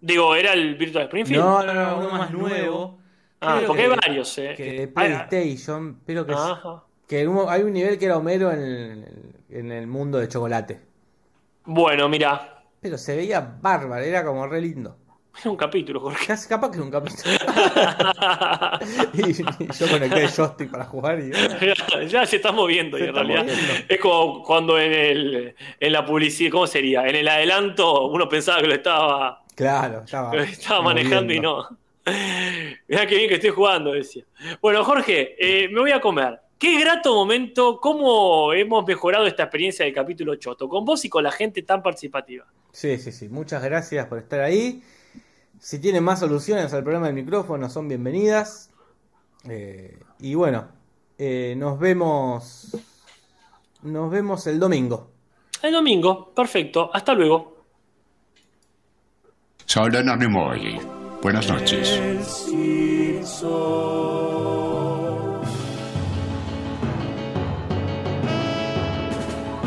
Digo, 0.00 0.34
¿era 0.34 0.52
el 0.52 0.74
Virtual 0.76 1.04
Springfield? 1.04 1.40
No, 1.42 1.62
no, 1.64 1.72
no, 1.74 1.98
uno 1.98 2.10
más 2.10 2.30
nuevo. 2.32 2.98
Ah, 3.40 3.56
Creo 3.58 3.68
porque 3.68 3.82
que- 3.84 3.90
hay 3.92 3.96
varios, 3.96 4.38
eh. 4.38 4.54
Que 4.56 4.64
de 4.72 4.84
Ah, 4.84 5.26
PlayStation, 5.28 6.00
pero 6.06 6.26
que, 6.26 6.34
que 7.06 7.18
hay 7.48 7.62
un 7.62 7.72
nivel 7.72 7.98
que 7.98 8.06
era 8.06 8.16
Homero 8.16 8.50
en 8.50 8.60
el, 8.60 9.34
en 9.50 9.72
el 9.72 9.86
mundo 9.86 10.18
de 10.18 10.28
chocolate. 10.28 10.80
Bueno, 11.64 12.08
mira. 12.08 12.62
Pero 12.80 12.98
se 12.98 13.16
veía 13.16 13.40
bárbaro, 13.60 14.04
era 14.04 14.24
como 14.24 14.46
re 14.46 14.60
lindo. 14.60 14.96
Era 15.40 15.50
un 15.50 15.56
capítulo, 15.56 16.00
Jorge. 16.00 16.26
Casi 16.28 16.48
capaz 16.48 16.70
que 16.70 16.78
es 16.78 16.82
un 16.82 16.90
capítulo. 16.90 17.22
y, 19.12 19.30
y 19.30 19.72
yo 19.72 19.88
conecté 19.90 20.22
el 20.24 20.30
joystick 20.30 20.70
para 20.70 20.84
jugar 20.84 21.18
y. 21.20 21.30
ya 22.08 22.24
se 22.26 22.36
está 22.36 22.52
moviendo 22.52 22.96
y 22.96 23.00
Se 23.00 23.04
en 23.04 23.10
está 23.10 23.22
realidad 23.22 23.44
moviendo. 23.44 23.84
es 23.88 24.00
como 24.00 24.42
cuando 24.42 24.78
en 24.78 24.92
el 24.92 25.54
en 25.80 25.92
la 25.92 26.04
publicidad, 26.06 26.50
¿cómo 26.52 26.66
sería? 26.66 27.06
En 27.06 27.16
el 27.16 27.28
adelanto 27.28 28.06
uno 28.06 28.28
pensaba 28.28 28.60
que 28.60 28.68
lo 28.68 28.74
estaba, 28.74 29.44
Claro, 29.54 30.02
estaba. 30.04 30.34
lo 30.34 30.42
estaba 30.42 30.82
manejando 30.82 31.32
y 31.32 31.40
no. 31.40 31.66
Mirá 32.88 33.06
qué 33.06 33.16
bien 33.16 33.28
que 33.28 33.34
estoy 33.34 33.50
jugando, 33.50 33.92
decía. 33.92 34.24
Bueno, 34.62 34.84
Jorge, 34.84 35.34
eh, 35.38 35.68
me 35.68 35.80
voy 35.80 35.90
a 35.90 36.00
comer. 36.00 36.38
Qué 36.58 36.80
grato 36.80 37.14
momento, 37.14 37.80
cómo 37.80 38.52
hemos 38.54 38.86
mejorado 38.86 39.26
esta 39.26 39.42
experiencia 39.42 39.84
del 39.84 39.94
capítulo 39.94 40.36
Choto, 40.36 40.68
con 40.68 40.86
vos 40.86 41.04
y 41.04 41.10
con 41.10 41.22
la 41.22 41.30
gente 41.30 41.62
tan 41.62 41.82
participativa. 41.82 42.46
Sí, 42.72 42.96
sí, 42.98 43.12
sí. 43.12 43.28
Muchas 43.28 43.62
gracias 43.62 44.06
por 44.06 44.18
estar 44.18 44.40
ahí. 44.40 44.82
Si 45.60 45.78
tienen 45.78 46.02
más 46.02 46.20
soluciones 46.20 46.72
al 46.72 46.82
problema 46.82 47.06
del 47.06 47.14
micrófono, 47.14 47.68
son 47.68 47.88
bienvenidas. 47.88 48.70
Eh, 49.48 49.98
y 50.18 50.34
bueno, 50.34 50.68
eh, 51.18 51.54
nos 51.58 51.78
vemos. 51.78 52.74
Nos 53.82 54.10
vemos 54.10 54.46
el 54.46 54.58
domingo. 54.58 55.10
El 55.62 55.72
domingo, 55.72 56.32
perfecto, 56.34 56.90
hasta 56.92 57.14
luego. 57.14 57.56
Soy 59.66 59.90
y 59.90 60.80
buenas 61.22 61.48
noches. 61.48 62.00